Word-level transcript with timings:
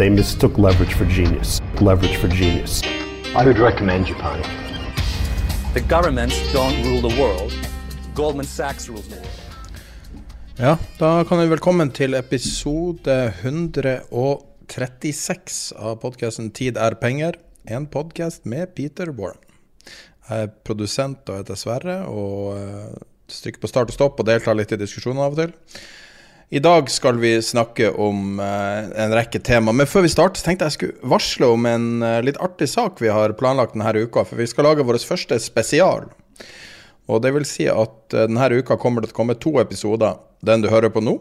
They 0.00 0.10
mistook 0.10 0.56
leverage 0.56 0.94
for 0.94 1.04
genius. 1.04 1.60
Leverage 1.80 2.16
for 2.16 2.28
genius. 2.28 2.82
I 3.36 3.44
would 3.44 3.58
recommend 3.58 4.06
Japan. 4.06 4.42
The 5.74 5.80
governments 5.80 6.52
don't 6.54 6.82
rule 6.86 7.10
the 7.10 7.20
world. 7.20 7.52
Goldman 8.14 8.46
Sachs 8.46 8.88
rules 8.88 9.08
the 9.08 9.16
world. 9.16 9.40
Ja, 10.56 10.78
da 10.98 11.24
kan 11.28 11.38
vi 11.38 11.46
velkommen 11.52 11.90
til 11.92 12.14
episode 12.14 13.32
136 13.42 15.72
av 15.76 15.96
podkasten 16.00 16.50
'Tid 16.50 16.76
er 16.76 16.94
penger'. 16.94 17.34
En 17.68 17.86
podkast 17.86 18.46
med 18.46 18.74
Peter 18.74 19.12
Warren. 19.12 19.38
Jeg 20.30 20.42
er 20.42 20.46
produsent 20.64 21.28
og 21.28 21.36
heter 21.36 21.54
Sverre, 21.54 22.06
og 22.06 22.56
eh, 22.56 22.94
trykker 23.28 23.60
på 23.60 23.68
start 23.68 23.88
og 23.92 23.94
stopp 23.94 24.20
og 24.20 24.26
deltar 24.26 24.54
litt 24.56 24.72
i 24.72 24.76
diskusjonen 24.80 25.20
av 25.20 25.32
og 25.32 25.36
til. 25.44 25.52
I 26.52 26.58
dag 26.58 26.88
skal 26.90 27.18
vi 27.22 27.36
snakke 27.42 27.92
om 27.94 28.40
eh, 28.42 29.02
en 29.04 29.12
rekke 29.14 29.38
tema, 29.38 29.70
men 29.70 29.86
før 29.86 30.02
vi 30.02 30.08
starter, 30.10 30.42
tenkte 30.42 30.66
jeg 30.66 30.74
skulle 30.74 31.10
varsle 31.12 31.46
om 31.46 31.66
en 31.70 31.84
eh, 32.02 32.16
litt 32.26 32.40
artig 32.42 32.66
sak 32.72 32.98
vi 32.98 33.12
har 33.14 33.36
planlagt 33.38 33.76
denne 33.76 34.02
uka. 34.02 34.24
For 34.26 34.34
vi 34.34 34.48
skal 34.50 34.66
lage 34.66 34.82
vår 34.82 34.98
første 35.06 35.38
spesial. 35.38 36.08
Og 37.06 37.22
det 37.22 37.30
vil 37.36 37.46
si 37.46 37.68
at 37.70 38.16
eh, 38.16 38.26
denne 38.26 38.48
uka 38.50 38.74
kommer 38.82 38.98
det 38.98 39.12
til 39.12 39.14
å 39.14 39.20
komme 39.20 39.38
to 39.38 39.52
episoder. 39.62 40.18
Den 40.42 40.66
du 40.66 40.72
hører 40.72 40.90
på 40.90 41.04
nå, 41.06 41.20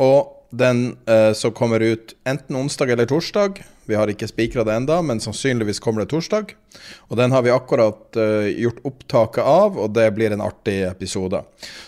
og 0.00 0.32
den 0.50 0.96
uh, 1.10 1.32
som 1.36 1.52
kommer 1.52 1.80
ut 1.80 2.14
enten 2.24 2.56
onsdag 2.56 2.90
eller 2.90 3.06
torsdag. 3.06 3.62
Vi 3.88 3.96
har 3.96 4.10
ikke 4.10 4.28
spikra 4.28 4.64
det 4.64 4.74
enda, 4.76 5.00
men 5.02 5.20
sannsynligvis 5.20 5.80
kommer 5.80 6.04
det 6.04 6.10
torsdag. 6.12 6.54
Og 7.08 7.16
den 7.20 7.32
har 7.32 7.44
vi 7.44 7.52
akkurat 7.52 8.16
uh, 8.16 8.48
gjort 8.48 8.82
opptaket 8.88 9.44
av, 9.44 9.78
og 9.78 9.94
det 9.96 10.10
blir 10.16 10.34
en 10.34 10.44
artig 10.44 10.82
episode. 10.88 11.42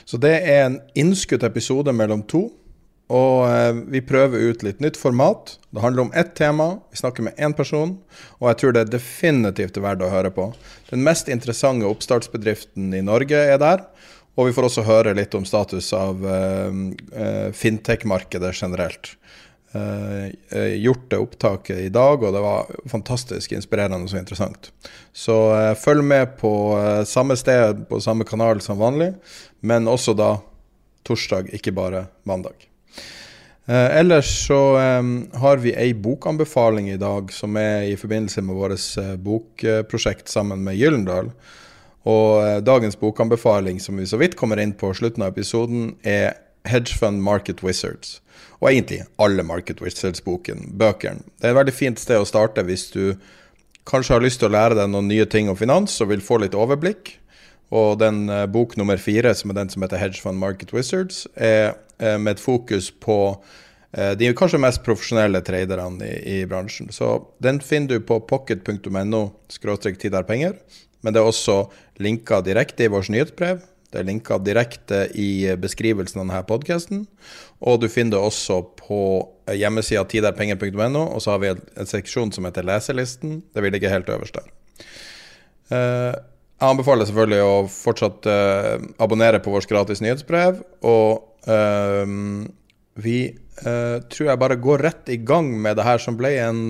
Så 0.04 0.20
det 0.20 0.36
er 0.40 0.64
en 0.66 0.80
innskutt 0.98 1.44
episode 1.46 1.92
mellom 1.96 2.24
to. 2.28 2.48
Og 3.10 3.48
eh, 3.50 3.72
vi 3.90 4.02
prøver 4.06 4.52
ut 4.52 4.62
litt 4.62 4.82
nytt 4.82 4.98
format. 4.98 5.56
Det 5.74 5.82
handler 5.82 6.06
om 6.06 6.12
ett 6.14 6.36
tema. 6.38 6.76
Vi 6.92 7.00
snakker 7.00 7.26
med 7.26 7.38
én 7.42 7.54
person, 7.58 7.96
og 8.38 8.48
jeg 8.50 8.60
tror 8.60 8.74
det 8.74 8.84
er 8.84 8.92
definitivt 8.92 9.80
verdt 9.82 10.04
å 10.06 10.12
høre 10.12 10.30
på. 10.34 10.52
Den 10.92 11.02
mest 11.06 11.30
interessante 11.32 11.90
oppstartsbedriften 11.90 12.94
i 12.94 13.02
Norge 13.02 13.34
er 13.34 13.58
der. 13.58 13.82
Og 14.40 14.46
vi 14.48 14.54
får 14.56 14.70
også 14.70 14.86
høre 14.86 15.12
litt 15.16 15.34
om 15.36 15.44
status 15.44 15.90
av 15.92 16.22
uh, 16.24 16.72
uh, 17.12 17.48
fintech-markedet 17.52 18.54
generelt. 18.56 19.12
Uh, 19.74 20.32
gjort 20.80 21.04
det 21.12 21.18
opptaket 21.20 21.82
i 21.84 21.90
dag, 21.92 22.24
og 22.24 22.32
det 22.32 22.40
var 22.42 22.70
fantastisk 22.88 23.52
inspirerende 23.52 24.08
og 24.08 24.16
interessant. 24.16 24.70
Så 25.12 25.36
følg 25.82 26.06
med 26.06 26.38
på 26.40 26.52
samme 27.06 27.36
sted, 27.36 27.84
på 27.90 28.00
samme 28.00 28.24
kanal 28.24 28.64
som 28.64 28.80
vanlig, 28.80 29.12
men 29.60 29.90
også 29.90 30.16
da 30.16 30.32
torsdag, 31.06 31.52
ikke 31.54 31.76
bare 31.76 32.06
mandag. 32.24 32.66
ellers 33.68 34.30
så 34.46 34.58
har 35.42 35.56
vi 35.62 35.74
ei 35.76 35.92
bokanbefaling 35.94 36.88
i 36.90 36.98
dag 36.98 37.30
som 37.32 37.56
er 37.56 37.90
i 37.90 37.96
forbindelse 37.96 38.42
med 38.42 38.56
vårt 38.56 39.18
bokprosjekt 39.22 40.28
sammen 40.28 40.64
med 40.64 40.78
Gyllendal. 40.80 41.30
Og 42.08 42.40
eh, 42.44 42.58
dagens 42.64 42.96
bokanbefaling, 42.96 43.80
som 43.80 43.98
vi 44.00 44.08
så 44.08 44.20
vidt 44.20 44.38
kommer 44.40 44.60
inn 44.60 44.72
på 44.72 44.92
slutten 44.96 45.24
av 45.24 45.34
episoden, 45.34 45.94
er 46.02 46.38
Hedge 46.68 46.96
Fund 46.96 47.20
Market 47.24 47.62
Wizards. 47.64 48.20
Og 48.60 48.70
egentlig 48.70 49.02
alle 49.20 49.44
Market 49.44 49.80
Wizards-boken, 49.84 50.70
bøkene. 50.80 51.24
Det 51.40 51.48
er 51.48 51.54
et 51.54 51.60
veldig 51.60 51.76
fint 51.76 52.00
sted 52.00 52.20
å 52.20 52.28
starte 52.28 52.64
hvis 52.64 52.88
du 52.94 53.14
kanskje 53.88 54.16
har 54.16 54.24
lyst 54.24 54.42
til 54.42 54.50
å 54.50 54.54
lære 54.54 54.76
deg 54.76 54.90
noen 54.92 55.08
nye 55.08 55.26
ting 55.28 55.48
om 55.48 55.56
finans 55.56 55.96
og 56.04 56.12
vil 56.12 56.24
få 56.24 56.40
litt 56.42 56.56
overblikk. 56.56 57.14
Og 57.70 58.00
den 58.00 58.24
uh, 58.28 58.44
bok 58.50 58.74
nummer 58.76 59.00
fire, 59.00 59.32
som 59.36 59.52
er 59.52 59.60
den 59.60 59.72
som 59.72 59.84
heter 59.84 60.00
Hedge 60.00 60.20
Fund 60.20 60.40
Market 60.40 60.74
Wizards, 60.76 61.24
er 61.36 61.76
uh, 62.02 62.16
med 62.18 62.34
et 62.34 62.42
fokus 62.42 62.90
på 62.92 63.18
de 63.90 64.20
de 64.22 64.28
kanskje 64.38 64.60
mest 64.62 64.84
profesjonelle 64.86 65.40
traderne 65.42 66.06
i, 66.06 66.18
i, 66.30 66.34
bransjen. 66.46 66.92
Så 66.94 67.08
den 67.42 67.56
finner 67.58 67.96
du 67.96 68.04
på 68.06 68.20
pocket.no 68.22 69.22
penger. 70.28 70.52
Men 71.00 71.14
det 71.14 71.20
er 71.22 71.28
også 71.28 71.62
linka 72.00 72.40
direkte 72.44 72.86
i 72.86 72.92
vårt 72.92 73.10
nyhetsbrev. 73.12 73.60
Det 73.90 73.98
er 73.98 74.06
linka 74.06 74.38
direkte 74.38 75.00
i 75.18 75.50
beskrivelsen 75.58 76.20
av 76.20 76.26
denne 76.28 76.42
podkasten. 76.46 77.04
Og 77.66 77.80
du 77.82 77.88
finner 77.90 78.16
det 78.16 78.22
også 78.22 78.60
på 78.78 79.00
hjemmesida 79.50 80.04
tiderpenger.no, 80.08 81.02
og 81.02 81.18
så 81.22 81.34
har 81.34 81.42
vi 81.42 81.50
en, 81.50 81.88
seksjon 81.90 82.30
som 82.34 82.46
heter 82.46 82.66
Leselisten. 82.66 83.40
Det 83.50 83.64
vil 83.64 83.74
ligge 83.74 83.90
helt 83.90 84.10
øverst 84.12 84.38
der. 84.38 84.46
Uh, 85.70 86.14
jeg 86.60 86.68
anbefaler 86.70 87.08
selvfølgelig 87.08 87.42
å 87.42 87.58
fortsatt 87.72 88.30
uh, 88.30 88.86
abonnere 89.02 89.42
på 89.42 89.52
vårt 89.54 89.68
gratis 89.70 90.02
nyhetsbrev. 90.04 90.62
Og 90.86 91.50
uh, 91.50 92.46
vi 93.00 93.20
tror 93.60 94.24
jeg 94.24 94.40
bare 94.40 94.56
går 94.56 94.80
rett 94.86 95.10
i 95.12 95.18
gang 95.20 95.50
med 95.60 95.76
det 95.76 95.84
her 95.84 96.00
som 96.00 96.14
ble 96.16 96.30
en 96.40 96.60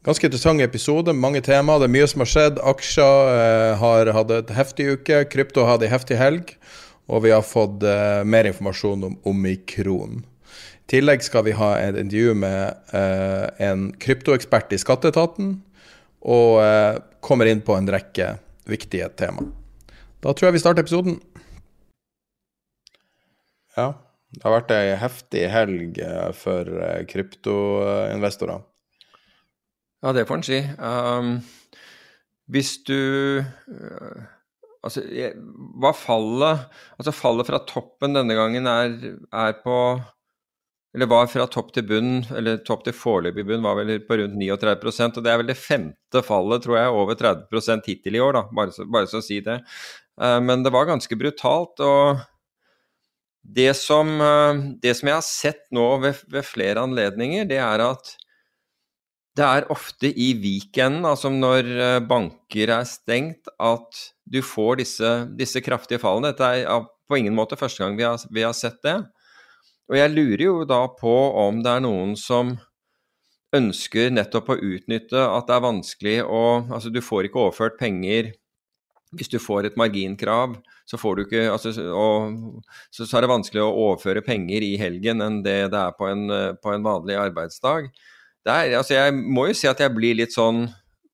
Ganske 0.00 0.24
interessant 0.24 0.62
episode, 0.64 1.12
mange 1.12 1.42
tema. 1.44 1.74
Det 1.76 1.84
er 1.84 1.92
mye 1.92 2.06
som 2.08 2.22
har 2.22 2.28
skjedd. 2.32 2.60
Aksjer 2.64 3.30
eh, 3.34 3.72
har 3.82 4.08
hatt 4.16 4.30
et 4.32 4.52
heftig 4.56 4.86
uke. 4.94 5.18
Krypto 5.28 5.66
hadde 5.68 5.84
en 5.90 5.92
heftig 5.92 6.16
helg. 6.16 6.54
Og 7.12 7.26
vi 7.26 7.34
har 7.34 7.44
fått 7.44 7.84
eh, 7.84 8.22
mer 8.24 8.48
informasjon 8.48 9.04
om 9.10 9.18
omikron. 9.28 10.22
I 10.24 10.94
tillegg 10.94 11.20
skal 11.26 11.44
vi 11.44 11.52
ha 11.58 11.74
et 11.82 11.98
intervju 12.00 12.32
med 12.46 12.96
eh, 12.96 13.44
en 13.68 13.90
kryptoekspert 14.00 14.72
i 14.72 14.80
skatteetaten. 14.80 15.52
Og 16.24 16.62
eh, 16.64 16.96
kommer 17.20 17.52
inn 17.52 17.60
på 17.60 17.76
en 17.76 17.92
rekke 17.92 18.38
viktige 18.72 19.10
tema. 19.20 19.44
Da 20.24 20.32
tror 20.32 20.48
jeg 20.48 20.56
vi 20.56 20.64
starter 20.64 20.88
episoden. 20.88 21.20
Ja, 23.76 23.92
det 24.32 24.48
har 24.48 24.56
vært 24.62 24.72
ei 24.80 24.96
heftig 25.04 25.44
helg 25.52 26.00
eh, 26.00 26.32
for 26.40 26.72
eh, 26.88 27.04
kryptoinvestorer. 27.12 28.64
Ja, 30.00 30.12
det 30.16 30.26
får 30.28 30.40
en 30.40 30.46
si. 30.46 30.60
Um, 30.80 31.32
hvis 32.50 32.76
du 32.88 32.98
uh, 33.44 34.28
Altså, 34.80 35.02
hva 35.76 35.90
fallet 35.92 36.62
Altså, 36.96 37.12
fallet 37.12 37.48
fra 37.50 37.60
toppen 37.68 38.16
denne 38.16 38.36
gangen 38.36 38.68
er, 38.70 38.94
er, 39.28 39.58
på 39.60 39.74
Eller 40.96 41.10
var 41.10 41.28
fra 41.30 41.44
topp 41.52 41.74
til 41.76 41.84
bunn, 41.86 42.22
eller 42.34 42.62
topp 42.66 42.86
til 42.86 42.96
foreløpig 42.96 43.44
bunn, 43.46 43.62
var 43.62 43.76
vel 43.78 43.98
på 44.06 44.16
rundt 44.22 44.38
39% 44.40 45.20
og 45.20 45.26
det 45.26 45.30
er 45.30 45.42
vel 45.42 45.50
det 45.52 45.58
femte 45.60 46.24
fallet, 46.26 46.64
tror 46.64 46.80
jeg, 46.80 46.96
over 47.02 47.18
30% 47.20 47.86
hittil 47.86 48.16
i 48.18 48.22
år, 48.24 48.40
da, 48.40 48.42
bare 48.56 49.06
så, 49.06 49.20
å 49.20 49.22
si 49.22 49.38
det. 49.44 49.60
Uh, 50.18 50.40
men 50.42 50.64
det 50.66 50.72
var 50.74 50.88
ganske 50.88 51.14
brutalt. 51.20 51.78
og 51.78 52.24
det 53.40 53.70
som, 53.78 54.16
uh, 54.18 54.58
det 54.82 54.96
som 54.98 55.12
jeg 55.12 55.18
har 55.20 55.28
sett 55.28 55.62
nå 55.76 55.86
ved, 56.02 56.24
ved 56.32 56.48
flere 56.48 56.82
anledninger, 56.88 57.46
det 57.52 57.62
er 57.62 57.86
at 57.86 58.16
det 59.38 59.46
er 59.46 59.68
ofte 59.70 60.10
i 60.10 60.32
weekenden, 60.42 61.06
altså 61.06 61.30
når 61.30 61.68
eh, 61.70 61.98
banker 62.02 62.72
er 62.74 62.88
stengt, 62.88 63.50
at 63.62 64.00
du 64.26 64.40
får 64.42 64.80
disse, 64.82 65.12
disse 65.38 65.62
kraftige 65.62 66.02
fallene. 66.02 66.32
Dette 66.32 66.48
er 66.64 66.88
på 67.10 67.18
ingen 67.18 67.36
måte 67.36 67.58
første 67.58 67.82
gang 67.82 67.98
vi 67.98 68.06
har, 68.06 68.18
vi 68.30 68.44
har, 68.46 68.56
sett 68.56 68.80
det. 68.86 68.96
Og 69.90 69.98
jeg 69.98 70.14
lurer 70.14 70.44
jo 70.44 70.56
da 70.66 70.82
på 70.98 71.14
om 71.44 71.62
det 71.62 71.76
er 71.76 71.86
noen 71.86 72.16
som 72.18 72.56
ønsker 73.54 74.12
nettopp 74.14 74.52
å 74.54 74.60
utnytte 74.62 75.22
at 75.26 75.48
det 75.48 75.56
er 75.56 75.64
vanskelig 75.64 76.18
å 76.22 76.42
Altså, 76.70 76.90
du 76.94 77.00
får 77.02 77.26
ikke 77.26 77.42
overført 77.48 77.80
penger 77.80 78.30
hvis 79.18 79.30
du 79.32 79.40
får 79.42 79.66
et 79.66 79.78
marginkrav 79.78 80.54
så 80.86 80.98
ikke 81.18 81.48
altså, 81.50 81.70
og, 81.94 82.62
så, 82.90 83.04
så, 83.04 83.16
er 83.16 83.24
det 83.24 83.30
vanskelig 83.30 83.62
å 83.62 83.74
overføre 83.88 84.22
penger 84.26 84.62
i 84.62 84.76
helgen 84.78 85.22
enn 85.22 85.40
det 85.42 85.70
det 85.70 85.78
er 85.78 85.94
på 85.98 86.06
en, 86.10 86.30
på 86.62 86.72
en 86.74 86.86
vanlig 86.86 87.18
arbeidsdag. 87.18 87.90
Er, 88.48 88.76
altså, 88.78 88.94
jeg 88.96 89.14
må 89.16 89.48
jo 89.50 89.56
si 89.56 89.68
at 89.68 89.80
jeg 89.82 89.92
blir 89.92 90.16
litt 90.16 90.32
sånn 90.32 90.64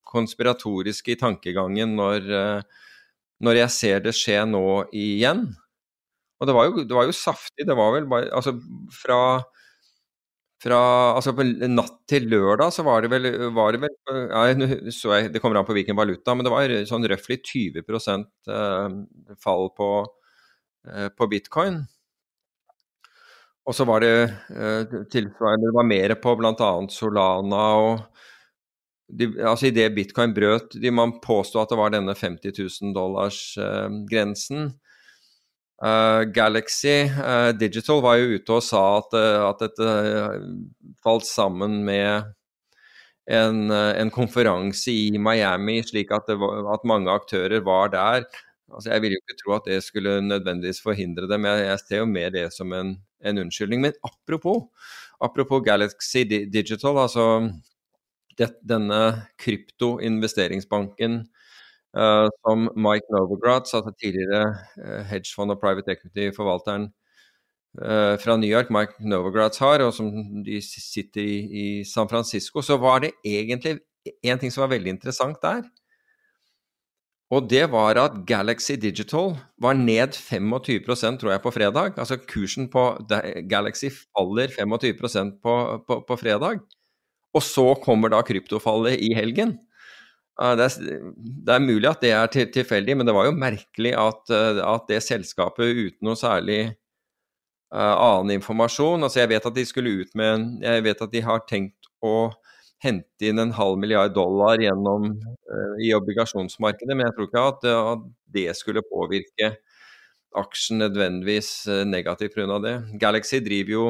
konspiratorisk 0.06 1.08
i 1.10 1.18
tankegangen 1.18 1.96
når, 1.98 2.28
når 3.42 3.58
jeg 3.58 3.74
ser 3.74 4.04
det 4.04 4.14
skje 4.16 4.44
nå 4.48 4.62
igjen. 4.94 5.42
Og 6.38 6.48
det 6.48 6.54
var 6.54 6.68
jo, 6.68 6.84
det 6.86 6.96
var 6.96 7.08
jo 7.08 7.16
saftig. 7.16 7.66
Det 7.66 7.76
var 7.76 7.94
vel 7.96 8.06
bare 8.10 8.30
Altså 8.36 8.54
fra 8.94 9.18
fra 10.62 10.78
altså 11.16 11.34
natt 11.68 11.98
til 12.08 12.28
lørdag 12.32 12.72
så 12.72 12.84
var 12.86 13.04
det 13.04 13.10
vel, 13.12 13.26
var 13.54 13.74
det, 13.76 13.82
vel 13.84 14.20
ja, 14.30 14.44
jeg, 14.48 15.32
Det 15.34 15.42
kommer 15.42 15.60
an 15.60 15.68
på 15.68 15.76
hvilken 15.76 15.98
valuta, 15.98 16.34
men 16.34 16.46
det 16.46 16.52
var 16.52 16.72
sånn 16.88 17.04
røftlig 17.10 17.42
20 17.44 17.84
eh, 17.84 18.96
fall 19.42 19.68
på, 19.76 19.90
eh, 20.88 21.08
på 21.12 21.28
bitcoin. 21.30 21.82
Og 23.66 23.74
så 23.74 23.86
var 23.86 24.02
det 24.04 24.14
eh, 24.22 24.96
tilsvarende 25.10 25.66
Det 25.66 25.74
var 25.74 25.88
mer 25.90 26.14
på 26.22 26.36
bl.a. 26.38 26.70
Solana 26.92 27.64
og 27.82 28.04
de, 29.06 29.28
altså 29.38 29.68
Idet 29.68 29.94
bitcoin 29.94 30.34
brøt 30.34 30.74
de, 30.82 30.90
Man 30.90 31.18
påsto 31.22 31.60
at 31.62 31.70
det 31.70 31.78
var 31.78 31.94
denne 31.94 32.14
50 32.14 32.58
000 32.82 32.94
dollars-grensen. 32.96 34.72
Uh, 35.76 36.24
Galaxy 36.32 37.04
uh, 37.04 37.52
Digital 37.52 38.00
var 38.02 38.16
jo 38.16 38.38
ute 38.38 38.54
og 38.56 38.64
sa 38.64 38.82
at, 38.96 39.14
at 39.20 39.60
dette 39.60 39.90
falt 41.04 41.26
sammen 41.28 41.82
med 41.84 42.32
en, 43.28 43.70
en, 43.70 44.10
konferanse 44.10 44.90
i 44.90 45.18
Miami, 45.18 45.82
slik 45.84 46.14
at, 46.14 46.30
var, 46.40 46.72
at, 46.74 46.86
mange 46.88 47.12
aktører 47.12 47.60
var 47.66 47.92
der. 47.92 48.24
Altså, 48.72 48.90
jeg 48.90 49.02
vil 49.02 49.14
jo 49.14 49.20
ikke 49.22 49.38
tro 49.42 49.54
at 49.58 49.68
det 49.68 49.82
skulle 49.84 50.20
nødvendigvis 50.24 50.80
forhindre 50.82 51.28
det, 51.28 51.38
men 51.42 51.60
jeg 51.60 51.78
ser 51.82 52.02
jo 52.02 52.08
mer 52.10 52.32
det 52.34 52.48
som 52.54 52.72
en, 52.72 52.96
en 53.24 53.38
unnskyldning. 53.44 53.80
Men 53.80 53.96
apropos, 54.02 54.68
apropos 55.20 55.64
Galaxy 55.64 56.24
Digital, 56.28 56.98
altså 56.98 57.50
det, 58.38 58.52
denne 58.68 59.28
kryptoinvesteringsbanken 59.38 61.24
Uh, 61.96 62.28
som 62.44 62.66
Mike 62.76 63.08
Novogratz, 63.08 63.72
altså 63.72 63.92
tidligere 63.96 64.50
uh, 64.76 65.00
hedgefond- 65.08 65.54
og 65.54 65.60
private 65.62 65.94
equity-forvalteren 65.94 66.90
uh, 67.80 68.16
fra 68.20 68.36
New 68.36 68.50
York, 68.50 68.68
Mike 68.70 69.00
Novogratz 69.00 69.62
har, 69.64 69.80
og 69.80 69.94
som 69.96 70.10
de 70.44 70.58
sitter 70.60 71.22
i, 71.22 71.38
i 71.62 71.84
San 71.88 72.10
Francisco, 72.10 72.60
så 72.60 72.76
var 72.76 73.00
det 73.06 73.14
egentlig 73.24 73.78
en 74.22 74.38
ting 74.38 74.52
som 74.52 74.66
var 74.66 74.74
veldig 74.74 74.92
interessant 74.92 75.40
der. 75.40 75.62
Og 77.34 77.48
det 77.50 77.64
var 77.72 77.98
at 77.98 78.20
Galaxy 78.26 78.76
Digital 78.78 79.32
var 79.58 79.74
ned 79.74 80.14
25% 80.14 81.18
tror 81.18 81.32
jeg, 81.32 81.42
på 81.42 81.50
fredag. 81.50 81.96
Altså 81.98 82.20
kursen 82.22 82.68
på 82.70 82.84
Galaxy 83.50 83.90
faller 83.90 84.52
25 84.54 85.32
på, 85.42 85.54
på, 85.88 86.00
på 86.06 86.18
fredag. 86.20 86.62
Og 87.34 87.42
så 87.42 87.72
kommer 87.82 88.14
da 88.14 88.22
kryptofallet 88.22 89.02
i 89.02 89.10
helgen. 89.16 89.56
Det 90.36 90.64
er, 90.68 91.04
det 91.16 91.52
er, 91.54 91.64
mulig 91.64 91.88
at 91.88 92.02
det 92.04 92.10
er 92.12 92.26
tilfeldig, 92.52 92.96
men 92.96 93.08
det 93.08 93.14
var 93.16 93.26
jo 93.26 93.38
merkelig 93.40 93.94
at, 93.96 94.30
at 94.30 94.90
det 94.90 95.00
selskapet 95.02 95.72
uten 95.72 96.04
noe 96.04 96.18
særlig 96.20 96.60
uh, 97.72 97.94
annen 97.96 98.34
informasjon 98.36 99.00
Altså, 99.00 99.22
jeg 99.22 99.30
vet 99.32 99.48
at 99.48 99.56
de 99.56 99.64
skulle 99.64 99.94
ut 100.02 100.12
med 100.18 100.60
Jeg 100.60 100.84
vet 100.84 101.00
at 101.06 101.14
de 101.14 101.22
har 101.24 101.40
tenkt 101.48 101.88
å 102.04 102.28
hente 102.82 103.28
inn 103.30 103.40
en 103.40 103.54
halv 103.56 103.78
milliard 103.80 104.12
dollar 104.14 104.60
gjennom 104.60 105.08
uh, 105.16 105.76
i 105.82 105.94
obligasjonsmarkedet, 105.96 106.92
men 106.92 107.06
jeg 107.06 107.16
tror 107.16 107.30
ikke 107.30 107.46
at, 107.52 107.68
at 107.72 108.04
det 108.36 108.50
skulle 108.58 108.84
påvirke 108.86 109.54
aksjen 110.36 110.82
nødvendigvis 110.84 111.50
uh, 111.70 111.84
negativt 111.88 112.36
pga. 112.36 112.60
det. 112.64 112.76
Galaxy 113.00 113.40
driver 113.44 113.72
jo 113.76 113.86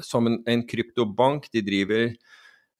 som 0.00 0.30
en, 0.30 0.38
en 0.48 0.62
kryptobank. 0.64 1.50
De 1.52 1.60
driver 1.64 2.14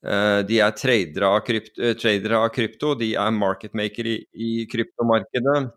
Eh, 0.04 0.40
de 0.44 0.58
er 0.60 0.74
tradere 0.76 1.28
av, 1.32 1.48
eh, 1.48 1.94
tradere 1.96 2.36
av 2.36 2.50
krypto, 2.52 2.92
de 2.94 3.14
er 3.16 3.30
marketmaker 3.32 4.06
i, 4.06 4.16
i 4.36 4.50
kryptomarkedet. 4.68 5.70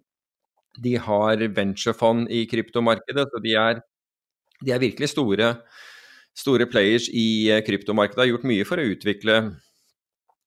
De 0.83 0.95
har 0.99 1.37
venturefond 1.55 2.27
i 2.29 2.43
kryptomarkedet, 2.51 3.23
så 3.31 3.41
de 3.43 3.53
er, 3.55 3.79
de 4.59 4.73
er 4.75 4.83
virkelig 4.83 5.13
store, 5.13 5.53
store, 6.37 6.67
players 6.69 7.07
i 7.09 7.49
eh, 7.51 7.63
kryptomarkedet. 7.65 8.21
Har 8.23 8.31
gjort 8.31 8.47
mye 8.49 8.65
for 8.67 8.79
å 8.79 8.87
utvikle, 8.91 9.37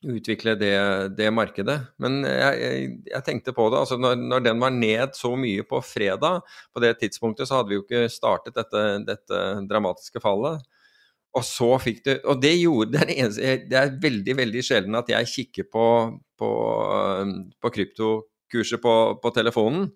utvikle 0.07 0.57
det, 0.61 0.75
det, 1.19 1.31
markedet. 1.35 1.79
Men 2.03 2.21
jeg, 2.27 2.59
jeg, 2.63 2.91
jeg, 3.11 3.25
tenkte 3.27 3.55
på 3.57 3.69
det. 3.73 3.83
altså 3.83 3.99
når, 4.01 4.19
når, 4.23 4.45
den 4.47 4.63
var 4.63 4.75
ned 4.75 5.17
så 5.19 5.35
mye 5.39 5.67
på 5.67 5.83
fredag, 5.85 6.45
på 6.73 6.85
det 6.85 6.97
tidspunktet 7.03 7.51
så 7.51 7.61
hadde 7.61 7.73
vi 7.75 7.81
jo 7.81 7.87
ikke 7.87 8.07
startet 8.13 8.59
dette, 8.59 8.85
dette 9.09 9.43
dramatiske 9.71 10.23
fallet. 10.23 10.63
Og 11.37 11.45
så 11.47 11.69
fikk 11.79 12.01
du 12.07 12.11
Og 12.31 12.41
det 12.43 12.57
gjorde 12.59 12.97
det 12.97 13.03
er, 13.05 13.13
eneste, 13.23 13.53
det 13.71 13.79
er 13.79 13.93
veldig, 14.03 14.35
veldig 14.41 14.65
sjelden 14.67 14.99
at 14.99 15.13
jeg 15.13 15.31
kikker 15.35 15.69
på, 15.71 15.87
på, 16.39 16.51
på 17.63 17.73
kryptokurset 17.77 18.83
på, 18.83 18.97
på, 19.23 19.33
telefonen. 19.37 19.89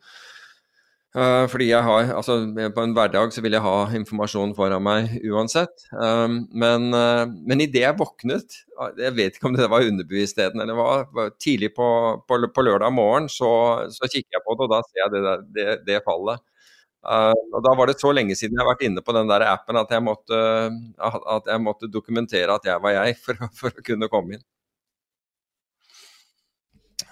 Uh, 1.14 1.44
fordi 1.46 1.68
jeg 1.68 1.86
har 1.86 2.08
Altså, 2.10 2.40
på 2.74 2.82
en 2.82 2.94
hverdag 2.96 3.30
så 3.30 3.42
vil 3.44 3.54
jeg 3.54 3.62
ha 3.62 3.74
informasjon 3.94 4.54
foran 4.56 4.82
meg 4.82 5.12
uansett. 5.30 5.84
Um, 5.94 6.40
men 6.50 6.88
uh, 6.90 7.22
men 7.30 7.62
idet 7.62 7.84
jeg 7.84 7.98
våknet 8.00 8.56
Jeg 8.98 9.14
vet 9.14 9.38
ikke 9.38 9.46
om 9.52 9.54
det 9.54 9.68
var 9.70 9.86
underbevisstheten 9.86 10.64
eller 10.64 10.74
hva. 10.74 11.28
Tidlig 11.38 11.70
på, 11.76 11.86
på 12.26 12.66
lørdag 12.66 12.90
morgen 12.96 13.28
så, 13.30 13.52
så 13.94 14.10
kikker 14.10 14.40
jeg 14.40 14.42
på 14.42 14.58
det, 14.58 14.66
og 14.66 14.74
da 14.74 14.82
ser 14.88 15.04
jeg 15.04 15.14
det, 15.14 15.36
det, 15.54 15.68
det 15.86 16.02
fallet. 16.08 16.42
Og 17.04 17.60
Da 17.62 17.74
var 17.76 17.86
det 17.86 18.00
så 18.00 18.10
lenge 18.16 18.34
siden 18.34 18.56
jeg 18.56 18.64
har 18.64 18.72
vært 18.72 18.84
inne 18.88 19.02
på 19.04 19.14
den 19.14 19.28
der 19.28 19.44
appen 19.46 19.76
at 19.76 19.90
jeg 19.92 20.02
måtte, 20.02 20.38
at 20.98 21.50
jeg 21.52 21.60
måtte 21.62 21.90
dokumentere 21.92 22.56
at 22.56 22.64
jeg 22.66 22.80
var 22.82 22.96
jeg, 22.96 23.18
for, 23.20 23.38
for, 23.60 23.70
å 23.70 23.84
kunne 23.86 24.08
komme 24.10 24.38
inn. 24.38 24.44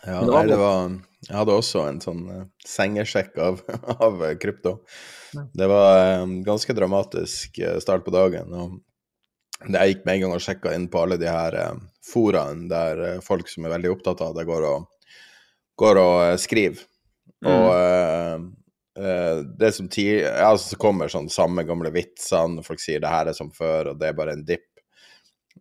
Ja, 0.02 0.20
det 0.20 0.30
var, 0.30 0.38
nei, 0.38 0.50
det 0.50 0.58
var, 0.58 0.94
jeg 1.28 1.36
hadde 1.38 1.56
også 1.56 1.82
en 1.86 2.00
sånn 2.02 2.22
uh, 2.26 2.46
sengesjekk 2.66 3.36
av, 3.38 3.60
av 4.06 4.22
uh, 4.22 4.32
krypto. 4.40 4.80
Det 5.54 5.68
var 5.70 6.22
um, 6.24 6.40
ganske 6.46 6.74
dramatisk 6.76 7.60
start 7.80 8.04
på 8.06 8.14
dagen. 8.14 8.50
og 8.52 9.68
Jeg 9.70 9.92
gikk 9.92 10.02
med 10.06 10.16
en 10.16 10.24
gang 10.24 10.34
og 10.36 10.42
sjekka 10.44 10.74
inn 10.76 10.88
på 10.90 11.04
alle 11.04 11.20
de 11.22 11.30
her 11.30 11.58
foraene 12.04 12.66
der 12.68 13.22
folk 13.24 13.48
som 13.48 13.64
er 13.64 13.76
veldig 13.76 13.94
opptatt 13.94 14.24
av 14.26 14.34
det, 14.36 14.44
går 14.48 14.66
og, 14.68 15.14
går 15.78 16.02
og 16.02 16.42
skriver. 16.42 16.82
Mm. 17.42 17.52
Og 17.52 18.50
Uh, 18.92 19.40
det 19.56 19.70
som 19.72 19.88
ti, 19.88 20.04
altså, 20.20 20.74
så 20.74 20.76
kommer 20.80 21.08
sånn 21.08 21.30
samme 21.32 21.64
gamle 21.64 21.88
vitsene, 21.94 22.60
folk 22.66 22.80
sier 22.82 23.00
det 23.00 23.08
her 23.08 23.30
er 23.30 23.36
som 23.36 23.48
før, 23.54 23.92
og 23.92 24.00
det 24.00 24.10
er 24.10 24.18
bare 24.18 24.34
en 24.36 24.44
dipp. 24.44 24.68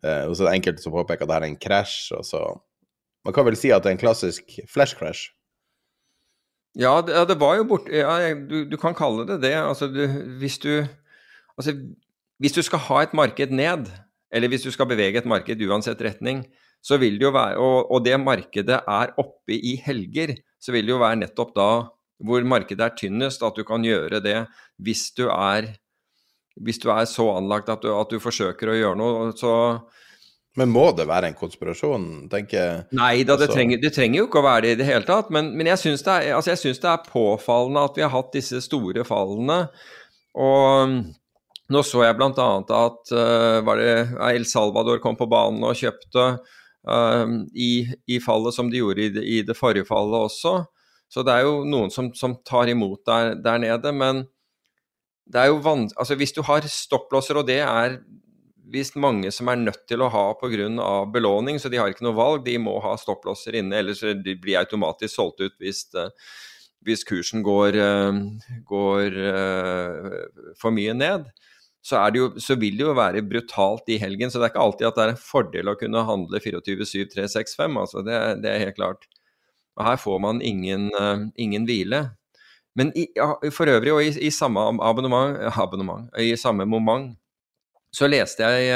Uh, 0.03 0.27
og 0.27 0.35
så 0.35 0.43
er 0.43 0.49
det 0.49 0.57
enkelte 0.57 0.83
som 0.83 0.95
påpeker 0.95 1.23
at 1.23 1.29
det 1.29 1.37
her 1.37 1.45
er 1.45 1.51
en 1.53 1.61
krasj, 1.61 2.11
og 2.17 2.25
så 2.27 2.41
Man 3.25 3.35
kan 3.35 3.45
vel 3.45 3.57
si 3.59 3.69
at 3.73 3.83
det 3.83 3.91
er 3.91 3.97
en 3.97 4.01
klassisk 4.01 4.57
flash 4.71 4.97
crash? 4.97 5.29
Ja, 6.79 7.01
det, 7.03 7.17
det 7.27 7.35
var 7.41 7.57
jo 7.59 7.67
borte 7.67 7.91
ja, 7.91 8.31
du, 8.33 8.63
du, 8.69 8.77
kan 8.79 8.95
kalle 8.95 9.25
det 9.27 9.41
det. 9.43 9.55
Altså, 9.59 9.91
du, 9.91 10.05
hvis 10.39 10.59
du 10.63 10.87
Altså, 11.59 11.75
hvis 12.41 12.55
du 12.55 12.61
skal 12.63 12.79
ha 12.87 13.01
et 13.03 13.11
marked 13.13 13.51
ned, 13.53 13.89
eller 14.33 14.49
hvis 14.49 14.63
du 14.65 14.71
skal 14.73 14.87
bevege 14.89 15.19
et 15.19 15.27
marked 15.29 15.59
uansett 15.67 15.99
retning, 16.01 16.45
så 16.81 16.97
vil 16.97 17.19
det 17.19 17.27
jo 17.27 17.33
være 17.35 17.59
Og, 17.61 17.91
og 17.91 18.05
det 18.05 18.15
markedet 18.17 18.79
er 18.87 19.11
oppe 19.19 19.53
i 19.53 19.75
helger, 19.83 20.33
så 20.57 20.71
vil 20.71 20.87
det 20.87 20.95
jo 20.95 21.01
være 21.03 21.19
nettopp 21.21 21.51
da 21.57 21.71
hvor 22.21 22.45
markedet 22.45 22.85
er 22.85 22.95
tynnest, 22.97 23.43
at 23.43 23.57
du 23.57 23.63
kan 23.65 23.83
gjøre 23.85 24.21
det 24.21 24.45
hvis 24.81 25.09
du 25.17 25.27
er, 25.29 25.71
hvis 26.61 26.79
du 26.81 26.89
er 26.93 27.05
så 27.09 27.25
anlagt 27.35 27.69
at 27.69 27.81
du, 27.81 27.89
at 27.93 28.13
du 28.13 28.21
forsøker 28.21 28.69
å 28.69 28.77
gjøre 28.77 28.99
noe. 28.99 29.31
så 29.37 29.53
men 30.59 30.71
må 30.73 30.89
det 30.91 31.05
være 31.07 31.29
en 31.31 31.37
konspirasjon, 31.37 32.05
tenker 32.31 32.57
jeg? 32.57 32.79
Nei 32.97 33.23
da, 33.23 33.37
det, 33.37 33.47
altså... 33.47 33.55
trenger, 33.55 33.79
det 33.79 33.93
trenger, 33.95 34.19
jo 34.19 34.27
ikke 34.27 34.41
å 34.41 34.47
være 34.49 34.65
det 34.65 34.73
i 34.73 34.79
det 34.81 34.87
hele 34.89 35.07
tatt. 35.07 35.29
Men, 35.31 35.53
men 35.55 35.69
jeg 35.71 35.79
syns 35.79 36.03
det, 36.03 36.17
altså 36.35 36.55
det, 36.59 36.91
er 36.91 37.05
påfallende 37.07 37.85
at 37.87 37.99
vi 37.99 38.03
har 38.03 38.11
hatt 38.11 38.33
disse 38.35 38.59
store 38.65 39.05
fallene. 39.07 39.61
Og 40.35 40.97
nå 41.71 41.83
så 41.87 42.03
jeg 42.03 42.17
bl.a. 42.19 42.49
at 42.59 43.13
uh, 43.15 43.61
var 43.63 43.79
det 43.79 43.95
El 44.33 44.47
Salvador 44.49 44.99
kom 45.03 45.15
på 45.19 45.29
banen 45.31 45.63
og 45.63 45.79
kjøpte 45.79 46.27
uh, 46.35 47.25
i, 47.55 47.71
i, 48.11 48.19
fallet 48.23 48.55
som 48.55 48.71
de 48.71 48.81
gjorde 48.81 49.07
i 49.07 49.11
det, 49.15 49.23
i 49.23 49.39
det 49.47 49.55
forrige 49.55 49.87
fallet 49.87 50.27
også. 50.27 50.57
Så 51.11 51.23
det 51.27 51.37
er 51.37 51.47
jo 51.47 51.61
noen 51.67 51.91
som, 51.95 52.11
som 52.15 52.35
tar 52.47 52.71
imot 52.71 53.05
der, 53.07 53.37
der, 53.39 53.63
nede. 53.63 53.95
Men 53.95 54.25
det 55.31 55.45
er 55.45 55.51
jo 55.51 55.63
vanskelig 55.63 55.99
Altså 55.99 56.19
hvis 56.19 56.35
du 56.35 56.43
har 56.43 56.67
stopplåser, 56.67 57.39
og 57.39 57.47
det 57.47 57.61
er 57.63 58.01
visst 58.71 58.95
mange 58.99 59.31
som 59.33 59.49
er 59.51 59.59
nødt 59.59 59.83
til 59.89 60.01
å 60.03 60.09
ha 60.11 60.23
pga. 60.39 61.05
belåning, 61.11 61.59
så 61.59 61.69
de 61.69 61.77
har 61.77 61.91
ikke 61.91 62.05
noe 62.05 62.17
valg, 62.17 62.45
de 62.45 62.57
må 62.57 62.79
ha 62.83 62.95
stopplåser 62.97 63.59
inne, 63.59 63.77
ellers 63.79 64.01
de 64.01 64.35
blir 64.35 64.59
automatisk 64.59 65.15
solgt 65.15 65.41
ut 65.41 65.55
hvis, 65.59 65.85
eh, 65.95 66.09
hvis 66.85 67.03
kursen 67.03 67.43
går, 67.43 67.75
eh, 67.75 68.11
går 68.65 69.17
eh, 69.31 70.53
for 70.59 70.71
mye 70.71 70.93
ned. 70.93 71.25
Så, 71.83 71.97
jo, 72.13 72.29
så, 72.37 72.55
vil 72.55 72.77
det 72.77 72.85
jo 72.85 72.93
være 72.93 73.23
brutalt 73.25 73.89
i 73.89 73.97
helgen. 73.97 74.29
Så 74.29 74.37
det 74.37 74.45
er 74.45 74.51
ikke 74.53 74.65
alltid 74.65 74.87
at 74.87 74.95
det 74.95 75.03
er 75.03 75.13
en 75.15 75.17
fordel 75.17 75.71
å 75.71 75.77
kunne 75.79 76.03
handle 76.05 76.37
24-7-365. 76.37 77.79
Altså 77.81 78.03
det, 78.05 78.19
det, 78.43 78.51
er 78.51 78.65
helt 78.67 78.77
klart. 78.77 79.07
Og 79.79 79.87
her 79.87 79.97
får 79.97 80.19
man 80.21 80.43
ingen, 80.45 80.91
ingen 81.41 81.65
hvile. 81.65 82.03
Men 82.77 82.93
i, 82.93 83.07
for 83.49 83.65
øvrig, 83.65 83.95
og 83.95 84.03
i, 84.05 84.13
i 84.27 84.29
samme 84.29 84.61
abonnement, 84.61 85.39
abonnement, 85.57 86.05
i 86.21 86.35
samme 86.37 86.69
moment, 86.69 87.17
så 87.95 88.07
leste 88.09 88.47
jeg 88.47 88.71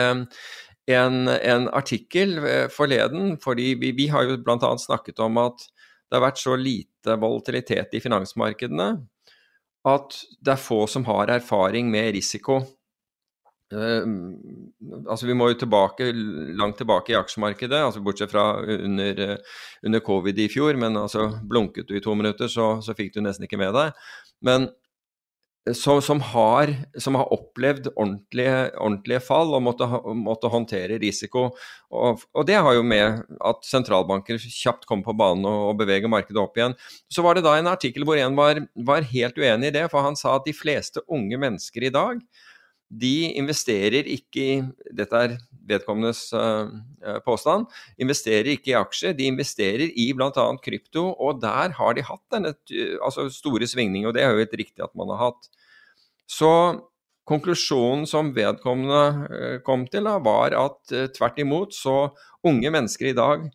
en, 0.91 1.15
en 1.29 1.69
artikkel 1.73 2.37
forleden, 2.73 3.35
fordi 3.41 3.73
vi, 3.81 3.91
vi 3.97 4.09
har 4.11 4.27
jo 4.27 4.37
bl.a. 4.43 4.75
snakket 4.81 5.19
om 5.23 5.39
at 5.41 5.65
det 6.05 6.19
har 6.19 6.27
vært 6.27 6.41
så 6.43 6.55
lite 6.59 7.17
volatilitet 7.19 7.95
i 7.97 8.03
finansmarkedene 8.03 8.89
at 9.85 10.17
det 10.41 10.55
er 10.55 10.61
få 10.61 10.85
som 10.89 11.05
har 11.09 11.31
erfaring 11.33 11.89
med 11.93 12.13
risiko. 12.15 12.61
Uh, 13.73 14.05
altså 15.09 15.27
Vi 15.27 15.35
må 15.37 15.49
jo 15.51 15.59
tilbake, 15.61 16.11
langt 16.57 16.77
tilbake 16.81 17.13
i 17.13 17.17
aksjemarkedet, 17.19 17.81
altså 17.81 18.01
bortsett 18.05 18.33
fra 18.33 18.61
under, 18.61 19.37
under 19.85 20.03
covid 20.05 20.39
i 20.39 20.49
fjor. 20.49 20.77
Men 20.81 20.97
altså 20.97 21.27
blunket 21.43 21.89
du 21.89 21.97
i 21.97 22.03
to 22.03 22.15
minutter, 22.17 22.49
så, 22.51 22.75
så 22.81 22.97
fikk 22.97 23.13
du 23.15 23.21
nesten 23.25 23.45
ikke 23.49 23.61
med 23.61 23.73
deg. 23.77 23.93
Men 24.45 24.69
som, 25.73 26.01
som, 26.01 26.21
har, 26.21 26.69
som, 26.97 27.15
har, 27.15 27.31
opplevd 27.33 27.87
ordentlige, 27.95 28.69
ordentlige 28.77 29.21
fall 29.25 29.53
og 29.57 29.63
måtte, 29.65 29.87
måtte 30.13 30.51
håndtere 30.53 30.99
risiko. 31.01 31.47
Og, 31.89 32.21
og, 32.35 32.43
det 32.45 32.59
har 32.61 32.77
jo 32.77 32.83
med 32.85 33.23
at 33.41 33.65
sentralbanker 33.65 34.37
kjapt 34.37 34.85
kommer 34.85 35.07
på 35.07 35.17
banen 35.17 35.47
og, 35.49 35.71
og, 35.71 35.79
beveger 35.81 36.11
markedet 36.11 36.41
opp 36.41 36.59
igjen. 36.59 36.77
Så 37.09 37.25
var 37.25 37.37
det 37.37 37.45
da 37.47 37.55
en 37.57 37.71
artikkel 37.71 38.05
hvor 38.05 38.21
en 38.21 38.37
var, 38.37 38.61
var, 38.75 39.07
helt 39.09 39.39
uenig 39.41 39.71
i 39.71 39.77
det, 39.79 39.87
for 39.93 40.05
han 40.05 40.19
sa 40.19 40.35
at 40.37 40.45
de 40.45 40.53
fleste 40.53 41.01
unge 41.09 41.39
mennesker 41.41 41.89
i 41.89 41.93
dag 41.93 42.21
de 42.89 43.33
investerer 43.33 44.07
ikke 44.13 44.45
i 44.45 44.55
Dette 44.95 45.21
er 45.27 45.37
vedkommendes 45.65 46.27
uh, 46.37 46.69
påstand. 47.25 47.65
Investerer 48.01 48.51
ikke 48.53 48.73
i 48.73 48.77
aksjer, 48.79 49.15
de 49.17 49.29
investerer 49.29 49.89
i 49.89 50.11
bl.a. 50.15 50.47
krypto. 50.63 51.07
Og 51.17 51.41
der 51.41 51.73
har 51.77 51.95
de 51.97 52.05
hatt 52.05 52.23
denne 52.33 52.53
altså 53.01 53.27
store 53.33 53.67
svingninger, 53.69 54.09
og 54.09 54.17
det 54.17 54.25
er 54.25 54.33
jo 54.33 54.43
helt 54.43 54.59
riktig 54.61 54.85
at 54.85 54.93
man 54.97 55.13
har 55.13 55.23
hatt. 55.29 55.49
Så 56.29 56.51
konklusjonen 57.25 58.05
som 58.09 58.33
vedkommende 58.35 59.29
uh, 59.29 59.55
kom 59.65 59.87
til, 59.89 60.05
da, 60.05 60.19
var 60.21 60.55
at 60.57 60.81
uh, 60.93 61.07
tvert 61.15 61.41
imot 61.41 61.73
så 61.77 62.11
unge 62.45 62.69
mennesker 62.69 63.11
i 63.11 63.17
dag 63.17 63.47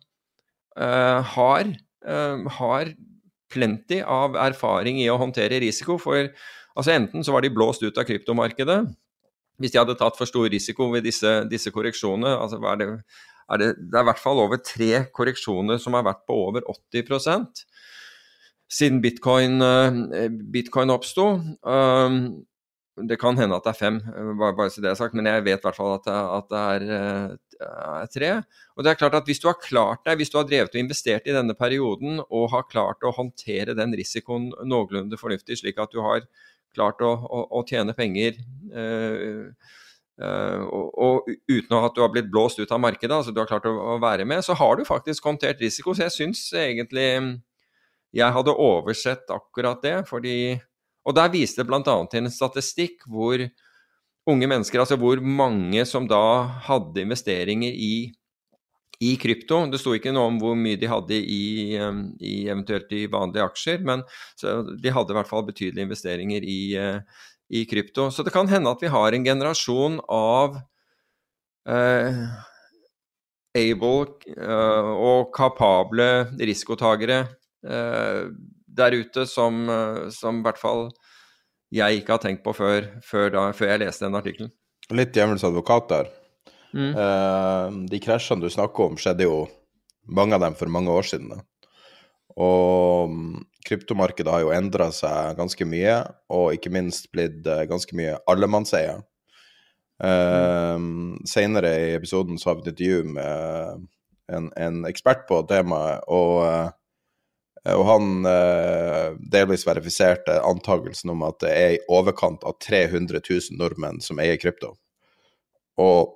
har, 0.71 1.67
har 2.55 2.89
plenty 3.51 3.97
av 4.07 4.37
erfaring 4.39 5.01
i 5.01 5.09
å 5.11 5.17
håndtere 5.19 5.59
risiko. 5.63 5.97
For 5.99 6.29
altså 6.75 6.93
enten 6.95 7.23
så 7.23 7.35
var 7.35 7.43
de 7.43 7.51
blåst 7.51 7.83
ut 7.83 7.99
av 7.99 8.07
kryptomarkedet, 8.07 8.77
hvis 9.61 9.73
de 9.73 9.81
hadde 9.81 9.97
tatt 9.99 10.17
for 10.17 10.29
stor 10.29 10.49
risiko 10.51 10.89
ved 10.93 11.05
disse, 11.07 11.29
disse 11.51 11.71
korreksjonene 11.73 12.33
altså 12.35 12.59
er 12.59 12.81
det, 12.81 12.89
er 13.51 13.61
det, 13.61 13.69
det, 13.79 13.95
er 13.95 14.05
i 14.05 14.09
hvert 14.11 14.21
fall 14.21 14.41
over 14.43 14.61
tre 14.65 15.05
korreksjoner 15.13 15.81
som 15.81 15.97
har 15.97 16.07
vært 16.07 16.25
på 16.29 16.37
over 16.49 16.65
80% 16.71 17.65
siden 18.71 19.01
bitcoin, 19.03 19.59
eh, 19.61 20.29
bitcoin 20.29 20.93
oppsto. 20.93 21.27
Um, 21.67 22.45
det 23.07 23.17
kan 23.19 23.37
hende 23.39 23.55
at 23.55 23.65
det 23.65 23.71
er 23.71 23.79
fem, 23.79 23.99
bare, 24.39 24.55
bare 24.55 24.71
så 24.71 24.81
det 24.83 24.91
er 24.91 24.99
sagt, 24.99 25.15
men 25.15 25.27
jeg 25.27 25.43
vet 25.45 25.61
i 25.61 25.65
hvert 25.65 25.77
fall 25.77 25.95
at 25.95 26.05
det, 26.07 26.17
at 26.37 26.49
det 26.51 26.61
er, 26.61 26.85
er, 26.91 27.31
eh, 27.65 28.09
tre. 28.13 28.31
Og 28.75 28.83
det 28.83 28.91
er 28.91 28.99
klart 28.99 29.15
at 29.15 29.27
Hvis 29.27 29.39
du 29.39 29.47
har 29.47 29.59
klart 29.59 30.03
deg, 30.05 30.17
hvis 30.19 30.29
du 30.29 30.37
har 30.37 30.47
drevet 30.47 30.75
og 30.75 30.81
investert 30.81 31.27
i 31.27 31.35
denne 31.35 31.55
perioden 31.57 32.21
og 32.29 32.51
har 32.51 32.67
klart 32.69 33.03
å 33.03 33.13
håndtere 33.15 33.75
den 33.77 33.95
risikoen 33.97 34.51
noenlunde 34.63 35.17
fornuftig, 35.17 35.59
slik 35.59 35.79
at 35.79 35.91
du 35.91 36.01
har 36.03 36.27
klart 36.75 37.01
å, 37.03 37.11
å, 37.11 37.45
å 37.59 37.63
tjene 37.67 37.95
penger 37.97 38.37
uh, 38.73 39.47
uh, 40.21 40.61
og, 40.65 40.87
og, 40.95 41.31
uten 41.49 41.77
at 41.79 41.95
du 41.95 42.03
har 42.03 42.11
blitt 42.13 42.31
blåst 42.31 42.61
ut 42.61 42.71
av 42.71 42.81
markedet, 42.83 43.13
altså 43.15 43.33
du 43.33 43.41
har 43.41 43.49
klart 43.49 43.67
å, 43.69 43.73
å 43.95 43.97
være 44.01 44.27
med, 44.27 44.43
så 44.45 44.55
har 44.57 44.77
du 44.77 44.85
faktisk 44.87 45.27
håndtert 45.27 45.61
risiko. 45.63 45.95
Så 45.95 46.07
jeg 46.07 46.17
syns 46.17 46.45
egentlig 46.57 47.07
jeg 48.11 48.35
hadde 48.35 48.57
oversett 48.59 49.29
akkurat 49.31 49.83
det, 49.83 50.01
fordi 50.09 50.59
Og 51.01 51.15
der 51.17 51.31
viste 51.33 51.63
det 51.63 51.65
bl.a. 51.65 51.81
til 51.81 52.19
en 52.21 52.29
statistikk 52.29 53.07
hvor 53.09 53.41
unge 54.29 54.47
mennesker, 54.47 54.83
altså 54.83 54.99
hvor 55.01 55.17
mange 55.17 55.81
som 55.89 56.05
da 56.05 56.45
hadde 56.67 57.01
investeringer 57.01 57.73
i 57.73 58.11
i 59.01 59.15
krypto. 59.17 59.63
Det 59.71 59.79
sto 59.81 59.95
ikke 59.97 60.13
noe 60.13 60.29
om 60.29 60.37
hvor 60.41 60.55
mye 60.57 60.79
de 60.79 60.89
hadde 60.89 61.17
i, 61.17 61.73
i 61.73 62.35
eventuelt 62.45 62.91
i 62.93 63.07
vanlige 63.11 63.47
aksjer, 63.47 63.81
men 63.87 64.05
de 64.41 64.93
hadde 64.93 65.13
i 65.13 65.17
hvert 65.17 65.31
fall 65.31 65.47
betydelige 65.47 65.87
investeringer 65.89 66.45
i, 66.45 66.61
eh, 66.77 67.25
i, 67.49 67.65
krypto. 67.69 68.09
Så 68.13 68.25
det 68.27 68.33
kan 68.35 68.49
hende 68.51 68.71
at 68.71 68.83
vi 68.83 68.93
har 68.93 69.17
en 69.17 69.25
generasjon 69.25 69.99
av 70.05 70.61
eh, 71.65 72.23
able 73.57 74.33
eh, 74.37 74.93
og 74.93 75.33
kapable 75.35 76.11
risikotagere 76.39 77.23
eh, 77.65 78.25
der 78.71 78.95
ute 78.95 79.25
som, 79.27 79.65
uh, 79.69 80.09
som, 80.09 80.39
i 80.39 80.45
hvert 80.45 80.59
fall 80.59 80.89
jeg 81.71 82.01
ikke 82.01 82.15
har 82.15 82.23
tenkt 82.23 82.43
på 82.45 82.53
før, 82.55 82.87
før, 83.03 83.29
da, 83.33 83.43
før 83.55 83.73
jeg 83.73 83.83
leste 83.83 84.07
den 84.07 84.17
artikkelen. 84.19 84.51
Litt 84.91 85.11
djevelens 85.15 85.43
advokat 85.47 85.89
der. 85.91 86.09
Mm. 86.73 86.95
Uh, 86.95 87.87
de 87.91 87.99
krasjene 88.03 88.43
du 88.43 88.51
snakker 88.51 88.91
om, 88.91 88.97
skjedde 88.99 89.27
jo 89.27 89.45
mange 90.07 90.35
av 90.37 90.45
dem 90.45 90.57
for 90.57 90.71
mange 90.71 90.91
år 90.93 91.07
siden. 91.07 91.31
Og 92.39 93.11
um, 93.11 93.39
kryptomarkedet 93.67 94.31
har 94.31 94.43
jo 94.45 94.53
endra 94.55 94.89
seg 94.95 95.37
ganske 95.39 95.67
mye, 95.67 95.99
og 96.31 96.55
ikke 96.55 96.71
minst 96.73 97.11
blitt 97.13 97.43
uh, 97.47 97.63
ganske 97.69 97.95
mye 97.97 98.17
allemannseie. 98.31 98.99
Uh, 100.01 100.77
mm. 100.81 101.25
Senere 101.29 101.73
i 101.77 101.89
episoden 101.97 102.39
så 102.41 102.51
har 102.51 102.59
vi 102.59 102.65
et 102.65 102.71
intervju 102.73 103.17
med 103.17 103.89
en, 104.31 104.47
en 104.55 104.85
ekspert 104.87 105.27
på 105.27 105.41
temaet, 105.49 106.05
og, 106.07 106.71
og 107.67 107.81
han 107.83 108.23
delvis 109.33 109.65
verifiserte 109.67 110.37
antakelsen 110.47 111.11
om 111.11 111.25
at 111.27 111.41
det 111.43 111.51
er 111.51 111.73
i 111.75 111.81
overkant 111.91 112.45
av 112.47 112.55
300 112.63 113.19
000 113.19 113.59
nordmenn 113.59 113.99
som 114.01 114.23
eier 114.23 114.39
krypto. 114.39 114.71
Og 115.83 116.15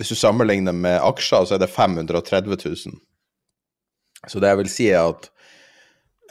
hvis 0.00 0.14
du 0.14 0.16
sammenligner 0.16 0.72
med 0.72 0.96
aksjer, 1.04 1.44
så 1.44 1.58
er 1.58 1.60
det 1.60 1.68
530 1.68 2.56
000. 2.56 2.94
Så 4.32 4.40
det 4.40 4.48
jeg 4.48 4.58
vil 4.62 4.70
si, 4.72 4.86
er 4.88 5.10
at 5.10 5.28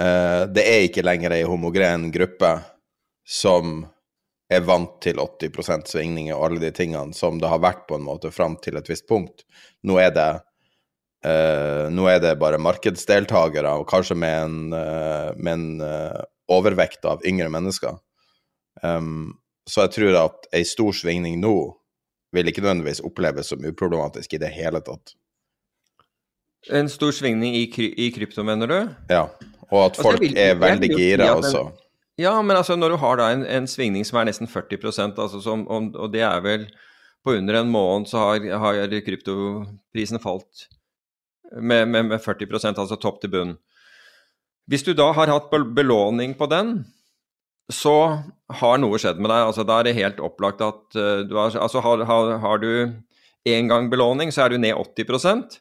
uh, 0.01 0.43
det 0.49 0.63
er 0.65 0.85
ikke 0.87 1.05
lenger 1.05 1.35
ei 1.35 1.45
homogen 1.45 2.07
gruppe 2.09 2.49
som 3.29 3.83
er 4.49 4.65
vant 4.65 4.95
til 5.05 5.21
80 5.21 5.85
svingninger 5.91 6.33
og 6.33 6.47
alle 6.47 6.63
de 6.63 6.71
tingene 6.73 7.13
som 7.13 7.37
det 7.37 7.51
har 7.51 7.61
vært 7.61 7.85
på 7.85 7.99
en 7.99 8.07
måte 8.07 8.31
fram 8.33 8.57
til 8.57 8.79
et 8.79 8.89
visst 8.89 9.05
punkt. 9.05 9.45
Nå 9.85 9.99
er 10.01 10.15
det, 10.17 10.29
uh, 11.29 11.85
nå 11.93 12.09
er 12.09 12.23
det 12.25 12.39
bare 12.41 12.57
markedsdeltakere, 12.57 13.75
og 13.77 13.85
kanskje 13.91 14.17
med 14.17 14.39
en, 14.47 14.59
uh, 14.73 15.29
med 15.37 15.53
en 15.53 16.23
overvekt 16.49 17.05
av 17.05 17.21
yngre 17.21 17.53
mennesker. 17.53 18.01
Um, 18.81 19.37
så 19.69 19.85
jeg 19.85 19.99
tror 19.99 20.23
at 20.23 20.49
ei 20.57 20.65
stor 20.65 20.95
svingning 20.97 21.37
nå 21.43 21.53
vil 22.35 22.51
ikke 22.51 22.61
nødvendigvis 22.63 23.01
oppleves 23.05 23.51
som 23.51 23.65
uproblematisk 23.65 24.35
i 24.35 24.41
det 24.41 24.51
hele 24.53 24.81
tatt. 24.85 25.15
En 26.75 26.89
stor 26.91 27.13
svingning 27.15 27.55
i, 27.55 27.65
kry 27.71 27.87
i 27.95 28.09
krypto, 28.13 28.43
mener 28.43 28.69
du? 28.69 28.79
Ja, 29.09 29.29
og 29.69 29.85
at 29.85 29.93
altså, 29.93 30.05
folk 30.09 30.23
vil, 30.23 30.35
er 30.37 30.57
veldig 30.59 30.89
gira 30.91 31.29
også. 31.37 31.69
Ja, 32.19 32.33
men 32.43 32.57
altså 32.57 32.75
når 32.75 32.93
du 32.93 32.99
har 32.99 33.19
da 33.19 33.29
en, 33.31 33.45
en 33.47 33.67
svingning 33.69 34.03
som 34.05 34.19
er 34.19 34.27
nesten 34.27 34.49
40% 34.49 35.21
altså 35.23 35.39
som, 35.43 35.63
og, 35.71 35.93
og, 35.95 36.11
det 36.11 36.25
er 36.27 36.41
vel 36.43 36.65
på 37.23 37.37
under 37.37 37.61
en 37.61 37.71
måned 37.71 38.09
så 38.11 38.25
har, 38.25 38.47
har 38.59 38.95
kryptoprisen 39.05 40.19
falt 40.19 40.67
med, 41.55 41.87
med, 41.87 42.09
med 42.11 42.19
40% 42.19 42.75
altså 42.75 42.99
topp 42.99 43.21
til 43.21 43.31
bunn. 43.31 43.55
Hvis 44.69 44.83
du 44.85 44.91
da 44.93 45.09
har 45.15 45.31
hatt 45.31 45.47
belåning 45.49 46.35
på 46.37 46.45
den, 46.51 46.83
så 47.69 47.95
har 48.59 48.81
noe 48.81 48.99
skjedd 48.99 49.21
med 49.21 49.29
deg. 49.29 49.45
Altså, 49.51 49.65
da 49.67 49.79
er 49.79 49.89
det 49.89 49.97
helt 49.99 50.21
opplagt 50.23 50.61
at 50.65 50.97
uh, 50.97 51.21
du 51.27 51.35
har, 51.37 51.53
altså, 51.53 51.83
har, 51.85 52.03
har, 52.09 52.35
har 52.41 52.61
du 52.61 52.71
én 53.47 53.69
gang 53.69 53.89
belåning, 53.91 54.33
så 54.33 54.45
er 54.45 54.55
du 54.55 54.61
ned 54.61 54.77
80 54.77 55.59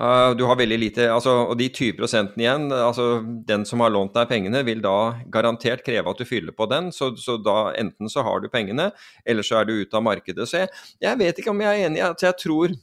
Uh, 0.00 0.08
eh, 0.08 0.30
du 0.40 0.46
har 0.48 0.56
veldig 0.56 0.78
lite, 0.80 1.04
altså, 1.12 1.30
Og 1.52 1.58
de 1.60 1.66
20% 1.68 2.38
igjen, 2.40 2.70
altså 2.72 3.20
den 3.20 3.66
som 3.68 3.84
har 3.84 3.92
lånt 3.92 4.14
deg 4.16 4.30
pengene, 4.30 4.62
vil 4.64 4.80
da 4.80 5.20
garantert 5.28 5.84
kreve 5.84 6.08
at 6.08 6.18
du 6.18 6.24
fyller 6.24 6.56
på 6.56 6.64
den. 6.66 6.88
Så, 6.96 7.10
så 7.20 7.36
da 7.36 7.74
enten 7.76 8.08
så 8.08 8.24
har 8.24 8.40
du 8.40 8.48
pengene, 8.48 8.88
eller 9.26 9.44
så 9.44 9.60
er 9.60 9.68
du 9.68 9.74
ute 9.82 9.96
av 9.96 10.02
markedet. 10.02 10.48
Så 10.48 10.64
jeg, 10.64 10.72
jeg 11.04 11.20
vet 11.20 11.38
ikke 11.38 11.52
om 11.52 11.60
jeg 11.60 11.68
er 11.68 11.90
enig. 11.90 12.00
Altså, 12.08 12.30
jeg 12.30 12.40
tror 12.40 12.74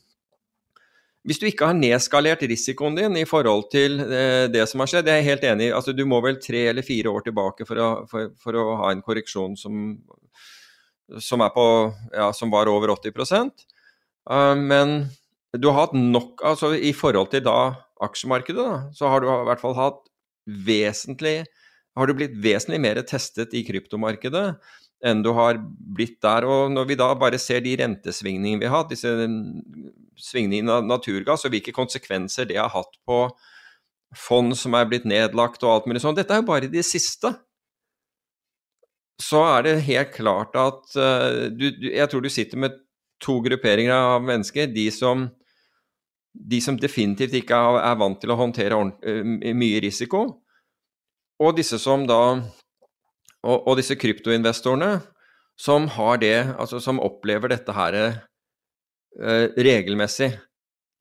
hvis 1.28 1.40
du 1.42 1.46
ikke 1.50 1.68
har 1.68 1.76
nedskalert 1.76 2.44
risikoen 2.48 2.96
din 2.96 3.18
i 3.20 3.26
forhold 3.28 3.68
til 3.74 4.00
eh, 4.06 4.46
det 4.52 4.64
som 4.72 4.84
har 4.84 4.92
skjedd, 4.92 5.10
jeg 5.12 5.22
er 5.22 5.28
helt 5.28 5.46
enig, 5.50 5.70
altså 5.76 5.94
du 5.96 6.06
må 6.08 6.22
vel 6.24 6.40
tre 6.42 6.68
eller 6.72 6.86
fire 6.86 7.12
år 7.12 7.26
tilbake 7.28 7.68
for 7.68 7.82
å, 7.84 7.90
for, 8.10 8.32
for 8.40 8.60
å 8.60 8.66
ha 8.84 8.94
en 8.94 9.04
korreksjon 9.06 9.58
som, 9.60 9.98
som, 11.20 11.44
på, 11.56 11.68
ja, 12.16 12.32
som 12.36 12.54
var 12.54 12.72
over 12.72 12.96
80 12.96 13.12
uh, 13.20 14.56
Men 14.56 14.98
du 15.58 15.70
har 15.70 15.88
hatt 15.88 15.98
nok 15.98 16.44
altså 16.46 16.72
I 16.78 16.94
forhold 16.96 17.34
til 17.34 17.44
da 17.44 17.60
aksjemarkedet, 18.00 18.64
da, 18.64 18.82
så 18.96 19.12
har 19.12 19.20
du 19.20 19.28
i 19.28 19.40
hvert 19.50 19.64
fall 19.64 19.76
hatt 19.76 20.06
vesentlig 20.48 21.42
har 22.00 22.08
du 22.08 22.16
blitt 22.16 22.38
vesentlig 22.40 22.80
mer 22.80 23.02
testet 23.04 23.54
i 23.58 23.66
kryptomarkedet 23.68 24.46
enn 25.06 25.22
du 25.24 25.32
har 25.36 25.60
blitt 25.60 26.20
der. 26.24 26.48
Og 26.48 26.72
når 26.74 26.90
vi 26.90 26.98
da 27.00 27.10
bare 27.20 27.40
ser 27.42 27.64
de 27.66 27.76
rentesvingningene 27.80 28.64
vi 28.64 28.70
har 28.70 28.82
hatt, 28.82 28.94
disse 28.94 29.14
svingningene 30.20 30.80
av 30.80 30.88
naturgass, 30.88 31.46
og 31.48 31.54
hvilke 31.56 31.76
konsekvenser 31.76 32.50
det 32.50 32.60
har 32.60 32.72
hatt 32.74 33.00
på 33.08 33.24
fond 34.18 34.56
som 34.58 34.74
er 34.74 34.88
blitt 34.90 35.06
nedlagt 35.08 35.64
og 35.64 35.74
alt 35.74 35.90
mulig 35.90 36.02
sånn. 36.04 36.18
Dette 36.18 36.34
er 36.34 36.42
jo 36.42 36.50
bare 36.50 36.72
det 36.72 36.86
siste. 36.88 37.34
Så 39.20 39.42
er 39.44 39.66
det 39.66 39.76
helt 39.90 40.14
klart 40.16 40.56
at 40.58 40.96
uh, 40.96 41.50
du, 41.52 41.70
du, 41.76 41.90
Jeg 41.92 42.08
tror 42.10 42.24
du 42.24 42.32
sitter 42.32 42.60
med 42.60 42.78
to 43.20 43.40
grupperinger 43.44 44.16
av 44.16 44.24
mennesker. 44.24 44.70
De 44.72 44.88
som, 44.96 45.28
de 46.34 46.62
som 46.64 46.80
definitivt 46.80 47.36
ikke 47.42 47.58
er, 47.58 47.82
er, 47.84 47.98
vant 48.00 48.20
til 48.22 48.32
å 48.32 48.40
håndtere 48.40 48.80
uh, 48.80 49.34
mye 49.54 49.84
risiko, 49.84 50.24
og 51.40 51.56
disse 51.56 51.78
som 51.80 52.08
da 52.08 52.40
og, 53.46 53.68
og, 53.68 53.74
disse 53.80 53.98
kryptoinvestorene 54.00 55.00
som 55.60 55.88
har 55.96 56.20
det, 56.22 56.38
altså 56.60 56.80
som 56.84 57.02
opplever 57.04 57.52
dette 57.52 57.74
her 57.76 57.98
eh, 58.00 59.46
regelmessig. 59.60 60.32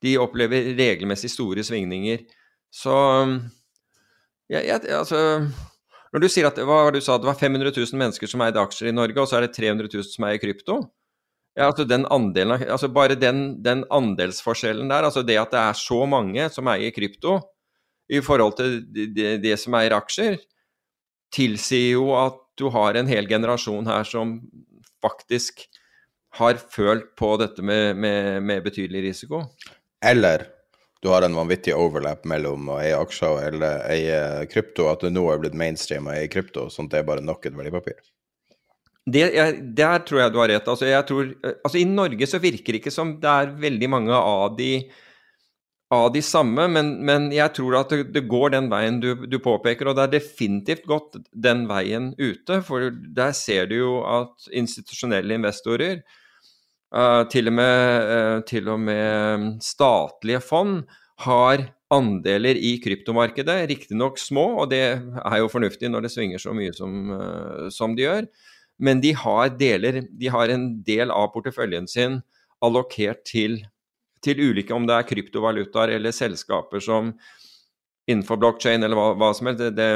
De 0.03 0.17
opplever 0.19 0.73
regelmessig 0.79 1.31
store 1.31 1.65
svingninger. 1.67 2.25
Så 2.75 2.95
jeg, 4.51 4.65
jeg, 4.67 4.83
altså 4.93 5.19
Når 6.13 6.23
du 6.23 6.29
sier 6.31 6.47
at 6.49 6.59
hva 6.65 6.91
du 6.95 7.01
sa, 7.05 7.19
det 7.19 7.29
var 7.29 7.39
500 7.39 7.73
000 7.75 7.99
mennesker 8.01 8.31
som 8.31 8.43
eide 8.45 8.61
aksjer 8.61 8.91
i 8.91 8.97
Norge, 8.97 9.19
og 9.21 9.29
så 9.29 9.39
er 9.39 9.47
det 9.47 9.57
300 9.57 9.91
000 9.93 10.07
som 10.09 10.27
eier 10.29 10.41
krypto 10.43 10.79
ja, 11.59 11.67
altså 11.67 11.85
den 11.89 12.07
andelen, 12.15 12.63
altså 12.71 12.89
Bare 12.93 13.17
den, 13.19 13.59
den, 13.65 13.85
andelsforskjellen 13.91 14.91
der, 14.91 15.09
altså 15.09 15.25
det 15.27 15.41
at 15.41 15.51
det 15.51 15.59
er 15.59 15.79
så 15.79 16.05
mange 16.07 16.47
som 16.55 16.71
eier 16.71 16.95
krypto 16.95 17.41
i 18.09 18.21
forhold 18.25 18.55
til 18.61 18.79
det, 18.95 19.09
de, 19.17 19.33
det 19.43 19.57
som 19.61 19.75
eier 19.75 19.97
aksjer, 19.97 20.39
tilsier 21.35 21.97
jo 21.97 22.13
at 22.19 22.39
du 22.59 22.69
har 22.75 22.99
en 22.99 23.11
hel 23.11 23.29
generasjon 23.31 23.87
her 23.87 24.07
som 24.09 24.39
faktisk 25.03 25.67
har 26.39 26.59
følt 26.71 27.15
på 27.19 27.37
dette 27.41 27.63
med, 27.65 27.97
med, 27.97 28.43
med 28.43 28.65
betydelig 28.67 29.05
risiko. 29.09 29.45
Eller 30.05 30.47
du 31.03 31.11
har 31.13 31.23
en 31.23 31.35
vanvittig 31.35 31.75
overlap 31.79 32.25
mellom 32.27 32.71
å 32.73 32.79
eie 32.83 32.99
aksjer 32.99 33.53
eller 33.53 33.83
eie 33.91 34.47
krypto, 34.51 34.89
at 34.91 35.05
det 35.07 35.13
nå 35.15 35.25
er 35.31 35.43
blitt 35.43 35.59
mainstream 35.59 36.11
å 36.11 36.15
eie 36.17 36.31
krypto, 36.31 36.67
sånn 36.73 36.89
at 36.91 36.97
det 36.97 37.03
er 37.03 37.11
bare 37.11 37.25
nok 37.25 37.47
et 37.47 37.59
verdipapir? 37.59 38.01
Det, 39.09 39.23
er, 39.25 39.55
der 39.63 40.03
tror 40.05 40.25
jeg 40.25 40.33
du 40.35 40.41
har 40.43 40.51
rett. 40.51 40.67
Altså, 40.69 40.89
tror, 41.09 41.31
altså, 41.55 41.79
I 41.81 41.87
Norge 41.89 42.27
så 42.29 42.41
virker 42.43 42.75
det 42.75 42.83
ikke 42.83 42.93
som 42.93 43.15
det 43.23 43.31
er 43.31 43.55
veldig 43.63 43.89
mange 43.95 44.17
av 44.19 44.59
de, 44.59 44.73
av 45.95 46.11
de 46.13 46.21
samme, 46.25 46.67
men, 46.69 46.91
men, 47.09 47.31
jeg 47.33 47.55
tror 47.57 47.79
at 47.79 47.93
det, 47.95 48.11
det 48.13 48.27
går 48.29 48.53
den 48.53 48.67
veien 48.69 48.99
du, 49.01 49.15
du, 49.25 49.39
påpeker, 49.41 49.89
og 49.89 49.97
det 49.97 50.05
er 50.05 50.15
definitivt 50.19 50.85
gått 50.89 51.17
den 51.33 51.65
veien 51.71 52.11
ute. 52.21 52.61
For 52.67 52.91
der 52.93 53.33
ser 53.37 53.71
du 53.71 53.79
jo 53.79 53.93
at 54.05 54.51
institusjonelle 54.53 55.39
investorer 55.41 56.03
Uh, 56.89 57.27
til, 57.29 57.51
og 57.51 57.53
med, 57.53 58.07
uh, 58.09 58.39
til, 58.49 58.69
og 58.73 58.79
med, 58.81 59.59
statlige 59.61 60.41
fond 60.41 60.87
har 61.21 61.67
andeler 61.93 62.57
i 62.57 62.79
kryptomarkedet, 62.81 63.67
riktignok 63.69 64.17
små, 64.17 64.47
og 64.63 64.71
det 64.73 64.81
er 64.97 65.37
jo 65.37 65.51
fornuftig 65.53 65.91
når 65.93 66.07
det 66.07 66.13
svinger 66.15 66.41
så 66.41 66.55
mye 66.57 66.73
som, 66.73 67.11
uh, 67.13 67.67
som 67.69 67.93
de 67.93 68.07
gjør, 68.07 68.31
men 68.81 69.03
de 69.05 69.13
har, 69.21 69.51
deler, 69.61 70.01
de 70.09 70.31
har, 70.33 70.49
en 70.49 70.69
del 70.87 71.13
av 71.13 71.29
porteføljen 71.35 71.91
sin 71.91 72.23
allokert 72.65 73.21
til, 73.29 73.61
til 74.25 74.41
ulike, 74.51 74.75
om 74.75 74.87
det 74.89 74.97
er 74.97 75.09
kryptovalutaer 75.09 75.95
eller 75.97 76.15
selskaper 76.15 76.83
som 76.85 77.13
innenfor 78.09 78.41
blokkjede 78.41 78.87
eller 78.87 78.99
hva, 78.99 79.13
hva, 79.21 79.33
som 79.37 79.51
helst. 79.51 79.63
Det, 79.63 79.73
det, 79.77 79.91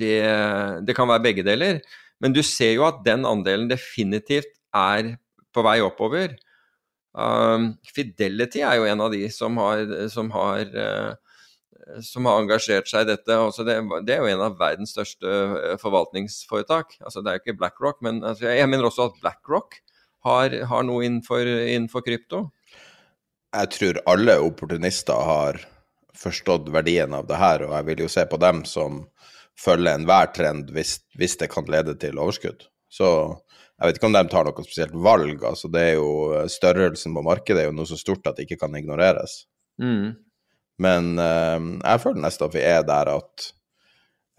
det, 0.00 0.14
det 0.86 0.96
kan 0.98 1.10
være 1.10 1.26
begge 1.28 1.46
deler. 1.46 1.82
Men 2.22 2.34
du 2.34 2.42
ser 2.46 2.76
jo 2.76 2.86
at 2.86 3.02
den 3.06 3.26
andelen 3.26 3.68
definitivt 3.70 4.50
er 4.74 5.16
på 5.52 5.64
vei 5.66 5.78
oppover. 5.84 6.36
Um, 7.12 7.74
Fidelity 7.92 8.62
er 8.64 8.78
jo 8.78 8.86
en 8.88 9.02
av 9.04 9.12
de 9.12 9.26
som 9.32 9.58
har, 9.60 9.84
som 10.12 10.30
har, 10.32 10.62
uh, 10.72 11.98
som 12.04 12.28
har 12.28 12.40
engasjert 12.40 12.88
seg 12.88 13.04
i 13.04 13.10
dette. 13.12 13.36
Altså 13.36 13.66
det, 13.68 13.76
er 14.14 14.22
jo 14.22 14.30
en 14.32 14.44
av 14.46 14.56
verdens 14.60 14.94
største 14.94 15.28
uh, 15.28 15.74
forvaltningsforetak. 15.82 16.96
Altså 17.02 17.20
det 17.20 17.32
er 17.32 17.38
jo 17.38 17.44
ikke 17.44 17.58
BlackRock, 17.60 18.00
men 18.06 18.22
altså 18.24 18.48
jeg 18.48 18.70
mener 18.70 18.88
også 18.88 19.10
at 19.10 19.18
BlackRock 19.20 19.82
har, 20.26 20.56
har 20.70 20.86
noe 20.86 21.04
innenfor, 21.06 21.46
innenfor 21.46 22.04
krypto. 22.06 22.46
Jeg 23.52 23.70
tror 23.74 24.00
alle 24.08 24.38
opportunister 24.40 25.26
har 25.28 25.60
forstått 26.16 26.70
verdien 26.72 27.14
av 27.16 27.26
det 27.28 27.40
her, 27.40 27.66
og 27.66 27.74
jeg 27.76 27.88
vil 27.90 28.04
jo 28.04 28.10
se 28.12 28.24
på 28.28 28.38
dem 28.40 28.62
som 28.68 29.02
følger 29.58 29.98
enhver 29.98 30.30
trend 30.34 30.70
hvis, 30.72 30.98
hvis 31.18 31.36
det 31.40 31.50
kan 31.52 31.68
lede 31.70 31.94
til 32.00 32.20
overskudd. 32.20 32.68
Så 32.92 33.08
jeg 33.82 33.88
vet 33.88 33.98
ikke 33.98 34.08
om 34.08 34.16
de 34.16 34.22
tar 34.30 34.46
noe 34.46 34.64
spesielt 34.64 34.94
valg. 35.04 35.44
altså 35.44 35.68
det 35.72 35.82
er 35.82 35.94
jo 35.96 36.44
Størrelsen 36.50 37.16
på 37.16 37.24
markedet 37.26 37.64
er 37.64 37.70
jo 37.70 37.76
noe 37.76 37.88
så 37.88 37.98
stort 37.98 38.28
at 38.28 38.38
det 38.38 38.46
ikke 38.46 38.60
kan 38.64 38.76
ignoreres. 38.78 39.42
Mm. 39.82 40.14
Men 40.82 41.10
uh, 41.18 41.58
jeg 41.82 42.02
føler 42.04 42.22
nesten 42.22 42.46
at 42.46 42.54
vi 42.54 42.62
er 42.68 42.86
der 42.86 43.10
at 43.16 43.48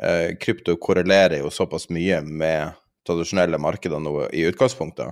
uh, 0.04 0.30
krypto 0.42 0.78
korrelerer 0.82 1.44
jo 1.44 1.52
såpass 1.54 1.90
mye 1.94 2.22
med 2.24 2.80
tradisjonelle 3.08 3.60
markeder 3.60 4.00
nå 4.00 4.30
i 4.32 4.46
utgangspunktet, 4.48 5.12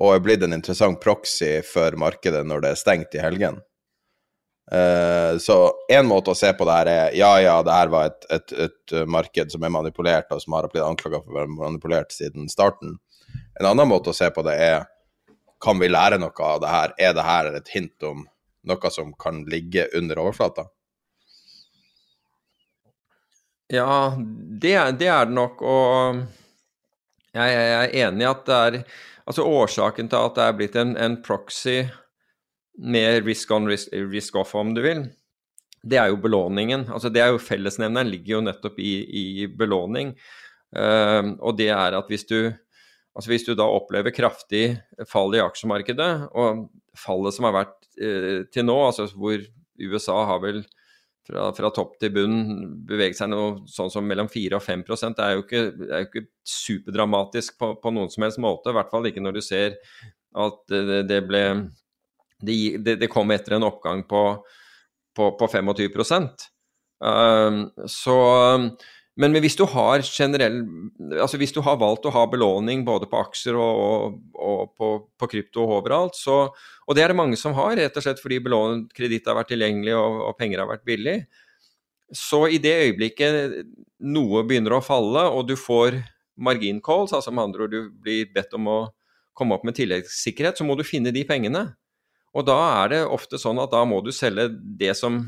og 0.00 0.14
er 0.14 0.22
blitt 0.24 0.44
en 0.46 0.56
interessant 0.56 1.00
proxy 1.02 1.58
for 1.66 1.96
markedet 2.00 2.42
når 2.48 2.64
det 2.64 2.72
er 2.72 2.80
stengt 2.80 3.16
i 3.18 3.22
helgen. 3.22 3.60
Uh, 4.70 5.34
så 5.42 5.56
én 5.90 6.06
måte 6.06 6.30
å 6.30 6.38
se 6.38 6.52
på 6.54 6.66
det 6.68 6.76
her 6.76 6.88
er 6.92 7.14
ja, 7.18 7.30
ja, 7.42 7.56
det 7.66 7.74
her 7.74 7.90
var 7.90 8.12
et, 8.12 8.26
et, 8.30 8.52
et 8.68 8.94
marked 9.10 9.50
som 9.50 9.64
er 9.66 9.72
manipulert, 9.74 10.30
og 10.30 10.42
som 10.44 10.54
har 10.54 10.68
blitt 10.70 10.86
anklaga 10.86 11.20
for 11.24 11.34
å 11.34 11.40
være 11.40 11.52
manipulert 11.56 12.14
siden 12.14 12.46
starten. 12.50 12.94
En 13.58 13.66
annen 13.72 13.90
måte 13.90 14.12
å 14.12 14.16
se 14.16 14.30
på 14.32 14.44
det 14.46 14.56
er 14.62 14.86
kan 15.60 15.80
vi 15.80 15.90
lære 15.90 16.16
noe 16.20 16.44
av 16.46 16.60
det 16.62 16.72
her? 16.72 16.92
Er 16.96 17.16
det 17.16 17.24
her 17.26 17.50
et 17.58 17.72
hint 17.74 18.06
om 18.08 18.22
noe 18.70 18.92
som 18.92 19.12
kan 19.20 19.42
ligge 19.50 19.88
under 19.96 20.22
overflata? 20.22 20.70
Ja, 23.70 24.16
det, 24.16 24.74
det 24.98 25.10
er 25.12 25.28
det 25.28 25.36
nok. 25.36 25.60
Og 25.62 26.22
jeg, 27.36 27.52
jeg, 27.52 27.74
er 27.76 27.94
enig 28.06 28.24
i 28.24 28.30
at 28.30 28.48
det 28.48 28.60
er 28.64 28.78
Altså 29.30 29.46
årsaken 29.46 30.08
til 30.10 30.26
at 30.26 30.34
det 30.34 30.44
er 30.44 30.54
blitt 30.58 30.76
en, 30.80 30.96
en 30.98 31.14
proxy 31.22 31.84
med 32.82 33.22
risk 33.28 33.52
on, 33.54 33.68
risk, 33.70 33.92
risk, 34.10 34.38
off, 34.40 34.56
om 34.58 34.72
du 34.74 34.80
vil, 34.82 35.04
det 35.86 36.00
er 36.00 36.10
jo 36.10 36.18
belåningen. 36.20 36.88
Altså 36.90 37.12
det 37.12 37.22
er 37.22 37.30
jo 37.30 37.42
Fellesnevneren 37.42 38.10
ligger 38.10 38.36
jo 38.36 38.40
nettopp 38.48 38.80
i, 38.82 38.94
i 39.06 39.24
belåning. 39.46 40.16
Uh, 40.74 41.36
og 41.38 41.54
det 41.58 41.70
er 41.74 41.98
at 41.98 42.10
hvis 42.10 42.28
du 42.30 42.52
Altså 43.10 43.26
Hvis 43.32 43.42
du 43.42 43.56
da 43.58 43.64
opplever 43.66 44.14
kraftig 44.14 44.78
fall 45.10 45.34
i 45.34 45.40
aksjemarkedet, 45.42 46.28
og 46.30 46.68
fallet 46.94 47.34
som 47.34 47.48
har 47.48 47.56
vært 47.56 47.88
uh, 47.98 48.46
til 48.54 48.64
nå, 48.68 48.76
altså 48.86 49.08
hvor 49.10 49.42
USA 49.82 50.20
har 50.28 50.38
vel 50.44 50.60
fra, 51.26 51.50
fra, 51.56 51.70
topp 51.74 51.98
til 52.00 52.12
bunn 52.14 52.38
beveget 52.88 53.18
seg 53.18 53.30
noe 53.32 53.66
sånn 53.70 53.92
som 53.92 54.06
mellom 54.06 54.30
4 54.30 54.58
og 54.58 54.64
5 54.64 54.84
det 54.86 55.24
er 55.24 55.34
jo 55.36 55.44
ikke, 55.44 55.64
er 55.88 56.04
jo 56.04 56.08
ikke 56.08 56.24
superdramatisk 56.46 57.58
på, 57.60 57.74
på, 57.82 57.92
noen 57.94 58.10
som 58.12 58.26
helst 58.26 58.40
måte. 58.42 58.72
I 58.72 58.78
hvert 58.78 58.90
fall 58.92 59.10
ikke 59.10 59.24
når 59.24 59.38
du 59.38 59.42
ser 59.44 59.76
at 60.40 60.60
det, 61.08 61.20
ble 61.26 61.42
det, 62.40 62.96
det, 63.02 63.10
kom 63.10 63.30
etter 63.34 63.56
en 63.56 63.66
oppgang 63.68 64.04
på, 64.08 64.22
på, 65.16 65.32
på 65.36 65.50
25 65.50 65.90
um, 67.00 67.64
Så 67.90 68.18
men 69.20 69.36
hvis 69.42 69.56
du 69.58 69.66
har 69.68 70.00
generell 70.06 70.60
Altså 71.18 71.38
hvis 71.40 71.52
du 71.52 71.60
har 71.64 71.78
valgt 71.80 72.06
å 72.08 72.12
ha 72.14 72.22
belåning 72.30 72.84
både 72.86 73.08
på 73.10 73.18
aksjer 73.20 73.58
og, 73.58 73.80
og, 73.84 74.14
og 74.34 74.60
på, 74.78 74.90
på, 75.20 75.28
krypto 75.34 75.64
og 75.64 75.74
overalt, 75.80 76.16
så 76.16 76.46
Og 76.86 76.96
det 76.96 77.04
er 77.04 77.12
det 77.12 77.18
mange 77.18 77.38
som 77.40 77.54
har, 77.58 77.76
rett 77.76 77.96
og 77.96 78.06
slett 78.06 78.22
fordi 78.22 78.40
kreditt 78.94 79.28
har 79.28 79.38
vært 79.38 79.52
tilgjengelig 79.52 79.96
og, 79.98 80.22
og, 80.28 80.32
penger 80.38 80.62
har 80.62 80.70
vært 80.70 80.86
billig. 80.88 81.18
Så 82.10 82.48
i 82.50 82.58
det 82.58 82.72
øyeblikket 82.86 83.60
noe 84.02 84.42
begynner 84.42 84.74
å 84.74 84.82
falle, 84.82 85.28
og 85.30 85.46
du 85.46 85.54
får 85.54 86.00
margin 86.40 86.80
calls, 86.82 87.12
altså 87.14 87.30
med 87.30 87.44
andre 87.44 87.66
ord 87.66 87.74
du 87.74 87.92
blir 88.02 88.32
bedt 88.34 88.56
om 88.58 88.66
å 88.66 88.78
komme 89.36 89.54
opp 89.54 89.66
med 89.68 89.76
tilleggssikkerhet, 89.78 90.58
så 90.58 90.66
må 90.66 90.74
du 90.74 90.82
finne 90.82 91.12
de 91.14 91.22
pengene. 91.28 91.68
Og 92.34 92.46
da 92.46 92.58
er 92.82 92.90
det 92.92 93.00
ofte 93.06 93.38
sånn 93.38 93.60
at 93.62 93.70
da 93.70 93.84
må 93.86 94.00
du 94.02 94.10
selge 94.14 94.48
det 94.50 94.96
som 94.98 95.22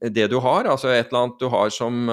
det 0.00 0.28
du 0.32 0.38
har, 0.40 0.68
altså 0.70 0.88
et 0.92 1.10
eller 1.10 1.26
annet 1.26 1.40
du 1.42 1.48
har 1.52 1.72
som 1.74 2.08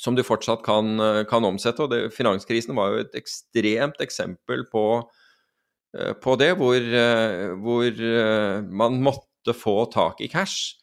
som 0.00 0.14
du 0.14 0.22
fortsatt 0.24 0.62
kan, 0.64 1.00
eh, 1.00 1.24
kan 1.24 1.44
omsette. 1.44 1.82
og 1.82 1.90
det, 1.90 2.14
Finanskrisen 2.14 2.76
var 2.76 2.92
jo 2.92 3.04
et 3.04 3.14
ekstremt 3.14 4.00
eksempel 4.00 4.64
på, 4.70 5.08
eh, 5.98 6.12
på 6.12 6.36
det, 6.38 6.56
hvor, 6.56 6.76
eh, 6.76 7.54
hvor, 7.56 8.62
man 8.70 9.02
måtte 9.02 9.54
få 9.54 9.90
tak 9.90 10.20
i 10.20 10.28
cash. 10.28 10.76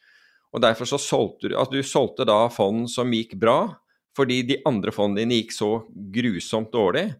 Og 0.52 0.60
Derfor 0.60 0.84
så 0.86 0.98
solgte 0.98 1.48
du, 1.48 1.56
altså 1.56 1.72
du 1.72 1.82
solgte 1.82 2.26
da 2.26 2.48
fond 2.48 2.88
som 2.90 3.10
gikk 3.10 3.38
bra, 3.38 3.76
fordi 4.16 4.46
de 4.46 4.62
andre 4.66 4.92
fondene 4.92 5.26
dine 5.26 5.42
gikk 5.42 5.52
så 5.52 5.84
grusomt 6.12 6.70
dårlig. 6.70 7.14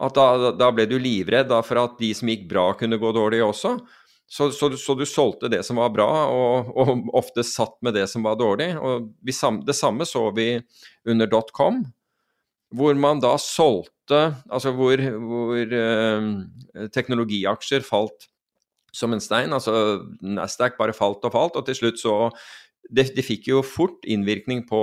At 0.00 0.14
da, 0.14 0.52
da 0.52 0.70
ble 0.70 0.86
du 0.86 0.98
livredd 0.98 1.48
for 1.64 1.78
at 1.78 1.98
de 1.98 2.12
som 2.14 2.28
gikk 2.28 2.48
bra, 2.48 2.72
kunne 2.74 2.98
gå 2.98 3.12
dårlig 3.12 3.42
også. 3.44 3.78
Så, 4.32 4.48
så, 4.56 4.70
så, 4.80 4.94
du 4.96 5.04
solgte 5.04 5.50
det 5.52 5.60
som 5.66 5.76
var 5.76 5.90
bra, 5.92 6.08
og, 6.32 6.70
og, 6.72 7.08
ofte 7.20 7.44
satt 7.44 7.74
med 7.84 7.92
det 7.98 8.06
som 8.08 8.24
var 8.24 8.38
dårlig. 8.40 8.70
Og 8.80 9.10
vi, 9.20 9.34
det 9.66 9.76
samme 9.76 10.06
så 10.08 10.30
vi 10.32 10.54
under 11.04 11.28
dotcom, 11.28 11.82
hvor 12.72 12.96
man 12.96 13.20
da 13.20 13.34
solgte 13.40 13.90
Altså 14.12 14.72
hvor, 14.76 15.00
hvor 15.24 15.70
eh, 15.72 16.24
teknologiaksjer 16.92 17.84
falt 17.86 18.26
som 18.92 19.14
en 19.14 19.22
stein. 19.24 19.54
Altså 19.56 20.02
Nasdaq 20.20 20.76
bare 20.76 20.96
falt 20.96 21.24
og 21.24 21.32
falt, 21.32 21.56
og 21.56 21.64
til 21.68 21.78
slutt 21.78 22.00
så 22.02 22.16
Det, 22.90 23.12
de 23.16 23.22
fikk 23.24 23.46
jo 23.48 23.62
fort 23.62 24.04
innvirkning 24.04 24.66
på 24.68 24.82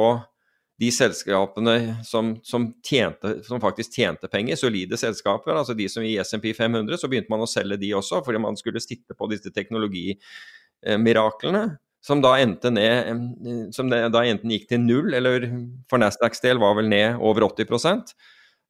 de 0.79 0.87
selskapene 0.95 1.73
som, 2.07 2.29
som, 2.43 2.73
tjente, 2.85 3.43
som, 3.43 3.59
faktisk 3.61 3.93
tjente 3.99 4.27
penger, 4.31 4.55
solide 4.59 4.97
selskaper, 4.99 5.55
altså 5.59 5.73
de 5.75 5.89
som 5.91 6.03
i 6.05 6.19
SMP 6.23 6.53
500, 6.55 6.97
så 7.01 7.07
begynte 7.11 7.31
man 7.33 7.43
å 7.43 7.47
selge 7.49 7.77
de 7.81 7.93
også, 7.97 8.21
fordi 8.25 8.39
man 8.43 8.57
skulle 8.59 8.81
sitte 8.83 9.13
på 9.17 9.27
disse 9.31 9.49
teknologimiraklene. 9.55 11.63
Som 11.99 12.21
da 12.23 12.39
endte 12.39 12.71
ned 12.71 13.75
Som 13.75 13.89
da 13.91 14.21
enten 14.23 14.51
gikk 14.53 14.69
til 14.69 14.79
null, 14.79 15.11
eller 15.17 15.51
for 15.91 15.99
Nasdaqs 15.99 16.39
del 16.45 16.55
var 16.61 16.77
vel 16.77 16.87
ned 16.87 17.17
over 17.19 17.43
80 17.49 17.67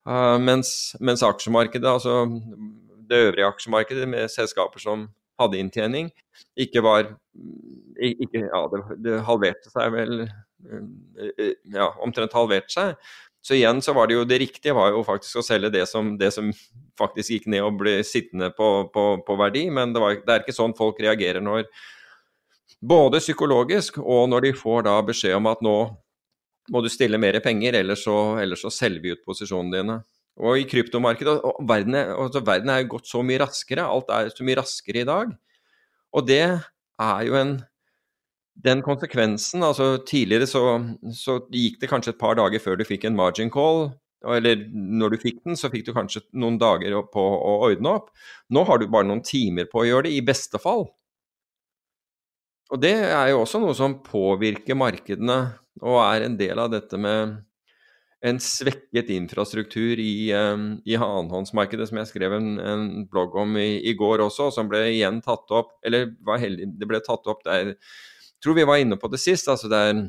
uh, 0.09 0.37
mens, 0.41 0.97
mens 0.97 1.21
aksjemarkedet, 1.21 1.85
altså 1.85 2.25
det 3.05 3.21
øvrige 3.27 3.45
aksjemarkedet 3.51 4.09
med 4.09 4.33
selskaper 4.33 4.81
som 4.81 5.13
hadde 5.39 5.61
inntjening, 5.61 6.09
ikke 6.57 6.81
var 6.81 7.13
ikke, 7.99 8.49
Ja, 8.49 8.67
det, 8.71 8.79
det 9.05 9.21
halverte 9.27 9.69
seg 9.69 9.93
vel 9.93 10.25
ja, 11.73 11.89
omtrent 12.03 12.35
halvert 12.35 12.71
seg. 12.73 12.95
Så 13.41 13.55
igjen 13.55 13.79
så 13.81 13.93
var 13.95 14.09
det 14.09 14.17
jo 14.17 14.25
det 14.27 14.41
riktige 14.41 14.75
var 14.75 14.91
jo 14.91 15.03
faktisk 15.07 15.39
å 15.39 15.45
selge 15.45 15.71
det 15.71 15.85
som, 15.87 16.11
det 16.19 16.31
som 16.35 16.49
faktisk 16.99 17.31
gikk 17.31 17.47
ned 17.51 17.63
og 17.63 17.77
ble 17.79 17.99
sittende 18.03 18.51
på, 18.55 18.89
på, 18.93 19.05
på 19.25 19.37
verdi, 19.39 19.69
men 19.71 19.95
det, 19.95 20.03
var, 20.03 20.17
det, 20.19 20.33
er 20.33 20.43
ikke 20.43 20.57
sånn 20.57 20.75
folk 20.77 21.01
reagerer 21.03 21.43
når 21.43 21.65
Både 22.79 23.19
psykologisk 23.19 23.97
og 23.99 24.29
når 24.31 24.45
de 24.45 24.49
får 24.55 24.85
da 24.85 24.93
beskjed 25.03 25.33
om 25.35 25.49
at 25.51 25.59
nå 25.65 25.73
må 26.71 26.81
du 26.85 26.87
stille 26.87 27.17
mer 27.19 27.35
penger, 27.43 27.75
ellers 27.75 28.05
så, 28.05 28.37
ellers 28.39 28.61
så 28.63 28.71
selger 28.71 29.03
vi 29.03 29.11
ut 29.17 29.25
posisjonene 29.25 29.73
dine. 29.73 29.97
Og 30.39 30.61
i 30.61 30.67
kryptomarkedet 30.69 31.33
og 31.43 31.59
verden, 31.67 31.97
er, 31.99 32.13
altså 32.15 32.39
verden 32.45 32.71
er 32.71 32.83
jo 32.83 32.93
gått 32.93 33.09
så 33.09 33.23
mye 33.25 33.41
raskere, 33.41 33.83
alt 33.83 34.13
er 34.15 34.31
så 34.31 34.45
mye 34.47 34.61
raskere 34.61 35.03
i 35.03 35.09
dag. 35.09 35.33
Og 36.15 36.29
det 36.29 36.45
er 36.45 37.25
jo 37.27 37.35
en 37.41 37.57
den 38.63 38.83
konsekvensen 38.83 39.63
altså 39.63 39.93
Tidligere 40.07 40.47
så, 40.49 40.63
så, 41.15 41.39
gikk 41.53 41.79
det 41.81 41.89
kanskje 41.91 42.13
et 42.15 42.21
par 42.21 42.37
dager 42.39 42.61
før 42.63 42.79
du 42.79 42.85
fikk 42.87 43.07
en 43.07 43.17
margin 43.17 43.51
call. 43.53 43.89
Eller 44.27 44.65
når 44.73 45.15
du 45.15 45.21
fikk 45.21 45.43
den, 45.47 45.55
så 45.55 45.71
fikk 45.71 45.85
du 45.87 45.93
kanskje 45.95 46.25
noen 46.35 46.57
dager 46.59 46.97
på 47.13 47.23
å 47.23 47.53
ordne 47.69 47.95
opp. 48.01 48.09
Nå 48.51 48.65
har 48.67 48.79
du 48.81 48.89
bare 48.91 49.07
noen 49.07 49.23
timer 49.23 49.69
på 49.71 49.83
å 49.83 49.87
gjøre 49.87 50.09
det, 50.09 50.17
i 50.17 50.25
beste 50.25 50.59
fall. 50.59 50.89
Og 52.69 52.81
det 52.83 52.97
er 53.07 53.31
jo 53.31 53.45
også 53.45 53.61
noe 53.63 53.75
som 53.77 54.01
påvirker 54.05 54.77
markedene, 54.77 55.39
og 55.79 56.01
er 56.03 56.27
en 56.27 56.35
del 56.37 56.59
av 56.59 56.73
dette 56.73 56.99
med 56.99 57.39
en 58.19 58.39
svekket 58.43 59.09
infrastruktur 59.15 59.99
i, 60.03 60.29
um, 60.35 60.73
i 60.83 60.97
annenhåndsmarkedet, 60.99 61.87
som 61.87 62.01
jeg 62.01 62.09
skrev 62.11 62.35
en, 62.35 62.49
en 62.59 62.85
blogg 63.09 63.37
om 63.39 63.55
i, 63.57 63.79
i, 63.79 63.95
går 63.97 64.25
også, 64.25 64.49
som 64.51 64.67
ble 64.71 64.83
igjen 64.91 65.21
tatt 65.23 65.47
opp 65.55 65.77
Eller 65.87 66.11
var 66.27 66.41
heldig, 66.43 66.67
det 66.75 66.89
ble 66.89 66.99
tatt 67.05 67.29
opp 67.31 67.45
der 67.47 67.77
tror 68.43 68.57
vi 68.57 68.67
var 68.67 68.81
inne 68.81 68.97
på 68.99 69.09
det 69.11 69.21
sist. 69.21 69.47
altså 69.51 69.69
det 69.71 69.79
er, 69.79 70.01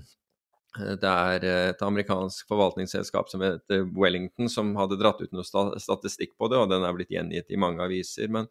det 1.02 1.10
er 1.10 1.46
et 1.72 1.82
amerikansk 1.82 2.48
forvaltningsselskap 2.50 3.30
som 3.32 3.42
heter 3.44 3.86
Wellington, 3.96 4.48
som 4.52 4.74
hadde 4.78 4.98
dratt 5.00 5.22
ut 5.22 5.34
noe 5.34 5.46
statistikk 5.46 6.36
på 6.38 6.50
det, 6.50 6.60
og 6.60 6.70
den 6.70 6.86
er 6.86 6.94
blitt 6.96 7.12
gjengitt 7.12 7.50
i 7.50 7.60
mange 7.60 7.82
aviser. 7.84 8.30
Men 8.30 8.48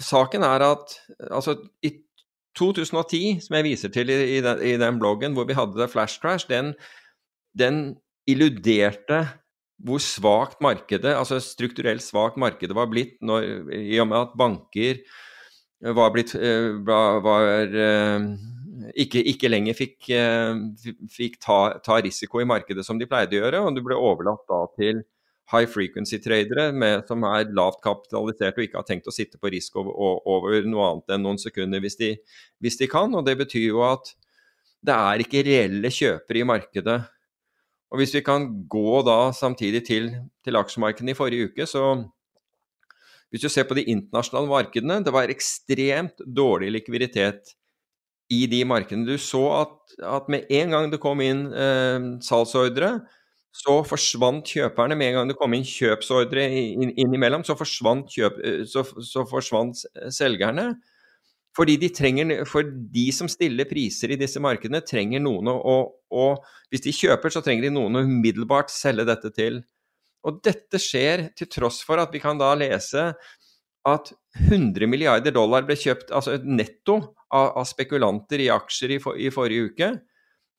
saken 0.00 0.44
er 0.46 0.66
at 0.68 0.96
altså, 1.30 1.56
i 1.86 1.94
2010, 2.58 3.40
som 3.44 3.56
jeg 3.56 3.66
viser 3.66 3.92
til 3.94 4.10
i, 4.12 4.18
i, 4.36 4.40
den, 4.44 4.62
i 4.66 4.76
den, 4.80 4.98
bloggen 5.00 5.36
hvor 5.36 5.46
vi 5.48 5.56
hadde 5.56 5.88
flash 5.90 6.20
crash, 6.22 6.48
den, 6.50 6.74
den 7.56 7.96
illuderte 8.28 9.24
hvor 9.80 10.02
svakt 10.02 10.60
markedet, 10.60 11.14
altså 11.16 11.38
strukturelt 11.40 12.04
svakt 12.04 12.36
markedet 12.40 12.76
var 12.76 12.90
blitt 12.90 13.16
når, 13.24 13.46
i 13.72 13.96
og 14.02 14.10
med 14.10 14.18
at 14.18 14.34
banker 14.36 15.00
var 15.80 16.10
blitt 16.14 16.34
eh, 16.34 16.72
var, 16.84 17.72
eh, 17.72 18.26
ikke, 19.00 19.22
ikke, 19.32 19.48
lenger 19.48 19.76
fikk, 19.78 20.10
eh, 20.12 20.52
fikk 21.10 21.38
ta, 21.40 21.60
ta, 21.84 22.00
risiko 22.04 22.42
i 22.42 22.48
markedet 22.48 22.84
som 22.86 23.00
de 23.00 23.08
pleide 23.08 23.38
å 23.38 23.44
gjøre, 23.44 23.62
og 23.64 23.76
du 23.76 23.82
ble 23.84 23.96
overlatt 23.96 24.44
da 24.50 24.60
til 24.76 25.02
high 25.50 25.66
frequency-tradere 25.66 26.68
som 27.08 27.24
er 27.26 27.48
lavt 27.56 27.80
kapitalisert 27.82 28.58
og 28.58 28.66
ikke 28.66 28.78
har 28.78 28.86
tenkt 28.86 29.08
å 29.10 29.14
sitte 29.14 29.40
på 29.40 29.50
risk 29.50 29.80
over, 29.80 30.20
over 30.30 30.60
noe 30.68 30.92
annet 30.92 31.16
enn 31.16 31.24
noen 31.26 31.40
sekunder 31.42 31.82
hvis 31.82 31.98
de, 31.98 32.12
hvis 32.62 32.78
de, 32.78 32.86
kan. 32.90 33.10
og 33.16 33.24
Det 33.26 33.34
betyr 33.40 33.66
jo 33.72 33.80
at 33.82 34.12
det 34.86 34.94
er 34.94 35.24
ikke 35.24 35.42
reelle 35.44 35.90
kjøpere 35.92 36.40
i 36.40 36.46
markedet. 36.46 37.00
Og 37.90 37.98
Hvis 37.98 38.14
vi 38.14 38.22
kan 38.22 38.46
gå 38.70 39.00
da 39.02 39.32
samtidig 39.34 39.82
til, 39.88 40.12
til 40.46 40.60
aksjemarkedene 40.60 41.16
i 41.16 41.18
forrige 41.18 41.50
uke, 41.50 41.66
så 41.66 41.96
hvis 43.30 43.44
du 43.46 43.50
ser 43.52 43.66
på 43.68 43.76
de 43.78 43.86
internasjonale 43.92 44.50
markedene, 44.50 44.98
det 45.06 45.14
var 45.14 45.30
ekstremt 45.30 46.22
dårlig 46.26 46.72
likviditet 46.74 47.54
i 48.30 48.44
de 48.50 48.64
markedene. 48.66 49.06
Du 49.06 49.18
så 49.22 49.42
at, 49.60 49.76
at 50.06 50.28
med 50.30 50.50
en 50.50 50.74
gang 50.74 50.90
det 50.90 51.00
kom 51.02 51.22
inn 51.22 51.48
eh, 51.54 52.10
salgsordre, 52.26 52.96
så 53.54 53.80
forsvant 53.86 54.46
kjøperne. 54.46 54.98
Med 54.98 55.10
en 55.10 55.18
gang 55.18 55.30
det 55.30 55.38
kom 55.38 55.54
inn 55.56 55.66
kjøpsordre 55.66 56.46
innimellom, 56.50 57.42
så 57.46 57.58
forsvant, 57.58 58.10
kjøp, 58.14 58.38
eh, 58.46 58.62
så, 58.70 58.84
så 58.86 59.26
forsvant 59.30 59.82
selgerne. 60.14 60.72
Fordi 61.56 61.74
de, 61.82 61.88
trenger, 61.90 62.44
for 62.46 62.66
de 62.66 63.08
som 63.14 63.28
stiller 63.30 63.66
priser 63.66 64.14
i 64.14 64.18
disse 64.18 64.38
markedene, 64.42 64.82
trenger 64.86 65.22
noen 65.22 65.50
å, 65.50 65.78
å 66.14 66.26
Hvis 66.70 66.84
de 66.86 66.94
kjøper, 66.94 67.32
så 67.34 67.42
trenger 67.42 67.66
de 67.66 67.74
noen 67.74 67.98
å 67.98 68.04
umiddelbart 68.06 68.70
selge 68.70 69.06
dette 69.08 69.32
til. 69.34 69.58
Og 70.28 70.40
dette 70.44 70.80
skjer 70.80 71.28
til 71.38 71.48
tross 71.48 71.80
for 71.86 72.00
at 72.02 72.12
vi 72.12 72.20
kan 72.22 72.40
da 72.40 72.52
lese 72.58 73.10
at 73.88 74.12
100 74.38 74.86
milliarder 74.90 75.32
dollar 75.34 75.64
ble 75.66 75.76
kjøpt, 75.78 76.12
altså 76.12 76.36
netto, 76.44 77.00
av, 77.30 77.52
av 77.60 77.66
spekulanter 77.68 78.42
i 78.42 78.50
aksjer 78.52 78.96
i, 78.96 78.98
for, 79.02 79.16
i, 79.16 79.30
forrige 79.32 79.70
uke. 79.70 79.90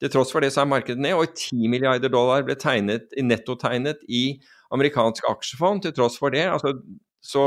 Til 0.02 0.12
tross 0.14 0.32
for 0.34 0.42
det 0.42 0.50
så 0.56 0.64
er 0.64 0.72
markedet 0.72 1.04
ned, 1.04 1.14
og 1.14 1.36
10 1.36 1.70
milliarder 1.70 2.12
dollar 2.12 2.46
ble 2.48 2.56
tegnet, 2.60 3.12
nettotegnet 3.22 4.02
i 4.10 4.40
amerikansk 4.74 5.28
aksjefond. 5.30 5.86
Til 5.86 5.94
tross 5.98 6.18
for 6.20 6.34
det, 6.34 6.48
altså, 6.50 6.74
så 7.22 7.46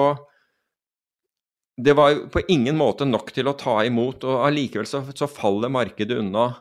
Det 1.75 1.91
var 1.99 2.15
på 2.31 2.39
ingen 2.47 2.77
måte 2.79 3.03
nok 3.03 3.33
til 3.35 3.49
å 3.51 3.57
ta 3.59 3.81
imot, 3.83 4.23
og 4.23 4.45
allikevel 4.47 4.87
så, 4.87 5.01
så 5.11 5.27
faller 5.27 5.73
markedet 5.75 6.21
unna 6.21 6.53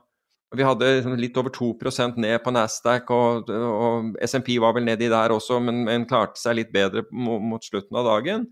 vi 0.53 0.65
hadde 0.65 0.89
liksom 0.97 1.15
litt 1.17 1.37
over 1.39 1.53
2% 1.53 2.19
ned 2.21 2.37
på 2.43 2.53
Nasdaq, 2.53 3.09
og, 3.13 3.49
og 3.49 4.13
SMP 4.21 4.53
var 4.61 4.75
vel 4.77 4.85
nedi 4.85 5.09
der 5.11 5.33
også, 5.33 5.59
men, 5.63 5.83
men, 5.87 6.07
klarte 6.09 6.41
seg 6.41 6.59
litt 6.59 6.71
bedre 6.73 7.05
mot, 7.11 7.41
mot 7.41 7.65
slutten 7.65 7.97
av 7.99 8.07
dagen. 8.09 8.47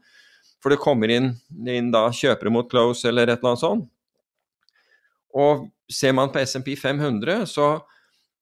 For 0.61 0.73
det 0.73 0.81
kommer 0.81 1.11
inn, 1.13 1.33
inn, 1.65 1.89
da 1.93 2.07
kjøpere 2.13 2.53
mot 2.53 2.69
close 2.69 3.07
eller 3.09 3.29
et 3.29 3.39
eller 3.39 3.53
annet 3.53 3.63
sånt. 3.63 3.87
Og 5.37 5.67
ser 5.91 6.13
man 6.17 6.31
på 6.33 6.41
SMP 6.43 6.73
500, 6.79 7.45
så, 7.49 7.73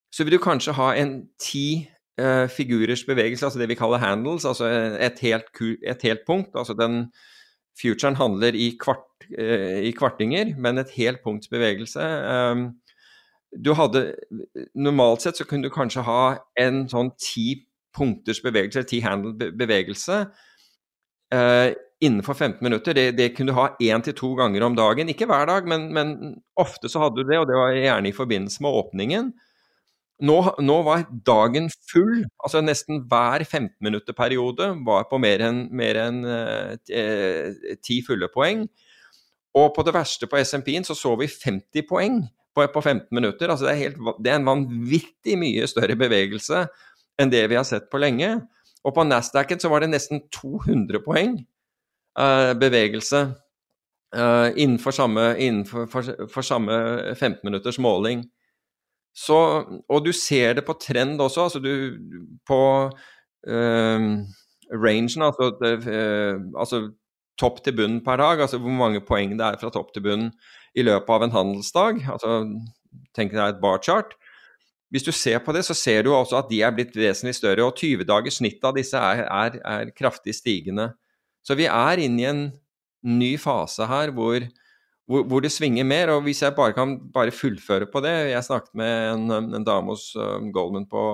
så 0.10 0.26
vil 0.26 0.38
du 0.38 0.44
kanskje 0.44 0.76
ha 0.78 0.92
en 0.98 1.14
ti 1.42 1.86
eh, 2.20 2.46
figurers 2.52 3.06
bevegelse, 3.08 3.46
altså 3.46 3.62
det 3.62 3.70
vi 3.72 3.78
kaller 3.80 4.02
handles, 4.02 4.48
altså 4.48 4.68
et 5.00 5.22
helt, 5.24 5.52
et 5.84 6.08
helt 6.08 6.26
punkt. 6.28 6.56
Altså 6.56 6.76
den 6.78 7.08
futuren 7.80 8.18
handler 8.20 8.58
i, 8.58 8.72
kvart, 8.80 9.28
eh, 9.38 9.80
i, 9.88 9.94
kvartinger, 9.96 10.56
men 10.58 10.82
et 10.82 10.92
helt 10.98 11.24
punkts 11.24 11.52
bevegelse. 11.52 12.04
Eh, 12.04 12.70
du 13.52 13.74
hadde 13.74 14.04
Normalt 14.78 15.24
sett 15.26 15.40
så 15.40 15.48
kunne 15.48 15.68
du 15.68 15.74
kanskje 15.74 16.06
ha 16.06 16.24
en 16.60 16.84
sånn 16.92 17.12
ti 17.18 17.66
punkters 17.96 18.42
bevegelse, 18.46 18.86
ti 18.88 19.00
handle-bevegelse, 19.02 20.20
eh, 21.34 21.72
innenfor 22.06 22.38
15 22.38 22.64
minutter. 22.64 22.94
Det, 22.94 23.12
det 23.18 23.32
kunne 23.36 23.52
du 23.52 23.58
ha 23.58 23.72
én 23.82 24.04
til 24.06 24.16
to 24.16 24.32
ganger 24.38 24.64
om 24.68 24.78
dagen. 24.78 25.10
Ikke 25.12 25.28
hver 25.30 25.50
dag, 25.50 25.68
men, 25.68 25.90
men, 25.96 26.16
ofte 26.60 26.92
så 26.92 27.02
hadde 27.04 27.24
du 27.24 27.32
det, 27.32 27.40
og 27.42 27.50
det 27.50 27.58
var 27.58 27.76
gjerne 27.76 28.12
i 28.12 28.16
forbindelse 28.16 28.64
med 28.64 28.78
åpningen. 28.84 29.32
Nå, 30.30 30.38
nå 30.60 30.78
var 30.84 31.06
dagen 31.26 31.70
full, 31.90 32.26
altså 32.44 32.62
nesten 32.62 33.06
hver 33.10 33.46
15-minutterperiode 33.48 34.74
var 34.86 35.06
på 35.10 35.20
mer 35.22 35.46
enn 35.48 35.62
en, 35.80 36.18
eh, 36.92 37.76
ti 37.82 38.02
fulle 38.06 38.28
poeng. 38.34 38.66
Og 39.56 39.72
på 39.74 39.86
det 39.88 39.96
verste 39.96 40.28
på 40.30 40.38
SMP-en 40.44 40.86
så 40.86 40.94
så 40.94 41.16
vi 41.18 41.28
50 41.32 41.88
poeng 41.90 42.20
på, 42.60 42.68
på 42.76 42.84
15 42.84 43.08
minutter. 43.16 43.50
Altså 43.50 43.68
det, 43.68 43.74
er 43.74 43.84
helt, 43.88 44.00
det 44.20 44.32
er 44.32 44.40
en 44.40 44.48
vanvittig 44.48 45.38
mye 45.40 45.68
større 45.70 45.98
bevegelse 46.00 46.68
enn 47.20 47.32
det 47.32 47.46
vi 47.52 47.58
har 47.60 47.68
sett 47.68 47.90
på 47.92 48.02
lenge. 48.02 48.36
Og 48.88 48.96
på 48.96 49.06
Nasdaqen 49.08 49.60
så 49.60 49.72
var 49.72 49.84
det 49.84 49.92
nesten 49.92 50.24
200 50.36 51.02
poeng 51.04 51.40
uh, 52.20 52.54
bevegelse 52.60 53.26
uh, 54.16 54.50
innenfor 54.56 54.96
samme, 54.96 55.34
innenfor, 55.38 55.88
for, 55.92 56.28
for 56.32 56.46
samme 56.46 56.76
15 57.16 57.42
minutters 57.44 57.80
måling. 57.82 58.24
Så, 59.16 59.40
og 59.90 60.06
du 60.06 60.14
ser 60.16 60.56
det 60.60 60.66
på 60.68 60.78
trend 60.80 61.20
også. 61.22 61.50
altså 61.50 61.60
du 61.60 61.98
På 62.48 62.62
uh, 62.88 64.08
rangen, 64.70 65.28
altså, 65.28 65.52
uh, 65.60 66.60
altså 66.60 66.86
topp 67.40 67.64
til 67.64 67.76
bunn 67.76 68.00
per 68.04 68.20
dag, 68.20 68.42
altså 68.44 68.60
hvor 68.60 68.76
mange 68.76 69.02
poeng 69.04 69.38
det 69.40 69.46
er 69.46 69.60
fra 69.60 69.72
topp 69.72 69.94
til 69.96 70.04
bunn 70.04 70.26
i 70.78 70.86
løpet 70.86 71.16
av 71.16 71.26
en 71.26 71.36
handelsdag. 71.36 72.04
altså 72.14 72.42
Tenk 73.16 73.34
deg 73.34 73.56
et 73.56 73.62
bar-chart. 73.62 74.16
Hvis 74.90 75.06
du 75.06 75.12
ser 75.14 75.42
på 75.46 75.54
det, 75.54 75.62
så 75.68 75.76
ser 75.78 76.04
du 76.06 76.14
også 76.14 76.40
at 76.40 76.50
de 76.50 76.64
er 76.66 76.74
blitt 76.74 76.96
vesentlig 76.98 77.36
større. 77.38 77.68
Og 77.68 77.78
20 77.78 78.08
dagers 78.10 78.40
snitt 78.42 78.64
av 78.66 78.74
disse 78.78 78.98
er, 78.98 79.22
er, 79.28 79.60
er, 79.62 79.92
kraftig 79.94 80.34
stigende. 80.38 80.92
Så 81.46 81.58
vi 81.58 81.70
er 81.70 82.02
inne 82.02 82.24
i 82.24 82.30
en 82.30 82.42
ny 83.06 83.36
fase 83.40 83.86
her 83.88 84.12
hvor, 84.16 84.44
hvor, 85.06 85.28
hvor, 85.30 85.46
det 85.46 85.54
svinger 85.54 85.86
mer. 85.86 86.16
Og 86.16 86.26
hvis 86.26 86.42
jeg 86.42 86.58
bare 86.58 86.74
kan 86.78 86.98
bare 87.14 87.36
fullføre 87.36 87.90
på 87.92 88.02
det 88.06 88.16
Jeg 88.32 88.48
snakket 88.50 88.74
med 88.82 89.14
en, 89.14 89.54
en 89.62 89.68
dame 89.68 89.94
hos 89.94 90.10
uh, 90.18 90.42
Goldman 90.54 90.90
på, 90.90 91.06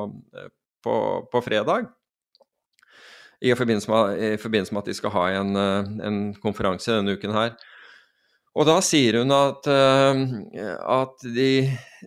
på, 0.83 0.95
på, 1.31 1.43
fredag. 1.43 1.91
I 3.43 3.51
forbindelse, 3.53 3.91
med, 3.91 4.23
I 4.33 4.37
forbindelse, 4.39 4.73
med, 4.73 4.85
at 4.85 4.87
de 4.87 4.93
skal 4.95 5.11
ha 5.11 5.29
en, 5.35 5.55
en 5.99 6.19
konferanse 6.39 6.95
denne 6.95 7.19
uken 7.19 7.35
her. 7.35 7.57
Og 8.55 8.63
da 8.69 8.77
sier 8.83 9.19
hun 9.19 9.33
at, 9.35 9.67
uh, 9.67 10.21
at 10.95 11.27
de, 11.35 11.49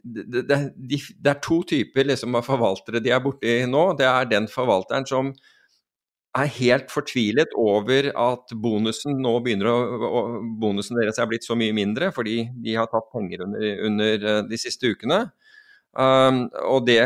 de, 0.00 0.32
de, 0.48 0.96
det 0.96 1.32
er 1.34 1.42
to 1.44 1.60
typer 1.68 2.08
liksom, 2.08 2.38
av 2.38 2.46
forvaltere 2.46 3.02
de 3.04 3.12
er 3.12 3.22
borti 3.24 3.60
nå. 3.68 3.90
Det 3.98 4.08
er 4.08 4.30
den 4.30 4.48
forvalteren 4.50 5.08
som 5.08 5.34
er 6.38 6.50
helt 6.58 6.92
fortvilet 6.92 7.52
over 7.58 8.10
at 8.12 8.54
bonusen 8.62 9.24
å, 9.26 9.34
bonusen 10.60 11.00
deres 11.00 11.18
er 11.18 11.28
blitt 11.30 11.46
så 11.46 11.56
mye 11.58 11.74
mindre 11.74 12.10
fordi 12.14 12.42
de 12.64 12.76
har 12.76 12.88
tatt 12.92 13.08
penger 13.14 13.46
under, 13.46 13.68
under 13.88 14.26
eh, 14.32 14.40
de 14.48 14.60
siste 14.60 14.92
ukene. 14.92 15.24
Um, 15.98 16.44
og, 16.68 16.84
det, 16.86 17.00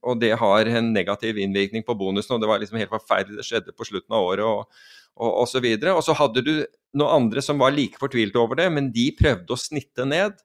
og, 0.00 0.16
det, 0.18 0.32
har 0.40 0.70
en 0.72 0.88
negativ 0.94 1.36
innvirkning 1.38 1.84
på 1.86 1.94
bonusen, 1.94 2.34
og 2.34 2.42
det 2.42 2.48
var 2.50 2.58
liksom 2.58 2.80
helt 2.80 2.90
forferdelig. 2.90 3.36
Det 3.38 3.46
skjedde 3.46 3.74
på 3.76 3.86
slutten 3.86 4.16
av 4.16 4.24
året 4.26 4.48
og, 4.48 4.80
og, 5.18 5.32
og 5.42 5.48
så. 5.50 5.60
Og 5.92 6.04
så 6.06 6.16
hadde 6.16 6.44
du 6.46 6.52
noen 6.98 7.22
andre 7.22 7.42
som 7.44 7.58
var 7.60 7.74
like 7.74 7.98
fortvilt 8.00 8.36
over 8.38 8.58
det, 8.58 8.68
men 8.72 8.92
de 8.94 9.10
prøvde 9.18 9.54
å 9.54 9.60
snitte 9.60 10.06
ned. 10.08 10.38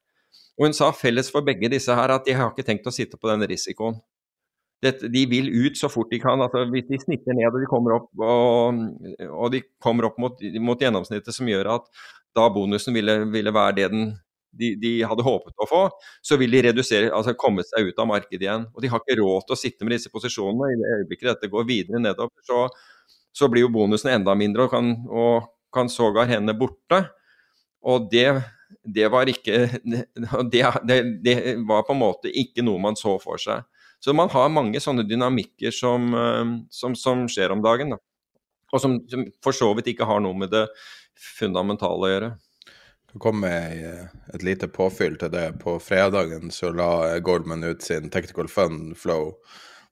Og 0.57 0.67
hun 0.67 0.75
sa 0.77 0.91
felles 0.93 1.31
for 1.33 1.45
begge 1.45 1.69
disse 1.71 1.93
her 1.93 2.13
at 2.13 2.25
de 2.27 2.36
har 2.38 2.51
ikke 2.51 2.65
tenkt 2.65 2.89
å 2.89 2.93
sitte 2.93 3.17
på 3.17 3.31
den 3.31 3.45
risikoen 3.49 4.01
Dette, 4.83 5.07
de 5.07 5.21
vil 5.31 5.47
ut 5.47 5.77
så 5.79 5.88
fort 5.88 6.09
de 6.12 6.19
kan. 6.19 6.41
Altså, 6.43 6.65
hvis 6.73 6.89
de 6.89 6.99
snitter 6.99 7.38
ned 7.38 7.47
og 7.47 7.62
de 7.63 7.69
kommer 7.71 7.95
opp, 7.95 8.09
og, 8.19 8.81
og 9.29 9.53
de 9.53 9.62
kommer 9.81 10.09
opp 10.09 10.17
mot, 10.19 10.41
mot, 10.59 10.81
gjennomsnittet 10.83 11.31
som 11.31 11.47
gjør 11.47 11.69
at 11.77 11.88
da 12.36 12.49
bonusen 12.51 12.91
ville, 12.97 13.15
ville 13.31 13.53
være 13.55 13.77
det 13.77 13.86
den, 13.93 14.09
de, 14.59 14.73
de, 14.81 14.91
hadde 15.07 15.23
håpet 15.23 15.63
å 15.63 15.69
få, 15.69 15.81
så 16.25 16.36
vil 16.41 16.51
de 16.51 16.65
redusere, 16.67 17.13
altså 17.15 17.31
komme 17.39 17.63
seg 17.63 17.93
ut 17.93 18.01
av 18.03 18.09
markedet 18.12 18.43
igjen. 18.43 18.67
Og 18.75 18.83
de 18.83 18.91
har 18.91 18.99
ikke 18.99 19.21
råd 19.21 19.47
til 19.47 19.55
å 19.55 19.62
sitte 19.62 19.88
med 19.88 19.95
disse 19.95 20.12
posisjonene. 20.12 20.73
I 20.73 20.81
det 20.81 20.91
øyeblikket 20.97 21.31
dette 21.31 21.51
går 21.53 21.69
videre 21.69 22.03
nedover, 22.03 22.36
så, 22.43 22.65
så 23.34 23.50
blir 23.50 23.65
jo 23.65 23.74
bonusen 23.74 24.13
enda 24.13 24.36
mindre 24.38 24.67
og 24.67 24.74
kan, 24.74 24.93
og 25.10 25.50
kan 25.74 25.89
sågar 25.89 26.30
hende 26.30 26.54
borte. 26.58 27.02
Og 27.84 28.08
det, 28.12 28.28
det 28.86 29.10
var 29.12 29.30
ikke 29.30 29.65
det, 30.54 30.63
det, 30.88 31.00
det 31.26 31.38
var 31.67 31.86
på 31.88 31.96
en 31.96 32.04
måte 32.04 32.32
ikke 32.32 32.65
noe 32.65 32.82
man 32.82 33.00
så 33.00 33.17
for 33.22 33.41
seg. 33.41 33.65
Så 34.04 34.13
man 34.13 34.32
har 34.34 34.52
mange 34.52 34.82
sånne 34.84 35.06
dynamikker 35.08 35.72
som, 35.72 36.10
eh, 36.13 36.56
som, 36.69 36.96
som 36.96 37.28
skjer 37.32 37.54
om 37.56 37.62
dagen. 37.63 37.96
Da. 37.96 38.02
Og 38.74 38.82
som, 38.82 38.98
som, 39.10 39.26
for 39.43 39.56
så 39.56 39.69
vidt 39.78 39.93
ikke 39.93 40.08
har 40.10 40.19
noe 40.24 40.36
med 40.38 40.52
det 40.52 40.65
fundamentale 41.39 42.08
å 42.08 42.12
gjøre. 42.12 42.32
Det 43.13 43.22
kom 43.22 43.39
med 43.39 43.84
et 44.34 44.43
lite 44.43 44.67
påfyll 44.74 45.15
til 45.22 45.32
det. 45.32 45.46
På 45.62 45.78
fredagen 45.80 46.52
så 46.52 46.74
la 46.74 47.19
Goldman 47.24 47.63
ut 47.63 47.86
sin 47.86 48.10
Technical 48.10 48.50
Fund 48.50 48.98
Flow, 48.98 49.36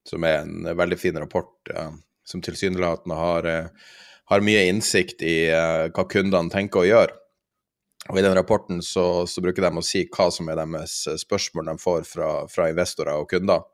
som 0.10 0.26
er 0.26 0.42
en 0.42 0.66
veldig 0.78 0.98
fin 1.00 1.20
rapport 1.22 1.54
ja, 1.70 1.92
som 2.32 2.44
tilsynelatende 2.44 3.18
har, 3.18 3.48
eh, 3.50 3.90
har, 4.32 4.46
mye 4.46 4.68
innsikt 4.72 5.22
i 5.28 5.36
uh, 5.52 5.90
hva 5.92 6.06
kundene 6.08 6.52
tenker 6.54 6.82
å 6.82 6.88
gjøre. 6.88 7.18
Og 8.10 8.18
I 8.18 8.24
den 8.26 8.36
rapporten 8.36 8.82
så, 8.82 9.28
så, 9.28 9.44
bruker 9.44 9.62
de 9.62 9.78
å 9.78 9.84
si 9.86 10.06
hva 10.10 10.30
som 10.34 10.50
er 10.50 10.58
deres 10.58 10.96
spørsmål 11.22 11.70
de 11.70 11.76
får 11.82 12.08
fra, 12.10 12.30
fra 12.50 12.70
investorer 12.72 13.20
og 13.20 13.30
kunder. 13.30 13.68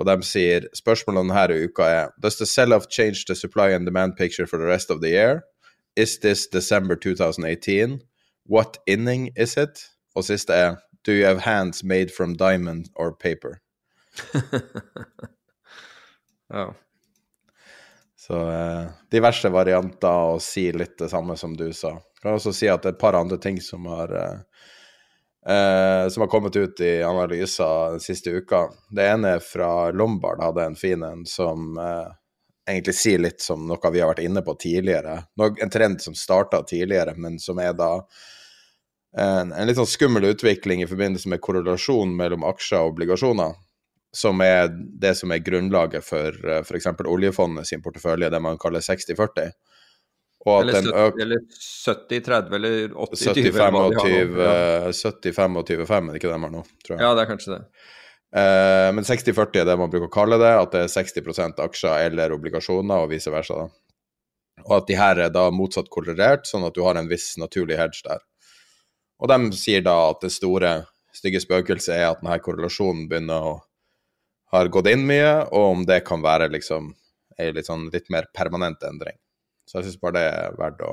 Og 0.00 0.08
de 0.08 0.16
sier 0.26 0.66
spørsmålene 0.74 1.30
denne 1.30 1.68
uka 1.68 1.86
er 1.86 2.12
Does 2.18 2.38
the 2.40 2.46
sell-off 2.48 2.88
change 2.90 3.26
the 3.28 3.36
supply 3.36 3.70
and 3.76 3.86
demand 3.86 4.16
picture 4.16 4.46
for 4.46 4.58
the 4.58 4.66
rest 4.66 4.90
of 4.90 5.00
the 5.00 5.10
year? 5.10 5.44
Is 5.96 6.18
this 6.18 6.46
December 6.48 6.96
2018? 6.96 8.00
What 8.44 8.78
inning 8.86 9.30
is 9.36 9.56
it? 9.56 9.90
Og 10.16 10.24
siste 10.24 10.52
er 10.52 10.76
Do 11.04 11.12
you 11.12 11.26
have 11.26 11.40
hands 11.40 11.84
made 11.84 12.10
from 12.10 12.34
diamond 12.34 12.88
or 12.94 13.12
paper? 13.12 13.60
ja. 16.50 16.74
Så 18.32 18.50
eh, 18.50 18.84
diverse 19.10 19.48
varianter 19.52 20.30
og 20.32 20.38
si 20.40 20.70
litt 20.72 20.94
det 21.02 21.10
samme 21.12 21.34
som 21.36 21.52
du 21.52 21.66
sa. 21.76 21.90
Jeg 21.92 22.22
kan 22.22 22.38
også 22.38 22.52
si 22.56 22.68
at 22.72 22.80
det 22.80 22.88
er 22.88 22.94
et 22.94 23.02
par 23.02 23.18
andre 23.18 23.36
ting 23.36 23.58
som 23.60 23.84
har 23.92 24.14
uh, 24.16 24.38
eh, 25.52 26.08
som 26.08 26.24
har 26.24 26.30
kommet 26.32 26.56
ut 26.56 26.80
i 26.80 27.02
analyser 27.04 27.90
den 27.90 28.00
siste 28.00 28.32
uka. 28.32 28.62
Det 28.88 29.04
ene 29.04 29.34
er 29.36 29.44
fra 29.44 29.90
Lombard, 29.92 30.40
hadde 30.40 30.64
en 30.64 30.78
fin 30.80 31.04
en 31.04 31.26
som 31.28 31.76
eh, 31.76 32.08
egentlig 32.72 32.94
sier 32.96 33.20
litt 33.20 33.44
som 33.44 33.66
noe 33.68 33.92
vi 33.92 34.00
har 34.00 34.08
vært 34.14 34.24
inne 34.24 34.40
på 34.46 34.54
tidligere. 34.64 35.18
En 35.36 35.74
trend 35.76 36.00
som 36.00 36.16
starta 36.16 36.62
tidligere, 36.64 37.12
men 37.20 37.36
som 37.36 37.60
er 37.60 37.76
da 37.76 37.98
en, 39.12 39.52
en, 39.52 39.66
litt 39.68 39.76
sånn 39.76 39.92
skummel 39.92 40.30
utvikling 40.30 40.80
i 40.80 40.88
forbindelse 40.88 41.28
med 41.28 41.44
korrelasjon 41.44 42.16
mellom 42.16 42.48
aksjer 42.48 42.80
og 42.80 42.94
obligasjoner. 42.94 43.60
Som 44.12 44.42
er 44.44 44.66
det 44.72 45.14
som 45.16 45.32
er 45.32 45.40
grunnlaget 45.40 46.04
for 46.04 46.36
f.eks. 46.60 46.90
oljefondet 47.08 47.68
sin 47.68 47.80
portefølje, 47.84 48.28
det 48.28 48.40
man 48.44 48.60
kaller 48.60 48.84
60-40 48.84 49.54
eller 50.42 51.38
70-30 52.10 52.54
eller 52.54 52.88
80-20. 52.88 54.90
70-25-5 54.90 56.08
er 56.08 56.12
det 56.12 56.18
ikke 56.18 56.28
det 56.28 56.34
de 56.34 56.42
har 56.42 56.50
nå, 56.50 56.62
tror 56.82 56.96
jeg. 56.96 57.04
Ja, 57.04 57.12
det 57.14 57.22
er 57.22 57.30
kanskje 57.30 57.54
det. 57.54 57.62
Uh, 58.32 58.88
men 58.96 59.04
60-40 59.04 59.60
er 59.60 59.68
det 59.68 59.76
man 59.78 59.92
bruker 59.92 60.08
å 60.08 60.12
kalle 60.12 60.38
det, 60.40 60.50
at 60.56 60.74
det 60.74 60.84
er 60.86 60.90
60% 60.90 61.62
aksjer 61.62 62.08
eller 62.08 62.34
obligasjoner, 62.34 63.04
og 63.04 63.12
vice 63.12 63.30
versa. 63.32 63.62
da. 63.62 64.64
Og 64.66 64.76
at 64.80 64.88
de 64.88 64.98
her 64.98 65.20
er 65.26 65.34
da 65.34 65.46
motsatt 65.54 65.90
korrelert, 65.92 66.48
sånn 66.48 66.66
at 66.66 66.74
du 66.74 66.82
har 66.86 66.98
en 66.98 67.10
viss 67.10 67.34
naturlig 67.40 67.78
hedge 67.78 68.02
der. 68.06 68.24
Og 69.22 69.30
de 69.30 69.52
sier 69.54 69.84
da 69.84 69.94
at 70.10 70.24
det 70.24 70.32
store, 70.34 70.80
stygge 71.14 71.42
spøkelset 71.44 71.94
er 71.94 72.08
at 72.08 72.22
denne 72.22 72.40
korrelasjonen 72.42 73.06
begynner 73.10 73.52
å 73.52 73.54
har 74.52 74.68
gått 74.72 74.90
inn 74.92 75.06
mye, 75.08 75.32
og 75.50 75.68
om 75.76 75.86
det 75.88 76.02
kan 76.06 76.22
være 76.24 76.50
liksom 76.52 76.92
ei 77.40 77.52
litt, 77.54 77.68
sånn, 77.68 77.88
litt 77.92 78.10
mer 78.12 78.28
permanent 78.36 78.82
endring. 78.84 79.16
Så 79.68 79.78
jeg 79.78 79.88
syns 79.88 80.02
bare 80.02 80.18
det 80.18 80.26
er 80.28 80.58
verdt 80.58 80.84
å 80.84 80.92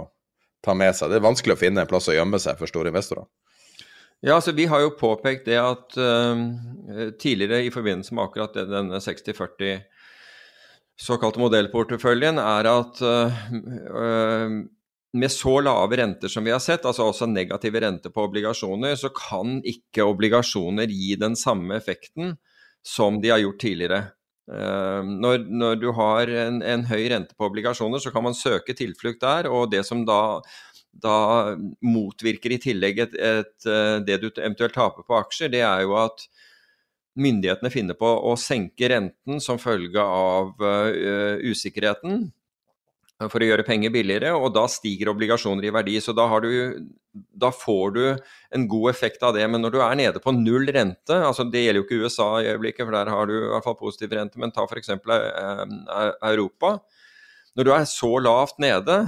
ta 0.65 0.76
med 0.78 0.95
seg. 0.95 1.12
Det 1.12 1.19
er 1.19 1.28
vanskelig 1.28 1.58
å 1.58 1.60
finne 1.60 1.84
en 1.84 1.89
plass 1.89 2.10
å 2.12 2.15
gjemme 2.15 2.39
seg 2.41 2.60
for 2.60 2.72
store 2.72 2.91
investorer. 2.93 3.28
Ja, 4.19 4.36
altså 4.36 4.52
Vi 4.52 4.65
har 4.67 4.82
jo 4.84 4.98
påpekt 5.00 5.45
det 5.48 5.60
at 5.62 5.95
uh, 5.95 6.41
tidligere 7.19 7.62
i 7.63 7.72
forbindelse 7.72 8.15
med 8.15 8.26
akkurat 8.26 8.58
denne 8.67 9.00
60-40 9.00 9.86
såkalte 11.00 11.39
modellporteføljen, 11.39 12.41
er 12.43 12.67
at 12.67 13.00
uh, 13.00 13.38
uh, 13.95 14.58
med 15.19 15.32
så 15.34 15.56
lave 15.63 15.98
renter 15.98 16.32
som 16.32 16.43
vi 16.45 16.52
har 16.52 16.60
sett, 16.62 16.84
altså 16.86 17.08
også 17.10 17.30
negative 17.32 17.80
renter 17.82 18.12
på 18.13 18.28
obligasjoner, 18.28 19.00
så 19.00 19.12
kan 19.15 19.62
ikke 19.67 20.06
obligasjoner 20.06 20.91
gi 20.91 21.15
den 21.19 21.39
samme 21.39 21.80
effekten 21.80 22.36
som 22.86 23.20
de 23.22 23.32
har 23.34 23.42
gjort 23.44 23.62
tidligere. 23.62 24.00
Eh, 24.50 25.04
når, 25.06 25.46
når, 25.52 25.78
du 25.82 25.92
har 25.94 26.32
en, 26.46 26.62
en, 26.65 26.86
høy 26.89 27.06
rente 27.12 27.38
på 27.38 27.50
obligasjoner, 27.50 28.02
så 28.02 28.13
kan 28.13 28.26
man 28.26 28.38
søke 28.38 28.76
tilflukt 28.78 29.22
der. 29.22 29.50
Og 29.52 29.70
det 29.72 29.84
som 29.88 30.06
da, 30.08 30.39
da 30.92 31.18
motvirker 31.86 32.56
i 32.56 32.62
tillegg 32.62 33.04
et, 33.06 33.15
et, 33.15 33.56
eh, 33.70 33.98
det 34.06 34.22
du 34.24 34.30
eventuelt 34.32 34.76
taper 34.78 35.06
på 35.06 35.20
aksjer, 35.20 35.54
det 35.54 35.63
er 35.65 35.86
jo 35.86 35.98
at 36.02 36.26
myndighetene 37.20 37.72
finner 37.74 37.98
på 38.00 38.08
å 38.08 38.36
senke 38.39 38.89
renten 38.92 39.42
som 39.44 39.60
følge 39.60 40.00
av 40.00 40.54
uh, 40.62 41.36
usikkerheten 41.42 42.30
for 43.27 43.43
å 43.43 43.47
gjøre 43.49 43.65
penger 43.67 43.91
billigere, 43.91 44.32
og 44.38 44.53
da 44.55 44.63
stiger 44.71 45.12
obligasjoner 45.12 45.67
i 45.67 45.73
verdi. 45.75 45.97
Så 45.99 46.13
da, 46.15 46.23
du, 46.39 46.86
da, 47.12 47.49
får 47.51 47.95
du 47.97 48.03
en 48.55 48.67
god 48.71 48.91
effekt 48.93 49.25
av 49.27 49.34
det. 49.36 49.43
Men 49.51 49.65
når 49.65 49.73
du 49.75 49.79
er 49.84 49.97
nede 49.99 50.21
på 50.23 50.32
null 50.38 50.69
rente, 50.71 51.17
altså 51.17 51.43
det 51.43 51.65
gjelder 51.65 51.82
jo 51.82 51.88
ikke 51.88 52.05
USA 52.05 52.29
i 52.39 52.47
øyeblikket, 52.53 52.86
for 52.86 52.95
der 52.95 53.12
har 53.12 53.27
du 53.27 53.36
i 53.36 53.49
hvert 53.51 53.67
fall 53.67 53.75
positiv 53.82 54.15
rente, 54.15 54.39
men 54.39 54.55
ta 54.55 54.63
f.eks. 54.63 54.93
Eh, 54.95 55.01
eh, 55.19 56.13
Europa. 56.32 56.77
Når 57.60 57.67
du 57.67 57.73
er 57.75 57.91
så 57.91 58.13
lavt 58.23 58.62
nede, 58.63 59.01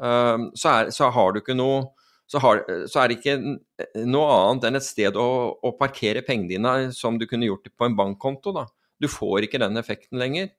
eh, 0.00 0.48
så, 0.56 0.72
er, 0.72 0.92
så 0.94 1.12
har 1.12 1.36
du 1.36 1.42
ikke 1.42 1.58
noe 1.58 1.84
så, 2.28 2.40
har, 2.44 2.58
så, 2.92 3.00
er 3.00 3.08
det 3.08 3.22
ikke 3.22 4.04
noe 4.04 4.32
annet 4.34 4.66
enn 4.68 4.76
et 4.76 4.84
sted 4.84 5.16
å, 5.16 5.28
å, 5.64 5.70
parkere 5.78 6.20
pengene 6.20 6.50
dine 6.50 6.72
som 6.92 7.16
du 7.16 7.24
kunne 7.24 7.48
gjort 7.48 7.70
på 7.72 7.86
en 7.86 7.96
bankkonto. 7.96 8.52
Da. 8.52 8.66
Du 9.00 9.08
får 9.08 9.46
ikke 9.46 9.60
den 9.62 9.80
effekten 9.80 10.20
lenger. 10.20 10.50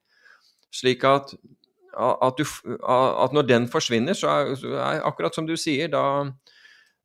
Slik 0.73 1.05
at 1.05 1.35
at, 1.97 2.37
du, 2.37 2.45
at, 2.85 3.33
når 3.35 3.47
den 3.49 3.67
forsvinner, 3.71 4.17
så 4.17 4.29
er, 4.29 4.55
så 4.59 4.73
er, 4.77 5.03
akkurat 5.07 5.35
som 5.35 5.47
du 5.47 5.55
sier, 5.59 5.89
da, 5.91 6.29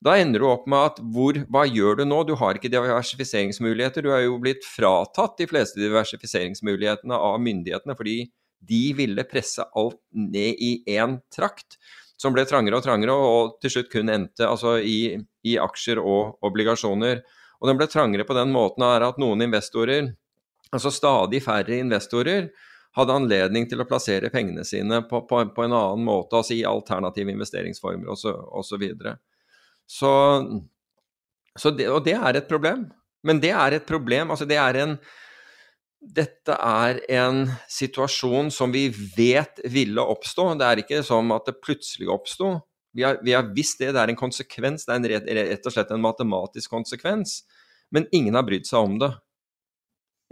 da 0.04 0.16
ender 0.20 0.42
du 0.42 0.48
opp 0.50 0.66
med 0.70 0.90
at 0.90 1.02
hvor, 1.14 1.38
hva 1.48 1.64
gjør 1.68 2.00
du 2.00 2.04
nå? 2.08 2.22
Du 2.28 2.34
har 2.40 2.58
ikke 2.58 2.72
diversifiseringsmuligheter. 2.72 4.04
Du 4.04 4.12
er 4.12 4.26
jo 4.26 4.38
blitt 4.42 4.66
fratatt 4.68 5.38
de 5.40 5.48
fleste 5.48 5.80
diversifiseringsmulighetene 5.80 7.16
av 7.16 7.38
myndighetene 7.42 7.96
fordi 7.98 8.18
de 8.64 8.84
ville 8.96 9.26
presse 9.28 9.64
alt 9.76 10.00
ned 10.16 10.60
i 10.62 10.74
én 10.96 11.18
trakt, 11.32 11.78
som 12.20 12.32
ble 12.32 12.46
trangere 12.48 12.78
og 12.78 12.84
trangere, 12.84 13.12
og 13.12 13.56
til 13.60 13.74
slutt 13.74 13.90
kun 13.92 14.12
endte 14.12 14.46
altså, 14.48 14.78
i, 14.80 15.16
i 15.44 15.56
aksjer 15.60 16.00
og 16.00 16.38
obligasjoner. 16.46 17.20
Og 17.60 17.68
den 17.68 17.80
ble 17.80 17.88
trangere 17.90 18.24
på 18.28 18.36
den 18.36 18.52
måten 18.54 18.84
at 18.86 19.20
noen 19.20 19.44
investorer, 19.44 20.12
altså 20.72 20.92
stadig 20.94 21.42
færre 21.44 21.80
investorer, 21.80 22.48
hadde 22.94 23.16
anledning 23.18 23.66
til 23.70 23.82
å 23.82 23.88
plassere 23.88 24.30
pengene 24.30 24.64
sine 24.66 25.00
på, 25.08 25.24
på, 25.28 25.40
på 25.54 25.64
en 25.64 25.74
annen 25.74 26.04
måte, 26.06 26.38
altså 26.38 26.54
i 26.54 26.64
alternative 26.68 27.34
investeringsformer 27.34 28.12
osv. 28.14 28.30
Så, 28.30 28.62
så, 28.68 28.78
videre. 28.80 29.16
så, 29.90 30.12
så 31.58 31.74
det, 31.74 31.88
Og 31.90 32.04
det 32.06 32.14
er 32.18 32.38
et 32.38 32.48
problem. 32.50 32.86
Men 33.24 33.40
det 33.42 33.54
er 33.56 33.78
et 33.78 33.86
problem. 33.88 34.30
Altså 34.34 34.46
det 34.48 34.60
er 34.60 34.82
en 34.84 34.98
dette 36.04 36.52
er 36.60 36.98
en 37.16 37.46
situasjon 37.70 38.50
som 38.52 38.72
vi 38.74 38.90
vet 38.92 39.62
ville 39.72 40.02
oppstå. 40.02 40.50
Det 40.60 40.66
er 40.68 40.82
ikke 40.82 41.02
som 41.06 41.32
at 41.32 41.48
det 41.48 41.62
plutselig 41.64 42.10
oppsto. 42.12 42.58
Vi, 42.94 43.06
vi, 43.24 43.32
har 43.32 43.48
visst 43.56 43.80
det, 43.80 43.94
det 43.96 44.02
er 44.02 44.12
en 44.12 44.18
konsekvens, 44.18 44.84
det 44.86 44.92
er 44.92 45.14
en, 45.16 45.28
rett, 45.38 45.64
og 45.66 45.74
slett 45.74 45.90
en 45.94 46.04
matematisk 46.04 46.70
konsekvens. 46.70 47.40
Men 47.94 48.06
ingen 48.12 48.36
har 48.36 48.44
brydd 48.46 48.68
seg 48.68 48.84
om 48.84 48.98
det. 49.00 49.10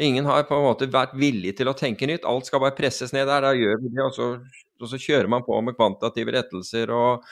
Ingen 0.01 0.25
har 0.25 0.47
på 0.49 0.57
en 0.57 0.65
måte 0.65 0.89
vært 0.89 1.13
villig 1.21 1.53
til 1.59 1.69
å 1.69 1.77
tenke 1.77 2.09
nytt. 2.09 2.25
Alt 2.29 2.49
skal 2.49 2.63
bare 2.63 2.77
presses 2.77 3.13
ned 3.13 3.27
der. 3.29 3.45
Da 3.45 3.53
gjør 3.57 3.81
vi 3.83 3.91
det, 3.93 4.05
og 4.05 4.15
så, 4.17 4.29
og 4.81 4.89
så 4.89 5.01
kjører 5.01 5.29
man 5.31 5.45
på 5.45 5.59
med 5.65 5.77
kvantitative 5.77 6.33
rettelser 6.39 6.93
og, 6.97 7.27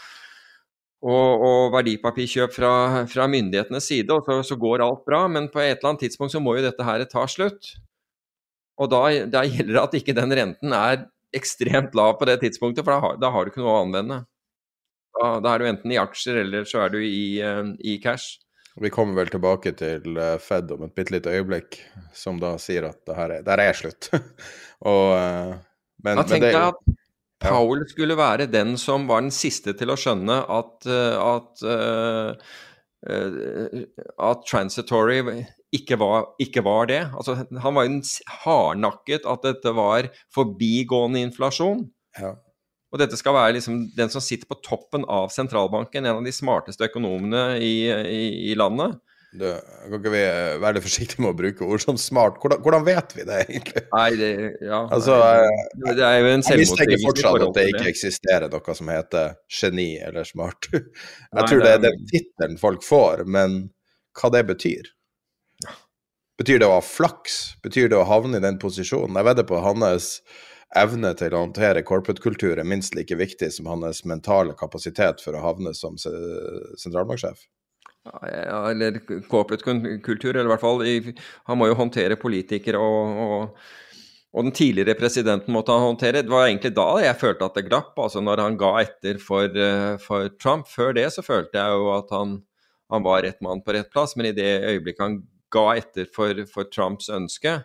og, 1.01 1.45
og 1.47 1.71
verdipapirkjøp 1.77 2.53
fra, 2.53 2.73
fra, 3.09 3.29
myndighetenes 3.33 3.89
side, 3.89 4.13
og 4.13 4.29
så, 4.29 4.43
så, 4.51 4.59
går 4.61 4.85
alt 4.85 5.07
bra. 5.09 5.25
Men 5.33 5.49
på 5.53 5.63
et 5.63 5.79
eller 5.79 5.95
annet 5.95 6.05
tidspunkt 6.05 6.37
så 6.37 6.43
må 6.45 6.59
jo 6.59 6.67
dette 6.67 6.85
her 6.85 7.07
ta 7.09 7.25
slutt. 7.31 7.73
Og 8.81 8.93
da, 8.93 9.07
da 9.33 9.47
gjelder 9.49 9.73
det 9.77 9.87
at 9.87 9.97
ikke 9.97 10.17
den 10.17 10.37
renten 10.37 10.77
er 10.77 11.09
ekstremt 11.37 11.97
lav 11.97 12.19
på 12.19 12.29
det 12.29 12.41
tidspunktet, 12.43 12.85
for 12.85 12.93
da 12.93 13.01
har, 13.05 13.19
da 13.23 13.33
har 13.33 13.47
du 13.47 13.53
ikke 13.53 13.63
noe 13.63 13.73
å 13.73 13.83
anvende. 13.87 14.23
Da, 15.17 15.33
da, 15.43 15.53
er 15.53 15.63
du 15.63 15.69
enten 15.71 15.93
i 15.93 15.99
aksjer, 16.01 16.43
eller 16.45 16.69
så 16.69 16.85
er 16.85 16.95
du 16.95 17.01
i, 17.03 17.41
uh, 17.41 17.73
i 17.81 17.97
cash. 18.03 18.39
Vi 18.77 18.91
kommer 18.95 19.19
vel 19.19 19.31
tilbake 19.33 19.73
til 19.79 20.17
eh, 20.21 20.37
Fed 20.43 20.71
om 20.75 20.87
et 20.87 20.95
bitte 20.95 21.17
lite 21.17 21.33
øyeblikk, 21.35 21.81
som 22.15 22.39
da 22.41 22.55
sier 22.63 22.87
at 22.91 23.01
det 23.09 23.17
her 23.19 23.37
er, 23.39 23.45
der 23.47 23.63
er 23.65 23.77
slutt. 23.77 24.11
og, 24.91 25.07
uh, 25.17 25.55
men, 26.05 26.21
da 26.21 26.27
tenker 26.29 26.55
jeg 26.55 26.71
at 26.71 26.99
Powell 27.41 27.87
skulle 27.89 28.19
være 28.19 28.47
den 28.53 28.77
som 28.81 29.09
var 29.09 29.25
den 29.25 29.33
siste 29.33 29.73
til 29.77 29.91
å 29.91 29.97
skjønne 29.97 30.43
at, 30.53 30.85
at, 30.85 31.63
at 34.29 34.43
transitory 34.45 35.23
ikke 35.73 35.97
var, 36.01 36.27
ikke 36.43 36.61
var, 36.67 36.91
det. 36.91 37.01
Altså, 37.17 37.39
han 37.65 37.77
var 37.79 37.89
jo 37.89 38.03
hardnakket 38.43 39.25
at 39.25 39.47
dette 39.47 39.73
var 39.73 40.11
forbigående 40.37 41.23
inflasjon. 41.25 41.87
Ja. 42.21 42.35
Og 42.91 42.99
dette 42.99 43.19
skal 43.19 43.37
være 43.37 43.55
liksom 43.59 43.85
den 43.95 44.11
som 44.11 44.23
sitter 44.25 44.49
på 44.51 44.59
toppen 44.67 45.05
av 45.07 45.31
sentralbanken, 45.31 46.03
en 46.05 46.19
av 46.19 46.27
de 46.27 46.35
smarteste 46.35 46.89
økonomene 46.89 47.55
i, 47.63 47.75
i, 47.87 48.25
i 48.51 48.59
landet. 48.59 48.99
Du, 49.31 49.45
kan 49.47 49.95
ikke 50.01 50.11
vi 50.11 50.23
være 50.59 50.75
litt 50.75 50.83
forsiktige 50.83 51.23
med 51.23 51.31
å 51.31 51.39
bruke 51.39 51.63
ord 51.63 51.83
som 51.85 51.99
smart? 52.03 52.41
Hvordan, 52.43 52.59
hvordan 52.65 52.87
vet 52.89 53.13
vi 53.15 53.27
det, 53.29 53.37
egentlig? 53.45 53.83
Nei, 53.93 54.09
det, 54.19 54.31
ja, 54.67 54.81
altså, 54.91 55.19
nei, 55.85 55.93
det 55.95 56.07
er 56.09 56.17
jo 56.19 56.33
en 56.33 56.43
Jeg 56.43 56.63
mistenker 56.65 57.03
fortsatt 57.05 57.45
at 57.47 57.61
det 57.61 57.67
ikke 57.71 57.87
eksisterer 57.93 58.51
noe 58.51 58.75
som 58.75 58.91
heter 58.91 59.37
geni 59.61 59.91
eller 60.03 60.27
smart. 60.27 60.67
Jeg 60.75 61.37
nei, 61.39 61.47
tror 61.47 61.63
det 61.63 61.77
er 61.77 61.85
den 61.87 62.03
tittelen 62.11 62.59
folk 62.59 62.83
får, 62.83 63.23
men 63.31 63.61
hva 64.19 64.33
det 64.35 64.43
betyr? 64.51 64.91
Betyr 66.41 66.59
det 66.59 66.67
å 66.67 66.81
ha 66.81 66.83
flaks? 66.83 67.39
Betyr 67.63 67.91
det 67.93 68.01
å 68.01 68.09
havne 68.09 68.41
i 68.41 68.43
den 68.43 68.59
posisjonen? 68.59 69.15
Jeg 69.21 69.31
vedder 69.31 69.47
på 69.47 69.63
hans 69.63 70.17
evne 70.79 71.13
til 71.19 71.35
å 71.35 71.45
håndtere 71.45 71.83
corporate-kultur 71.87 72.61
er 72.61 72.69
minst 72.69 72.95
like 72.95 73.17
viktig 73.19 73.51
som 73.55 73.69
hans 73.71 74.05
mentale 74.07 74.55
kapasitet 74.59 75.23
for 75.25 75.35
å 75.35 75.43
havne 75.43 75.75
som 75.75 75.97
sentralbanksjef. 75.99 77.43
Ja, 78.07 78.63
eller 78.71 78.97
corporate-kultur, 79.29 80.33
eller 80.33 80.49
i 80.49 80.53
hvert 80.55 80.63
fall 80.63 80.81
Han 81.51 81.59
må 81.61 81.69
jo 81.69 81.77
håndtere 81.77 82.17
politikere 82.17 82.81
og, 82.81 83.19
og, 83.25 83.59
og, 84.33 84.47
den 84.47 84.55
tidligere 84.57 84.97
presidenten 84.97 85.53
måtte 85.53 85.75
han 85.75 85.85
håndtere. 85.91 86.23
Det 86.25 86.33
var 86.33 86.47
egentlig 86.47 86.73
da 86.79 86.87
jeg 87.05 87.19
følte 87.21 87.51
at 87.51 87.59
det 87.59 87.67
glapp, 87.69 87.93
altså 88.01 88.23
når 88.25 88.45
han 88.47 88.57
ga 88.61 88.73
etter 88.87 89.21
for, 89.21 89.51
eh, 89.53 89.99
for 90.01 90.31
Trump. 90.41 90.71
Før 90.71 90.97
det 90.97 91.11
så 91.13 91.27
følte 91.27 91.61
jeg 91.61 91.77
jo 91.77 91.91
at 91.99 92.15
han, 92.17 92.39
han 92.95 93.05
var 93.05 93.27
rett 93.27 93.43
mann 93.45 93.61
på 93.67 93.77
rett 93.77 93.93
plass, 93.93 94.17
men 94.17 94.31
i 94.31 94.37
det 94.39 94.49
øyeblikket 94.71 95.05
han 95.05 95.21
ga 95.53 95.67
etter 95.77 96.09
for, 96.15 96.41
for 96.49 96.73
Trumps 96.73 97.11
ønske, 97.13 97.59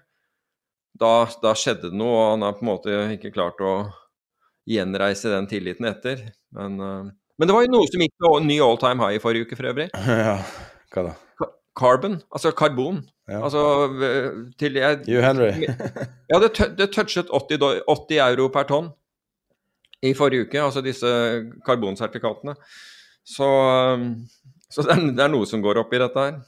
da, 1.00 1.12
da, 1.44 1.54
skjedde 1.58 1.92
det 1.92 2.00
noe, 2.00 2.14
og 2.16 2.32
han 2.34 2.46
har 2.48 2.56
på 2.56 2.66
en 2.66 2.72
måte 2.72 2.98
ikke 3.18 3.34
klart 3.36 3.62
å 3.64 3.76
gjenreise 4.70 5.34
den 5.34 5.50
tilliten 5.52 5.88
etter. 5.90 6.24
Men, 6.56 6.80
uh, 6.80 7.12
men 7.36 7.50
det 7.50 7.58
var 7.58 7.66
jo 7.66 7.74
noe 7.74 7.90
som 7.92 8.04
gikk 8.04 8.16
til 8.16 8.48
ny 8.48 8.60
all 8.64 8.80
time 8.82 9.04
high 9.04 9.20
i 9.20 9.22
forrige 9.24 9.50
uke, 9.50 9.60
for 9.60 9.72
øvrig. 9.74 9.90
Ja, 10.26 10.40
hva 10.96 11.10
da? 11.10 11.16
Carbon, 11.76 12.22
altså 12.32 12.54
karbon. 12.56 13.02
Ja. 13.28 13.42
Altså 13.44 13.62
til 14.60 14.78
jeg, 14.80 15.02
You 15.12 15.20
Henry. 15.20 15.50
ja, 16.32 16.40
det, 16.40 16.54
det 16.78 16.92
touchet 16.96 17.28
80, 17.28 17.82
80, 17.84 18.20
euro 18.30 18.48
per 18.54 18.70
tonn 18.70 18.94
i 20.06 20.14
forrige 20.16 20.46
uke, 20.46 20.62
altså 20.62 20.84
disse 20.86 21.10
karbonsertifikatene. 21.66 22.56
Så, 23.26 23.50
så 24.70 24.86
det, 24.86 24.94
er, 24.94 25.04
det 25.18 25.26
er 25.26 25.34
noe 25.34 25.50
som 25.50 25.64
går 25.66 25.82
opp 25.82 25.92
i 25.98 26.00
dette 26.00 26.28
her. 26.28 26.40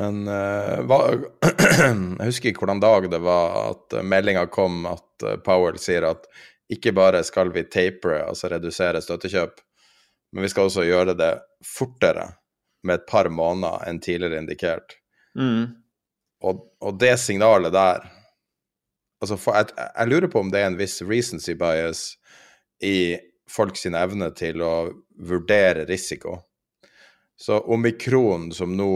Men 0.00 0.22
uh, 0.28 0.80
hva, 0.88 0.98
jeg 1.82 2.30
husker 2.30 2.52
ikke 2.52 2.64
hvordan 2.64 2.80
dag 2.80 3.10
det 3.12 3.20
var 3.24 3.56
at 3.66 3.98
uh, 3.98 4.04
meldinga 4.06 4.46
kom 4.52 4.86
at 4.88 5.26
uh, 5.26 5.36
Powell 5.44 5.76
sier 5.80 6.06
at 6.08 6.24
ikke 6.72 6.94
bare 6.96 7.20
skal 7.26 7.52
vi 7.52 7.66
tapere, 7.68 8.22
altså 8.30 8.48
redusere 8.48 9.02
støttekjøp, 9.04 9.60
men 10.32 10.46
vi 10.46 10.48
skal 10.48 10.70
også 10.70 10.86
gjøre 10.88 11.16
det 11.18 11.34
fortere, 11.66 12.30
med 12.82 12.98
et 12.98 13.04
par 13.06 13.28
måneder 13.30 13.84
enn 13.86 14.00
tidligere 14.02 14.40
indikert. 14.42 14.96
Mm. 15.38 15.68
Og, 16.42 16.64
og, 16.82 16.96
det 16.98 17.12
signalet 17.22 17.70
der 17.70 18.00
altså 19.22 19.36
for, 19.38 19.54
jeg, 19.54 19.70
jeg, 19.76 20.08
lurer 20.10 20.32
på 20.32 20.40
om 20.42 20.50
det 20.50 20.62
er 20.62 20.72
en 20.72 20.78
viss 20.80 20.98
recency 21.06 21.54
bias 21.54 22.16
i 22.82 23.14
folk 23.50 23.78
sin 23.78 23.94
evne 23.94 24.32
til 24.34 24.64
å 24.66 24.74
vurdere 25.28 25.86
risiko. 25.86 26.40
Så 27.38 27.60
omikron 27.70 28.50
som 28.56 28.74
nå 28.74 28.90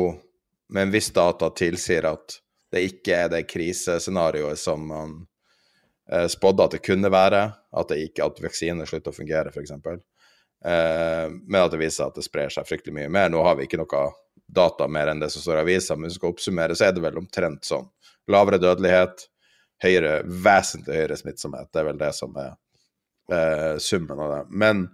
med 0.73 0.93
hvis 0.95 1.13
data 1.15 1.51
tilsier 1.55 2.09
at 2.11 2.39
det 2.75 2.83
ikke 2.89 3.15
er 3.15 3.31
det 3.33 3.47
krisescenarioet 3.51 4.59
som 4.59 4.83
man 4.91 5.15
eh, 6.11 6.27
spådde 6.31 6.67
at 6.67 6.77
det 6.77 6.85
kunne 6.87 7.11
være, 7.13 7.43
at 7.77 7.93
det 7.93 8.03
ikke 8.09 8.27
at 8.27 8.43
vaksiner 8.43 8.89
slutter 8.89 9.15
å 9.15 9.17
fungere, 9.17 9.53
f.eks. 9.55 9.73
Eh, 10.67 11.27
men 11.31 11.61
at 11.61 11.73
det 11.73 11.81
viser 11.81 12.03
seg 12.03 12.11
at 12.11 12.19
det 12.19 12.27
sprer 12.27 12.53
seg 12.53 12.69
fryktelig 12.69 12.97
mye 12.97 13.13
mer. 13.13 13.31
Nå 13.33 13.43
har 13.47 13.59
vi 13.59 13.69
ikke 13.69 13.81
noe 13.81 14.09
data 14.47 14.89
mer 14.91 15.13
enn 15.13 15.23
det 15.23 15.31
som 15.35 15.45
står 15.45 15.61
i 15.61 15.65
avisa, 15.67 15.97
men 15.97 16.09
hvis 16.09 16.19
vi 16.19 16.21
skal 16.21 16.35
oppsummere, 16.35 16.77
så 16.79 16.89
er 16.89 16.95
det 16.97 17.05
vel 17.05 17.19
omtrent 17.23 17.67
sånn. 17.67 17.89
Lavere 18.31 18.59
dødelighet, 18.63 19.29
høyere, 19.83 20.21
vesentlig 20.27 20.97
høyere 21.01 21.19
smittsomhet. 21.21 21.71
Det 21.73 21.83
er 21.83 21.89
vel 21.91 22.01
det 22.01 22.13
som 22.17 22.35
er 22.43 22.55
eh, 23.33 23.75
summen 23.83 24.23
av 24.23 24.33
det. 24.33 24.43
Men 24.51 24.87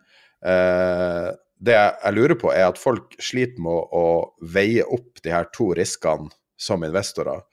eh, 0.45 1.29
det 1.62 1.77
jeg 1.79 2.14
lurer 2.16 2.35
på, 2.38 2.51
er 2.51 2.66
at 2.70 2.81
folk 2.81 3.14
sliter 3.22 3.62
med 3.62 3.94
å 3.94 4.07
veie 4.55 4.83
opp 4.83 5.22
de 5.22 5.31
her 5.31 5.46
to 5.55 5.70
riskene 5.79 6.33
som 6.59 6.83
investorer. 6.87 7.44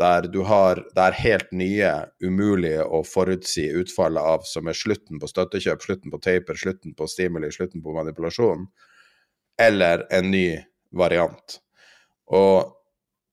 Der 0.00 0.26
du 0.32 0.40
har 0.48 0.80
det 0.96 1.02
er 1.04 1.18
helt 1.20 1.50
nye, 1.54 1.90
umulige 2.24 2.84
å 2.84 3.02
forutsi 3.04 3.66
utfallet 3.76 4.24
av, 4.24 4.46
som 4.48 4.68
er 4.68 4.76
slutten 4.76 5.20
på 5.20 5.28
støttekjøp, 5.28 5.84
slutten 5.84 6.14
på 6.14 6.20
taper, 6.24 6.58
slutten 6.58 6.96
på 6.96 7.08
stimuli, 7.10 7.52
slutten 7.52 7.84
på 7.84 7.94
manipulasjon, 7.98 8.64
eller 9.60 10.06
en 10.10 10.32
ny 10.32 10.46
variant. 10.96 11.58
Og 12.32 12.72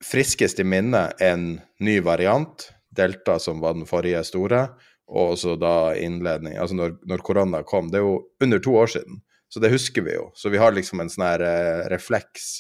friskest 0.04 0.60
i 0.60 0.68
minne 0.68 1.08
en 1.24 1.48
ny 1.80 2.00
variant, 2.04 2.68
Delta 2.92 3.38
som 3.40 3.64
var 3.64 3.78
den 3.78 3.88
forrige 3.88 4.26
store, 4.28 4.66
og 5.10 5.36
også 5.36 5.56
da 5.58 5.96
innledning 5.98 6.58
Altså 6.60 6.76
når, 6.78 6.92
når 7.08 7.22
korona 7.26 7.64
kom, 7.66 7.88
det 7.90 7.98
er 8.02 8.06
jo 8.06 8.18
under 8.44 8.62
to 8.62 8.76
år 8.78 8.92
siden. 8.98 9.22
Så 9.50 9.60
det 9.60 9.72
husker 9.74 10.06
vi 10.06 10.14
jo. 10.14 10.30
Så 10.38 10.50
vi 10.54 10.60
har 10.62 10.74
liksom 10.76 11.02
en 11.02 11.10
sånn 11.10 11.26
her 11.26 11.44
eh, 11.46 11.86
refleks. 11.90 12.60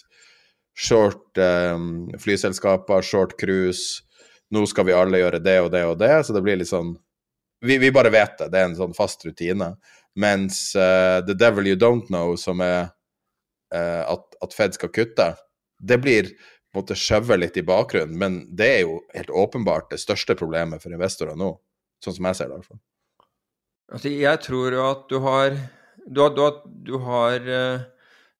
Short 0.80 1.38
eh, 1.38 1.78
flyselskaper, 2.21 3.06
short 3.06 3.38
cruise. 3.39 4.02
Nå 4.49 4.65
skal 4.69 4.88
vi 4.88 4.97
alle 4.97 5.21
gjøre 5.21 5.41
det 5.45 5.60
og 5.62 5.69
det 5.75 5.86
og 5.86 5.99
det. 6.02 6.13
Så 6.25 6.34
det 6.34 6.43
blir 6.45 6.60
litt 6.60 6.71
sånn 6.71 6.95
Vi, 7.60 7.75
vi 7.75 7.91
bare 7.91 8.12
vet 8.13 8.38
det. 8.39 8.47
Det 8.54 8.60
er 8.60 8.69
en 8.69 8.78
sånn 8.78 8.95
fast 8.95 9.25
rutine. 9.28 9.73
Mens 10.15 10.71
uh, 10.80 11.19
The 11.28 11.36
Devil 11.36 11.67
You 11.67 11.75
Don't 11.75 12.08
Know, 12.08 12.38
som 12.39 12.63
er 12.63 12.88
uh, 13.75 14.04
at, 14.08 14.38
at, 14.39 14.56
Fed 14.56 14.78
skal 14.78 14.93
kutte, 14.95 15.34
det 15.83 15.98
blir 16.00 16.31
måte 16.75 16.96
skjøvet 16.96 17.42
litt 17.42 17.60
i 17.60 17.65
bakgrunnen. 17.67 18.15
Men 18.15 18.40
det 18.56 18.69
er 18.77 18.79
jo 18.85 19.02
helt 19.12 19.33
åpenbart 19.44 19.92
det 19.92 20.00
største 20.00 20.37
problemet 20.40 20.79
for 20.79 20.96
investorer 20.96 21.35
nå. 21.35 21.52
Sånn 22.04 22.15
som 22.15 22.29
jeg 22.29 22.40
ser 22.40 22.48
det, 22.48 22.56
i 22.56 22.62
hvert 22.62 22.71
fall. 22.71 22.81
Altså, 23.92 24.13
jeg 24.13 24.42
tror 24.46 24.77
jo 24.77 24.87
at 24.87 25.06
du 25.12 25.17
har 25.25 25.60
du 26.06 26.21
har, 26.21 26.33
du, 26.35 26.41
har, 26.41 26.58
du, 26.65 26.97
har, 27.04 27.35
eh, 27.35 27.81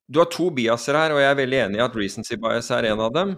du 0.08 0.20
har, 0.20 0.28
to 0.32 0.50
biaser 0.54 0.98
her, 0.98 1.14
og 1.14 1.22
jeg 1.22 1.30
er 1.30 1.38
veldig 1.38 1.60
enig 1.64 1.80
i 1.80 1.84
at 1.84 1.96
recency 1.96 2.38
bias 2.40 2.70
er 2.74 2.90
en 2.90 3.02
av 3.06 3.14
dem. 3.14 3.36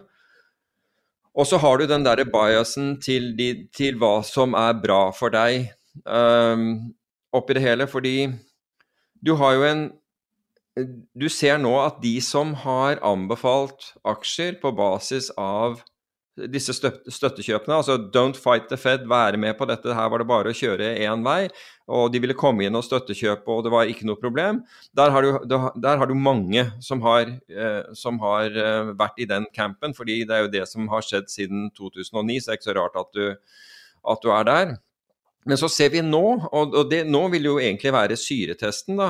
Og 1.33 1.49
så 1.49 1.57
har 1.61 1.81
du 1.81 1.87
den 1.89 2.05
derre 2.05 2.27
biasen 2.29 2.97
til, 3.01 3.33
de, 3.39 3.69
til, 3.73 3.97
hva 4.01 4.21
som 4.27 4.57
er 4.59 4.77
bra 4.83 5.07
for 5.17 5.33
deg 5.33 5.71
um, 6.05 6.93
oppi 7.33 7.57
det 7.57 7.65
hele, 7.65 7.89
fordi 7.89 8.29
du 9.25 9.35
har 9.41 9.59
jo 9.59 9.67
en 9.69 9.91
Du 11.13 11.27
ser 11.29 11.59
nå 11.61 11.75
at 11.83 11.99
de 12.01 12.15
som 12.25 12.55
har 12.57 12.97
anbefalt 13.05 13.91
aksjer 14.09 14.55
på 14.63 14.71
basis 14.73 15.27
av 15.37 15.83
disse 16.37 16.73
støttekjøpene. 16.73 17.77
Altså 17.77 17.99
'don't 17.99 18.37
fight 18.37 18.69
the 18.69 18.77
Fed', 18.77 19.09
være 19.09 19.37
med 19.37 19.55
på 19.59 19.67
dette. 19.69 19.95
Her 19.95 20.09
var 20.09 20.19
det 20.19 20.29
bare 20.29 20.51
å 20.51 20.57
kjøre 20.57 20.97
én 20.99 21.25
vei. 21.25 21.49
Og 21.89 22.13
de 22.13 22.21
ville 22.21 22.35
komme 22.35 22.65
inn 22.65 22.77
og 22.77 22.85
støttekjøpe, 22.85 23.49
og 23.49 23.65
det 23.65 23.73
var 23.73 23.85
ikke 23.91 24.07
noe 24.07 24.17
problem. 24.17 24.63
Der 24.97 25.11
har 25.11 25.23
du, 25.23 25.39
der 25.77 25.97
har 25.99 26.07
du 26.07 26.15
mange 26.15 26.73
som 26.81 27.03
har, 27.03 27.27
eh, 27.51 27.83
som 27.95 28.19
har, 28.19 28.47
eh, 28.47 28.93
vært 28.95 29.19
i 29.19 29.27
den 29.27 29.47
campen, 29.53 29.93
fordi 29.93 30.25
det 30.25 30.31
er 30.31 30.43
jo 30.43 30.49
det 30.49 30.69
som 30.69 30.89
har 30.89 31.03
skjedd 31.03 31.29
siden 31.29 31.71
2009, 31.77 32.41
så 32.41 32.47
det 32.47 32.53
er 32.53 32.59
ikke 32.61 32.73
så 32.73 32.81
rart 32.81 32.97
at 32.97 33.13
du, 33.13 33.37
at 34.09 34.23
du 34.23 34.31
er 34.31 34.45
der. 34.45 34.77
Men 35.49 35.59
så 35.59 35.67
ser 35.73 35.91
vi 35.91 36.03
nå, 36.07 36.23
og 36.55 36.77
det, 36.91 37.01
nå 37.11 37.25
vil 37.33 37.49
jo 37.49 37.57
egentlig 37.59 37.91
være 37.95 38.19
syretesten, 38.21 38.99
da, 39.01 39.09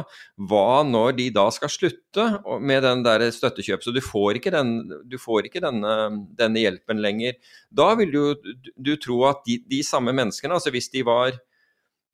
hva 0.48 0.80
når 0.88 1.16
de 1.18 1.26
da 1.34 1.44
skal 1.52 1.72
slutte 1.72 2.24
med 2.64 2.86
den 2.86 3.02
der 3.04 3.26
støttekjøp. 3.34 3.84
Så 3.84 3.92
du 3.92 4.00
får 4.04 4.40
ikke, 4.40 4.52
den, 4.54 4.78
du 5.08 5.18
får 5.20 5.50
ikke 5.50 5.60
denne, 5.64 5.94
denne, 6.38 6.62
hjelpen 6.62 7.02
lenger. 7.04 7.36
Da 7.68 7.90
vil 8.00 8.14
du, 8.14 8.52
du 8.80 8.94
tro 8.96 9.18
at 9.28 9.44
de, 9.48 9.58
de, 9.68 9.82
samme 9.84 10.14
menneskene, 10.16 10.56
altså 10.56 10.72
hvis 10.72 10.88
de 10.94 11.04
var 11.04 11.36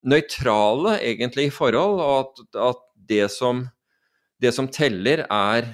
nøytrale 0.08 0.96
egentlig 0.98 1.48
i 1.48 1.54
forhold, 1.54 2.02
og 2.02 2.18
at, 2.18 2.42
at 2.72 2.82
det, 3.10 3.24
som, 3.34 3.68
det, 4.42 4.50
som, 4.56 4.66
teller 4.66 5.28
er, 5.30 5.70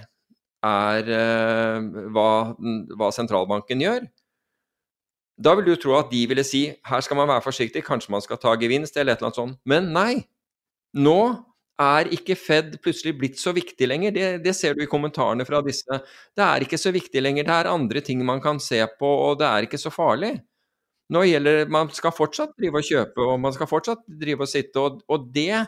er 0.69 1.11
uh, 1.17 2.05
hva, 2.13 2.29
hva 2.93 3.09
sentralbanken 3.15 3.85
gjør, 3.85 4.05
da 5.37 5.55
vil 5.59 5.67
du 5.67 5.75
tro 5.81 5.97
at 5.99 6.13
de 6.13 6.23
ville 6.31 6.45
si 6.47 6.69
her 6.87 7.03
skal 7.03 7.19
man 7.19 7.31
være 7.31 7.43
forsiktig, 7.45 7.83
kanskje 7.87 8.13
man 8.15 8.23
skal 8.23 8.39
ta 8.43 8.55
gevinst 8.59 8.97
eller 8.97 9.15
et 9.15 9.23
eller 9.23 9.33
annet 9.33 9.41
sånt. 9.41 9.59
Men 9.67 9.91
nei. 9.95 10.25
Nå 10.95 11.19
er 11.83 12.11
ikke 12.15 12.37
Fed 12.39 12.77
plutselig 12.83 13.17
blitt 13.19 13.41
så 13.41 13.51
viktig 13.55 13.89
lenger. 13.91 14.15
Det, 14.15 14.27
det, 14.45 14.55
ser 14.55 14.77
du 14.77 14.85
i 14.85 14.91
kommentarene 14.91 15.47
fra 15.47 15.59
disse. 15.67 15.99
Det 16.37 16.45
er 16.45 16.63
ikke 16.67 16.79
så 16.79 16.93
viktig 16.95 17.23
lenger. 17.23 17.47
Det 17.49 17.57
er 17.57 17.71
andre 17.73 18.03
ting 18.05 18.23
man 18.27 18.43
kan 18.45 18.61
se 18.63 18.79
på, 18.99 19.11
og 19.29 19.41
det 19.41 19.49
er 19.49 19.67
ikke 19.67 19.81
så 19.83 19.91
farlig. 19.95 20.37
Nå 21.13 21.25
gjelder 21.27 21.67
Man 21.69 21.91
skal 21.93 22.15
fortsatt 22.17 22.55
drive 22.57 22.81
og 22.81 22.87
kjøpe, 22.87 23.27
og 23.27 23.41
man 23.43 23.53
skal 23.57 23.69
fortsatt 23.69 24.07
drive 24.07 24.47
og 24.47 24.49
sitte, 24.49 24.81
og, 24.81 25.03
og 25.11 25.27
det, 25.35 25.67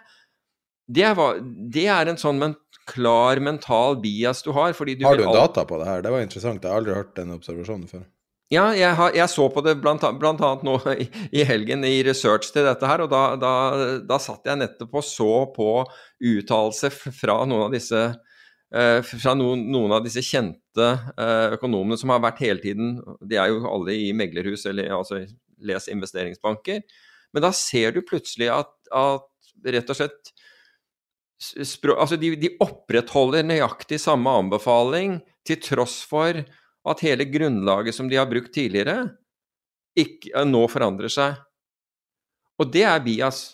det, 0.86 1.04
er, 1.10 1.42
det 1.74 1.88
er 1.92 2.12
en 2.12 2.20
sånn 2.20 2.38
men, 2.40 2.54
klar 2.86 3.42
mental 3.42 3.98
bias 3.98 4.44
du 4.46 4.52
har. 4.54 4.72
Du 4.78 5.04
har 5.04 5.18
du 5.18 5.26
data 5.26 5.66
på 5.66 5.80
det 5.82 5.90
her? 5.90 6.06
Det 6.06 6.14
var 6.14 6.22
interessant. 6.22 6.62
Jeg 6.62 6.70
har 6.70 6.84
aldri 6.84 6.94
hørt 6.94 7.16
den 7.18 7.34
observasjonen 7.34 7.90
før. 7.90 8.06
Ja, 8.52 8.68
jeg, 8.78 8.92
har, 8.94 9.10
jeg, 9.16 9.26
så 9.32 9.48
på 9.50 9.62
det 9.66 9.74
blant, 9.82 10.04
annet 10.06 10.62
nå 10.66 10.76
i, 11.02 11.08
i, 11.34 11.42
helgen 11.46 11.82
i 11.86 11.98
research 12.06 12.52
til 12.54 12.66
dette 12.68 12.86
her, 12.86 13.02
og 13.02 13.10
da, 13.10 13.22
da, 13.40 13.54
da 14.06 14.18
satt 14.22 14.46
jeg 14.46 14.60
nettopp 14.60 14.94
og 15.00 15.06
så 15.06 15.30
på 15.56 15.70
uttalelser 16.22 16.94
fra 16.94 17.40
noen 17.48 17.66
av 17.66 17.74
disse 17.74 18.02
eh, 18.06 19.00
fra 19.02 19.34
noen, 19.34 19.64
noen, 19.72 19.96
av 19.98 20.04
disse 20.06 20.22
kjente 20.22 20.86
eh, 20.94 21.56
økonomene 21.56 21.98
som 21.98 22.14
har 22.14 22.22
vært 22.22 22.44
hele 22.44 22.62
tiden 22.62 23.00
De 23.26 23.38
er 23.40 23.50
jo 23.50 23.64
alle 23.66 23.96
i 23.98 24.12
meglerhus, 24.14 24.68
eller 24.70 24.94
altså 24.94 25.24
les 25.66 25.88
investeringsbanker. 25.90 26.84
Men 27.34 27.42
da 27.42 27.50
ser 27.56 27.96
du 27.96 28.04
plutselig 28.06 28.52
at, 28.52 28.70
at 28.94 29.26
rett 29.66 29.90
og 29.90 29.98
slett 29.98 30.36
altså 31.92 32.16
de, 32.16 32.30
de 32.40 32.52
opprettholder 32.64 33.44
nøyaktig 33.44 33.98
samme 34.00 34.30
anbefaling 34.38 35.18
til 35.46 35.58
tross 35.60 35.98
for 36.08 36.38
at 36.90 37.02
hele 37.04 37.26
grunnlaget 37.28 37.96
som 37.96 38.10
de 38.10 38.18
har 38.18 38.28
brukt 38.30 38.52
tidligere, 38.54 39.08
ikke, 39.96 40.32
eh, 40.34 40.46
nå 40.48 40.66
forandrer 40.70 41.12
seg. 41.12 41.38
Og 42.60 42.70
det 42.72 42.84
er 42.88 43.02
bias. 43.04 43.48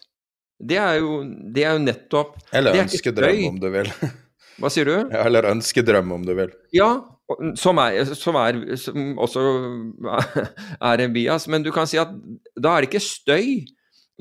Det 0.62 0.78
er 0.78 1.00
jo, 1.02 1.22
det 1.54 1.64
er 1.66 1.74
jo 1.74 1.82
nettopp 1.82 2.36
Eller 2.54 2.84
ønskedrøm, 2.84 3.40
om 3.48 3.58
du 3.62 3.70
vil. 3.74 3.90
Hva 4.62 4.70
sier 4.70 4.86
du? 4.86 4.94
Ja, 4.94 5.24
eller 5.26 5.48
ønskedrøm, 5.50 6.12
om 6.14 6.26
du 6.26 6.34
vil. 6.38 6.52
Ja, 6.76 6.90
som, 7.58 7.80
er, 7.82 8.12
som, 8.18 8.36
er, 8.38 8.60
som 8.78 9.14
også 9.18 9.42
er 10.92 11.02
en 11.02 11.14
bias. 11.14 11.48
Men 11.50 11.64
du 11.64 11.72
kan 11.74 11.88
si 11.90 11.98
at 11.98 12.12
da 12.54 12.76
er 12.76 12.84
det 12.84 12.92
ikke 12.92 13.02
støy 13.02 13.64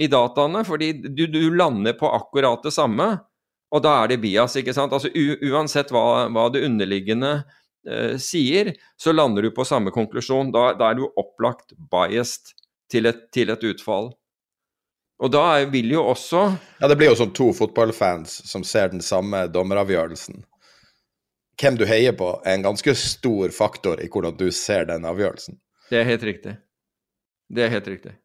i 0.02 0.08
dataene, 0.10 0.64
fordi 0.66 0.94
du, 1.04 1.28
du 1.30 1.44
lander 1.54 1.94
på 2.00 2.10
akkurat 2.10 2.64
det 2.66 2.74
samme. 2.74 3.12
Og 3.72 3.84
da 3.86 4.00
er 4.02 4.12
det 4.12 4.22
bias, 4.24 4.58
ikke 4.60 4.74
sant. 4.76 4.96
Altså 4.96 5.12
uansett 5.52 5.94
hva, 5.94 6.26
hva 6.32 6.48
det 6.52 6.64
underliggende 6.68 7.36
eh, 7.38 7.60
sier, 8.22 8.74
så 9.00 9.14
lander 9.14 9.48
du 9.48 9.52
på 9.56 9.66
samme 9.66 9.94
konklusjon. 9.94 10.52
Da, 10.54 10.72
da 10.78 10.92
er 10.92 11.00
du 11.00 11.08
opplagt 11.10 11.74
biased 11.92 12.54
til 12.92 13.10
et, 13.10 13.28
til 13.34 13.52
et, 13.54 13.64
utfall. 13.72 14.12
Og 15.22 15.32
da 15.34 15.62
vil 15.70 15.92
jo 15.94 16.04
også 16.12 16.48
Ja, 16.82 16.90
det 16.90 16.98
blir 16.98 17.12
jo 17.12 17.20
som 17.20 17.34
to 17.34 17.52
fotballfans 17.54 18.42
som 18.50 18.66
ser 18.66 18.94
den 18.94 19.04
samme 19.06 19.46
dommeravgjørelsen. 19.54 20.44
Hvem 21.62 21.78
du 21.78 21.86
heier 21.86 22.16
på, 22.18 22.34
er 22.42 22.58
en 22.58 22.66
ganske 22.66 22.96
stor 22.98 23.54
faktor 23.54 24.02
i 24.02 24.10
hvordan 24.10 24.38
du 24.40 24.48
ser 24.56 24.88
den 24.90 25.06
avgjørelsen. 25.06 25.60
Det 25.92 26.00
er 26.00 26.08
helt 26.08 26.26
riktig. 26.26 26.56
Det 27.52 27.66
er 27.68 27.74
helt 27.74 27.90
riktig. 27.92 28.16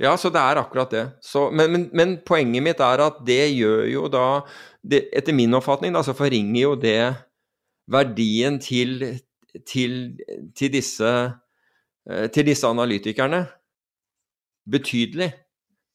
Ja, 0.00 0.16
så 0.16 0.30
det 0.32 0.40
er 0.40 0.58
akkurat 0.58 0.90
det. 0.90 1.02
Så, 1.20 1.50
men, 1.50 1.72
men, 1.72 1.84
men, 1.92 2.14
poenget 2.26 2.64
mitt 2.64 2.80
er 2.80 3.02
at 3.04 3.20
det 3.26 3.52
gjør 3.52 3.84
jo 3.90 4.06
da 4.10 4.26
det, 4.82 5.04
Etter 5.14 5.36
min 5.36 5.52
oppfatning 5.54 5.92
da, 5.94 6.02
så 6.02 6.14
forringer 6.16 6.60
jo 6.62 6.72
det 6.80 7.12
verdien 7.92 8.58
til, 8.62 9.18
til, 9.68 10.16
til, 10.56 10.72
disse, 10.72 11.32
eh, 12.08 12.26
til 12.32 12.44
disse 12.48 12.68
analytikerne 12.68 13.46
betydelig. 14.72 15.32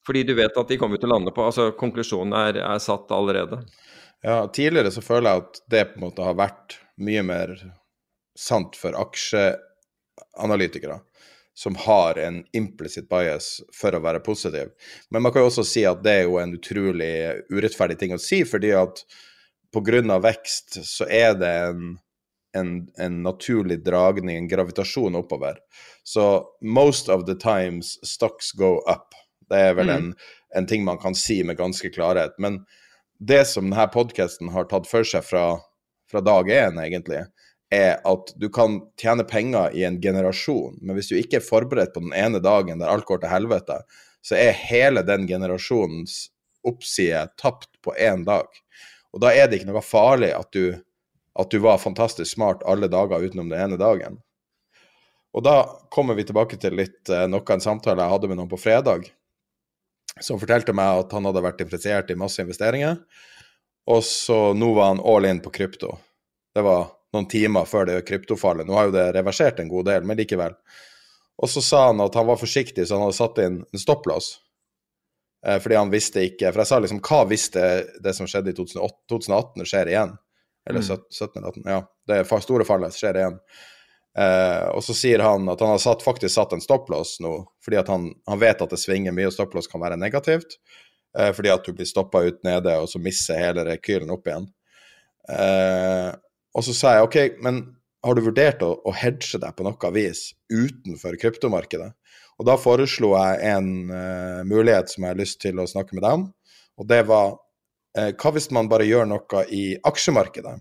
Fordi 0.06 0.22
du 0.24 0.34
vet 0.38 0.56
at 0.56 0.68
de 0.70 0.78
kommer 0.80 0.96
til 1.00 1.08
å 1.10 1.14
lande 1.16 1.32
på 1.36 1.44
altså 1.44 1.72
Konklusjonen 1.76 2.32
er, 2.36 2.54
er, 2.62 2.78
satt 2.80 3.10
allerede. 3.12 3.56
Ja, 4.24 4.48
tidligere 4.48 4.90
så 4.94 5.02
føler 5.04 5.30
jeg 5.30 5.38
at 5.44 5.60
det 5.70 5.88
på 5.90 5.96
en 5.98 6.06
måte 6.06 6.24
har 6.24 6.34
vært 6.38 6.68
mye 7.04 7.22
mer 7.26 7.48
sant 8.38 8.76
for 8.78 8.92
aksjeanalytikere 8.98 10.98
som 11.58 11.74
har 11.76 12.18
en 12.22 12.44
implicit 12.54 13.08
bias 13.10 13.56
for 13.74 13.94
å 13.94 14.00
være 14.02 14.20
positiv. 14.22 14.68
Men 15.10 15.24
man 15.24 15.32
kan 15.34 15.42
jo 15.42 15.48
også 15.50 15.64
si 15.66 15.82
at 15.88 16.04
det 16.04 16.12
er 16.20 16.28
jo 16.28 16.36
en 16.38 16.54
utrolig 16.54 17.14
urettferdig 17.50 17.96
ting 17.98 18.14
å 18.14 18.20
si, 18.22 18.44
fordi 18.46 18.70
at 18.78 19.02
pga. 19.74 20.18
vekst 20.18 20.78
så 20.86 21.04
er 21.04 21.34
det 21.38 21.52
en, 21.68 21.98
en, 22.56 22.88
en, 22.98 23.22
naturlig 23.22 23.84
dragning, 23.84 24.36
en 24.36 24.48
gravitasjon 24.48 25.16
oppover. 25.16 25.58
Så 26.02 26.44
most 26.62 27.08
of 27.08 27.26
the 27.26 27.34
times 27.34 27.98
stocks 28.02 28.52
go 28.52 28.78
up. 28.90 29.14
Det 29.48 29.56
er 29.56 29.74
vel 29.74 29.88
mm. 29.88 29.96
en, 29.96 30.14
en, 30.56 30.66
ting 30.66 30.84
man 30.84 30.98
kan 30.98 31.14
si 31.14 31.42
med 31.44 31.56
ganske 31.56 31.90
klarhet. 31.90 32.36
Men 32.38 32.62
det 33.18 33.44
som 33.48 33.70
denne 33.70 33.88
podkasten 33.92 34.52
har 34.54 34.68
tatt 34.70 34.88
for 34.88 35.06
seg 35.06 35.24
fra, 35.24 35.58
fra 36.10 36.20
dag 36.24 36.50
én, 36.52 36.80
egentlig, 36.80 37.24
er 37.74 37.98
at 38.08 38.32
du 38.40 38.48
kan 38.52 38.78
tjene 39.00 39.26
penger 39.28 39.74
i 39.76 39.84
en 39.84 39.98
generasjon, 40.00 40.78
men 40.80 40.96
hvis 40.96 41.10
du 41.10 41.18
ikke 41.18 41.40
er 41.40 41.44
forberedt 41.44 41.92
på 41.92 42.00
den 42.00 42.14
ene 42.16 42.40
dagen 42.40 42.80
der 42.80 42.88
alt 42.88 43.08
går 43.08 43.20
til 43.22 43.32
helvete, 43.32 43.82
så 44.24 44.38
er 44.38 44.56
hele 44.56 45.04
den 45.06 45.26
generasjonens 45.28 46.28
oppside 46.66 47.26
tapt 47.40 47.70
på 47.84 47.94
én 48.00 48.24
dag. 48.24 48.48
Og 49.14 49.22
da 49.24 49.32
er 49.32 49.48
det 49.48 49.60
ikke 49.60 49.70
noe 49.70 49.84
farlig 49.84 50.32
at 50.36 50.50
du, 50.54 50.76
at 51.38 51.52
du 51.52 51.60
var 51.64 51.80
fantastisk 51.82 52.34
smart 52.34 52.64
alle 52.68 52.90
dager 52.92 53.24
utenom 53.24 53.48
den 53.50 53.60
ene 53.60 53.78
dagen. 53.80 54.18
Og 55.36 55.44
da 55.44 55.62
kommer 55.92 56.16
vi 56.18 56.26
tilbake 56.28 56.58
til 56.60 56.76
litt 56.78 57.08
eh, 57.12 57.26
noe 57.30 57.54
en 57.54 57.62
samtale 57.62 58.02
jeg 58.02 58.14
hadde 58.14 58.30
med 58.30 58.40
noen 58.40 58.50
på 58.50 58.60
fredag, 58.60 59.08
som 60.20 60.40
fortalte 60.40 60.74
meg 60.74 61.04
at 61.04 61.12
han 61.14 61.28
hadde 61.28 61.44
vært 61.44 61.60
interessert 61.62 62.10
i 62.10 62.18
masse 62.18 62.42
investeringer, 62.42 62.98
og 63.88 64.02
så 64.04 64.52
nå 64.56 64.72
var 64.76 64.92
han 64.92 65.04
all 65.04 65.28
in 65.28 65.40
på 65.44 65.52
krypto. 65.54 65.94
Det 66.54 66.64
var 66.64 66.88
noen 67.14 67.28
timer 67.30 67.68
før 67.68 67.86
det 67.88 68.02
kryptofallet. 68.08 68.66
Nå 68.68 68.76
har 68.76 68.88
jo 68.88 68.96
det 68.96 69.06
reversert 69.16 69.60
en 69.62 69.70
god 69.70 69.88
del, 69.88 70.04
men 70.04 70.18
likevel. 70.18 70.56
Og 71.38 71.50
så 71.52 71.62
sa 71.64 71.86
han 71.86 72.02
at 72.04 72.16
han 72.18 72.26
var 72.28 72.40
forsiktig, 72.40 72.84
så 72.84 72.98
han 72.98 73.06
hadde 73.06 73.16
satt 73.16 73.40
inn 73.44 73.60
en 73.62 73.80
stopplås. 73.80 74.34
Eh, 75.46 75.58
fordi 75.62 75.78
han 75.78 75.92
visste 75.92 76.24
ikke 76.26 76.50
For 76.50 76.64
jeg 76.64 76.70
sa 76.70 76.78
liksom 76.82 76.98
hva 77.04 77.20
visste 77.30 77.64
det 78.02 78.14
som 78.16 78.26
skjedde 78.26 78.50
i 78.50 78.56
2008, 78.58 78.96
2018 79.12 79.68
skjer 79.70 79.92
igjen? 79.92 80.14
Eller 80.68 80.84
mm. 80.84 81.04
17-18? 81.14 81.66
Ja. 81.70 81.82
Det 82.08 82.22
store 82.44 82.66
fallet 82.68 82.96
skjer 82.96 83.20
igjen. 83.20 83.38
Eh, 84.18 84.66
og 84.74 84.82
så 84.84 84.96
sier 84.96 85.22
han 85.22 85.46
at 85.52 85.62
han 85.62 85.72
har 85.74 85.80
satt, 85.82 86.02
faktisk 86.04 86.34
satt 86.34 86.54
en 86.56 86.64
stopplås 86.64 87.18
nå, 87.22 87.32
fordi 87.64 87.78
at 87.78 87.90
han, 87.92 88.10
han, 88.26 88.40
vet 88.40 88.64
at 88.64 88.72
det 88.72 88.80
svinger 88.80 89.14
mye, 89.14 89.28
og 89.30 89.36
stopplås 89.36 89.70
kan 89.70 89.82
være 89.84 90.00
negativt. 90.00 90.58
Eh, 91.16 91.30
fordi 91.36 91.52
at 91.52 91.64
du 91.64 91.72
blir 91.76 91.88
stoppa 91.88 92.24
ut 92.26 92.42
nede, 92.46 92.74
og 92.82 92.90
så 92.90 93.00
mister 93.02 93.38
hele 93.38 93.64
rekylen 93.68 94.10
opp 94.12 94.28
igjen. 94.28 94.48
Eh, 95.32 96.10
og 96.56 96.64
så 96.66 96.74
sa 96.74 96.96
jeg 96.96 97.06
OK, 97.06 97.18
men 97.44 97.62
har 98.04 98.16
du 98.16 98.24
vurdert 98.24 98.62
å, 98.64 98.72
å 98.86 98.94
hedge 98.96 99.40
deg 99.40 99.54
på 99.56 99.66
noe 99.66 99.92
vis 99.94 100.30
utenfor 100.50 101.18
kryptomarkedet? 101.20 101.92
Og 102.38 102.46
da 102.46 102.54
foreslo 102.60 103.14
jeg 103.16 103.42
en 103.50 103.68
uh, 103.90 104.46
mulighet 104.46 104.92
som 104.92 105.04
jeg 105.04 105.14
har 105.14 105.20
lyst 105.20 105.40
til 105.42 105.58
å 105.58 105.66
snakke 105.66 105.96
med 105.96 106.04
deg 106.06 106.20
om, 106.20 106.24
og 106.78 106.88
det 106.90 107.02
var 107.08 107.34
uh, 107.34 108.10
hva 108.14 108.32
hvis 108.36 108.50
man 108.54 108.70
bare 108.70 108.86
gjør 108.86 109.08
noe 109.10 109.44
i 109.50 109.64
aksjemarkedet 109.90 110.58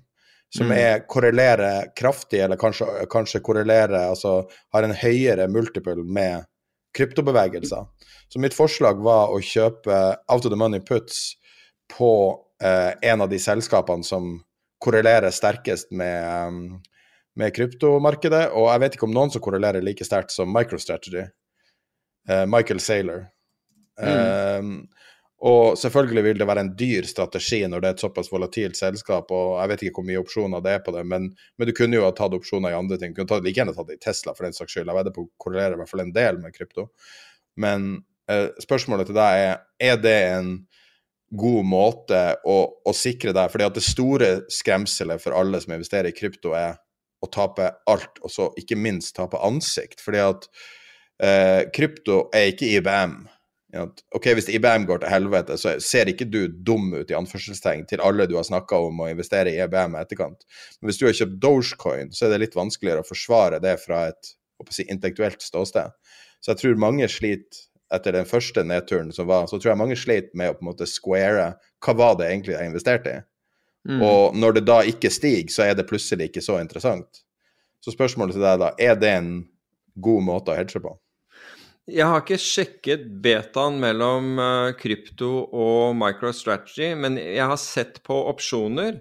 som 0.55 0.69
mm. 0.71 0.77
er 0.77 1.07
korrelerer 1.11 1.89
kraftig, 1.97 2.39
eller 2.39 2.59
kanskje, 2.59 2.87
kanskje 3.11 3.43
korrelerer, 3.43 4.07
altså 4.07 4.47
har 4.73 4.87
en 4.87 4.95
høyere 4.95 5.47
multiple 5.51 6.03
med 6.03 6.47
kryptobevegelser. 6.97 7.85
Så 8.33 8.39
mitt 8.39 8.55
forslag 8.55 9.01
var 9.03 9.31
å 9.31 9.41
kjøpe 9.43 9.97
out 10.31 10.45
of 10.45 10.51
the 10.51 10.59
money 10.59 10.79
puts 10.79 11.35
på 11.93 12.11
uh, 12.63 12.91
en 13.01 13.23
av 13.23 13.29
de 13.31 13.39
selskapene 13.39 14.07
som 14.07 14.37
korrelerer 14.83 15.33
sterkest 15.33 15.91
med, 15.91 16.47
um, 16.47 16.79
med 17.37 17.53
kryptomarkedet, 17.55 18.47
og 18.53 18.69
jeg 18.71 18.83
vet 18.83 18.97
ikke 18.97 19.07
om 19.09 19.15
noen 19.15 19.33
som 19.33 19.43
korrelerer 19.43 19.83
like 19.83 20.05
sterkt 20.05 20.33
som 20.35 20.51
MicroStrategy. 20.53 21.27
Uh, 22.29 22.45
Michael 22.49 22.79
Saylor. 22.83 23.27
Mm. 24.01 24.07
Uh, 24.11 24.97
og 25.47 25.77
selvfølgelig 25.77 26.23
vil 26.25 26.39
det 26.39 26.47
være 26.49 26.63
en 26.65 26.71
dyr 26.79 27.05
strategi 27.05 27.59
når 27.69 27.81
det 27.81 27.89
er 27.89 27.95
et 27.95 28.01
såpass 28.01 28.31
volatilt 28.31 28.77
selskap, 28.77 29.29
og 29.29 29.59
jeg 29.61 29.69
vet 29.69 29.83
ikke 29.85 29.99
hvor 29.99 30.07
mye 30.07 30.21
opsjoner 30.23 30.63
det 30.65 30.71
er 30.73 30.81
på 30.85 30.93
det, 30.95 31.03
men, 31.05 31.27
men 31.57 31.69
du 31.69 31.73
kunne 31.77 31.99
jo 31.99 32.07
ha 32.07 32.13
tatt 32.17 32.33
opsjoner 32.33 32.73
i 32.73 32.77
andre 32.77 32.97
ting. 32.97 33.13
Du 33.13 33.21
kunne 33.21 33.29
tatt, 33.29 33.45
like 33.45 33.61
gjerne 33.61 33.75
tatt 33.77 33.91
det 33.91 33.99
i 33.99 34.01
Tesla, 34.07 34.33
for 34.33 34.47
den 34.47 34.57
saks 34.57 34.73
skyld. 34.73 34.89
Jeg 34.89 34.97
vedder 34.97 35.13
på 35.13 35.27
å 35.27 35.29
korrelere 35.37 35.77
i 35.77 35.81
hvert 35.81 35.91
fall 35.91 36.03
en 36.07 36.15
del 36.15 36.41
med 36.41 36.55
krypto. 36.57 36.87
Men 37.61 37.85
eh, 38.31 38.47
spørsmålet 38.65 39.11
til 39.11 39.19
deg 39.19 39.43
er 39.43 39.61
er 39.91 40.01
det 40.01 40.17
en 40.31 40.51
god 41.37 41.69
måte 41.69 42.21
å, 42.47 42.57
å 42.87 42.95
sikre 42.95 43.33
deg 43.35 43.51
fordi 43.51 43.65
at 43.67 43.75
det 43.75 43.83
store 43.83 44.29
skremselet 44.53 45.21
for 45.21 45.35
alle 45.37 45.59
som 45.61 45.75
investerer 45.75 46.09
i 46.09 46.17
krypto, 46.17 46.55
er 46.57 46.79
å 47.21 47.29
tape 47.33 47.69
alt, 47.89 48.17
og 48.23 48.31
så 48.31 48.49
ikke 48.57 48.77
minst 48.79 49.15
tape 49.17 49.37
ansikt. 49.45 50.01
Fordi 50.01 50.23
at 50.23 50.49
eh, 51.23 51.63
krypto 51.73 52.27
er 52.35 52.53
ikke 52.53 52.69
IBM 52.77 53.17
Ok, 54.15 54.29
Hvis 54.33 54.47
IBM 54.49 54.85
går 54.87 55.01
til 55.03 55.11
helvete, 55.11 55.57
så 55.59 55.73
ser 55.83 56.07
ikke 56.09 56.25
du 56.31 56.47
dum 56.47 56.87
ut 56.95 57.09
i 57.11 57.15
anførselstegn 57.17 57.83
til 57.89 58.01
alle 58.01 58.25
du 58.25 58.37
har 58.37 58.45
snakka 58.47 58.79
om 58.87 59.01
å 59.03 59.09
investere 59.11 59.51
i 59.51 59.59
IBM 59.59 59.97
i 59.97 59.99
etterkant. 60.01 60.45
Men 60.79 60.89
hvis 60.89 60.99
du 61.01 61.03
har 61.05 61.17
kjøpt 61.17 61.35
Dogecoin, 61.43 62.13
så 62.15 62.25
er 62.25 62.33
det 62.33 62.45
litt 62.45 62.55
vanskeligere 62.57 63.03
å 63.03 63.07
forsvare 63.07 63.59
det 63.61 63.75
fra 63.83 64.05
et 64.13 64.31
si, 64.71 64.85
intellektuelt 64.87 65.43
ståsted. 65.43 65.91
Så 66.39 66.53
jeg 66.53 66.61
tror 66.61 66.79
mange 66.79 67.09
sliter 67.11 67.65
etter 67.93 68.15
den 68.15 68.27
første 68.27 68.63
nedturen 68.67 69.11
som 69.15 69.27
var, 69.27 69.49
så 69.51 69.59
tror 69.59 69.73
jeg 69.73 69.81
mange 69.83 69.99
sliter 69.99 70.31
med 70.39 70.51
å 70.51 70.57
på 70.57 70.63
en 70.63 70.69
måte 70.71 70.87
square 70.89 71.49
hva 71.83 71.95
var 71.99 72.17
det 72.19 72.31
egentlig 72.31 72.55
jeg 72.55 72.71
investerte 72.71 73.13
i. 73.13 73.25
Mm. 73.87 74.01
Og 74.03 74.35
når 74.35 74.57
det 74.57 74.63
da 74.67 74.81
ikke 74.83 75.11
stiger, 75.13 75.51
så 75.53 75.67
er 75.67 75.75
det 75.77 75.87
plutselig 75.87 76.31
ikke 76.31 76.43
så 76.43 76.57
interessant. 76.59 77.23
Så 77.83 77.93
spørsmålet 77.93 78.35
til 78.35 78.43
deg 78.43 78.63
da, 78.63 78.71
er 78.79 78.95
det 78.99 79.11
en 79.11 79.29
god 80.03 80.25
måte 80.27 80.51
å 80.51 80.57
hedge 80.57 80.81
på? 80.83 80.95
Jeg 81.87 82.03
har 82.03 82.19
ikke 82.19 82.39
sjekket 82.41 83.05
betaen 83.23 83.77
mellom 83.79 84.33
uh, 84.41 84.73
krypto 84.75 85.45
og 85.55 85.93
microstrategy, 85.95 86.91
men 86.99 87.15
jeg 87.15 87.47
har 87.47 87.59
sett 87.61 88.01
på 88.03 88.17
opsjoner 88.27 88.99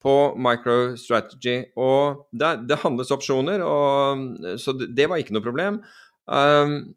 på 0.00 0.14
microstrategy, 0.40 1.70
og 1.80 2.26
det, 2.32 2.54
det 2.68 2.80
handles 2.84 3.12
opsjoner, 3.12 3.64
og, 3.64 4.38
så 4.60 4.72
det, 4.76 4.90
det, 4.96 5.08
var 5.08 5.20
ikke 5.20 5.36
noe 5.36 5.44
problem. 5.44 5.80
Um, 6.24 6.94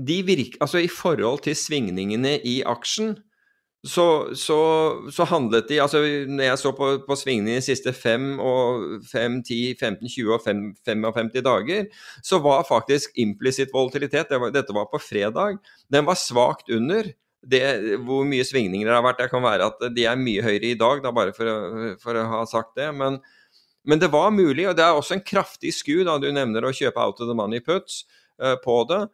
de 0.00 0.18
virker, 0.24 0.60
altså 0.64 0.80
I 0.80 0.88
forhold 0.88 1.44
til 1.44 1.56
svingningene 1.56 2.38
i 2.48 2.60
aksjen, 2.68 3.18
så, 3.82 4.30
så, 4.38 4.58
så, 5.10 5.24
handlet 5.26 5.66
de 5.66 5.80
altså 5.82 5.98
Når 6.30 6.44
jeg 6.44 6.58
så 6.60 6.70
på, 6.76 6.88
på 7.02 7.16
svingningene 7.18 7.58
de 7.58 7.66
siste 7.66 7.90
5, 7.92 8.28
og 8.38 8.84
5, 9.10 9.40
10, 9.42 9.56
15, 9.80 10.08
20 10.08 10.36
og 10.36 10.44
5, 10.44 10.60
55 10.86 11.32
dager, 11.42 11.88
så 12.22 12.38
var 12.44 12.62
faktisk 12.68 13.18
implisitt 13.18 13.74
volatilitet 13.74 14.30
det 14.30 14.38
var, 14.38 14.54
Dette 14.54 14.76
var 14.76 14.86
på 14.92 15.02
fredag. 15.02 15.58
Den 15.90 16.06
var 16.06 16.20
svakt 16.20 16.70
under 16.70 17.10
det, 17.42 17.64
hvor 18.06 18.22
mye 18.28 18.46
svingninger 18.46 18.86
det 18.86 18.94
har 18.94 19.02
vært. 19.02 19.24
Det 19.24 19.32
kan 19.32 19.42
være 19.42 19.72
at 19.72 19.82
de 19.96 20.06
er 20.06 20.20
mye 20.20 20.46
høyere 20.46 20.70
i 20.70 20.78
dag, 20.78 21.02
da, 21.02 21.10
bare 21.14 21.34
for 21.34 21.50
å, 21.50 21.58
for 22.02 22.18
å 22.18 22.26
ha 22.36 22.44
sagt 22.46 22.76
det. 22.78 22.86
Men, 22.94 23.18
men, 23.82 23.98
det 23.98 24.12
var 24.14 24.30
mulig, 24.30 24.68
og 24.70 24.78
det 24.78 24.86
er 24.86 24.94
også 24.94 25.18
en 25.18 25.26
kraftig 25.26 25.74
sku 25.74 26.04
da 26.06 26.20
du 26.22 26.30
nevner 26.30 26.62
å 26.62 26.74
kjøpe 26.74 27.02
out 27.02 27.18
of 27.18 27.26
the 27.26 27.34
money 27.34 27.58
puts 27.58 28.04
uh, 28.38 28.54
på 28.62 28.84
det 28.94 29.08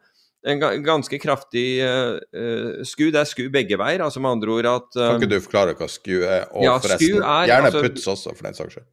en 0.47 0.61
ganske 0.83 1.19
kraftig 1.19 1.81
uh, 1.83 2.83
sku. 2.87 3.09
Det 3.11 3.19
er 3.21 3.27
sku 3.27 3.43
begge 3.51 3.79
veier, 3.79 4.03
altså 4.05 4.21
med 4.23 4.37
andre 4.37 4.55
ord 4.55 4.69
at 4.71 4.87
uh, 4.95 5.03
Kan 5.11 5.19
ikke 5.19 5.33
du 5.33 5.43
forklare 5.43 5.75
hva 5.75 5.89
sku 5.91 6.15
er? 6.21 6.47
Og 6.53 6.63
ja, 6.63 6.77
forresten, 6.79 7.19
er, 7.19 7.51
gjerne 7.51 7.71
altså, 7.71 7.83
puts 7.83 8.07
også, 8.15 8.33
for 8.37 8.47
den 8.47 8.57
saks 8.57 8.77
skyld. 8.77 8.87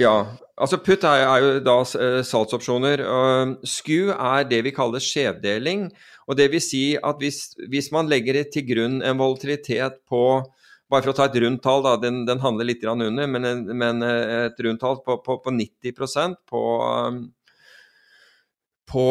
Ja, 0.00 0.14
altså 0.56 0.78
putt 0.82 1.04
er, 1.06 1.26
er 1.26 1.44
jo 1.44 1.52
da 1.66 1.76
uh, 1.82 2.22
salgsopsjoner. 2.26 3.04
Sku 3.66 4.12
er 4.14 4.48
det 4.50 4.62
vi 4.68 4.74
kaller 4.74 5.02
skjevdeling. 5.02 5.90
Og 6.30 6.38
det 6.38 6.52
vil 6.52 6.62
si 6.62 6.84
at 6.94 7.18
hvis, 7.18 7.44
hvis 7.70 7.90
man 7.94 8.10
legger 8.10 8.38
til 8.46 8.64
grunn 8.68 9.00
en 9.02 9.18
volatilitet 9.18 9.98
på 10.08 10.24
bare 10.92 11.02
for 11.02 11.10
å 11.10 11.16
ta 11.16 11.24
et 11.26 11.36
rundt 11.40 11.62
tall, 11.64 11.80
da, 11.82 11.96
den, 11.96 12.22
den 12.28 12.40
handler 12.42 12.68
litt 12.68 12.82
under, 12.84 13.26
men, 13.26 13.46
men 13.80 14.04
et 14.04 14.58
rundt 14.60 14.82
tall 14.84 14.98
på, 15.02 15.16
på, 15.24 15.38
på 15.40 15.54
90% 15.56 16.36
på 16.52 16.60
på, 18.92 19.06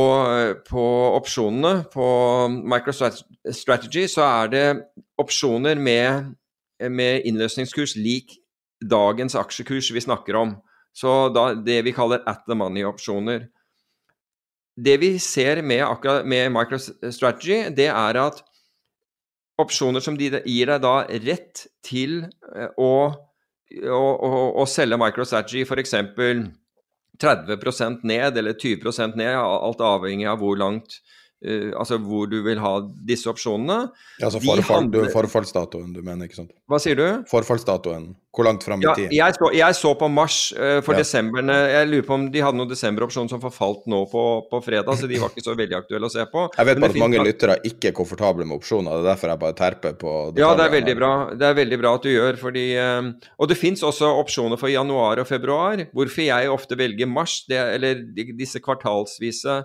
på, 0.69 0.84
opsjonene 1.17 1.86
på 1.93 2.07
MicroStrategy 2.51 4.05
så 4.11 4.27
er 4.27 4.51
det 4.53 4.65
opsjoner 5.21 5.79
med, 5.82 6.36
med 6.93 7.25
innløsningskurs 7.25 7.95
lik 7.97 8.38
dagens 8.82 9.36
aksjekurs 9.38 9.91
vi 9.93 10.03
snakker 10.03 10.38
om. 10.38 10.53
Så 10.93 11.32
da, 11.34 11.51
det 11.55 11.82
vi 11.88 11.95
kaller 11.95 12.21
at 12.27 12.43
the 12.47 12.57
money-opsjoner. 12.57 13.47
Det 14.77 14.95
vi 15.01 15.15
ser 15.19 15.61
med, 15.65 15.86
med 16.25 16.51
MicroStrategy, 16.51 17.71
det 17.75 17.89
er 17.89 18.21
at 18.21 18.41
opsjoner 19.61 20.03
som 20.03 20.17
de 20.17 20.29
gir 20.45 20.71
deg 20.71 20.82
da 20.84 20.95
rett 21.25 21.65
til 21.86 22.23
eh, 22.55 22.71
å, 22.77 22.93
å, 23.11 24.01
å, 24.01 24.32
å 24.61 24.65
selge 24.69 24.99
MicroStrategy, 24.99 25.65
f.eks. 25.65 25.95
30% 27.22 28.05
ned 28.07 28.38
eller 28.38 28.53
20% 28.53 29.15
ned, 29.15 29.36
alt 29.38 29.82
avhengig 29.82 30.28
av 30.30 30.41
hvor 30.41 30.57
langt 30.57 30.99
uh, 31.45 31.71
Altså 31.79 31.99
hvor 32.01 32.29
du 32.31 32.39
vil 32.45 32.61
ha 32.61 32.73
disse 33.07 33.29
opsjonene. 33.31 33.91
Ja, 34.19 34.29
altså 34.29 34.41
forfall, 34.43 34.85
handler... 34.85 35.11
forfallsdatoen 35.13 35.93
du 35.95 36.01
mener, 36.01 36.27
ikke 36.29 36.41
sant? 36.43 36.51
Hva 36.69 36.81
sier 36.81 36.99
du? 36.99 37.07
Forfallsdatoen. 37.31 38.11
Hvor 38.31 38.47
langt 38.47 38.63
fram 38.63 38.79
i 38.79 38.85
ja, 38.87 38.93
tid? 38.95 39.11
Jeg 39.11 39.35
så, 39.35 39.49
jeg 39.51 39.75
så 39.75 39.89
på 39.99 40.07
mars 40.07 40.37
uh, 40.55 40.79
for 40.85 40.95
ja. 40.95 41.01
desemberne. 41.03 41.55
Jeg 41.73 41.89
lurer 41.89 42.05
på 42.07 42.15
om 42.15 42.27
de 42.31 42.43
hadde 42.45 42.59
noen 42.61 42.69
desemberopsjon 42.71 43.27
som 43.27 43.41
forfalt 43.43 43.89
nå 43.91 44.05
på, 44.11 44.23
på, 44.47 44.61
fredag, 44.63 44.93
så 44.95 45.09
de 45.11 45.19
var 45.19 45.33
ikke 45.33 45.43
så 45.43 45.55
veldig 45.59 45.77
aktuelle 45.81 46.07
å 46.07 46.13
se 46.13 46.23
på. 46.31 46.45
Jeg 46.55 46.69
vet 46.69 46.79
bare 46.79 46.95
at 46.95 47.01
mange 47.01 47.25
lyttere 47.27 47.57
ikke 47.67 47.91
er 47.91 47.97
komfortable 47.97 48.47
med 48.47 48.61
opsjoner, 48.61 48.95
det 48.95 49.03
er 49.03 49.09
derfor 49.11 49.33
jeg 49.33 49.43
bare 49.43 49.57
terper 49.59 49.97
på 49.99 50.15
detaljer. 50.31 50.45
Ja, 50.45 50.53
det 50.55 50.67
er 50.67 50.75
veldig 50.77 50.95
bra. 51.01 51.11
Det 51.41 51.49
er 51.49 51.59
veldig 51.59 51.81
bra 51.83 51.93
at 51.97 52.07
du 52.07 52.11
gjør, 52.13 52.39
fordi 52.39 52.65
uh, 52.79 53.11
Og 53.35 53.51
det 53.51 53.59
fins 53.59 53.83
også 53.83 54.13
opsjoner 54.21 54.61
for 54.61 54.71
januar 54.71 55.19
og 55.19 55.27
februar. 55.27 55.83
Hvorfor 55.91 56.23
jeg 56.23 56.55
ofte 56.55 56.79
velger 56.79 57.11
mars, 57.11 57.41
det, 57.51 57.59
eller 57.75 58.05
disse 58.15 58.63
kvartalsvise 58.63 59.59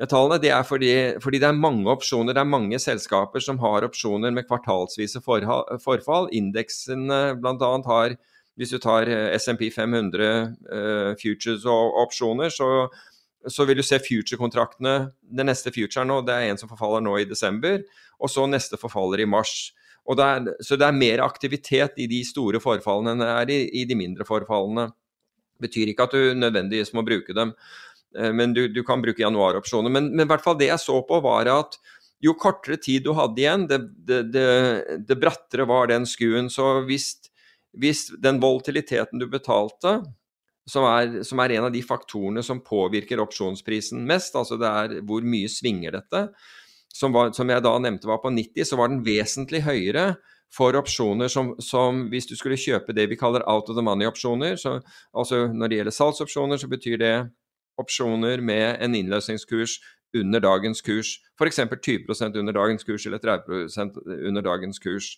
tallene, 0.00 0.40
det 0.40 0.50
er 0.50 0.64
fordi, 0.66 0.92
fordi, 1.22 1.38
det 1.38 1.48
er 1.50 1.58
mange 1.58 1.90
opsjoner. 1.92 2.34
Det 2.34 2.40
er 2.40 2.48
mange 2.48 2.78
selskaper 2.80 3.42
som 3.44 3.60
har 3.62 3.84
opsjoner 3.86 4.32
med 4.34 4.46
kvartalsvise 4.48 5.22
forfall. 5.22 6.28
Indeksene 6.32 7.22
bl.a. 7.40 7.72
har 7.86 8.16
Hvis 8.56 8.70
du 8.70 8.78
tar 8.78 9.08
SMP 9.38 9.70
500 9.72 10.56
uh, 10.68 11.12
futures 11.16 11.64
og 11.64 11.94
opsjoner, 12.02 12.50
så, 12.52 12.88
så 13.48 13.64
vil 13.64 13.76
du 13.76 13.82
se 13.82 13.98
future-kontraktene. 13.98 15.12
Den 15.22 15.48
neste 15.48 15.72
future 15.72 16.04
nå, 16.04 16.20
det 16.26 16.34
er 16.34 16.50
en 16.50 16.60
som 16.60 16.68
forfaller 16.68 17.00
nå 17.00 17.18
i 17.18 17.28
desember, 17.28 17.80
og 18.20 18.30
så 18.30 18.44
neste 18.46 18.76
forfaller 18.76 19.24
i 19.24 19.28
mars. 19.28 19.72
Det 20.02 20.24
er, 20.24 20.50
så 20.60 20.76
det 20.76 20.88
er 20.88 20.98
mer 20.98 21.22
aktivitet 21.22 21.96
i 21.96 22.08
de 22.10 22.24
store 22.26 22.60
forfallene 22.60 23.14
enn 23.14 23.22
det 23.22 23.30
er 23.30 23.54
i, 23.54 23.60
i 23.82 23.84
de 23.86 23.96
mindre 23.96 24.26
forfallene. 24.26 24.88
Det 25.56 25.68
betyr 25.68 25.92
ikke 25.92 26.08
at 26.08 26.16
du 26.16 26.34
nødvendigvis 26.34 26.92
må 26.92 27.04
bruke 27.06 27.34
dem. 27.36 27.52
Eh, 28.18 28.32
men 28.32 28.54
du, 28.54 28.66
du 28.68 28.82
kan 28.84 29.02
bruke 29.02 29.22
januaropsjoner. 29.22 29.90
Men, 29.90 30.10
men, 30.12 30.26
i 30.26 30.30
hvert 30.30 30.44
fall 30.44 30.58
det 30.60 30.70
jeg 30.70 30.82
så 30.82 31.00
på, 31.08 31.20
var 31.24 31.50
at 31.52 31.78
jo 32.22 32.36
kortere 32.38 32.78
tid 32.78 33.04
du 33.06 33.12
hadde 33.18 33.42
igjen, 33.42 33.66
det, 33.70 33.80
det, 34.06 34.22
det, 34.32 34.48
det 35.08 35.18
brattere 35.18 35.66
var 35.68 35.90
den 35.90 36.06
skuen. 36.08 36.50
Så 36.52 36.82
hvis, 36.88 37.14
hvis, 37.78 38.08
den 38.22 38.40
volatiliteten 38.42 39.22
du 39.22 39.26
betalte, 39.30 40.00
som 40.70 40.86
er, 40.86 41.22
som 41.26 41.40
er, 41.42 41.56
en 41.56 41.66
av 41.66 41.72
de 41.74 41.82
faktorene 41.82 42.44
som 42.46 42.62
påvirker 42.62 43.20
opsjonsprisen 43.22 44.04
mest, 44.06 44.36
altså 44.38 44.58
det 44.60 44.68
er 44.68 45.00
hvor 45.08 45.24
mye 45.26 45.50
svinger 45.50 45.96
dette, 45.98 46.28
som, 46.92 47.10
var, 47.14 47.32
som 47.34 47.48
jeg 47.50 47.64
da 47.64 47.72
nevnte 47.80 48.06
var 48.06 48.20
på 48.22 48.30
90, 48.30 48.68
så 48.68 48.78
var 48.78 48.92
den 48.92 49.02
vesentlig 49.02 49.64
høyere 49.66 50.12
for 50.52 50.76
opsjoner 50.76 51.30
som, 51.32 51.54
som, 51.64 52.06
hvis 52.12 52.28
du 52.28 52.34
skulle 52.36 52.60
kjøpe 52.60 52.92
det 52.94 53.08
vi 53.08 53.16
kaller 53.18 53.42
out 53.48 53.70
of 53.72 53.78
the 53.78 53.84
money-opsjoner, 53.84 54.58
altså 55.16 55.46
når 55.48 55.70
det 55.70 55.78
gjelder 55.78 55.96
salgsopsjoner, 55.96 56.60
så 56.60 56.68
betyr 56.70 56.98
det 57.00 57.14
opsjoner 57.80 58.42
med 58.44 58.82
en 58.82 58.96
innløsningskurs 58.98 59.78
under 60.16 60.42
dagens 60.44 60.82
kurs. 60.84 61.16
F.eks. 61.40 61.60
20% 61.60 62.38
under 62.38 62.56
dagens 62.56 62.84
kurs 62.84 63.06
eller 63.08 63.22
30% 63.22 64.00
under 64.28 64.44
dagens 64.44 64.82
kurs. 64.82 65.14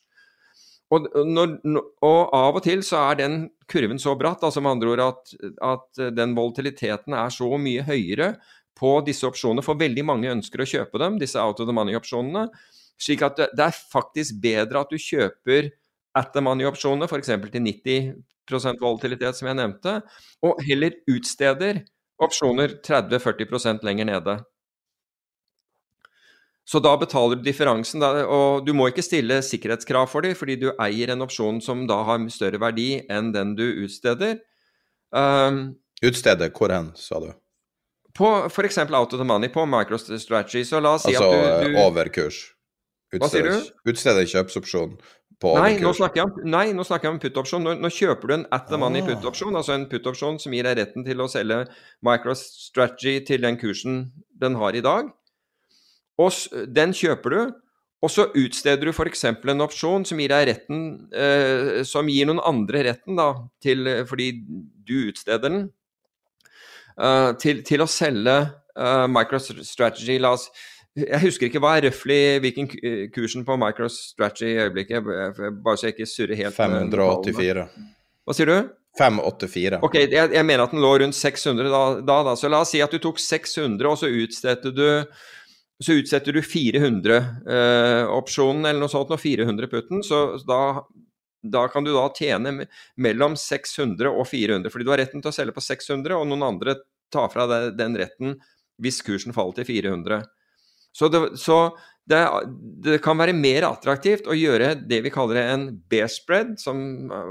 Og, 0.93 1.07
når, 1.27 1.57
og, 2.05 2.21
av 2.37 2.59
og 2.59 2.63
til 2.67 2.85
så 2.87 3.01
er 3.09 3.19
den 3.23 3.39
kurven 3.71 3.99
så 3.99 4.13
bratt, 4.21 4.45
altså 4.45 4.63
med 4.63 4.77
andre 4.77 4.93
ord 4.93 5.03
at, 5.07 5.33
at 5.65 6.03
den 6.15 6.37
volatiliteten 6.37 7.17
er 7.17 7.33
så 7.35 7.49
mye 7.59 7.83
høyere 7.87 8.35
på 8.79 8.93
disse 9.07 9.27
opsjonene, 9.27 9.65
for 9.65 9.79
veldig 9.81 10.05
mange 10.07 10.31
ønsker 10.31 10.63
å 10.63 10.69
kjøpe 10.69 11.01
dem, 11.01 11.19
disse 11.19 11.41
out 11.41 11.63
of 11.63 11.69
the 11.71 11.75
money-opsjonene. 11.75 12.49
Slik 13.01 13.25
at 13.27 13.41
det, 13.41 13.65
er 13.65 13.75
faktisk 13.75 14.39
bedre 14.43 14.83
at 14.85 14.93
du 14.93 15.01
kjøper 15.01 15.73
at 16.15 16.31
the 16.35 16.43
money-opsjonene, 16.45 17.09
f.eks. 17.11 17.33
til 17.55 17.67
90% 17.71 18.83
volatilitet, 18.83 19.39
som 19.39 19.51
jeg 19.51 19.59
nevnte, 19.59 19.99
og 20.47 20.63
heller 20.69 20.95
utsteder 21.11 21.83
Opsjoner 22.23 22.77
30-40% 22.85 23.85
lenger 23.87 24.09
nede. 24.11 24.37
Så 26.65 26.81
da 26.81 26.95
betaler 26.97 27.37
du 27.37 27.45
differansen, 27.45 28.03
og 28.25 28.65
du 28.65 28.73
må 28.77 28.89
ikke 28.89 29.05
stille 29.05 29.43
sikkerhetskrav 29.45 30.09
for 30.09 30.25
dem, 30.25 30.33
fordi 30.39 30.57
du 30.63 30.71
eier 30.81 31.13
en 31.13 31.25
opsjon 31.27 31.61
som 31.61 31.85
da 31.91 31.99
har 32.09 32.23
større 32.33 32.61
verdi 32.63 33.03
enn 33.13 33.35
den 33.35 33.53
du 33.59 33.67
utsteder. 33.85 34.39
Um, 35.13 35.77
Utsteder 36.05 36.51
hvor 36.57 36.73
hen, 36.73 36.91
sa 36.97 37.21
du? 37.21 37.29
På 38.17 38.31
f.eks. 38.49 38.79
out 38.79 39.13
of 39.13 39.19
the 39.19 39.27
money 39.27 39.51
på 39.53 39.67
microstrategy, 39.67 40.65
så 40.65 40.81
la 40.81 40.95
oss 40.97 41.05
si 41.05 41.15
Altså 41.15 41.31
at 41.35 41.67
du, 41.67 41.75
du 41.75 41.79
over 41.83 42.09
kurs. 42.15 42.41
Hva 43.15 43.29
sier 43.31 43.47
du? 43.47 43.71
utstedet 43.91 44.27
kjøpsopsjon 44.33 44.97
Nei, 45.45 45.75
nå 45.83 45.91
jeg 45.93 46.47
nei, 46.49 46.69
nå 46.73 46.85
snakker 46.87 47.09
jeg 47.09 47.15
om 47.15 47.21
put-opsjon. 47.21 47.67
Nå, 47.67 47.75
nå 47.83 47.91
kjøper 47.93 48.31
du 48.31 48.35
en 48.39 48.47
at 48.55 48.71
the 48.71 48.79
money 48.81 49.03
Ah. 49.03 49.11
put-opsjon, 49.11 49.57
altså 49.57 49.75
en 49.75 49.89
put-opsjon 49.91 50.39
som 50.41 50.55
gir 50.57 50.65
deg 50.65 50.79
retten 50.79 51.05
til 51.05 51.21
å 51.21 51.29
selge 51.29 51.67
microstrategy 52.07 53.27
til 53.27 53.45
den 53.45 53.59
kursen 53.61 54.07
den 54.41 54.57
har 54.57 54.75
i 54.75 54.85
dag. 54.85 55.13
Og 56.19 56.33
den 56.73 56.95
kjøper 56.95 57.31
du, 57.31 57.41
og 58.05 58.11
så 58.13 58.29
utsteder 58.37 58.85
du 58.85 58.93
f.eks. 58.93 59.25
en 59.25 59.65
opsjon 59.65 60.05
som 60.05 60.21
gir 60.21 60.29
deg 60.29 60.49
retten 60.51 61.09
eh, 61.11 61.81
Som 61.89 62.11
gir 62.13 62.29
noen 62.29 62.43
andre 62.45 62.85
retten, 62.91 63.17
da, 63.17 63.33
til, 63.65 63.89
fordi 64.09 64.31
du 64.85 65.09
utsteder 65.09 65.49
den, 65.49 65.65
eh, 67.01 67.33
til, 67.41 67.63
til 67.65 67.85
å 67.85 67.89
selge 67.89 68.37
eh, 68.77 69.07
microstrategy. 69.09 70.19
La 70.21 70.35
oss 70.37 70.51
jeg 70.95 71.21
husker 71.25 71.49
ikke 71.49 71.61
hva 71.63 71.73
er 71.79 71.87
røftlig 71.89 72.23
hvilken 72.45 72.67
eh, 72.79 73.05
kursen 73.15 73.43
på 73.47 73.53
microstrategy 73.59 74.51
i 74.53 74.61
øyeblikket, 74.67 74.99
bare 75.65 75.77
så 75.79 75.83
jeg 75.89 75.95
ikke 75.97 76.11
surrer 76.11 76.37
helt 76.45 76.57
584. 76.57 77.65
Hva 78.25 78.33
sier 78.37 78.49
du? 78.51 78.57
584. 78.99 79.79
Ok, 79.83 79.95
jeg, 80.05 80.33
jeg 80.37 80.47
mener 80.47 80.63
at 80.65 80.73
den 80.75 80.85
lå 80.85 80.93
rundt 81.03 81.17
600 81.19 81.71
da, 81.73 81.83
da, 81.99 82.17
da. 82.29 82.33
Så 82.39 82.47
la 82.51 82.59
oss 82.63 82.71
si 82.71 82.81
at 82.85 82.93
du 82.95 82.99
tok 83.03 83.19
600, 83.19 83.89
og 83.91 83.97
så 83.99 84.07
utstedte 84.23 84.71
du 84.75 84.89
så 85.83 85.93
utsetter 85.99 86.33
du 86.37 86.43
400-opsjonen 86.47 88.63
eller 88.69 88.81
noe 88.81 88.93
sånt, 88.93 89.11
og 89.11 89.21
400 89.21 89.69
putten, 89.73 90.03
så 90.07 90.19
da, 90.47 90.61
da 91.43 91.69
kan 91.73 91.85
du 91.85 91.91
da 91.97 92.05
tjene 92.15 92.67
mellom 92.95 93.37
600 93.39 94.09
og 94.13 94.27
400, 94.31 94.71
fordi 94.71 94.85
du 94.87 94.91
har 94.95 95.03
retten 95.03 95.21
til 95.25 95.31
å 95.33 95.35
selge 95.35 95.57
på 95.57 95.67
600, 95.67 96.15
og 96.15 96.27
noen 96.31 96.45
andre 96.47 96.73
tar 97.13 97.29
fra 97.35 97.45
deg 97.51 97.63
den 97.79 97.99
retten 97.99 98.39
hvis 98.83 99.03
kursen 99.07 99.33
faller 99.35 99.55
til 99.59 99.67
400. 99.73 100.23
Så 100.95 101.11
det, 101.11 101.21
så 101.43 101.59
det, 102.07 102.21
det 102.85 103.01
kan 103.05 103.19
være 103.19 103.35
mer 103.37 103.67
attraktivt 103.67 104.29
å 104.29 104.37
gjøre 104.37 104.75
det 104.87 105.01
vi 105.07 105.13
kaller 105.13 105.41
en 105.43 105.67
B-spread, 105.91 106.55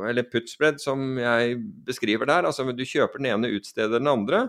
eller 0.09 0.27
put-spread, 0.31 0.81
som 0.81 1.19
jeg 1.21 1.59
beskriver 1.87 2.29
der. 2.29 2.49
Altså 2.49 2.65
du 2.73 2.83
kjøper 2.83 3.21
den 3.21 3.29
ene, 3.31 3.53
utsteder 3.59 4.01
den 4.01 4.11
andre, 4.11 4.47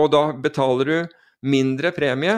og 0.00 0.10
da 0.10 0.26
betaler 0.34 0.90
du 0.90 1.16
mindre 1.46 1.92
premie 1.94 2.36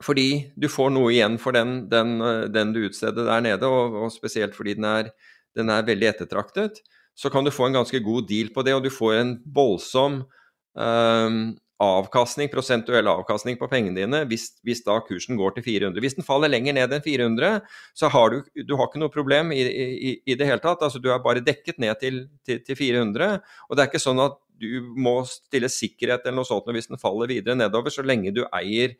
fordi 0.00 0.52
du 0.56 0.64
får 0.72 0.94
noe 0.94 1.10
igjen 1.12 1.34
for 1.36 1.52
den, 1.52 1.82
den, 1.90 2.14
den 2.48 2.70
du 2.72 2.86
utsteder 2.86 3.26
der 3.26 3.42
nede, 3.44 3.68
og, 3.68 3.98
og 4.06 4.12
spesielt 4.14 4.54
fordi 4.56 4.78
den 4.78 4.86
er, 4.88 5.10
den 5.58 5.68
er 5.68 5.84
veldig 5.84 6.08
ettertraktet. 6.08 6.80
Så 7.12 7.28
kan 7.28 7.44
du 7.44 7.52
få 7.52 7.66
en 7.68 7.76
ganske 7.76 8.00
god 8.00 8.24
deal 8.30 8.48
på 8.54 8.64
det, 8.64 8.72
og 8.78 8.86
du 8.86 8.88
får 8.88 9.18
en 9.18 9.34
voldsom 9.52 10.22
eh, 10.72 11.36
avkastning, 11.80 12.50
prosentuell 12.52 13.08
avkastning 13.08 13.56
på 13.60 13.68
pengene 13.70 14.02
dine 14.02 14.22
hvis, 14.28 14.50
hvis 14.66 14.82
da 14.84 14.98
kursen 15.06 15.38
går 15.40 15.56
til 15.56 15.64
400. 15.64 16.02
Hvis 16.04 16.18
den 16.18 16.26
faller 16.26 16.52
lenger 16.52 16.76
ned 16.76 16.92
enn 16.92 17.04
400, 17.04 17.62
så 17.96 18.10
har 18.12 18.34
du, 18.34 18.42
du 18.66 18.74
har 18.76 18.90
ikke 18.90 19.00
noe 19.00 19.12
problem 19.12 19.54
i, 19.56 19.62
i, 19.64 20.12
i 20.28 20.36
det 20.36 20.48
hele 20.48 20.60
tatt. 20.60 20.84
Altså, 20.84 21.00
du 21.00 21.08
er 21.12 21.22
bare 21.24 21.44
dekket 21.44 21.80
ned 21.80 21.96
til, 22.02 22.26
til, 22.46 22.60
til 22.66 22.78
400. 22.78 23.40
Og 23.68 23.76
det 23.76 23.84
er 23.84 23.92
ikke 23.92 24.02
sånn 24.02 24.20
at 24.22 24.36
du 24.60 24.92
må 25.00 25.22
stille 25.28 25.70
sikkerhet 25.72 26.26
eller 26.26 26.42
noe 26.42 26.48
sånt 26.48 26.68
hvis 26.74 26.90
den 26.90 27.00
faller 27.00 27.30
videre 27.30 27.56
nedover, 27.56 27.92
så 27.92 28.04
lenge 28.04 28.34
du 28.36 28.44
eier 28.52 28.98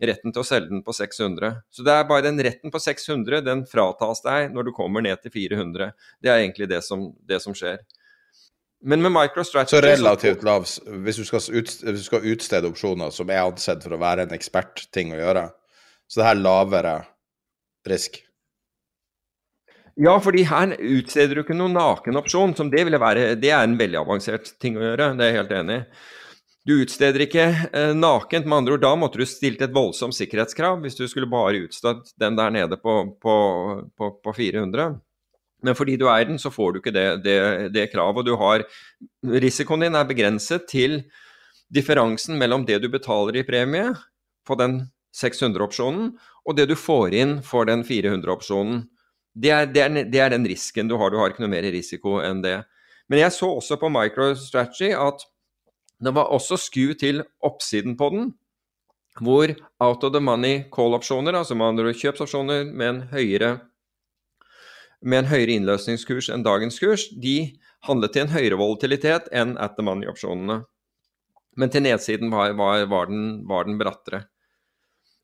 retten 0.00 0.32
til 0.32 0.42
å 0.42 0.46
selge 0.46 0.72
den 0.72 0.84
på 0.84 0.94
600. 0.96 1.60
Så 1.72 1.84
det 1.84 1.94
er 1.94 2.08
bare 2.08 2.24
den 2.28 2.40
retten 2.44 2.72
på 2.72 2.80
600, 2.80 3.42
den 3.44 3.64
fratas 3.68 4.22
deg 4.24 4.52
når 4.54 4.68
du 4.68 4.74
kommer 4.76 5.04
ned 5.04 5.20
til 5.24 5.32
400. 5.34 5.92
Det 6.20 6.32
er 6.32 6.42
egentlig 6.42 6.70
det 6.70 6.82
som, 6.86 7.10
det 7.28 7.40
som 7.44 7.56
skjer. 7.56 7.82
Men 8.80 9.02
med 9.04 9.12
MicroStrategy 9.12 9.76
Så 9.76 9.80
relativt 9.84 10.42
lav 10.46 10.64
hvis 10.64 11.18
hvis 11.20 12.00
du 12.00 12.04
skal 12.04 12.26
utstede 12.32 12.68
opsjoner 12.70 13.12
som 13.12 13.30
er 13.30 13.42
ansett 13.44 13.84
for 13.84 13.96
å 13.96 14.00
være 14.00 14.24
en 14.24 14.34
ekspertting 14.36 15.12
å 15.12 15.20
gjøre, 15.20 15.44
så 16.08 16.22
det 16.22 16.28
her 16.30 16.40
lavere 16.40 16.94
risk. 17.88 18.22
Ja, 20.00 20.14
fordi 20.22 20.46
her 20.48 20.72
utsteder 20.78 21.36
du 21.36 21.42
ikke 21.42 21.56
noen 21.58 21.76
naken 21.76 22.16
opsjon, 22.16 22.54
som 22.56 22.70
det 22.72 22.86
ville 22.86 23.00
være. 23.00 23.34
Det 23.36 23.50
er 23.52 23.66
en 23.66 23.76
veldig 23.76 24.00
avansert 24.00 24.54
ting 24.62 24.78
å 24.78 24.84
gjøre, 24.86 25.12
det 25.18 25.26
er 25.26 25.32
jeg 25.32 25.40
helt 25.42 25.54
enig 25.58 25.76
i. 25.76 25.84
Du 26.68 26.74
utsteder 26.76 27.24
ikke 27.24 27.44
eh, 27.72 27.92
nakent, 27.96 28.46
med 28.46 28.62
andre 28.62 28.76
ord. 28.76 28.82
Da 28.84 28.92
måtte 28.96 29.20
du 29.20 29.26
stilt 29.28 29.62
et 29.64 29.74
voldsomt 29.74 30.16
sikkerhetskrav 30.16 30.82
hvis 30.84 30.98
du 30.98 31.06
skulle 31.08 31.28
bare 31.30 31.64
utstedt 31.64 32.12
den 32.20 32.36
der 32.38 32.52
nede 32.54 32.76
på, 32.80 32.96
på, 33.20 33.36
på, 33.96 34.10
på 34.24 34.34
400. 34.36 34.90
Men 35.66 35.76
fordi 35.76 35.96
du 36.00 36.06
eier 36.08 36.28
den, 36.28 36.38
så 36.40 36.52
får 36.52 36.72
du 36.72 36.80
ikke 36.80 36.94
det, 36.94 37.06
det, 37.24 37.38
det 37.74 37.90
kravet. 37.92 38.22
Og 38.22 38.26
du 38.26 38.36
har 38.40 38.64
Risikoen 39.44 39.84
din 39.84 39.98
er 39.98 40.08
begrenset 40.08 40.66
til 40.70 41.02
differansen 41.70 42.38
mellom 42.40 42.64
det 42.66 42.80
du 42.82 42.88
betaler 42.92 43.40
i 43.40 43.46
premie 43.46 43.92
på 44.46 44.56
den 44.58 44.80
600-opsjonen, 45.14 46.14
og 46.46 46.56
det 46.56 46.68
du 46.70 46.76
får 46.78 47.14
inn 47.18 47.38
for 47.46 47.68
den 47.68 47.84
400-opsjonen. 47.86 48.84
Det 49.34 49.52
det, 49.74 49.86
det 50.10 50.22
er 50.22 50.32
den 50.32 50.46
risken 50.48 50.88
du 50.90 50.96
har. 50.98 51.10
Du 51.10 51.18
har 51.20 51.30
ikke 51.30 51.44
noe 51.44 51.52
mer 51.52 51.66
risiko 51.70 52.18
enn 52.24 52.42
det. 52.42 52.60
Men 53.10 53.24
jeg 53.24 53.34
så 53.34 53.50
også 53.58 53.78
på 53.78 53.90
MicroStrategy 53.90 54.92
at 54.94 55.26
det 56.00 56.14
var 56.16 56.30
også 56.32 56.56
sku 56.56 56.94
til 56.98 57.24
oppsiden 57.44 57.96
på 57.98 58.08
den, 58.14 58.30
hvor 59.20 59.50
out 59.82 60.04
of 60.04 60.12
the 60.14 60.20
money 60.22 60.62
call-opsjoner, 60.72 61.36
altså 61.36 61.54
med 61.54 61.94
kjøpsopsjoner 61.94 62.70
med 62.72 62.88
en 62.88 63.00
høyere 63.10 63.58
med 65.00 65.22
en 65.22 65.30
høyere 65.30 65.56
innløsningskurs 65.56 66.28
enn 66.32 66.44
dagens 66.44 66.78
kurs, 66.82 67.06
de 67.10 67.54
handlet 67.86 68.14
til 68.14 68.26
en 68.26 68.34
høyere 68.34 68.58
volatilitet 68.60 69.30
enn 69.32 69.56
at 69.60 69.76
the 69.76 69.84
money-opsjonene. 69.86 70.60
Men 71.58 71.72
til 71.72 71.84
nedsiden 71.84 72.30
var, 72.32 72.52
var, 72.58 72.84
var, 72.90 73.08
den, 73.10 73.40
var 73.48 73.66
den 73.68 73.80
brattere. 73.80 74.26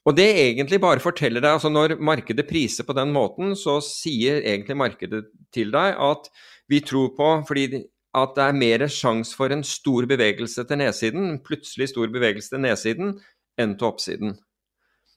Og 0.06 0.14
det 0.14 0.26
egentlig 0.38 0.78
bare 0.82 1.02
forteller 1.02 1.42
deg, 1.42 1.56
altså 1.56 1.70
når 1.72 1.96
markedet 1.98 2.46
priser 2.46 2.86
på 2.86 2.94
den 2.96 3.10
måten, 3.14 3.56
så 3.58 3.80
sier 3.82 4.38
egentlig 4.38 4.78
markedet 4.78 5.24
til 5.54 5.72
deg 5.74 5.98
at 5.98 6.30
vi 6.70 6.80
tror 6.82 7.12
på 7.18 7.30
fordi 7.48 7.82
at 8.16 8.36
det 8.36 8.44
er 8.46 8.56
mer 8.56 8.86
sjanse 8.88 9.36
for 9.36 9.52
en 9.52 9.64
stor 9.66 10.06
bevegelse 10.08 10.64
til 10.64 10.80
nedsiden, 10.80 11.26
en 11.28 11.42
plutselig 11.44 11.90
stor 11.90 12.08
bevegelse 12.12 12.54
til 12.54 12.62
nedsiden, 12.64 13.16
enn 13.60 13.74
til 13.76 13.90
oppsiden. 13.90 14.36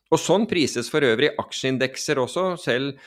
Og 0.10 0.18
sånn 0.18 0.48
prises 0.50 0.90
for 0.90 1.06
øvrig 1.06 1.30
aksjeindekser 1.40 2.20
også, 2.20 2.56
selv 2.60 2.98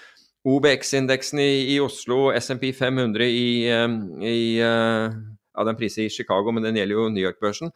OBX-indeksen 0.48 1.38
i, 1.42 1.50
i 1.74 1.80
Oslo, 1.82 2.32
SMP 2.34 2.72
500 2.74 3.28
i, 3.28 3.46
i 3.68 4.38
uh, 4.62 5.12
Ja, 5.52 5.66
den 5.68 5.76
priser 5.76 6.06
i 6.06 6.10
Chicago, 6.10 6.50
men 6.54 6.64
den 6.64 6.78
gjelder 6.80 6.96
jo 6.96 7.08
New 7.12 7.22
York-børsen. 7.22 7.68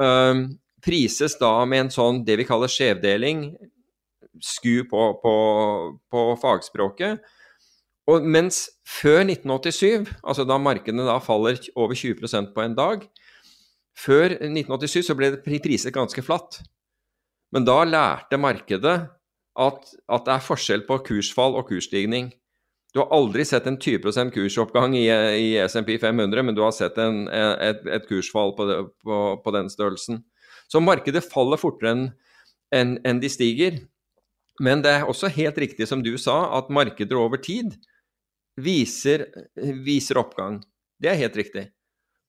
Um, 0.00 0.46
prises 0.84 1.34
da 1.38 1.50
med 1.68 1.84
en 1.84 1.90
sånn 1.92 2.22
det 2.24 2.38
vi 2.40 2.46
kaller 2.48 2.70
skjevdeling, 2.72 3.50
sku 4.40 4.86
på, 4.88 5.02
på, 5.22 5.34
på 6.08 6.22
fagspråket. 6.40 7.20
Og 8.08 8.24
mens 8.24 8.64
før 8.88 9.20
1987, 9.26 10.08
altså 10.22 10.46
da 10.48 10.56
markedene 10.62 11.04
da 11.04 11.18
faller 11.20 11.60
over 11.76 11.98
20% 11.98 12.54
på 12.54 12.64
en 12.64 12.76
dag 12.78 13.04
Før 13.98 14.30
1987 14.30 15.08
så 15.08 15.16
ble 15.18 15.32
det 15.34 15.42
priset 15.42 15.92
ganske 15.92 16.22
flatt. 16.22 16.60
Men 17.52 17.64
da 17.66 17.80
lærte 17.82 18.38
markedet 18.38 18.94
at, 19.58 19.94
at 20.08 20.26
det 20.26 20.34
er 20.34 20.44
forskjell 20.44 20.84
på 20.86 21.00
kursfall 21.06 21.58
og 21.58 21.68
kursstigning. 21.70 22.30
Du 22.94 23.02
har 23.02 23.10
aldri 23.12 23.44
sett 23.44 23.66
en 23.68 23.76
20 23.76 24.30
kursoppgang 24.32 24.94
i, 24.96 25.06
i 25.10 25.48
SMP 25.68 25.98
500, 26.00 26.42
men 26.46 26.56
du 26.56 26.62
har 26.64 26.72
sett 26.72 26.96
en, 27.02 27.26
et, 27.28 27.82
et 27.84 28.06
kursfall 28.08 28.54
på, 28.56 28.68
på, 29.04 29.18
på, 29.44 29.54
den 29.54 29.68
størrelsen. 29.68 30.22
Så 30.70 30.80
markedet 30.80 31.26
faller 31.26 31.60
fortere 31.60 31.92
enn 31.92 32.06
en, 32.74 32.96
en 33.04 33.20
de 33.20 33.28
stiger. 33.32 33.82
Men 34.60 34.82
det 34.84 34.94
er 34.96 35.06
også 35.08 35.30
helt 35.32 35.58
riktig 35.60 35.86
som 35.88 36.02
du 36.02 36.14
sa, 36.18 36.40
at 36.58 36.72
markeder 36.72 37.20
over 37.20 37.40
tid 37.40 37.76
viser, 38.58 39.28
viser 39.84 40.18
oppgang. 40.20 40.62
Det 40.98 41.12
er 41.12 41.20
helt 41.20 41.36
riktig. 41.38 41.68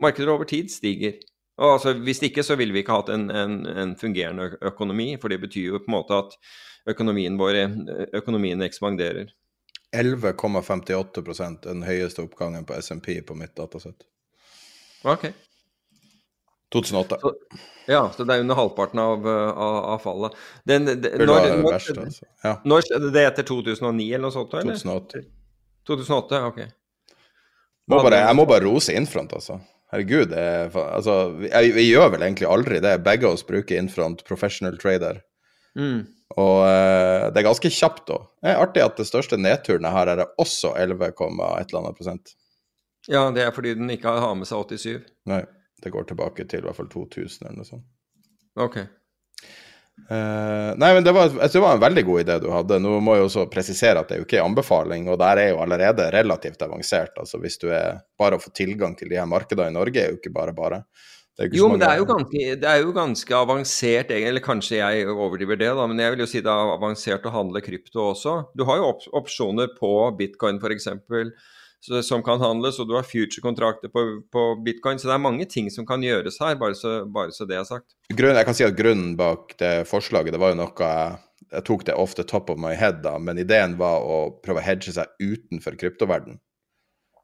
Markeder 0.04 0.36
over 0.36 0.48
tid 0.48 0.70
stiger. 0.72 1.18
Og 1.60 1.74
altså, 1.76 1.94
hvis 2.06 2.22
ikke 2.24 2.44
så 2.46 2.56
ville 2.60 2.74
vi 2.74 2.84
ikke 2.84 2.96
hatt 2.96 3.12
en, 3.12 3.28
en, 3.36 3.60
en, 3.68 3.96
fungerende 4.00 4.54
økonomi, 4.72 5.12
for 5.20 5.32
det 5.32 5.42
betyr 5.44 5.74
jo 5.74 5.82
på 5.84 5.92
en 5.92 5.98
måte 5.98 6.16
at 6.16 6.38
økonomien 6.90 7.36
vår 7.40 7.60
økonomien 8.16 8.64
ekspanderer. 8.64 9.34
11,58 9.96 11.42
er 11.44 11.58
den 11.66 11.84
høyeste 11.84 12.24
oppgangen 12.24 12.66
på 12.66 12.78
SMP 12.80 13.18
på 13.26 13.36
mitt 13.36 13.56
datasett. 13.58 14.08
Ok. 15.04 15.28
2008. 16.72 17.18
Så, 17.22 17.34
ja, 17.90 18.12
så 18.16 18.24
det 18.24 18.36
er 18.36 18.44
under 18.44 18.56
halvparten 18.56 19.02
av, 19.02 19.28
av, 19.28 19.78
av 19.96 20.04
fallet. 20.04 20.38
Den, 20.64 20.86
det, 20.86 21.16
når, 21.18 21.50
når, 21.50 21.64
verst, 21.72 21.98
altså. 21.98 22.28
ja. 22.46 22.54
når 22.64 22.86
skjedde 22.86 23.10
det 23.16 23.26
etter 23.32 23.48
2009 23.50 24.06
eller 24.06 24.28
noe 24.28 24.36
sånt? 24.36 24.54
Eller? 24.62 24.78
2008. 24.78 25.24
2008, 25.90 26.42
ok. 26.52 26.62
Må 27.90 28.04
bare, 28.06 28.22
jeg 28.22 28.38
må 28.38 28.46
bare 28.46 28.68
rose 28.68 28.94
Infront, 28.94 29.34
altså. 29.34 29.58
Herregud, 29.90 30.34
er, 30.38 30.70
altså, 30.70 31.16
vi, 31.40 31.50
vi, 31.74 31.88
gjør 31.90 32.12
vel 32.14 32.26
egentlig 32.28 32.50
aldri 32.50 32.82
det. 32.84 32.94
Begge 33.06 33.32
oss 33.32 33.46
bruker 33.48 33.80
Infront 33.80 34.22
Professional 34.28 34.78
Trader. 34.82 35.24
Mm. 35.80 36.04
Og 36.38 36.58
uh, 36.62 37.30
det 37.34 37.42
er 37.42 37.48
ganske 37.48 37.72
kjapt, 37.74 38.04
da. 38.10 38.20
Det 38.38 38.52
er 38.52 38.62
artig 38.62 38.84
at 38.86 39.00
det 39.02 39.08
største 39.10 39.40
nedturen 39.42 39.88
jeg 39.88 39.96
har, 39.96 40.12
er 40.14 40.28
også 40.42 40.76
11,1 40.78 41.74
prosent. 41.98 42.36
Ja, 43.10 43.26
det 43.34 43.48
er 43.48 43.56
fordi 43.56 43.74
den 43.80 43.90
ikke 43.90 44.14
har 44.22 44.36
med 44.38 44.50
seg 44.50 44.62
87. 44.78 45.10
Nei. 45.32 45.42
Det 45.80 45.94
går 45.96 46.10
tilbake 46.10 46.44
til 46.52 46.60
i 46.60 46.68
hvert 46.68 46.76
fall 46.76 46.90
2000 46.92 47.48
eller 47.48 47.62
noe 47.62 47.68
sånt. 47.68 47.86
Ok. 48.60 48.82
Eh, 50.10 50.72
nei, 50.80 50.90
men 50.96 51.04
det 51.06 51.14
var, 51.14 51.30
det 51.30 51.62
var 51.62 51.76
en 51.76 51.84
veldig 51.84 52.04
god 52.08 52.22
idé 52.24 52.38
du 52.42 52.50
hadde. 52.54 52.80
Nå 52.82 52.96
må 53.04 53.18
jeg 53.18 53.28
også 53.28 53.46
presisere 53.52 54.02
at 54.02 54.10
det 54.10 54.18
er 54.18 54.24
jo 54.24 54.28
ikke 54.28 54.40
en 54.42 54.50
anbefaling, 54.52 55.10
og 55.12 55.20
der 55.22 55.44
er 55.44 55.52
jo 55.52 55.62
allerede 55.64 56.10
relativt 56.16 56.64
avansert. 56.66 57.18
Altså 57.22 57.42
hvis 57.42 57.60
du 57.62 57.70
er 57.74 58.02
Bare 58.20 58.36
å 58.36 58.42
få 58.44 58.52
tilgang 58.52 58.98
til 59.00 59.08
de 59.08 59.16
her 59.16 59.28
markedene 59.32 59.72
i 59.72 59.76
Norge 59.78 60.02
er 60.02 60.10
jo 60.12 60.18
ikke 60.18 60.34
bare 60.36 60.52
bare. 60.52 60.82
Ikke 61.40 61.56
Jo, 61.56 61.70
men 61.72 61.80
det 61.80 61.88
er 61.88 62.02
jo, 62.02 62.08
ganske, 62.10 62.42
det 62.60 62.68
er 62.68 62.82
jo 62.82 62.90
ganske 62.96 63.36
avansert. 63.38 64.12
Eller 64.12 64.44
kanskje 64.44 64.82
jeg 64.82 65.06
overdriver 65.14 65.60
det, 65.62 65.70
da, 65.78 65.86
men 65.88 66.02
jeg 66.04 66.16
vil 66.16 66.26
jo 66.26 66.28
si 66.28 66.42
det 66.44 66.52
er 66.52 66.74
avansert 66.74 67.28
å 67.30 67.32
handle 67.32 67.62
krypto 67.64 68.10
også. 68.10 68.36
Du 68.60 68.66
har 68.68 68.82
jo 68.82 68.90
op 68.90 69.08
opsjoner 69.22 69.72
på 69.78 69.94
bitcoin 70.20 70.60
f.eks. 70.60 70.90
som 72.04 72.24
kan 72.24 72.42
handles, 72.42 72.80
og 72.80 72.90
du 72.90 72.96
har 72.98 73.08
future-kontrakter 73.08 73.92
på, 73.94 74.04
på 74.32 74.44
bitcoin. 74.66 75.00
Så 75.00 75.08
det 75.10 75.16
er 75.16 75.24
mange 75.24 75.48
ting 75.50 75.70
som 75.72 75.88
kan 75.88 76.04
gjøres 76.04 76.40
her, 76.44 76.58
bare 76.60 76.76
så, 76.76 77.00
bare 77.08 77.32
så 77.36 77.48
det 77.50 77.60
er 77.60 77.68
sagt. 77.68 77.96
Grunnen, 78.12 78.40
jeg 78.40 78.50
kan 78.50 78.58
si 78.58 78.68
at 78.68 78.78
grunnen 78.78 79.16
bak 79.20 79.56
det 79.62 79.74
forslaget, 79.90 80.36
det 80.36 80.42
var 80.42 80.54
jo 80.54 80.60
noe 80.62 80.90
jeg, 80.90 81.64
tok 81.66 81.86
det 81.88 81.96
ofte 81.98 82.26
top 82.28 82.52
of 82.54 82.60
my 82.62 82.76
head, 82.78 83.00
da, 83.06 83.16
men 83.18 83.40
ideen 83.42 83.78
var 83.80 84.04
å 84.06 84.20
prøve 84.44 84.62
å 84.62 84.66
hedge 84.66 84.94
seg 84.94 85.10
utenfor 85.24 85.80
kryptoverden. 85.80 86.38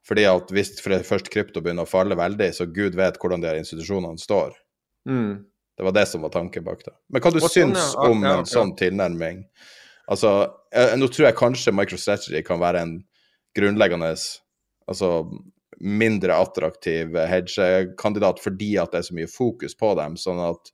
Fordi 0.06 0.24
at 0.30 0.50
hvis 0.54 0.76
først 0.82 1.28
krypto 1.34 1.60
begynner 1.62 1.86
å 1.86 1.90
falle 1.90 2.16
veldig, 2.18 2.48
så 2.54 2.68
gud 2.70 2.94
vet 2.98 3.18
hvordan 3.18 3.42
de 3.42 3.50
her 3.50 3.58
institusjonene 3.58 4.22
står. 4.22 4.54
Mm. 5.10 5.44
Det 5.76 5.84
var 5.84 5.92
det 5.92 6.06
som 6.08 6.22
var 6.24 6.32
tanken 6.34 6.64
bak 6.64 6.84
det. 6.86 6.94
Men 7.12 7.22
hva 7.22 7.32
du 7.34 7.40
sånn, 7.42 7.52
syns 7.52 7.90
ja. 7.92 8.06
om 8.06 8.22
Ja, 8.22 8.36
en 8.38 8.46
ja. 8.46 8.48
sånn 8.48 8.72
tilnærming? 8.78 9.42
Altså, 10.06 10.32
jeg, 10.72 10.98
nå 11.00 11.10
tror 11.10 11.26
jeg 11.26 11.38
kanskje 11.40 11.74
MicroStrategy 11.74 12.42
kan 12.46 12.62
være 12.62 12.84
en 12.86 12.94
grunnleggende 13.58 14.12
Altså 14.86 15.26
mindre 15.76 16.36
attraktiv 16.40 17.16
hedgekandidat 17.28 18.40
fordi 18.40 18.76
at 18.80 18.92
det 18.94 19.02
er 19.02 19.08
så 19.10 19.16
mye 19.16 19.30
fokus 19.30 19.76
på 19.76 19.92
dem, 19.98 20.16
sånn 20.20 20.40
at 20.40 20.70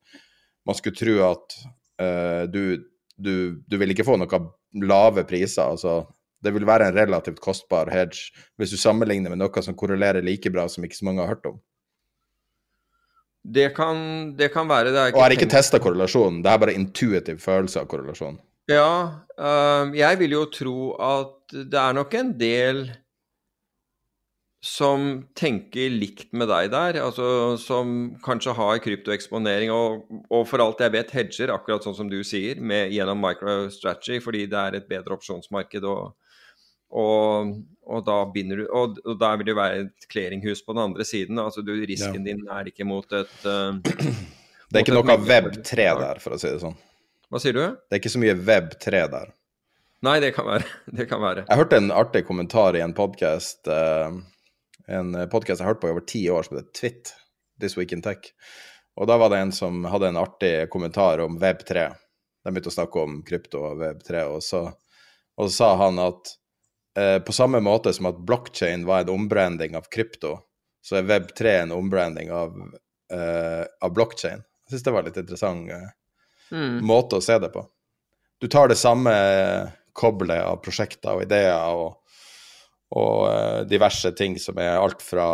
man 0.68 0.78
skulle 0.78 0.98
tro 0.98 1.16
at 1.26 1.56
uh, 1.98 2.42
du, 2.46 2.84
du, 3.18 3.34
du 3.66 3.78
vil 3.80 3.94
ikke 3.94 4.06
få 4.06 4.18
noen 4.20 4.52
lave 4.86 5.24
priser. 5.26 5.64
altså 5.64 6.04
det 6.42 6.52
vil 6.54 6.66
være 6.66 6.90
en 6.90 6.96
relativt 6.96 7.40
kostbar 7.42 7.90
hedge 7.92 8.32
hvis 8.58 8.72
du 8.74 8.78
sammenligner 8.80 9.32
med 9.32 9.42
noe 9.42 9.62
som 9.64 9.76
korrelerer 9.78 10.24
like 10.24 10.50
bra 10.54 10.66
som 10.70 10.86
ikke 10.86 10.98
så 10.98 11.06
mange 11.08 11.22
har 11.22 11.34
hørt 11.34 11.46
om. 11.50 11.60
Det, 13.42 13.72
kan, 13.74 13.98
det 14.38 14.52
kan 14.54 14.68
være 14.70 14.92
det 14.94 14.98
er 14.98 15.12
Og 15.14 15.18
jeg 15.18 15.24
har 15.24 15.34
ikke 15.34 15.50
testa 15.50 15.80
korrelasjonen, 15.82 16.42
det 16.44 16.50
er 16.50 16.62
bare 16.62 16.74
intuitiv 16.78 17.40
følelse 17.42 17.82
av 17.82 17.88
korrelasjon. 17.90 18.38
Ja, 18.70 18.90
øh, 19.34 19.94
jeg 19.98 20.18
vil 20.20 20.36
jo 20.36 20.44
tro 20.54 20.76
at 21.02 21.56
det 21.56 21.78
er 21.78 21.96
nok 21.98 22.14
en 22.14 22.30
del 22.38 22.84
som 24.62 25.24
tenker 25.34 25.90
likt 25.90 26.28
med 26.38 26.46
deg 26.46 26.68
der, 26.70 27.00
altså 27.02 27.56
som 27.58 28.12
kanskje 28.22 28.52
har 28.54 28.78
kryptoeksponering 28.84 29.72
og, 29.74 30.04
og 30.30 30.44
for 30.46 30.62
alt 30.62 30.78
jeg 30.84 30.92
vet 30.94 31.10
hedger, 31.16 31.50
akkurat 31.50 31.82
sånn 31.82 31.96
som 31.98 32.10
du 32.12 32.20
sier, 32.22 32.60
med, 32.62 32.92
gjennom 32.94 33.18
MicroStrategy, 33.24 34.20
fordi 34.22 34.44
det 34.52 34.60
er 34.60 34.76
et 34.78 34.86
bedre 34.90 35.18
opsjonsmarked. 35.18 35.84
og 35.84 36.12
og, 36.92 37.54
og 37.88 38.02
da 38.04 38.18
binder 38.34 38.58
du 38.60 38.66
og, 38.68 38.98
og 39.08 39.14
da 39.16 39.30
vil 39.40 39.46
det 39.48 39.54
være 39.56 39.76
et 39.86 40.04
clearinghus 40.12 40.60
på 40.60 40.74
den 40.76 40.82
andre 40.82 41.06
siden. 41.08 41.38
altså 41.40 41.62
du, 41.64 41.70
Risken 41.88 42.18
Ja. 42.20 42.34
din 42.34 42.42
er 42.52 42.68
ikke 42.68 42.84
mot 42.84 43.06
et 43.16 43.46
uh, 43.48 43.78
Det 44.68 44.76
er 44.76 44.84
ikke 44.84 44.98
noe 44.98 45.06
mye- 45.08 45.24
Web3 45.24 45.86
der, 46.02 46.20
for 46.20 46.36
å 46.36 46.38
si 46.42 46.50
det 46.52 46.60
sånn. 46.60 46.76
Hva 47.32 47.40
sier 47.40 47.56
du? 47.56 47.62
Det 47.88 47.96
er 47.96 48.02
ikke 48.02 48.12
så 48.12 48.20
mye 48.20 48.36
Web3 48.36 49.00
der. 49.14 49.32
Nei, 50.04 50.18
det 50.20 50.34
kan 50.36 50.44
være. 50.50 50.68
Det 51.00 51.08
kan 51.08 51.24
være. 51.24 51.46
Jeg 51.48 51.62
hørte 51.62 51.80
en 51.80 51.88
artig 51.96 52.26
kommentar 52.28 52.76
i 52.76 52.84
en 52.84 52.92
podkast 52.92 53.72
En 54.89 55.14
podkast 55.30 55.61
jeg 55.61 55.66
har 55.66 55.74
hørt 55.74 55.80
på 55.83 55.89
i 55.91 55.95
over 55.95 56.05
ti 56.07 56.22
år, 56.30 56.43
som 56.47 56.57
heter 56.59 56.72
Twit, 56.74 57.12
This 57.61 57.76
Week 57.78 57.93
in 57.93 58.03
Tech. 58.03 58.33
Og 58.99 59.07
da 59.09 59.16
var 59.20 59.30
det 59.33 59.39
en 59.41 59.53
som 59.55 59.85
hadde 59.89 60.11
en 60.11 60.20
artig 60.20 60.68
kommentar 60.72 61.22
om 61.24 61.39
Web3. 61.41 61.87
De 62.43 62.51
begynte 62.51 62.72
å 62.72 62.74
snakke 62.74 63.03
om 63.03 63.20
krypto 63.26 63.62
og 63.70 63.83
Web3, 63.83 64.24
og 64.35 64.43
så, 64.45 64.64
og 65.39 65.49
så 65.49 65.53
sa 65.55 65.70
han 65.85 66.01
at 66.03 66.33
eh, 66.99 67.18
på 67.24 67.33
samme 67.33 67.62
måte 67.64 67.93
som 67.95 68.11
at 68.11 68.20
blockchain 68.26 68.85
var 68.89 69.05
en 69.05 69.14
ombranding 69.14 69.78
av 69.78 69.87
krypto, 69.93 70.37
så 70.83 70.99
er 70.99 71.07
Web3 71.09 71.55
en 71.62 71.74
ombranding 71.78 72.33
av, 72.35 72.59
eh, 73.14 73.62
av 73.80 73.95
blockchain. 73.95 74.43
Jeg 74.66 74.74
syns 74.74 74.87
det 74.89 74.95
var 74.97 75.05
en 75.05 75.12
litt 75.12 75.20
interessant 75.24 75.70
eh, 75.70 75.91
Mm. 76.53 76.83
måte 76.85 77.16
å 77.16 77.22
se 77.24 77.39
det 77.41 77.49
på. 77.49 77.62
Du 78.41 78.45
tar 78.53 78.68
det 78.68 78.76
samme 78.76 79.12
koblet 79.97 80.43
av 80.45 80.59
prosjekter 80.61 81.14
og 81.16 81.22
ideer 81.24 81.55
og, 81.72 81.95
og 82.93 83.26
eh, 83.30 83.61
diverse 83.70 84.12
ting 84.18 84.38
som 84.40 84.59
er 84.61 84.76
alt 84.76 85.03
fra 85.05 85.28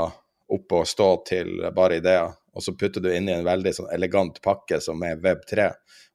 oppe 0.49 0.83
og 0.83 0.89
stå 0.89 1.09
til 1.29 1.57
bare 1.77 1.99
ideer, 2.01 2.31
og 2.55 2.65
så 2.65 2.73
putter 2.79 3.03
du 3.05 3.11
inn 3.13 3.29
i 3.29 3.35
en 3.37 3.47
veldig 3.47 3.73
sånn 3.77 3.91
elegant 3.95 4.41
pakke 4.43 4.81
som 4.83 5.03
er 5.07 5.19
Web3. 5.23 5.67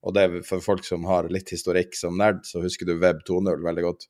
Og 0.03 0.15
det 0.15 0.23
er 0.23 0.37
for 0.47 0.63
folk 0.63 0.83
som 0.87 1.05
har 1.07 1.29
litt 1.31 1.53
historikk 1.53 1.95
som 1.95 2.17
nerd, 2.19 2.41
så 2.47 2.63
husker 2.63 2.89
du 2.89 2.97
Web 2.99 3.21
2.0 3.27 3.61
veldig 3.63 3.85
godt. 3.85 4.07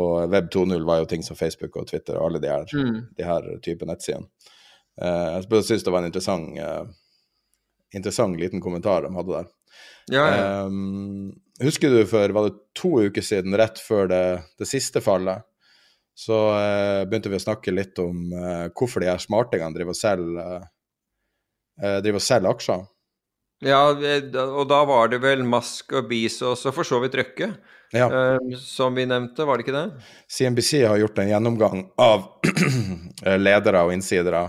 Og 0.00 0.30
Web 0.30 0.50
2.0 0.52 0.84
var 0.86 1.00
jo 1.00 1.08
ting 1.08 1.24
som 1.26 1.38
Facebook 1.38 1.78
og 1.80 1.88
Twitter 1.88 2.18
og 2.18 2.28
alle 2.28 2.42
de 2.42 2.50
her, 2.50 2.66
Mm. 2.74 2.98
de 3.16 3.24
her 3.24 3.48
type 3.64 3.86
nettsidene. 3.86 4.28
Uh, 5.00 5.40
jeg 5.40 5.64
syns 5.64 5.84
det 5.86 5.92
var 5.94 6.02
en 6.02 6.10
interessant, 6.10 6.58
uh, 6.58 6.84
interessant 7.94 8.36
liten 8.36 8.60
kommentar 8.60 9.06
de 9.06 9.14
hadde 9.14 9.32
der. 9.32 9.48
Ja, 10.10 10.24
ja. 10.28 10.66
Um, 10.66 11.40
husker 11.62 11.90
du 11.90 12.04
for 12.10 12.28
var 12.36 12.50
det 12.50 12.58
to 12.76 13.00
uker 13.00 13.22
siden, 13.24 13.56
rett 13.56 13.78
før 13.80 14.10
det, 14.10 14.24
det 14.58 14.68
siste 14.68 15.00
fallet, 15.00 15.46
så 16.20 16.38
eh, 16.52 17.02
begynte 17.08 17.30
vi 17.32 17.38
å 17.38 17.42
snakke 17.46 17.72
litt 17.72 17.98
om 18.02 18.32
eh, 18.36 18.66
hvorfor 18.76 19.00
de 19.00 19.08
her 19.08 19.20
smartingene 19.22 19.76
driver 19.76 19.94
og 19.94 19.98
selger 19.98 20.40
eh, 21.80 22.10
og 22.12 22.20
selger 22.20 22.50
aksjer. 22.50 22.82
Ja, 23.64 23.80
og 23.92 24.62
da 24.70 24.78
var 24.88 25.10
det 25.12 25.20
vel 25.20 25.42
Musk 25.44 25.92
og 25.96 26.08
Bezos 26.08 26.64
og 26.68 26.76
for 26.76 26.88
så 26.88 27.00
vidt 27.02 27.16
Røkke, 27.20 27.50
Ja. 27.92 28.06
eh, 28.08 28.56
som 28.60 28.94
vi 28.96 29.06
nevnte, 29.08 29.44
var 29.48 29.58
det 29.58 29.66
ikke 29.66 29.76
det? 29.76 30.04
CNBC 30.28 30.84
har 30.86 31.00
gjort 31.00 31.18
en 31.20 31.28
gjennomgang 31.28 31.82
av 32.00 32.28
eh, 33.26 33.36
ledere 33.40 33.82
og 33.84 33.92
innsidere 33.92 34.46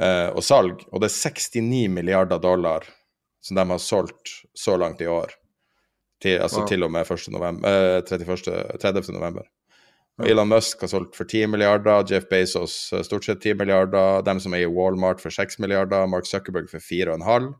eh, 0.00 0.28
og 0.28 0.44
salg, 0.44 0.84
og 0.92 1.02
det 1.02 1.10
er 1.10 1.16
69 1.16 1.88
milliarder 1.92 2.40
dollar 2.40 2.88
som 3.44 3.56
de 3.56 3.64
har 3.72 3.80
solgt 3.80 4.36
så 4.56 4.76
langt 4.80 5.00
i 5.00 5.08
år. 5.08 5.32
Til, 6.20 6.36
altså 6.44 6.66
ja. 6.66 6.68
til 6.68 6.84
og 6.84 6.92
med 6.92 7.08
1. 7.08 7.30
november, 7.32 7.80
eh, 7.96 8.02
31. 8.04 8.76
30. 8.80 9.12
november. 9.16 9.48
Elon 10.26 10.48
Musk 10.50 10.82
har 10.84 10.90
solgt 10.92 11.16
for 11.16 11.28
10 11.28 11.50
milliarder, 11.52 12.04
Jeff 12.10 12.28
Bezos 12.28 12.92
eh, 12.92 13.02
stort 13.06 13.26
sett 13.26 13.42
10 13.42 13.58
milliarder, 13.60 14.22
dem 14.26 14.40
som 14.42 14.54
er 14.54 14.64
i 14.64 14.70
Walmart 14.70 15.22
for 15.22 15.34
6 15.34 15.60
milliarder, 15.62 16.06
Mark 16.10 16.28
Zuckerberg 16.28 16.70
for 16.70 16.82
4,5. 16.84 17.52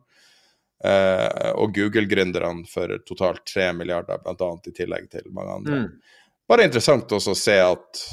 Eh, 0.83 1.51
og 1.61 1.75
Google-gründerne 1.77 2.65
for 2.69 2.97
totalt 3.05 3.45
3 3.53 3.71
milliarder, 3.77 4.21
annet 4.25 4.71
i 4.71 4.75
tillegg 4.81 5.07
til 5.13 5.29
mange 5.35 5.59
andre. 5.59 5.79
Mm. 5.83 6.19
Bare 6.49 6.67
interessant 6.67 7.13
også 7.13 7.35
å 7.35 7.37
se 7.37 7.57
at, 7.63 8.03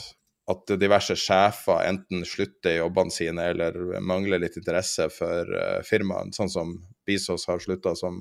at 0.53 0.75
diverse 0.79 1.17
sjefer 1.19 1.81
enten 1.89 2.27
slutter 2.29 2.77
i 2.77 2.81
jobbene 2.83 3.15
sine 3.15 3.49
eller 3.55 3.99
mangler 4.05 4.43
litt 4.45 4.61
interesse 4.61 5.09
for 5.11 5.49
uh, 5.49 5.81
firmaene, 5.87 6.37
sånn 6.37 6.53
som 6.53 6.77
Bezos 7.09 7.49
har 7.49 7.59
slutta 7.65 7.97
som 7.99 8.21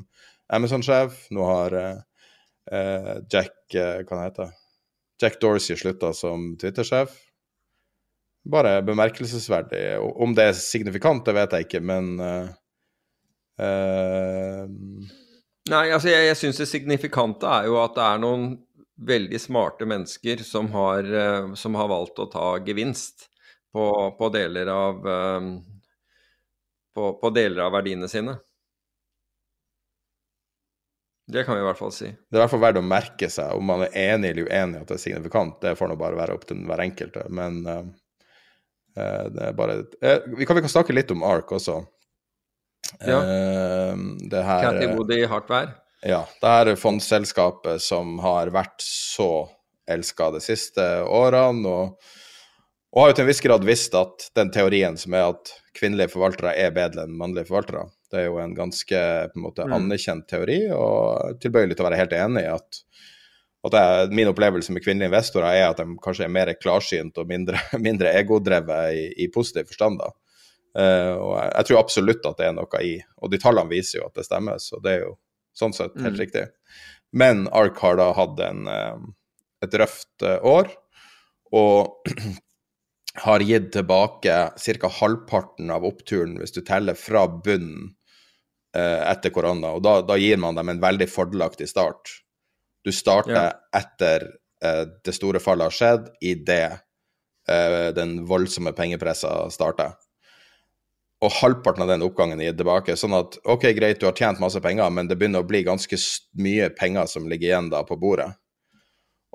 Amazon-sjef. 0.56 1.28
Nå 1.36 1.46
har 1.46 1.76
uh, 1.76 2.00
eh, 2.72 3.14
Jack 3.30 3.76
eh, 3.76 4.00
Hva 4.04 4.16
han 4.16 4.26
heter 4.30 4.56
Jack 5.22 5.40
Dorsey 5.42 5.78
slutta 5.78 6.14
som 6.14 6.52
Twitter-sjef. 6.62 7.16
Bare 8.48 8.82
bemerkelsesverdig. 8.86 9.82
Om 10.00 10.36
det 10.38 10.50
er 10.50 10.58
signifikant, 10.60 11.26
det 11.26 11.36
vet 11.36 11.56
jeg 11.56 11.68
ikke, 11.68 11.82
men 11.84 12.14
uh, 12.22 12.52
uh, 13.60 14.64
Nei, 15.68 15.84
altså 15.92 16.08
jeg, 16.14 16.30
jeg 16.30 16.40
syns 16.40 16.62
det 16.62 16.70
signifikante 16.70 17.50
er 17.50 17.68
jo 17.68 17.76
at 17.82 17.98
det 17.98 18.06
er 18.06 18.22
noen 18.24 18.46
veldig 19.08 19.40
smarte 19.42 19.86
mennesker 19.90 20.40
som 20.48 20.70
har, 20.72 21.04
eh, 21.04 21.50
som 21.60 21.76
har 21.78 21.90
valgt 21.92 22.22
å 22.24 22.30
ta 22.32 22.46
gevinst 22.66 23.28
på, 23.76 23.84
på, 24.18 24.30
deler 24.34 24.72
av, 24.72 25.04
på, 26.96 27.10
på 27.20 27.32
deler 27.36 27.68
av 27.68 27.76
verdiene 27.76 28.08
sine. 28.10 28.38
Det 31.28 31.44
kan 31.44 31.58
vi 31.58 31.62
i 31.62 31.68
hvert 31.68 31.80
fall 31.80 31.92
si. 31.92 32.08
Det 32.08 32.38
er 32.38 32.40
i 32.40 32.44
hvert 32.46 32.54
fall 32.54 32.64
verdt 32.64 32.80
å 32.80 32.86
merke 32.88 33.28
seg. 33.32 33.52
Om 33.58 33.66
man 33.68 33.84
er 33.84 33.96
enig 34.14 34.30
eller 34.32 34.48
uenig 34.48 34.80
at 34.80 34.92
det 34.92 34.96
er 34.96 35.02
signifikant, 35.02 35.58
det 35.64 35.74
får 35.76 35.92
nå 35.92 35.98
bare 36.00 36.20
være 36.20 36.38
opp 36.38 36.46
til 36.48 36.62
hver 36.70 36.84
enkelte. 36.86 37.26
Men 37.36 37.58
eh, 37.68 37.84
det 38.96 39.50
er 39.50 39.58
bare 39.58 39.82
uh, 39.84 40.38
vi, 40.38 40.48
kan, 40.48 40.56
vi 40.56 40.64
kan 40.64 40.72
snakke 40.72 40.96
litt 40.96 41.12
om 41.12 41.26
ARK 41.28 41.52
også. 41.60 41.82
Ja. 43.02 43.20
Uh, 43.20 44.06
det 44.32 44.46
her 44.48 44.64
Cathy 44.70 44.88
Woody 44.94 45.20
i 45.26 45.28
hardt 45.28 45.52
vær. 45.52 45.76
Ja. 46.08 46.24
Det 46.40 46.54
her 46.54 46.72
er 46.72 46.80
fondsselskapet 46.80 47.84
som 47.84 48.16
har 48.24 48.54
vært 48.56 48.80
så 48.84 49.50
elska 49.90 50.32
de 50.36 50.42
siste 50.44 50.86
årene, 51.04 51.68
og, 51.68 52.16
og 52.94 53.04
har 53.04 53.12
jo 53.12 53.18
til 53.18 53.26
en 53.26 53.32
viss 53.34 53.44
grad 53.44 53.68
visst 53.68 53.96
at 54.00 54.30
den 54.38 54.52
teorien 54.54 54.96
som 55.00 55.16
er 55.16 55.32
at 55.34 55.52
kvinnelige 55.78 56.14
forvaltere 56.16 56.56
er 56.56 56.74
bedre 56.76 57.04
enn 57.04 57.20
mannlige 57.20 57.50
forvaltere, 57.50 57.88
det 58.12 58.22
er 58.22 58.28
jo 58.30 58.40
en 58.42 58.56
ganske 58.56 59.00
på 59.32 59.40
en 59.40 59.44
måte 59.44 59.66
Mm. 59.66 59.74
anerkjent 59.78 60.28
teori, 60.30 60.60
og 60.72 61.40
tilbøyelig 61.44 61.76
til 61.76 61.86
å 61.86 61.90
være 61.90 62.02
helt 62.02 62.14
enig 62.18 62.44
i 62.46 62.54
at 62.54 62.84
at 63.68 63.74
jeg, 63.74 64.14
Min 64.16 64.30
opplevelse 64.30 64.72
med 64.72 64.84
kvinnelige 64.84 65.10
investorer 65.10 65.58
er 65.58 65.66
at 65.72 65.82
de 65.82 65.98
kanskje 66.00 66.24
er 66.28 66.32
mer 66.32 66.54
klarsynt 66.56 67.18
og 67.18 67.28
mindre, 67.28 67.60
mindre 67.88 68.14
egodrevet 68.16 68.94
i, 68.96 69.26
i 69.26 69.28
positiv 69.34 69.68
forstand. 69.74 70.00
da. 70.00 70.12
Uh, 70.78 71.14
og 71.18 71.32
jeg, 71.40 71.52
jeg, 71.56 71.68
tror 71.68 71.80
absolutt 71.80 72.28
at 72.30 72.38
det 72.38 72.48
er 72.48 72.54
noe 72.54 72.82
i, 72.86 72.94
og 73.18 73.32
de 73.34 73.40
tallene 73.42 73.72
viser 73.72 74.00
jo 74.00 74.08
at 74.08 74.20
det 74.20 74.28
stemmer, 74.28 74.62
så 74.62 74.80
det 74.84 74.94
er 74.94 75.06
jo 75.08 75.14
sånn 75.58 75.74
sett 75.74 75.96
helt 75.98 76.16
mm. 76.16 76.22
riktig. 76.22 76.44
Men 77.18 77.48
ARK 77.56 77.80
har 77.82 77.98
da 77.98 78.12
hatt 78.14 78.40
en, 78.46 78.68
et 79.66 79.78
røft 79.82 80.28
år, 80.28 80.70
og 81.56 82.12
har 83.26 83.46
gitt 83.48 83.72
tilbake 83.74 84.36
ca. 84.54 84.92
halvparten 85.00 85.72
av 85.74 85.88
oppturen, 85.88 86.38
hvis 86.38 86.54
du 86.54 86.62
teller 86.62 86.98
fra 87.00 87.26
bunnen 87.26 87.88
eh, 87.88 87.97
etter 88.78 89.34
korona. 89.34 89.74
Og 89.78 89.84
da, 89.86 90.00
da, 90.06 90.18
gir 90.20 90.40
man 90.42 90.58
dem 90.58 90.70
en 90.74 90.82
veldig 90.84 91.08
fordelaktig 91.10 91.70
start. 91.72 92.12
Du 92.86 92.92
starter 92.96 93.36
ja. 93.36 93.54
etter 93.76 94.28
eh, 94.64 94.84
det 95.04 95.16
store 95.16 95.42
fallet 95.44 95.68
har 95.68 95.76
skjedd, 95.76 96.12
idet 96.24 96.78
uh, 97.52 97.90
den 97.96 98.22
voldsomme 98.30 98.72
pengepressa 98.78 99.50
starter. 99.52 99.98
Og 101.20 101.34
halvparten 101.40 101.84
av 101.84 101.90
den 101.90 102.06
oppgangen 102.06 102.40
gir 102.44 102.54
tilbake. 102.56 102.96
Sånn 102.96 103.16
at 103.18 103.40
OK, 103.50 103.66
greit, 103.76 104.00
du 104.00 104.06
har 104.08 104.16
tjent 104.16 104.40
masse 104.40 104.62
penger, 104.64 104.92
men 104.94 105.10
det 105.10 105.18
begynner 105.18 105.44
å 105.44 105.50
bli 105.50 105.64
ganske 105.66 105.98
mye 106.40 106.70
penger 106.78 107.10
som 107.10 107.26
ligger 107.28 107.50
igjen 107.50 107.72
da 107.74 107.82
på 107.88 107.98
bordet. 108.00 108.30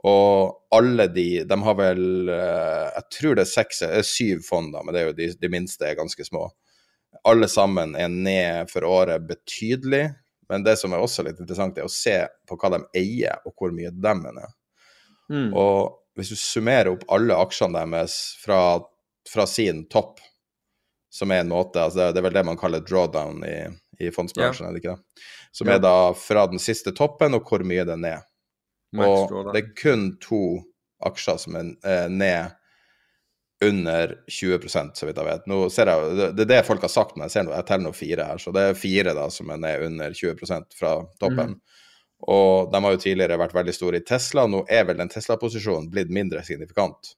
Og 0.03 0.75
alle 0.75 1.07
de 1.13 1.45
De 1.47 1.57
har 1.63 1.75
vel 1.79 2.31
eh, 2.33 2.87
Jeg 2.97 3.05
tror 3.15 3.37
det 3.37 3.45
er 3.45 3.51
seks, 3.51 3.83
syv 4.09 4.41
fond, 4.49 4.73
da, 4.75 4.81
men 4.83 4.95
det 4.95 5.03
er 5.03 5.11
jo 5.11 5.19
de, 5.19 5.29
de 5.39 5.51
minste 5.53 5.87
er 5.87 5.99
ganske 5.99 6.25
små. 6.27 6.49
Alle 7.29 7.49
sammen 7.49 7.95
er 7.99 8.11
ned 8.11 8.71
for 8.71 8.85
året 8.89 9.27
betydelig. 9.29 10.09
Men 10.51 10.65
det 10.67 10.77
som 10.81 10.93
er 10.93 11.01
også 11.01 11.25
litt 11.25 11.39
interessant, 11.41 11.79
er 11.79 11.87
å 11.87 11.93
se 11.93 12.17
på 12.49 12.59
hva 12.61 12.73
de 12.75 12.83
eier, 12.99 13.39
og 13.47 13.55
hvor 13.57 13.73
mye 13.75 13.93
de 13.95 14.15
er. 14.33 14.51
Mm. 15.33 15.53
Og 15.57 15.95
hvis 16.19 16.33
du 16.35 16.37
summerer 16.37 16.91
opp 16.93 17.07
alle 17.15 17.39
aksjene 17.41 17.85
deres 17.87 18.17
fra, 18.43 18.81
fra 19.29 19.47
sin 19.49 19.87
topp, 19.93 20.21
som 21.13 21.33
er 21.33 21.43
en 21.43 21.51
måte 21.53 21.77
altså 21.77 22.07
Det 22.09 22.23
er 22.23 22.25
vel 22.25 22.33
det 22.33 22.45
man 22.49 22.57
kaller 22.57 22.81
drawdown 22.81 23.43
i, 23.45 23.57
i 24.01 24.09
fondsbransjen, 24.13 24.65
ja. 24.65 24.71
er 24.71 24.77
det 24.77 24.81
ikke 24.81 24.95
det? 24.95 25.25
Som 25.53 25.69
ja. 25.69 25.77
er 25.77 25.83
da 25.85 25.97
fra 26.17 26.47
den 26.49 26.61
siste 26.63 26.95
toppen, 26.97 27.37
og 27.37 27.49
hvor 27.49 27.65
mye 27.69 27.85
den 27.89 28.07
er. 28.09 28.23
Og 28.97 29.53
det 29.53 29.61
er 29.61 29.73
kun 29.77 30.07
to 30.21 30.43
aksjer 31.05 31.41
som 31.41 31.57
er 31.59 31.73
eh, 31.89 32.09
ned 32.13 32.53
under 33.63 34.15
20% 34.31 34.99
så 34.99 35.07
vidt 35.07 35.21
jeg 35.21 35.29
vet. 35.29 35.47
Nå 35.51 35.59
ser 35.73 35.91
jeg, 35.91 36.33
Det 36.37 36.47
er 36.47 36.51
det 36.51 36.63
folk 36.67 36.83
har 36.85 36.93
sagt, 36.93 37.17
men 37.17 37.27
jeg 37.27 37.37
ser 37.37 37.47
noe, 37.47 37.57
jeg 37.59 37.69
teller 37.69 37.89
nå 37.89 37.95
fire 37.97 38.27
her. 38.33 38.43
Så 38.43 38.53
det 38.55 38.67
er 38.69 38.79
fire 38.79 39.15
da 39.19 39.29
som 39.31 39.53
er 39.55 39.63
ned 39.63 39.87
under 39.89 40.17
20% 40.19 40.79
fra 40.79 40.97
toppen. 41.23 41.55
Mm. 41.55 41.81
Og 42.33 42.71
de 42.73 42.83
har 42.85 42.95
jo 42.95 43.03
tidligere 43.03 43.39
vært 43.41 43.57
veldig 43.57 43.75
store 43.75 43.99
i 43.99 44.07
Tesla. 44.07 44.47
Nå 44.47 44.63
er 44.71 44.87
vel 44.87 45.01
den 45.01 45.11
Tesla-posisjonen 45.11 45.91
blitt 45.91 46.13
mindre 46.15 46.45
signifikant. 46.47 47.15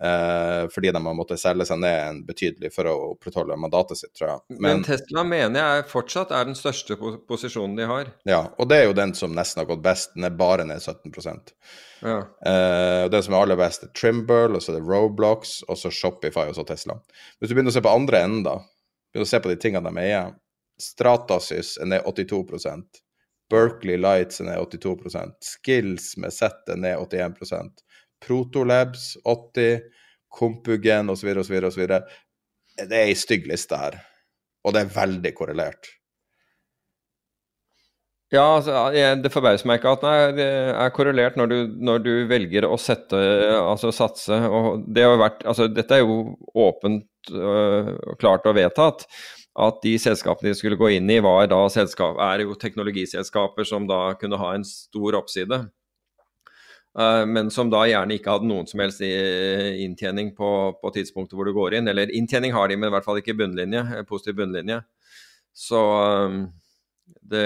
Eh, 0.00 0.68
fordi 0.68 0.90
de 0.92 1.00
har 1.06 1.14
måttet 1.16 1.40
selge 1.40 1.64
seg 1.64 1.78
ned 1.80 1.96
en 2.02 2.18
betydelig 2.26 2.68
for 2.74 2.88
å 2.90 2.94
opprettholde 3.14 3.56
mandatet 3.56 4.00
sitt, 4.02 4.12
tror 4.18 4.28
jeg. 4.28 4.42
Men, 4.58 4.60
Men 4.66 4.84
Tesla 4.84 5.24
mener 5.24 5.62
jeg 5.62 5.86
fortsatt 5.88 6.34
er 6.36 6.48
den 6.50 6.58
største 6.58 6.98
posisjonen 7.00 7.78
de 7.78 7.88
har. 7.88 8.10
Ja, 8.28 8.42
og 8.58 8.68
det 8.68 8.82
er 8.82 8.90
jo 8.90 8.96
den 8.98 9.14
som 9.16 9.32
nesten 9.36 9.62
har 9.62 9.70
gått 9.70 9.84
best. 9.86 10.12
Den 10.18 10.28
er 10.28 10.36
bare 10.36 10.68
ned 10.68 10.84
17 10.84 11.14
ja. 12.02 12.18
eh, 12.44 13.08
Den 13.12 13.24
som 13.24 13.34
er 13.34 13.40
aller 13.40 13.60
best, 13.60 13.88
er 13.88 13.94
Trimble, 13.96 14.52
og 14.52 14.62
så 14.62 14.74
er 14.74 14.80
det 14.80 14.86
Roblox, 14.88 15.62
og 15.64 15.80
så 15.80 15.92
Shopify, 15.92 16.50
og 16.50 16.58
så 16.58 16.66
Tesla. 16.68 16.98
Hvis 17.38 17.48
du 17.48 17.56
begynner 17.56 17.72
å 17.72 17.78
se 17.78 17.84
på 17.86 17.96
andre 17.96 18.24
enden, 18.26 18.44
da, 18.44 18.58
begynner 19.16 19.30
å 19.30 19.32
se 19.32 19.40
på 19.40 19.52
de 19.54 19.60
tingene 19.60 19.88
de 19.88 20.04
eier 20.04 20.34
Stratasys 20.76 21.78
er 21.80 21.88
ned 21.88 22.04
82% 22.04 23.00
Berkeley 23.48 23.96
Lights 23.96 24.42
er 24.42 24.50
ned 24.50 24.58
82% 24.60 25.46
Skills 25.54 26.10
med 26.20 26.34
Z 26.36 26.68
er 26.68 26.80
ned 26.82 26.98
81 27.00 27.80
Protolabs 28.24 29.14
80, 29.24 29.84
Kompugen 30.36 31.10
osv. 31.12 31.32
osv. 31.42 31.58
osv. 31.68 31.84
Det 32.76 32.88
er 32.90 33.06
ei 33.06 33.14
stygg 33.16 33.46
liste 33.48 33.78
her, 33.80 34.00
og 34.66 34.76
det 34.76 34.84
er 34.84 34.96
veldig 34.96 35.32
korrelert. 35.36 35.96
Ja, 38.34 38.56
altså, 38.56 38.88
det 39.22 39.30
forbauser 39.30 39.68
meg 39.70 39.78
ikke 39.78 39.92
at 39.94 40.04
det 40.34 40.46
er, 40.74 40.90
korrelert 40.94 41.36
når 41.38 41.50
du, 41.52 41.56
når 41.88 42.00
du, 42.02 42.12
velger 42.26 42.66
å 42.66 42.74
sette, 42.80 43.20
altså 43.60 43.92
satse. 43.94 44.34
og 44.34 44.82
det 44.90 45.04
har 45.06 45.20
vært, 45.20 45.44
altså 45.46 45.68
Dette 45.70 45.94
er 45.94 46.02
jo 46.02 46.34
åpent 46.58 47.30
og 47.30 48.16
klart 48.18 48.46
og 48.50 48.58
vedtatt. 48.58 49.06
At 49.56 49.78
de 49.80 49.94
selskapene 49.96 50.50
de 50.50 50.58
skulle 50.58 50.76
gå 50.76 50.90
inn 50.98 51.08
i, 51.08 51.20
var 51.24 51.46
da 51.48 51.62
selskap, 51.72 52.18
er 52.20 52.42
jo 52.44 52.58
teknologiselskaper 52.60 53.64
som 53.64 53.86
da 53.88 54.10
kunne 54.20 54.40
ha 54.42 54.50
en 54.52 54.66
stor 54.68 55.16
oppside. 55.22 55.62
Eh, 56.98 57.26
men 57.28 57.50
som 57.52 57.70
da 57.72 57.82
gjerne 57.84 58.16
ikke 58.16 58.32
hadde 58.32 58.48
noen 58.48 58.68
som 58.68 58.80
helst 58.80 59.02
eh, 59.04 59.74
inntjening 59.84 60.30
på, 60.36 60.50
på 60.80 60.92
tidspunktet 60.94 61.36
hvor 61.36 61.48
du 61.48 61.52
går 61.56 61.78
inn. 61.78 61.90
Eller 61.92 62.12
inntjening 62.16 62.54
har 62.56 62.70
de, 62.70 62.78
men 62.78 62.88
i 62.88 62.94
hvert 62.94 63.06
fall 63.06 63.20
ikke 63.20 63.36
bunnlinje, 63.36 63.82
eh, 63.98 64.06
positiv 64.08 64.38
bunnlinje. 64.40 64.80
Så 65.56 65.80
det, 67.26 67.44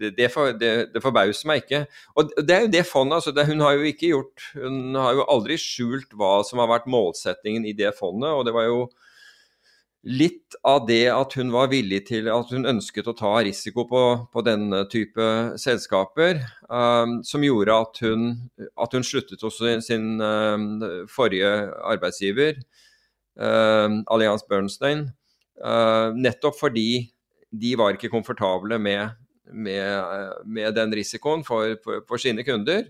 det, 0.00 0.10
det, 0.16 0.28
for, 0.32 0.52
det, 0.56 1.02
forbauser 1.04 1.48
meg 1.50 1.64
ikke. 1.64 1.82
Og 2.16 2.30
det 2.40 2.54
er 2.54 2.64
jo 2.64 2.70
det 2.72 2.84
fondet. 2.88 3.18
altså 3.20 3.44
Hun 3.48 3.60
har 3.64 3.74
jo 3.76 3.90
ikke 3.90 4.08
gjort 4.14 4.46
Hun 4.56 4.96
har 4.96 5.18
jo 5.18 5.26
aldri 5.34 5.58
skjult 5.60 6.16
hva 6.16 6.38
som 6.48 6.62
har 6.62 6.70
vært 6.70 6.88
målsettingen 6.88 7.68
i 7.68 7.74
det 7.76 7.92
fondet. 7.98 8.32
og 8.32 8.46
det 8.48 8.56
var 8.56 8.68
jo 8.70 8.86
litt 10.06 10.54
av 10.62 10.84
det 10.86 11.08
at 11.10 11.34
hun 11.34 11.50
var 11.50 11.72
villig 11.72 12.04
til 12.06 12.28
at 12.30 12.50
hun 12.54 12.68
ønsket 12.70 13.08
å 13.10 13.14
ta 13.18 13.32
risiko 13.42 13.84
på, 13.90 14.02
på 14.30 14.42
denne 14.46 14.84
type 14.90 15.26
selskaper, 15.58 16.44
um, 16.70 17.18
som 17.26 17.42
gjorde 17.42 17.74
at 17.74 18.00
hun, 18.04 18.26
at 18.78 18.94
hun, 18.94 19.06
sluttet 19.06 19.42
hos 19.42 19.58
sin, 19.86 20.12
um, 20.22 20.68
forrige 21.10 21.50
arbeidsgiver, 21.90 22.60
um, 23.34 24.04
Allianz 24.14 24.46
Bernstein, 24.46 25.08
uh, 25.58 26.14
nettopp 26.14 26.58
fordi 26.60 27.08
de 27.50 27.72
var 27.78 27.96
ikke 27.96 28.12
komfortable 28.12 28.78
med, 28.78 29.16
med, 29.50 30.36
med 30.46 30.76
den 30.78 30.94
risikoen 30.94 31.42
for, 31.46 31.74
for, 31.82 32.04
for 32.06 32.22
sine 32.22 32.46
kunder. 32.46 32.86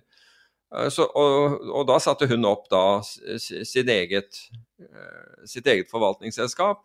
Uh, 0.69 0.91
så, 0.93 1.09
og, 1.17 1.63
og, 1.71 1.87
da 1.89 1.97
satte 2.03 2.29
hun 2.29 2.45
opp 2.45 2.69
da 2.69 3.01
sitt 3.41 3.89
eget, 3.89 4.43
uh, 4.85 5.49
sitt 5.49 5.73
eget 5.73 5.89
forvaltningsselskap 5.89 6.85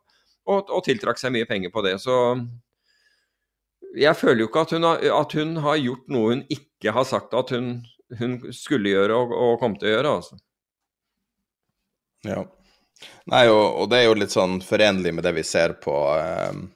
og, 0.49 0.69
og 0.69 0.83
tiltrakk 0.85 1.19
seg 1.21 1.33
mye 1.35 1.47
penger 1.49 1.73
på 1.73 1.83
det. 1.85 1.97
Så 2.01 2.15
jeg 3.97 4.15
føler 4.17 4.43
jo 4.43 4.49
ikke 4.49 4.65
at 4.65 4.73
hun, 4.75 4.87
har, 4.87 5.03
at 5.21 5.35
hun 5.37 5.57
har 5.65 5.81
gjort 5.81 6.07
noe 6.13 6.35
hun 6.35 6.45
ikke 6.53 6.93
har 6.95 7.07
sagt 7.07 7.35
at 7.37 7.51
hun, 7.55 7.73
hun 8.19 8.39
skulle 8.55 8.93
gjøre 8.93 9.17
og, 9.17 9.35
og, 9.35 9.53
kom 9.61 9.75
til 9.79 9.91
å 9.91 9.95
gjøre, 9.95 10.15
altså. 10.21 10.39
Ja. 12.27 12.43
Nei, 13.31 13.47
og, 13.49 13.65
og, 13.81 13.89
det 13.91 14.01
er 14.01 14.07
jo 14.07 14.17
litt 14.19 14.33
sånn 14.33 14.59
forenlig 14.63 15.13
med 15.17 15.25
det 15.25 15.33
vi 15.39 15.45
ser 15.47 15.73
på 15.81 15.95
um, 16.51 16.67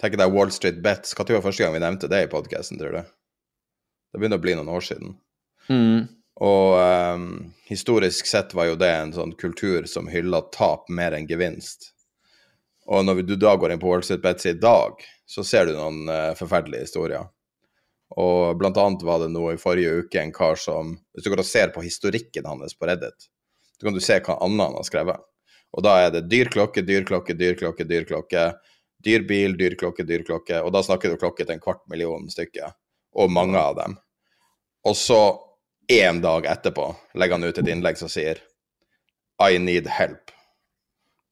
Tenk 0.00 0.16
deg 0.16 0.32
Wall 0.32 0.52
Street 0.52 0.78
Bets. 0.84 1.12
Når 1.16 1.34
var 1.36 1.44
første 1.44 1.64
gang 1.64 1.74
vi 1.74 1.82
nevnte 1.82 2.08
det 2.08 2.22
i 2.24 2.30
podkasten, 2.32 2.78
tror 2.80 2.94
du? 2.96 3.10
Det 4.10 4.20
begynner 4.20 4.40
å 4.40 4.44
bli 4.44 4.54
noen 4.56 4.70
år 4.72 4.84
siden. 4.84 5.12
Mm. 5.68 6.06
Og 6.40 6.76
um, 6.80 7.26
historisk 7.68 8.28
sett 8.28 8.54
var 8.56 8.70
jo 8.70 8.78
det 8.80 8.88
en 8.96 9.12
sånn 9.12 9.34
kultur 9.40 9.84
som 9.90 10.08
hylla 10.08 10.40
tap 10.56 10.88
mer 10.88 11.16
enn 11.16 11.28
gevinst. 11.28 11.90
Og 12.90 13.04
når 13.06 13.22
du 13.22 13.36
da 13.38 13.54
går 13.54 13.72
inn 13.72 13.82
på 13.82 13.92
Street 14.02 14.22
Bets 14.22 14.48
i 14.50 14.56
dag, 14.58 14.98
så 15.26 15.44
ser 15.46 15.68
du 15.68 15.76
noen 15.76 16.08
uh, 16.10 16.34
forferdelige 16.38 16.88
historier. 16.88 17.28
Og 18.18 18.58
blant 18.58 18.78
annet 18.82 19.04
var 19.06 19.20
det 19.22 19.30
noe 19.30 19.54
i 19.54 19.60
forrige 19.60 20.02
uke 20.02 20.18
en 20.18 20.32
kar 20.34 20.58
som 20.58 20.96
Hvis 21.14 21.22
du 21.22 21.30
går 21.30 21.44
og 21.44 21.46
ser 21.46 21.70
på 21.70 21.84
historikken 21.84 22.48
hans 22.50 22.74
på 22.74 22.88
Reddit, 22.90 23.28
så 23.78 23.86
kan 23.86 23.94
du 23.94 24.02
se 24.02 24.18
hva 24.18 24.40
annet 24.42 24.66
han 24.66 24.78
har 24.80 24.88
skrevet. 24.88 25.22
Og 25.70 25.84
da 25.86 25.94
er 26.02 26.10
det 26.14 26.26
dyr 26.30 26.50
klokke, 26.50 26.82
dyr 26.82 27.06
klokke, 27.06 27.36
dyr 27.38 27.54
klokke, 27.58 27.86
dyr 27.86 28.08
klokke. 28.08 28.48
Dyr 29.00 29.22
bil, 29.28 29.54
dyr 29.56 29.76
klokke, 29.80 30.04
dyr 30.04 30.26
klokke. 30.26 30.58
Og 30.60 30.74
da 30.74 30.82
snakker 30.84 31.12
du 31.12 31.20
klokke 31.20 31.46
til 31.46 31.54
en 31.56 31.62
kvart 31.62 31.84
million 31.88 32.26
stykker. 32.28 32.74
Og 33.16 33.30
mange 33.32 33.58
av 33.58 33.78
dem. 33.78 33.94
Og 34.84 34.96
så, 34.98 35.20
én 35.92 36.20
dag 36.24 36.48
etterpå, 36.50 36.90
legger 37.14 37.38
han 37.38 37.46
ut 37.46 37.62
et 37.62 37.70
innlegg 37.70 38.00
som 38.00 38.10
sier 38.10 38.42
I 39.40 39.56
need 39.62 39.88
help. 39.88 40.34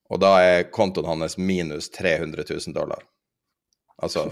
Og 0.09 0.21
da 0.23 0.31
er 0.41 0.69
kontoen 0.73 1.09
hans 1.09 1.37
minus 1.39 1.91
300 1.93 2.45
000 2.49 2.75
dollar. 2.77 3.03
Altså 3.99 4.29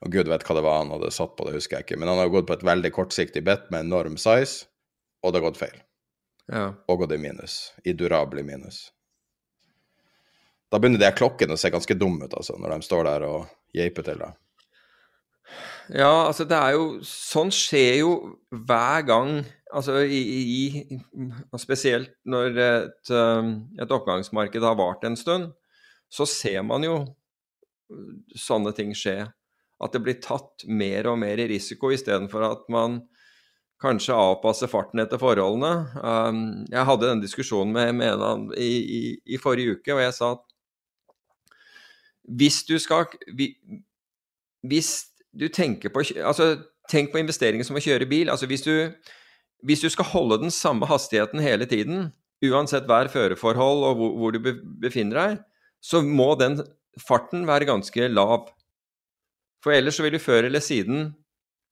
Og 0.00 0.12
gud 0.12 0.30
vet 0.32 0.44
hva 0.46 0.56
det 0.56 0.64
var 0.64 0.78
han 0.80 0.92
hadde 0.94 1.12
satt 1.12 1.36
på, 1.36 1.44
det 1.46 1.58
husker 1.58 1.78
jeg 1.78 1.86
ikke. 1.86 2.00
Men 2.00 2.08
han 2.08 2.22
har 2.22 2.32
gått 2.32 2.48
på 2.48 2.56
et 2.56 2.66
veldig 2.66 2.90
kortsiktig 2.96 3.44
bet 3.44 3.68
med 3.70 3.84
enorm 3.84 4.16
size, 4.16 4.64
og 5.20 5.32
det 5.32 5.42
har 5.42 5.50
gått 5.50 5.60
feil. 5.60 5.76
Ja. 6.50 6.70
Og 6.88 7.02
gått 7.02 7.12
i 7.14 7.20
minus. 7.20 7.58
I 7.84 7.92
durable 7.92 8.42
minus. 8.42 8.88
Da 10.72 10.78
begynner 10.78 11.02
de 11.02 11.10
klokkene 11.18 11.54
å 11.54 11.60
se 11.60 11.70
ganske 11.70 11.96
dumme 11.98 12.30
ut, 12.30 12.34
altså, 12.38 12.56
når 12.56 12.78
de 12.78 12.86
står 12.86 13.04
der 13.10 13.26
og 13.28 13.50
geiper 13.76 14.06
til 14.06 14.22
deg. 14.22 14.38
Ja, 15.90 16.28
altså 16.28 16.44
det 16.46 16.54
er 16.54 16.76
jo 16.76 16.84
Sånn 17.02 17.50
skjer 17.50 17.96
jo 18.04 18.10
hver 18.54 19.02
gang 19.08 19.40
Altså 19.76 20.00
i, 20.02 20.20
i, 20.20 20.98
Spesielt 21.60 22.12
når 22.28 22.58
et, 22.58 23.12
um, 23.14 23.52
et, 23.78 23.90
oppgangsmarked 23.90 24.64
har 24.66 24.78
vart 24.78 25.04
en 25.06 25.18
stund, 25.18 25.52
så 26.10 26.26
ser 26.26 26.62
man 26.66 26.86
jo 26.86 26.96
sånne 28.38 28.72
ting 28.74 28.94
skje. 28.96 29.22
At 29.80 29.94
det 29.94 30.02
blir 30.04 30.18
tatt 30.22 30.66
mer 30.68 31.08
og 31.10 31.20
mer 31.22 31.40
i 31.40 31.48
risiko 31.50 31.92
istedenfor 31.94 32.44
at 32.46 32.66
man 32.72 33.00
kanskje 33.80 34.16
avpasser 34.16 34.68
farten 34.68 35.00
etter 35.00 35.20
forholdene. 35.20 35.72
Um, 36.04 36.42
jeg 36.68 36.86
hadde 36.86 37.08
den 37.08 37.22
diskusjonen 37.22 37.72
med, 37.72 37.94
med 37.96 38.24
en 38.26 38.48
i, 38.58 39.16
i, 39.24 39.38
forrige 39.40 39.78
uke, 39.78 39.94
og 39.96 40.02
jeg 40.04 40.16
sa 40.16 40.34
at 40.36 40.46
hvis 42.30 42.60
du 42.68 42.76
skal 42.78 43.08
Hvis 44.62 44.90
du 45.32 45.48
tenker 45.48 45.88
på 45.88 46.02
Altså, 46.20 46.60
tenk 46.90 47.10
på 47.12 47.18
investeringer 47.18 47.64
som 47.64 47.78
å 47.78 47.82
kjøre 47.82 48.06
bil. 48.06 48.30
Altså, 48.30 48.46
hvis 48.46 48.62
du, 48.66 48.74
hvis 49.66 49.84
du 49.84 49.90
skal 49.92 50.08
holde 50.12 50.40
den 50.44 50.54
samme 50.54 50.88
hastigheten 50.88 51.42
hele 51.44 51.68
tiden, 51.68 52.10
uansett 52.44 52.86
hver 52.88 53.10
føreforhold 53.12 53.84
og 53.84 53.98
hvor, 53.98 54.12
hvor, 54.16 54.36
du 54.36 54.62
befinner 54.80 55.20
deg, 55.20 55.40
så 55.84 56.00
må 56.04 56.32
den 56.40 56.60
farten 57.00 57.46
være 57.48 57.68
ganske 57.68 58.08
lav. 58.12 58.48
For 59.64 59.76
ellers 59.76 59.98
så 59.98 60.06
vil 60.06 60.16
du 60.16 60.22
før 60.22 60.48
eller 60.48 60.64
siden 60.64 61.10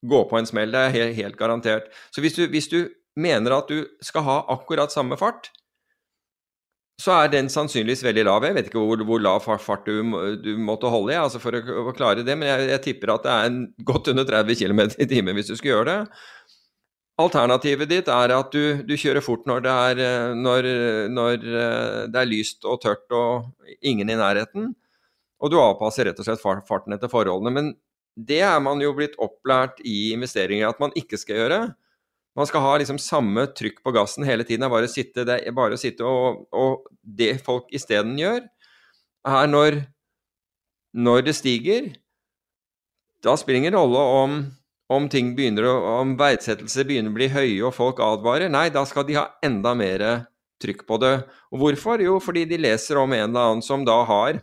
gå 0.09 0.23
på 0.29 0.39
en 0.39 0.49
smell. 0.49 0.73
Det 0.73 0.81
er 0.81 0.97
helt, 0.97 1.17
helt 1.17 1.39
garantert. 1.41 1.89
Så 2.13 2.23
hvis 2.25 2.37
du, 2.37 2.45
hvis 2.53 2.69
du 2.71 2.83
mener 3.19 3.57
at 3.57 3.71
du 3.71 3.87
skal 4.05 4.27
ha 4.27 4.43
akkurat 4.53 4.93
samme 4.95 5.17
fart, 5.19 5.51
så 6.99 7.15
er 7.15 7.31
den 7.31 7.47
sannsynligvis 7.51 8.03
veldig 8.03 8.25
lav. 8.27 8.45
Jeg 8.47 8.57
vet 8.57 8.71
ikke 8.71 8.83
hvor, 8.83 9.03
hvor 9.07 9.23
lav 9.23 9.45
fart 9.45 9.87
du, 9.87 10.01
du, 10.43 10.51
måtte 10.59 10.91
holde 10.91 11.15
i 11.15 11.21
altså 11.21 11.39
for 11.43 11.55
å, 11.55 11.61
å, 11.85 11.95
klare 11.95 12.25
det, 12.27 12.35
men 12.35 12.51
jeg, 12.51 12.65
jeg, 12.73 12.83
tipper 12.89 13.15
at 13.15 13.27
det 13.27 13.37
er 13.37 13.59
godt 13.87 14.11
under 14.11 14.27
30 14.27 14.59
km 14.59 14.83
i 14.99 15.07
timen 15.07 15.39
hvis 15.39 15.53
du 15.53 15.55
skal 15.55 15.77
gjøre 15.77 15.87
det. 15.93 15.99
Alternativet 17.19 17.91
ditt 17.91 18.09
er 18.15 18.31
at 18.31 18.53
du, 18.55 18.85
du 18.87 18.95
kjører 18.95 19.25
fort 19.25 19.49
når 19.51 19.65
det, 19.65 19.73
er, 19.91 20.35
når, 20.39 20.69
når 21.11 21.35
eh, 21.35 22.03
det, 22.07 22.21
er, 22.21 22.31
lyst 22.31 22.67
og 22.69 22.79
tørt 22.85 23.11
og 23.11 23.49
ingen 23.83 24.13
i 24.13 24.19
nærheten, 24.19 24.71
og 25.43 25.51
du 25.51 25.59
avpasser 25.59 26.07
rett 26.07 26.19
og 26.23 26.29
slett 26.29 26.43
farten 26.43 26.95
etter 26.95 27.11
forholdene. 27.11 27.55
Men 27.55 27.73
det 28.19 28.41
er 28.47 28.59
man 28.63 28.83
jo 28.83 28.95
blitt 28.95 29.19
opplært 29.23 29.83
i 29.87 30.13
investeringer 30.15 30.71
at 30.71 30.81
man 30.83 30.95
ikke 30.99 31.19
skal 31.19 31.43
gjøre. 31.43 31.61
Man 32.39 32.47
skal 32.47 32.63
ha 32.63 32.77
liksom 32.79 32.99
samme 33.03 33.49
trykk 33.51 33.81
på 33.83 33.93
gassen 33.95 34.27
hele 34.27 34.47
tiden. 34.47 34.63
Det 34.63 34.71
bare 34.71 34.87
å 34.87 34.93
sitte, 34.93 35.27
bare 35.27 35.75
å 35.75 35.81
sitte 35.81 36.07
og, 36.07 36.45
og, 36.55 36.87
det 37.03 37.41
folk 37.43 37.71
isteden 37.75 38.19
gjør, 38.19 38.45
er 39.27 39.51
når, 39.51 39.81
når 40.95 41.25
det 41.27 41.35
stiger 41.35 41.89
Da 43.25 43.35
spiller 43.35 43.59
det 43.59 43.63
ingen 43.65 43.75
rolle 43.75 44.03
om, 44.23 44.37
om 44.89 45.09
å, 45.09 45.73
om 46.01 46.17
verdsettelser 46.19 46.87
begynner 46.89 47.13
å 47.13 47.19
bli 47.19 47.29
høye 47.29 47.65
og 47.69 47.75
folk 47.77 48.01
advarer. 48.01 48.49
Nei, 48.49 48.69
da 48.73 48.85
skal 48.89 49.07
de 49.09 49.19
ha 49.19 49.27
enda 49.45 49.75
mer 49.77 50.05
trykk 50.63 50.87
på 50.89 50.99
det. 51.03 51.15
Og 51.53 51.63
hvorfor? 51.63 52.03
Jo, 52.03 52.19
fordi 52.23 52.47
de 52.49 52.61
leser 52.61 52.99
om 53.01 53.13
en 53.13 53.29
eller 53.29 53.51
annen 53.53 53.65
som 53.65 53.85
da 53.87 54.01
har 54.09 54.41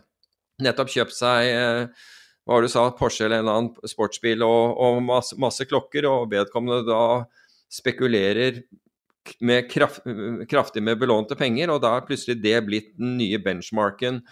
nettopp 0.62 0.92
kjøpt 0.92 1.16
seg 1.16 1.50
eh, 1.50 2.06
hva 2.46 2.60
du 2.62 2.68
sa, 2.70 2.86
Porsche 2.96 3.26
eller 3.26 3.40
en 3.40 3.44
eller 3.44 3.58
annen 3.60 3.90
sportsbil 3.90 4.44
og, 4.46 4.78
og 4.80 5.00
masse, 5.04 5.36
masse, 5.40 5.66
klokker, 5.68 6.06
og 6.08 6.30
vedkommende 6.30 6.86
da 6.86 7.02
spekulerer 7.72 8.62
med 9.42 9.66
kraft, 9.68 10.04
kraftig 10.48 10.84
med 10.86 11.00
belånte 11.02 11.34
penger, 11.36 11.72
og 11.74 11.82
da 11.82 11.96
er 11.96 12.06
plutselig 12.06 12.38
det 12.38 12.60
blitt 12.68 12.92
den 12.94 13.16
nye 13.18 13.40
benchmarken 13.42 14.22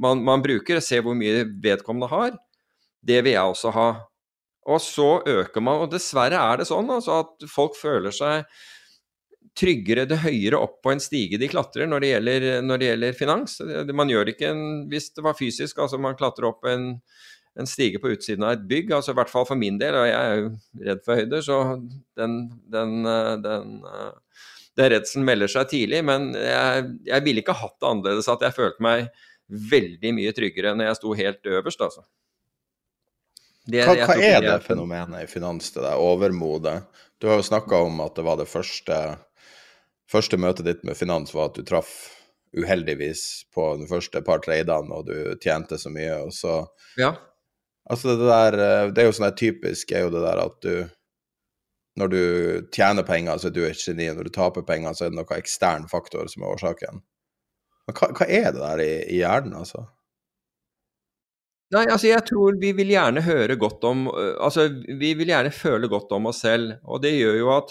man, 0.00 0.24
man 0.26 0.42
bruker. 0.42 0.80
Se 0.82 0.98
hvor 1.04 1.16
mye 1.16 1.44
vedkommende 1.62 2.10
har. 2.10 2.34
Det 3.00 3.20
vil 3.24 3.36
jeg 3.36 3.54
også 3.54 3.72
ha. 3.76 3.88
Og 4.68 4.82
så 4.84 5.08
øker 5.24 5.64
man, 5.64 5.86
og 5.86 5.94
dessverre 5.94 6.36
er 6.36 6.60
det 6.60 6.68
sånn 6.68 6.90
altså, 6.92 7.22
at 7.24 7.48
folk 7.48 7.78
føler 7.78 8.12
seg 8.12 8.44
tryggere 9.56 10.04
det 10.06 10.20
høyere 10.22 10.60
opp 10.60 10.76
på 10.84 10.92
en 10.92 11.00
stige 11.02 11.40
de 11.40 11.48
klatrer 11.50 11.88
når 11.88 12.04
det 12.04 12.10
gjelder, 12.12 12.44
når 12.62 12.80
det 12.80 12.90
gjelder 12.90 13.16
finans. 13.18 13.56
Man 13.96 14.12
gjør 14.12 14.30
ikke 14.30 14.52
en, 14.52 14.62
hvis 14.92 15.10
det 15.16 15.24
var 15.26 15.38
fysisk, 15.38 15.80
altså 15.82 15.98
man 16.00 16.18
klatrer 16.18 16.52
opp 16.52 16.68
en 16.70 16.92
en 17.58 17.66
stige 17.66 17.98
på 17.98 18.12
utsiden 18.14 18.44
av 18.46 18.54
et 18.54 18.66
bygg. 18.68 18.92
altså 18.94 19.12
I 19.12 19.18
hvert 19.18 19.32
fall 19.32 19.46
for 19.48 19.58
min 19.58 19.78
del, 19.80 19.96
og 19.98 20.06
jeg 20.08 20.20
er 20.20 20.38
jo 20.38 20.84
redd 20.86 21.02
for 21.06 21.20
høyder, 21.20 21.42
så 21.44 21.58
den, 22.18 22.36
den, 22.72 22.94
eh, 23.10 23.32
den, 23.44 23.74
eh, 23.90 24.46
den 24.78 24.92
redselen 24.94 25.26
melder 25.26 25.50
seg 25.50 25.68
tidlig. 25.72 26.02
Men 26.06 26.30
jeg, 26.36 26.86
jeg 27.10 27.26
ville 27.26 27.44
ikke 27.44 27.58
hatt 27.58 27.76
det 27.80 27.90
annerledes, 27.90 28.30
at 28.30 28.46
jeg 28.46 28.56
følte 28.56 28.86
meg 28.86 29.10
veldig 29.50 30.14
mye 30.14 30.34
tryggere 30.36 30.76
når 30.76 30.92
jeg 30.92 31.00
sto 31.00 31.16
helt 31.18 31.54
øverst, 31.58 31.86
altså. 31.88 32.06
Det, 33.68 33.82
hva, 33.84 33.96
hva 34.08 34.16
er 34.16 34.40
det 34.44 34.54
fenomenet 34.64 35.24
i 35.24 35.28
finans, 35.30 35.72
det 35.74 35.82
der 35.84 36.00
overmodet? 36.00 36.78
Du 37.20 37.28
har 37.28 37.40
jo 37.40 37.44
snakka 37.44 37.82
om 37.84 38.00
at 38.00 38.16
det 38.16 38.24
var 38.24 38.38
det 38.40 38.48
første, 38.48 38.96
første 40.10 40.38
møtet 40.40 40.68
ditt 40.68 40.86
med 40.88 40.96
finans 40.96 41.34
var 41.36 41.50
at 41.50 41.58
du 41.60 41.66
traff 41.68 41.92
uheldigvis 42.56 43.44
på 43.54 43.66
de 43.78 43.86
første 43.90 44.22
par 44.26 44.40
tradene, 44.42 44.94
og 44.96 45.06
du 45.06 45.36
tjente 45.42 45.78
så 45.78 45.92
mye, 45.92 46.16
og 46.24 46.32
så 46.34 46.62
ja. 46.98 47.12
Altså 47.90 48.14
det 48.14 48.26
der 48.28 48.54
eh, 48.60 48.88
Det 48.92 49.02
er 49.02 49.06
jo 49.08 49.14
sånn 49.16 49.26
der 49.26 49.38
typisk 49.38 49.92
er 49.92 50.04
jo 50.04 50.10
det 50.14 50.20
der 50.22 50.42
at 50.44 50.58
du 50.62 50.74
Når 51.98 52.10
du 52.12 52.22
tjener 52.70 53.02
penger, 53.02 53.38
så 53.38 53.48
er 53.48 53.54
du 53.54 53.64
et 53.66 53.80
geni. 53.82 54.06
Når 54.14 54.28
du 54.28 54.32
taper 54.32 54.62
penger, 54.64 54.94
så 54.94 55.04
er 55.04 55.10
det 55.10 55.18
noe 55.18 55.36
ekstern 55.36 55.88
faktor 55.90 56.28
som 56.30 56.44
er 56.44 56.52
årsaken. 56.54 57.00
Men 57.86 57.96
hva, 57.98 58.08
hva 58.14 58.28
er 58.30 58.46
det 58.54 58.60
der 58.62 58.82
i, 58.84 58.92
i, 59.10 59.16
hjernen, 59.18 59.56
altså? 59.58 59.82
Nei, 61.70 61.84
altså 61.86 62.08
jeg 62.10 62.24
tror 62.26 62.56
vi 62.58 62.72
vil 62.74 62.90
gjerne 62.90 63.22
høre 63.22 63.54
godt 63.58 63.84
om 63.86 64.08
Altså 64.10 64.66
vi 64.72 65.12
vil 65.14 65.30
gjerne 65.30 65.52
føle 65.54 65.90
godt 65.90 66.10
om 66.16 66.26
oss 66.32 66.42
selv. 66.42 66.74
Og 66.82 67.02
det 67.04 67.14
gjør 67.14 67.38
jo 67.38 67.52
at 67.54 67.70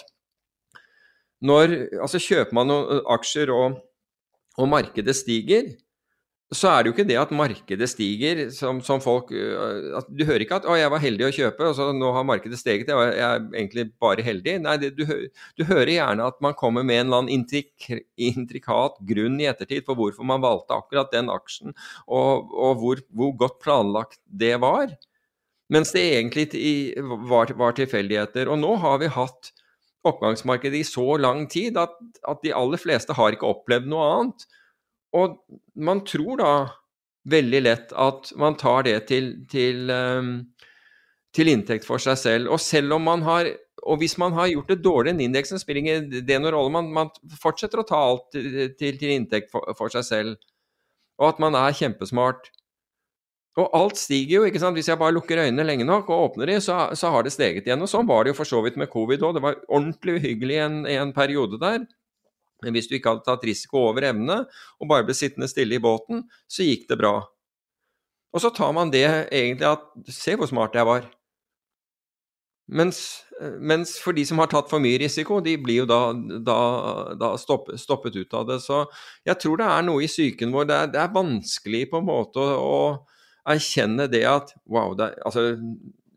når 1.44 1.74
Altså 2.00 2.20
kjøper 2.20 2.56
man 2.56 2.70
noen 2.72 3.04
aksjer 3.12 3.52
og, 3.52 3.78
og 4.60 4.68
markedet 4.68 5.16
stiger, 5.16 5.68
så 6.50 6.66
er 6.66 6.82
det 6.82 6.90
jo 6.90 6.94
ikke 6.96 7.06
det 7.06 7.16
at 7.20 7.30
markedet 7.30 7.86
stiger, 7.92 8.40
som, 8.50 8.80
som 8.82 8.98
folk 9.02 9.28
uh, 9.30 10.00
Du 10.10 10.24
hører 10.26 10.42
ikke 10.42 10.56
at 10.58 10.64
'Å, 10.66 10.74
jeg 10.80 10.90
var 10.90 11.02
heldig 11.04 11.26
å 11.28 11.34
kjøpe, 11.36 11.68
og 11.70 11.76
så 11.78 11.86
nå 11.94 12.10
har 12.16 12.26
markedet 12.26 12.58
steget, 12.58 12.90
jeg, 12.90 12.98
var, 12.98 13.12
jeg 13.14 13.26
er 13.26 13.44
egentlig 13.54 13.84
bare 14.02 14.24
heldig'. 14.26 14.56
Nei, 14.64 14.74
det, 14.82 14.90
du, 14.98 15.04
du, 15.06 15.64
hører 15.68 15.92
gjerne 15.94 16.26
at 16.26 16.42
man 16.42 16.58
kommer 16.58 16.82
med 16.82 17.04
en 17.04 17.06
eller 17.06 17.22
annen 17.22 17.34
intrik, 17.36 17.86
intrikat 18.18 18.98
grunn 19.12 19.38
i 19.38 19.46
ettertid 19.52 19.86
for 19.86 20.00
hvorfor 20.00 20.26
man 20.26 20.42
valgte 20.42 20.74
akkurat 20.74 21.14
den 21.14 21.30
aksjen, 21.30 21.76
og, 22.10 22.50
og 22.50 22.82
hvor, 22.82 23.06
hvor, 23.14 23.36
godt 23.46 23.60
planlagt 23.62 24.18
det 24.26 24.56
var. 24.58 24.90
Mens 25.70 25.94
det 25.94 26.02
egentlig 26.16 26.50
var, 27.30 27.54
var 27.54 27.78
tilfeldigheter. 27.78 28.50
Og 28.50 28.58
nå 28.58 28.74
har 28.82 28.98
vi 28.98 29.14
hatt 29.14 29.52
oppgangsmarkedet 30.02 30.80
i 30.80 30.88
så 30.88 31.14
lang 31.20 31.44
tid 31.52 31.78
at, 31.78 31.94
at 32.26 32.42
de 32.42 32.50
aller 32.56 32.80
fleste 32.80 33.14
har 33.14 33.36
ikke 33.36 33.54
opplevd 33.54 33.86
noe 33.92 34.08
annet. 34.16 34.50
Og 35.16 35.40
man 35.74 36.04
tror 36.06 36.40
da 36.40 36.52
veldig 37.30 37.60
lett 37.62 37.92
at 37.92 38.30
man 38.40 38.56
tar 38.58 38.86
det 38.86 38.96
til, 39.10 39.32
til, 39.50 39.90
um, 39.90 40.36
til 41.36 41.50
inntekt 41.52 41.86
for 41.88 42.02
seg 42.02 42.18
selv. 42.18 42.52
Og 42.54 42.62
selv 42.62 42.96
om 42.96 43.04
man 43.10 43.26
har 43.26 43.50
og 43.88 44.00
hvis 44.00 44.18
man 44.20 44.34
har 44.36 44.50
gjort 44.50 44.70
det 44.72 44.82
dårlig 44.84 45.14
enn 45.14 45.22
indeksen, 45.24 45.60
spiller 45.60 46.04
det 46.10 46.38
noen 46.38 46.52
rolle. 46.52 46.72
Man, 46.74 46.90
man, 46.92 47.10
fortsetter 47.40 47.80
å 47.80 47.86
ta 47.88 48.00
alt 48.10 48.26
til, 48.34 48.96
til 49.00 49.12
inntekt 49.14 49.52
for, 49.52 49.64
for, 49.78 49.92
seg 49.92 50.04
selv. 50.06 50.50
Og 51.20 51.30
at 51.30 51.40
man 51.42 51.56
er 51.58 51.76
kjempesmart. 51.76 52.50
Og 53.58 53.72
alt 53.76 53.98
stiger 53.98 54.38
jo, 54.38 54.42
ikke 54.48 54.60
sant. 54.62 54.76
Hvis 54.78 54.88
jeg 54.90 55.00
bare 55.00 55.14
lukker 55.16 55.40
øynene 55.42 55.66
lenge 55.66 55.86
nok 55.88 56.10
og 56.12 56.26
åpner 56.30 56.52
de, 56.52 56.58
så, 56.64 56.76
så 56.96 57.10
har 57.14 57.26
det 57.26 57.34
steget 57.34 57.66
igjen. 57.66 57.82
Og 57.82 57.90
sånn 57.90 58.08
var 58.08 58.24
det 58.24 58.34
jo 58.34 58.40
for 58.40 58.48
så 58.52 58.60
vidt 58.64 58.78
med 58.80 58.92
covid 58.92 59.24
òg. 59.26 59.36
Det 59.36 59.44
var 59.44 59.58
ordentlig 59.68 60.20
uhyggelig 60.20 60.60
en, 60.66 60.78
en 60.88 61.16
periode 61.16 61.60
der. 61.62 61.88
Men 62.64 62.76
hvis 62.76 62.88
du 62.90 62.96
ikke 62.96 63.14
hadde 63.14 63.26
tatt 63.26 63.46
risiko 63.46 63.86
over 63.90 64.08
evne, 64.10 64.42
og 64.80 64.90
bare 64.90 65.06
ble 65.08 65.16
sittende 65.16 65.48
stille 65.50 65.78
i 65.78 65.82
båten, 65.82 66.24
så 66.50 66.66
gikk 66.66 66.88
det 66.90 67.00
bra. 67.00 67.14
Og 68.30 68.42
så 68.42 68.52
tar 68.54 68.74
man 68.76 68.92
det 68.92 69.06
egentlig 69.08 69.66
at 69.66 69.88
Se 70.14 70.36
hvor 70.38 70.50
smart 70.50 70.76
jeg 70.78 70.86
var. 70.86 71.08
Mens, 72.70 73.24
mens, 73.58 73.96
for 73.98 74.14
de 74.14 74.22
som 74.26 74.38
har 74.38 74.50
tatt 74.52 74.68
for 74.70 74.82
mye 74.82 75.00
risiko, 75.02 75.40
de 75.42 75.56
blir 75.58 75.80
jo 75.80 75.86
da, 75.90 76.12
da, 76.46 76.58
da 77.18 77.32
stoppet, 77.40 77.80
stoppet, 77.82 78.14
ut 78.14 78.36
av 78.38 78.44
det. 78.46 78.60
Så 78.62 78.84
jeg 79.26 79.40
tror 79.42 79.58
det 79.58 79.66
er 79.66 79.86
noe 79.88 80.04
i 80.06 80.10
psyken 80.10 80.54
vår. 80.54 80.68
Det 80.70 80.76
er, 80.76 80.92
det 80.94 81.00
er 81.02 81.16
vanskelig 81.16 81.88
på 81.90 81.98
en 81.98 82.06
måte 82.06 82.44
å, 82.44 82.76
å 82.94 83.50
erkjenne 83.50 84.06
det 84.12 84.22
at 84.28 84.54
wow, 84.70 84.94
det 84.94 85.08
er, 85.08 85.18
altså, 85.26 85.48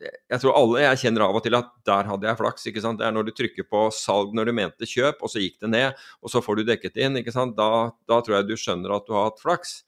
jeg 0.03 0.41
tror 0.41 0.57
alle 0.57 0.83
jeg 0.83 1.01
kjenner 1.05 1.25
av 1.25 1.37
og 1.37 1.43
til 1.45 1.55
at 1.57 1.69
der 1.87 2.09
hadde 2.09 2.27
jeg 2.27 2.39
flaks. 2.39 2.67
ikke 2.69 2.83
sant? 2.83 2.99
Det 2.99 3.07
er 3.07 3.15
når 3.15 3.29
du 3.29 3.33
trykker 3.37 3.67
på 3.69 3.85
salg 3.95 4.35
når 4.35 4.49
du 4.49 4.55
mente 4.57 4.89
kjøp, 4.89 5.23
og 5.23 5.31
så 5.31 5.43
gikk 5.43 5.59
det 5.63 5.71
ned, 5.73 6.03
og 6.21 6.33
så 6.33 6.41
får 6.43 6.59
du 6.59 6.67
dekket 6.67 6.99
inn. 7.05 7.19
ikke 7.21 7.33
sant? 7.35 7.55
Da, 7.57 7.91
da 8.09 8.19
tror 8.21 8.39
jeg 8.39 8.49
du 8.49 8.55
skjønner 8.59 8.95
at 8.97 9.07
du 9.07 9.15
har 9.15 9.29
hatt 9.29 9.41
flaks. 9.43 9.81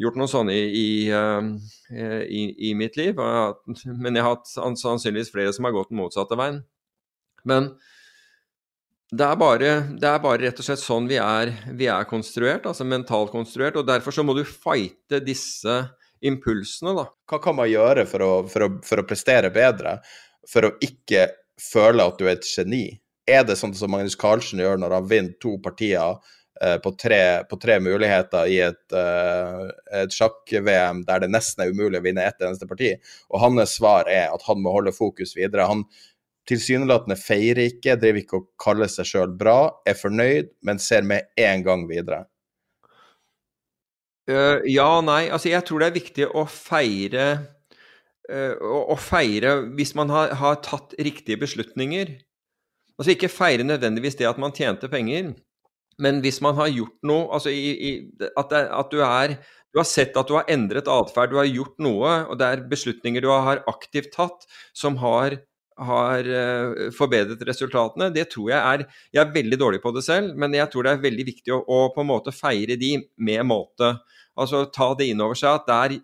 Gjort 0.00 0.18
noe 0.20 0.30
sånt 0.30 0.54
i, 0.54 0.60
i, 0.80 0.90
eh, 1.10 2.20
i, 2.24 2.42
i 2.70 2.74
mitt 2.78 2.98
liv, 2.98 3.18
men 3.18 4.16
jeg 4.16 4.24
har 4.24 4.36
hatt 4.36 4.50
sannsynligvis 4.50 5.32
flere 5.34 5.54
som 5.54 5.66
har 5.66 5.74
gått 5.74 5.90
den 5.90 6.00
motsatte 6.00 6.38
veien. 6.38 6.62
Men 7.48 7.72
det 9.10 9.26
er, 9.26 9.38
bare, 9.40 9.70
det 9.98 10.06
er 10.06 10.20
bare 10.22 10.44
rett 10.44 10.60
og 10.62 10.66
slett 10.66 10.82
sånn 10.82 11.08
vi 11.10 11.16
er, 11.18 11.50
vi 11.74 11.88
er 11.90 12.06
konstruert, 12.06 12.68
altså 12.70 12.86
mentalt 12.86 13.32
konstruert. 13.34 13.74
og 13.80 13.88
Derfor 13.88 14.14
så 14.14 14.22
må 14.22 14.36
du 14.38 14.44
fighte 14.46 15.18
disse 15.26 15.80
impulsene, 16.20 16.94
da. 16.96 17.06
Hva 17.30 17.38
kan 17.42 17.56
man 17.58 17.70
gjøre 17.70 18.06
for 18.08 18.24
å, 18.24 18.32
for 18.50 18.66
å, 18.66 18.72
for 18.86 19.02
å 19.02 19.06
prestere 19.08 19.52
bedre, 19.54 19.98
for 20.48 20.68
å 20.68 20.74
ikke 20.84 21.28
føle 21.60 22.04
at 22.04 22.20
du 22.20 22.26
er 22.26 22.38
et 22.38 22.50
geni? 22.50 22.84
Er 23.30 23.46
det 23.46 23.58
sånn 23.60 23.74
som 23.76 23.92
Magnus 23.92 24.18
Carlsen 24.18 24.62
gjør 24.62 24.80
når 24.80 24.96
han 24.96 25.08
vinner 25.10 25.36
to 25.42 25.54
partier 25.62 26.16
eh, 26.62 26.76
på, 26.82 26.92
tre, 26.98 27.22
på, 27.50 27.58
tre, 27.62 27.78
muligheter 27.84 28.50
i 28.50 28.58
et, 28.64 28.82
eh, 28.96 29.66
et 30.02 30.16
sjakk-VM 30.16 31.04
der 31.08 31.24
det 31.24 31.30
nesten 31.32 31.64
er 31.64 31.74
umulig 31.74 32.00
å 32.00 32.06
vinne 32.08 32.26
ett 32.26 32.42
eneste 32.42 32.68
parti, 32.70 32.94
og 33.30 33.44
hans 33.44 33.76
svar 33.78 34.10
er 34.10 34.32
at 34.32 34.46
han 34.48 34.62
må 34.64 34.74
holde 34.74 34.96
fokus 34.96 35.36
videre. 35.38 35.68
Han 35.70 35.84
tilsynelatende 36.50 37.18
feirer 37.20 37.68
ikke, 37.68 37.98
driver 38.00 38.22
ikke 38.22 38.40
og 38.40 38.50
kaller 38.60 38.90
seg 38.90 39.08
sjøl 39.08 39.34
bra, 39.38 39.58
er 39.86 39.98
fornøyd, 39.98 40.54
men 40.66 40.82
ser 40.82 41.06
med 41.06 41.30
en 41.38 41.64
gang 41.66 41.86
videre. 41.90 42.24
Uh, 44.30 44.62
ja 44.70 44.86
og 44.98 45.04
nei. 45.08 45.24
Altså, 45.32 45.50
jeg 45.50 45.66
tror 45.66 45.82
det 45.82 45.90
er 45.90 45.96
viktig 45.98 46.26
å 46.36 46.46
feire 46.50 47.26
uh, 48.30 48.54
å, 48.54 48.80
å, 48.94 48.96
feire 49.00 49.56
hvis 49.76 49.94
man 49.98 50.12
har, 50.14 50.34
har, 50.38 50.60
tatt 50.64 50.94
riktige 51.00 51.40
beslutninger. 51.40 52.14
Altså 53.00 53.14
ikke 53.14 53.32
feire 53.32 53.64
nødvendigvis 53.64 54.18
det 54.20 54.28
at 54.28 54.38
man 54.40 54.54
tjente 54.54 54.90
penger, 54.92 55.32
men 56.00 56.20
hvis 56.24 56.40
man 56.44 56.56
har 56.58 56.68
gjort 56.72 56.98
noe 57.08 57.28
altså 57.32 57.52
i, 57.52 57.70
i, 57.72 57.92
at, 58.28 58.52
det, 58.52 58.60
at, 58.76 58.92
du 58.92 59.02
er 59.04 59.38
Du 59.72 59.78
har 59.80 59.88
sett 59.88 60.16
at 60.18 60.28
du 60.28 60.34
har 60.36 60.48
endret 60.50 60.88
atferd, 60.90 61.30
du 61.32 61.38
har 61.38 61.48
gjort 61.48 61.76
noe, 61.78 62.14
og 62.26 62.38
det 62.40 62.46
er 62.46 62.66
beslutninger 62.70 63.22
du 63.22 63.30
har 63.30 63.62
aktivt 63.70 64.12
tatt 64.16 64.48
som 64.76 64.96
har 65.00 65.38
har 65.80 66.26
uh, 66.28 66.88
forbedret 66.92 67.40
resultatene, 67.48 68.10
det 68.12 68.26
tror 68.34 68.50
jeg 68.52 68.60
er 68.60 68.82
Jeg 69.12 69.20
er 69.22 69.34
veldig 69.34 69.58
dårlig 69.58 69.82
på 69.82 69.92
det 69.96 70.04
selv, 70.04 70.34
men 70.36 70.54
jeg 70.54 70.68
tror 70.70 70.84
det 70.84 70.92
er 70.92 71.04
veldig 71.04 71.26
viktig 71.30 71.54
å, 71.56 71.60
å 71.64 71.78
på 71.94 72.02
en 72.02 72.10
måte 72.10 72.34
feire 72.36 72.76
de 72.76 72.98
med 73.16 73.46
måte. 73.48 73.94
Altså 74.40 74.64
ta 74.74 74.92
det 74.98 75.10
inn 75.12 75.22
over 75.24 75.38
seg 75.38 75.60
at 75.60 75.68
det 75.68 75.78
er 75.78 75.98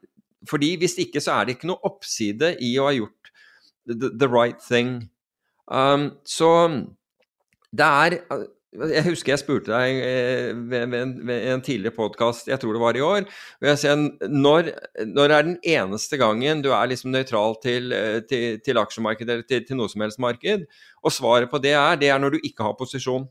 fordi 0.47 0.75
hvis 0.79 0.99
ikke 1.03 1.23
så 1.23 1.39
er 1.39 1.47
det 1.47 1.57
ikke 1.57 1.71
noe 1.73 1.89
oppside 1.89 2.53
i 2.63 2.77
å 2.79 2.87
ha 2.87 2.93
gjort 2.95 3.31
the, 3.89 4.13
the 4.13 4.29
right 4.31 4.61
thing. 4.63 5.09
Um, 5.67 6.13
så 6.29 6.51
det 7.75 7.87
er 7.87 8.21
jeg 8.77 9.05
husker 9.07 9.33
jeg 9.33 9.41
spurte 9.41 9.73
deg 9.73 10.01
eh, 10.05 10.51
ved, 10.53 10.89
ved, 10.93 11.13
ved 11.29 11.45
en 11.53 11.63
tidligere 11.65 11.97
podkast, 11.97 12.49
jeg 12.51 12.61
tror 12.61 12.77
det 12.77 12.83
var 12.83 12.99
i 12.99 13.05
år 13.05 13.23
og 13.25 13.69
jeg 13.71 13.81
sier, 13.81 14.03
når, 14.29 14.71
når 15.09 15.33
er 15.33 15.47
den 15.47 15.57
eneste 15.65 16.19
gangen 16.21 16.61
du 16.65 16.71
er 16.75 16.91
liksom 16.91 17.13
nøytral 17.15 17.57
til, 17.63 17.95
eh, 17.97 18.19
til, 18.29 18.59
til 18.65 18.81
aksjemarkedet 18.83 19.33
eller 19.33 19.49
til, 19.49 19.65
til, 19.69 19.81
noe 19.81 19.93
som 19.93 20.05
helst 20.05 20.21
marked? 20.23 20.67
Og 21.03 21.15
svaret 21.15 21.51
på 21.53 21.61
det 21.63 21.73
er 21.79 22.01
det 22.01 22.11
er 22.13 22.21
når 22.21 22.37
du 22.37 22.45
ikke 22.45 22.67
har 22.67 22.77
posisjon. 22.79 23.29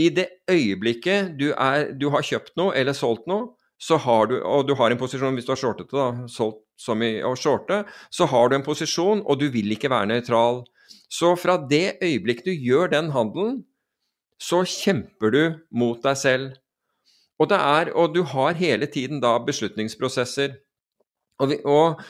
I 0.00 0.10
det 0.16 0.28
øyeblikket 0.50 1.34
du, 1.40 1.50
er, 1.54 1.90
du 1.96 2.10
har 2.12 2.26
kjøpt 2.26 2.56
noe 2.60 2.74
eller 2.76 2.96
solgt 2.96 3.28
noe, 3.30 3.54
så 3.80 3.96
har 3.96 4.28
du, 4.28 4.36
og 4.44 4.66
du 4.68 4.74
har 4.76 4.92
en 4.92 5.00
posisjon 5.00 5.36
hvis 5.38 5.46
du 5.48 5.54
har 5.54 5.60
shortet 5.60 5.92
da, 5.94 6.10
solgt 6.28 6.60
som 6.80 7.00
i 7.04 7.14
å 7.24 7.32
shorte, 7.36 7.82
så 8.12 8.28
har 8.28 8.50
du 8.50 8.58
en 8.58 8.64
posisjon, 8.64 9.22
og 9.24 9.40
du 9.40 9.48
vil 9.52 9.72
ikke 9.72 9.90
være 9.92 10.10
nøytral. 10.12 10.62
Så 11.12 11.32
fra 11.40 11.56
det 11.70 11.98
øyeblikket 12.04 12.50
du 12.50 12.52
gjør 12.52 12.92
den 12.92 13.10
handelen, 13.14 13.62
så 14.40 14.62
kjemper 14.68 15.32
du 15.34 15.42
mot 15.76 16.00
deg 16.04 16.16
selv. 16.16 16.56
Og, 17.40 17.48
det 17.52 17.56
er, 17.60 17.92
og 17.96 18.14
du 18.16 18.22
har 18.28 18.56
hele 18.56 18.88
tiden 18.88 19.20
da 19.20 19.34
beslutningsprosesser. 19.44 20.58
Og, 21.40 21.52
vi, 21.52 21.58
og 21.64 22.00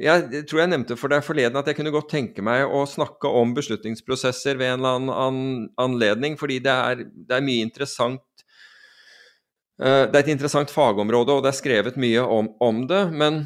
jeg 0.00 0.44
tror 0.48 0.62
jeg 0.62 0.72
nevnte 0.72 0.96
for 0.96 1.12
deg 1.12 1.24
forleden 1.26 1.60
at 1.60 1.68
jeg 1.68 1.76
kunne 1.76 1.92
godt 1.92 2.12
tenke 2.12 2.44
meg 2.44 2.64
å 2.64 2.84
snakke 2.88 3.28
om 3.40 3.52
beslutningsprosesser 3.56 4.60
ved 4.60 4.74
en 4.74 4.80
eller 4.80 5.20
annen 5.26 5.68
anledning, 5.80 6.38
fordi 6.40 6.60
det 6.64 6.72
er, 6.72 7.04
det 7.04 7.36
er 7.36 7.44
mye 7.44 7.68
interessant 7.68 8.24
det 9.78 10.10
er 10.10 10.24
et 10.24 10.32
interessant 10.32 10.72
fagområde, 10.74 11.36
og 11.36 11.44
det 11.44 11.52
er 11.52 11.58
skrevet 11.60 11.98
mye 12.00 12.24
om, 12.26 12.48
om 12.64 12.82
det. 12.90 13.04
Men 13.14 13.44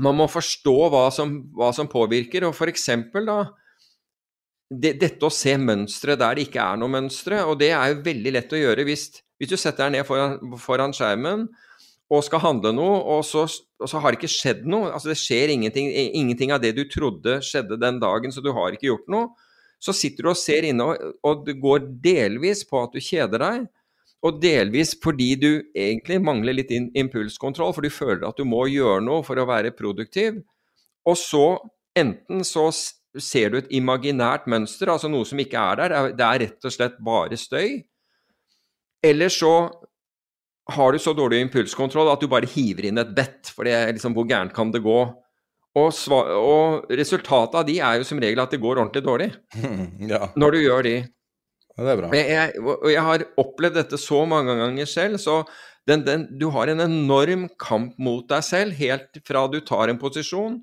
man 0.00 0.16
må 0.18 0.28
forstå 0.28 0.76
hva 0.92 1.06
som, 1.14 1.38
hva 1.56 1.70
som 1.76 1.88
påvirker. 1.88 2.44
Og 2.48 2.56
f.eks. 2.56 2.88
da 3.16 3.38
det, 4.72 4.94
dette 5.00 5.28
å 5.28 5.32
se 5.32 5.56
mønstre 5.60 6.16
der 6.16 6.38
det 6.38 6.46
ikke 6.48 6.62
er 6.64 6.80
noe 6.80 6.92
mønstre, 6.92 7.42
og 7.44 7.58
det 7.60 7.72
er 7.76 7.92
jo 7.92 8.04
veldig 8.06 8.32
lett 8.38 8.54
å 8.54 8.60
gjøre 8.60 8.86
hvis, 8.88 9.08
hvis 9.40 9.52
du 9.52 9.58
setter 9.58 9.84
deg 9.84 9.98
ned 9.98 10.08
foran, 10.08 10.38
foran, 10.60 10.96
skjermen 10.96 11.46
og 12.12 12.24
skal 12.26 12.42
handle 12.42 12.74
noe, 12.76 12.96
og 13.14 13.22
så, 13.24 13.46
og 13.80 13.88
så, 13.88 14.00
har 14.02 14.12
det 14.12 14.20
ikke 14.20 14.28
skjedd 14.28 14.66
noe. 14.68 14.90
Altså 14.92 15.08
det 15.08 15.16
skjer 15.16 15.54
ingenting, 15.54 15.88
ingenting, 16.12 16.50
av 16.52 16.60
det 16.60 16.74
du 16.76 16.82
trodde 16.90 17.38
skjedde 17.44 17.78
den 17.80 18.00
dagen, 18.02 18.34
så 18.34 18.44
du 18.44 18.50
har 18.52 18.74
ikke 18.74 18.90
gjort 18.90 19.08
noe. 19.12 19.30
Så 19.82 19.94
sitter 19.96 20.28
du 20.28 20.32
og 20.34 20.36
ser 20.36 20.66
inne, 20.68 20.84
og, 20.84 21.14
og 21.24 21.46
det 21.46 21.56
går 21.62 21.86
delvis 22.04 22.66
på 22.68 22.82
at 22.84 22.92
du 22.92 23.00
kjeder 23.00 23.40
deg, 23.40 23.64
og 24.22 24.38
delvis 24.42 24.94
fordi 25.02 25.34
du 25.40 25.50
egentlig 25.74 26.20
mangler 26.22 26.54
litt 26.54 26.70
impulskontroll, 26.70 27.72
for 27.74 27.82
du 27.82 27.90
føler 27.90 28.24
at 28.28 28.38
du 28.38 28.46
må 28.46 28.64
gjøre 28.70 29.02
noe 29.04 29.24
for 29.26 29.38
å 29.40 29.46
være 29.48 29.74
produktiv. 29.74 30.38
Og 31.08 31.18
så 31.18 31.46
enten 31.98 32.44
så 32.46 32.68
ser 33.18 33.52
du 33.52 33.58
et 33.58 33.72
imaginært 33.74 34.46
mønster, 34.50 34.92
altså 34.92 35.10
noe 35.10 35.26
som 35.28 35.40
ikke 35.42 35.58
er 35.58 35.80
der. 35.80 36.12
Det 36.16 36.28
er 36.28 36.44
rett 36.46 36.68
og 36.68 36.74
slett 36.74 37.00
bare 37.02 37.38
støy. 37.40 37.82
Eller 39.02 39.32
så 39.34 39.52
har 40.72 40.94
du 40.94 41.02
så 41.02 41.12
dårlig 41.16 41.42
impulskontroll 41.42 42.12
at 42.12 42.22
du 42.22 42.30
bare 42.30 42.48
hiver 42.48 42.86
inn 42.88 43.02
et 43.02 43.10
bett, 43.16 43.50
for 43.50 43.66
det 43.66 43.74
er 43.74 43.90
liksom 43.90 44.14
hvor 44.14 44.28
gærent 44.30 44.54
kan 44.54 44.70
det 44.72 44.84
gå? 44.84 45.00
Og, 45.72 45.88
og, 46.12 46.90
resultatet 46.92 47.56
av 47.58 47.66
de 47.66 47.78
er 47.80 47.98
jo 47.98 48.06
som 48.06 48.20
regel 48.20 48.42
at 48.42 48.52
det 48.52 48.60
går 48.62 48.78
ordentlig 48.78 49.02
dårlig. 49.06 49.30
ja. 50.12 50.28
Når 50.36 50.54
du 50.54 50.58
gjør 50.60 50.86
de. 50.86 50.96
Ja, 51.76 51.84
det 51.86 51.92
er 51.92 52.00
bra. 52.02 52.12
Jeg, 52.16 52.62
og 52.62 52.88
jeg 52.92 53.04
har 53.08 53.26
opplevd 53.40 53.78
dette 53.80 54.00
så 54.00 54.22
mange 54.28 54.54
ganger 54.58 54.88
selv, 54.90 55.20
så 55.22 55.42
den, 55.88 56.04
den, 56.06 56.28
du 56.38 56.50
har 56.54 56.70
en 56.70 56.84
enorm 56.84 57.48
kamp 57.60 57.96
mot 57.98 58.28
deg 58.30 58.44
selv 58.46 58.76
helt 58.78 59.18
fra 59.26 59.48
du 59.50 59.58
tar 59.66 59.90
en 59.90 59.98
posisjon 59.98 60.60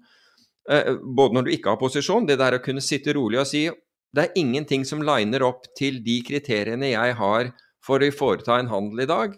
Eh, 0.69 0.95
både 1.01 1.33
når 1.33 1.45
du 1.45 1.53
ikke 1.55 1.73
har 1.73 1.81
posisjon, 1.81 2.27
det 2.29 2.37
der 2.37 2.59
å 2.59 2.61
kunne 2.61 2.83
sitte 2.83 3.15
rolig 3.17 3.39
og 3.41 3.47
si 3.49 3.65
det 4.13 4.23
er 4.23 4.37
ingenting 4.41 4.83
som 4.85 5.01
liner 5.05 5.43
opp 5.45 5.67
til 5.77 5.99
de 6.05 6.17
kriteriene 6.25 6.91
jeg 6.91 7.15
har 7.17 7.51
for 7.85 8.01
å 8.01 8.09
foreta 8.13 8.57
en 8.57 8.69
handel 8.69 9.03
i 9.05 9.09
dag. 9.09 9.35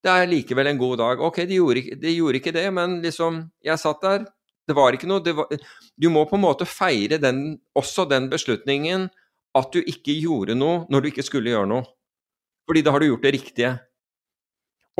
Det 0.00 0.12
er 0.12 0.28
likevel 0.28 0.70
en 0.70 0.80
god 0.80 1.00
dag. 1.00 1.22
Ok, 1.24 1.42
de 1.48 1.58
gjorde, 1.58 1.96
de 2.00 2.12
gjorde 2.14 2.40
ikke 2.40 2.54
det, 2.56 2.66
men 2.72 3.00
liksom 3.04 3.42
Jeg 3.64 3.80
satt 3.80 4.00
der. 4.04 4.24
Det 4.68 4.76
var 4.76 4.96
ikke 4.96 5.08
noe 5.08 5.34
var, 5.36 5.48
Du 6.00 6.08
må 6.08 6.24
på 6.28 6.36
en 6.36 6.44
måte 6.44 6.64
feire 6.68 7.18
den, 7.20 7.58
også 7.76 8.06
den 8.08 8.30
beslutningen 8.32 9.08
at 9.58 9.70
du 9.74 9.80
ikke 9.82 10.14
gjorde 10.20 10.54
noe 10.58 10.84
når 10.90 11.02
du 11.02 11.10
ikke 11.10 11.26
skulle 11.26 11.52
gjøre 11.52 11.70
noe. 11.70 11.86
Fordi 12.68 12.82
da 12.86 12.92
har 12.94 13.02
du 13.02 13.10
gjort 13.10 13.24
det 13.26 13.34
riktige. 13.34 13.70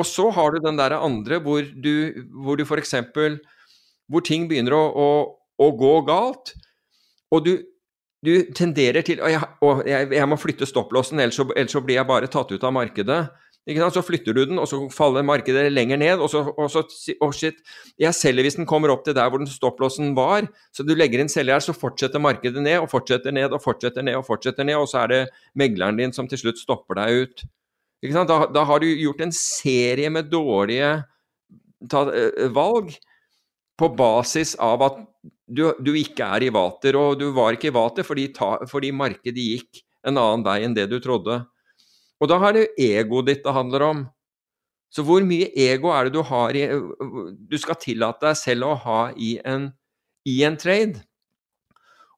Og 0.00 0.06
så 0.08 0.30
har 0.34 0.54
du 0.54 0.64
den 0.64 0.78
der 0.78 0.96
andre 0.96 1.38
hvor 1.44 1.62
du, 1.62 1.92
hvor 2.42 2.58
du 2.58 2.64
f.eks. 2.64 2.96
Hvor 4.10 4.24
ting 4.26 4.48
begynner 4.50 4.74
å, 4.74 4.86
å 4.90 5.10
å 5.60 5.68
gå 5.76 5.92
galt. 6.08 6.54
Og 7.34 7.44
du, 7.46 7.52
du 8.24 8.32
tenderer 8.56 9.04
til 9.06 9.22
å, 9.22 9.30
jeg, 9.30 9.42
å, 9.62 9.74
jeg, 9.86 10.10
jeg, 10.16 10.28
må 10.30 10.38
flytte 10.40 10.68
stopplåsen, 10.68 11.20
ellers 11.22 11.40
ellers 11.44 11.76
så, 11.76 11.82
blir 11.84 12.00
jeg 12.00 12.08
bare 12.08 12.30
tatt 12.32 12.52
ut 12.54 12.66
av 12.66 12.74
markedet. 12.76 13.20
Så 13.68 14.02
flytter 14.02 14.34
du 14.34 14.40
den, 14.48 14.58
og 14.58 14.66
så 14.66 14.78
faller 14.90 15.22
markedet 15.22 15.70
lenger 15.70 15.96
ned. 16.00 16.18
Og 16.18 16.30
så, 16.32 16.40
og 16.48 16.70
så 16.72 16.82
oh 17.20 17.30
shit, 17.30 17.60
jeg 18.00 18.14
selger 18.14 18.42
hvis 18.42 18.56
den 18.56 18.66
kommer 18.66 18.90
opp 18.90 19.04
til 19.04 19.14
der 19.14 19.28
hvor 19.28 19.38
den 19.38 19.46
stopplåsen 19.46 20.14
var. 20.16 20.48
Så 20.72 20.82
du 20.82 20.94
legger 20.94 21.20
inn 21.20 21.28
selger 21.28 21.58
her, 21.58 21.60
så 21.64 21.76
fortsetter 21.76 22.18
markedet 22.18 22.62
ned 22.62 22.80
og 22.80 22.90
fortsetter 22.90 23.30
ned 23.30 23.52
og 23.52 23.62
fortsetter 23.62 24.02
ned 24.02 24.16
og 24.16 24.26
fortsetter 24.26 24.64
ned, 24.64 24.80
og 24.80 24.88
så 24.88 25.04
er 25.04 25.12
det 25.12 25.22
megleren 25.54 26.00
din 26.00 26.12
som 26.12 26.28
til 26.28 26.40
slutt 26.40 26.58
stopper 26.58 26.98
deg 27.02 27.22
ut. 27.22 27.44
Da, 28.00 28.46
da, 28.48 28.64
har 28.64 28.80
du 28.80 28.88
gjort 28.88 29.20
en 29.20 29.32
serie 29.36 30.08
med 30.08 30.30
dårlige 30.32 31.02
ta, 31.92 32.06
uh, 32.08 32.48
valg 32.56 32.94
på 33.76 33.88
basis 33.96 34.54
av 34.60 34.82
at 34.86 35.02
du, 35.50 35.66
du, 35.80 35.92
ikke 35.98 36.24
er 36.24 36.46
i 36.46 36.52
vater. 36.54 36.96
Og 36.96 37.20
du 37.20 37.28
var 37.36 37.56
ikke 37.56 37.68
i 37.68 37.76
vater 37.76 38.06
fordi, 38.06 38.30
ta, 38.36 38.54
fordi, 38.70 38.92
markedet 38.96 39.46
gikk 39.52 39.84
en 40.08 40.16
annen 40.16 40.46
vei 40.46 40.62
enn 40.64 40.76
det 40.76 40.88
du 40.88 40.96
trodde. 41.02 41.42
Og 42.20 42.28
da 42.28 42.38
er 42.48 42.56
det 42.56 42.70
egoet 42.76 43.30
ditt 43.30 43.44
det 43.44 43.56
handler 43.56 43.86
om. 43.86 44.00
Så 44.90 45.04
hvor 45.06 45.22
mye 45.24 45.48
ego 45.54 45.92
er 45.94 46.08
det 46.08 46.16
du 46.16 46.24
har 46.26 46.56
i 46.58 46.64
Du 47.46 47.56
skal 47.62 47.78
tillate 47.78 48.26
deg 48.26 48.38
selv 48.38 48.66
å 48.66 48.80
ha 48.84 49.00
i 49.14 49.36
en, 49.46 49.70
i 50.26 50.40
en 50.46 50.58
trade. 50.58 51.04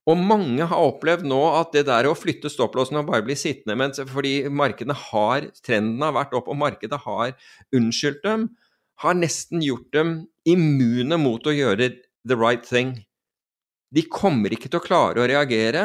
Og 0.08 0.18
mange 0.18 0.66
har 0.66 0.82
opplevd 0.82 1.28
nå 1.30 1.38
at 1.60 1.76
det 1.76 1.84
der 1.86 2.08
å 2.10 2.16
flytte 2.18 2.50
stopplåsen 2.50 2.98
og 2.98 3.06
bare 3.12 3.22
bli 3.26 3.36
sittende 3.38 3.76
mens, 3.78 4.00
fordi 4.10 4.48
markedene 4.50 4.96
har, 4.98 5.46
trenden 5.62 6.02
har 6.02 6.16
vært 6.16 6.34
opp, 6.34 6.48
og 6.50 6.58
markedet 6.58 6.98
har 7.04 7.36
unnskyldt 7.76 8.24
dem, 8.26 8.48
har 9.04 9.14
nesten 9.18 9.62
gjort 9.62 9.92
dem 9.94 10.16
immune 10.48 11.18
mot 11.22 11.46
å 11.46 11.54
gjøre 11.54 11.92
the 12.26 12.38
right 12.38 12.66
thing. 12.66 12.96
De 13.94 14.02
kommer 14.10 14.54
ikke 14.54 14.72
til 14.72 14.80
å 14.80 14.84
klare 14.84 15.22
å 15.22 15.28
reagere 15.30 15.84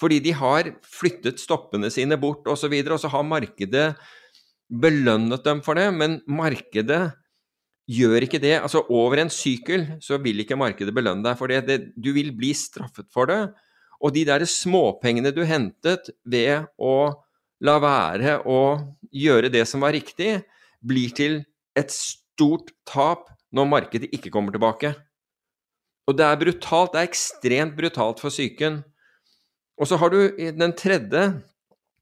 fordi 0.00 0.20
de 0.24 0.32
har 0.36 0.72
flyttet 0.86 1.40
stoppene 1.42 1.90
sine 1.92 2.16
bort 2.20 2.46
osv., 2.46 2.54
og, 2.54 2.58
så 2.62 2.72
videre, 2.72 2.96
og 2.96 3.02
så 3.02 3.10
har 3.12 3.26
markedet 3.26 3.86
belønnet 4.70 5.44
dem 5.44 5.60
for 5.66 5.78
det, 5.78 5.88
men 5.92 6.20
markedet 6.30 7.10
gjør 7.90 8.26
ikke 8.26 8.40
det. 8.42 8.54
Altså 8.60 8.84
over 8.92 9.22
en 9.22 9.32
sykkel 9.32 9.86
så 10.02 10.20
vil 10.22 10.42
ikke 10.42 10.58
markedet 10.58 10.94
belønne 10.94 11.26
deg 11.26 11.38
for 11.38 11.50
det. 11.50 11.64
det 11.66 11.78
du 11.98 12.12
vil 12.16 12.30
bli 12.36 12.52
straffet 12.56 13.10
for 13.12 13.30
det. 13.30 13.40
Og 14.00 14.14
de 14.14 14.24
der 14.28 14.46
småpengene 14.48 15.32
du 15.34 15.42
hentet 15.44 16.12
ved 16.24 16.70
å 16.80 17.12
la 17.60 17.76
være 17.82 18.38
å 18.48 18.60
gjøre 19.12 19.50
det 19.52 19.66
som 19.68 19.82
var 19.84 19.92
riktig, 19.92 20.38
blir 20.80 21.12
til 21.12 21.42
et 21.76 21.92
stort 21.92 22.70
tap 22.88 23.28
når 23.52 23.68
markedet 23.68 24.08
ikke 24.14 24.32
kommer 24.32 24.54
tilbake. 24.54 24.94
Og 26.08 26.16
det 26.16 26.24
er 26.26 26.40
brutalt. 26.40 26.94
Det 26.94 27.02
er 27.02 27.10
ekstremt 27.10 27.76
brutalt 27.76 28.22
for 28.22 28.32
psyken. 28.32 28.80
Og 29.80 29.88
så 29.88 29.96
har 30.00 30.12
du 30.12 30.20
den 30.36 30.74
tredje, 30.76 31.22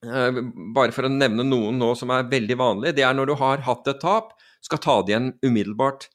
eh, 0.04 0.40
bare 0.74 0.94
for 0.94 1.06
å 1.06 1.12
nevne 1.12 1.46
noen 1.46 1.78
nå 1.78 1.92
som 1.98 2.10
er 2.10 2.30
veldig 2.30 2.56
vanlig, 2.58 2.94
det 2.96 3.06
er 3.06 3.14
når 3.14 3.30
du 3.30 3.34
har 3.38 3.62
hatt 3.66 3.86
et 3.88 4.00
tap, 4.02 4.34
skal 4.62 4.82
ta 4.82 4.96
det 5.02 5.14
igjen 5.14 5.32
umiddelbart. 5.46 6.08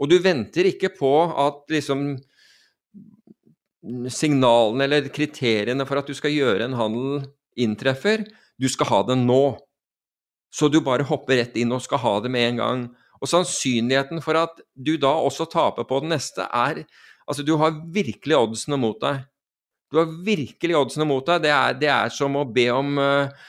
Og 0.00 0.08
du 0.08 0.18
venter 0.22 0.70
ikke 0.70 0.92
på 0.94 1.12
at 1.34 1.66
liksom 1.72 2.14
signalene 4.12 4.84
eller 4.86 5.08
kriteriene 5.12 5.86
for 5.88 6.00
at 6.00 6.08
du 6.08 6.14
skal 6.16 6.32
gjøre 6.32 6.68
en 6.68 6.78
handel 6.78 7.26
inntreffer. 7.60 8.24
Du 8.60 8.68
skal 8.68 8.90
ha 8.92 9.02
den 9.08 9.26
nå. 9.28 9.58
Så 10.52 10.68
du 10.70 10.80
bare 10.84 11.06
hopper 11.06 11.40
rett 11.40 11.56
inn 11.60 11.72
og 11.72 11.82
skal 11.84 12.02
ha 12.02 12.14
det 12.24 12.32
med 12.32 12.48
en 12.48 12.60
gang. 12.60 12.82
Og 13.20 13.28
sannsynligheten 13.30 14.22
for 14.24 14.38
at 14.40 14.60
du 14.74 14.96
da 15.00 15.12
også 15.20 15.46
taper 15.50 15.86
på 15.88 16.02
den 16.04 16.14
neste, 16.16 16.46
er 16.48 16.84
Altså, 17.30 17.44
du 17.46 17.52
har 17.60 17.76
virkelig 17.94 18.34
oddsene 18.34 18.74
mot 18.80 18.96
deg. 18.98 19.20
Du 19.90 19.98
har 19.98 20.10
virkelig 20.24 20.76
oddsene 20.78 21.06
mot 21.08 21.26
deg. 21.26 21.42
Det 21.44 21.54
er, 21.54 21.78
det 21.80 21.90
er 21.90 22.12
som 22.14 22.36
å 22.38 22.44
be 22.46 22.66
om 22.72 22.98
uh, 23.00 23.48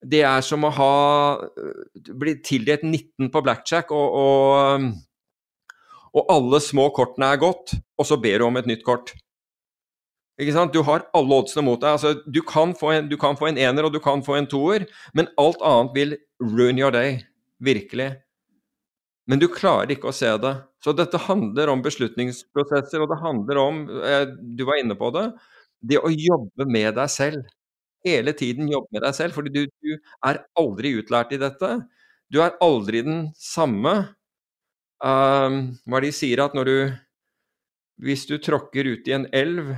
Det 0.00 0.22
er 0.26 0.44
som 0.46 0.64
å 0.64 0.70
ha 0.74 0.92
bli 1.94 2.36
tildelt 2.46 2.86
19 2.86 3.32
på 3.34 3.42
blackjack, 3.44 3.90
og, 3.92 4.14
og, 4.20 5.74
og 6.14 6.30
alle 6.32 6.60
små 6.64 6.88
kortene 6.96 7.34
er 7.34 7.42
gått, 7.42 7.74
og 7.98 8.08
så 8.08 8.16
ber 8.20 8.40
du 8.40 8.46
om 8.46 8.56
et 8.60 8.70
nytt 8.70 8.86
kort. 8.86 9.12
Ikke 10.40 10.54
sant? 10.56 10.72
Du 10.72 10.80
har 10.86 11.04
alle 11.16 11.36
oddsene 11.42 11.66
mot 11.66 11.80
deg. 11.82 11.98
Altså, 11.98 12.14
du, 12.24 12.40
kan 12.46 12.72
en, 12.72 13.10
du, 13.10 13.18
kan 13.20 13.36
få 13.36 13.50
en, 13.50 13.60
ener 13.60 13.86
og 13.86 13.92
du 13.92 14.00
kan 14.00 14.24
få 14.24 14.38
en 14.38 14.48
toer, 14.48 14.86
men 15.12 15.28
alt 15.40 15.60
annet 15.60 15.96
vil 15.98 16.16
ruin 16.40 16.80
your 16.80 16.94
day. 16.94 17.18
Virkelig. 17.60 18.14
Men 19.28 19.42
du 19.42 19.50
klarer 19.52 19.92
ikke 19.92 20.08
å 20.10 20.16
se 20.16 20.30
det. 20.40 20.54
Så 20.80 20.94
dette 20.96 21.20
handler 21.26 21.68
om 21.68 21.84
beslutningsprosesser, 21.84 23.02
og 23.04 23.12
det 23.12 23.20
handler 23.20 23.60
om 23.60 23.82
eh, 24.00 24.24
Du 24.56 24.64
var 24.64 24.80
inne 24.80 24.96
på 24.96 25.12
det. 25.12 25.26
Det 25.80 25.98
å 26.00 26.12
jobbe 26.12 26.66
med 26.68 26.94
deg 26.98 27.10
selv. 27.12 27.48
Hele 28.04 28.32
tiden 28.36 28.70
jobbe 28.72 28.88
med 28.96 29.04
deg 29.04 29.16
selv, 29.16 29.36
fordi 29.36 29.52
du, 29.54 29.62
du 29.84 29.92
er 30.28 30.42
aldri 30.60 30.94
utlært 31.00 31.34
i 31.36 31.40
dette. 31.40 31.74
Du 32.32 32.40
er 32.44 32.56
aldri 32.64 33.02
den 33.06 33.28
samme. 33.36 33.94
Um, 35.00 35.60
hva 35.88 36.00
de 36.04 36.10
sier 36.12 36.42
at 36.44 36.56
når 36.56 36.68
du 36.68 36.76
Hvis 38.00 38.26
du 38.28 38.38
tråkker 38.40 38.86
ut 38.88 39.08
i 39.08 39.12
en 39.12 39.26
elv, 39.36 39.74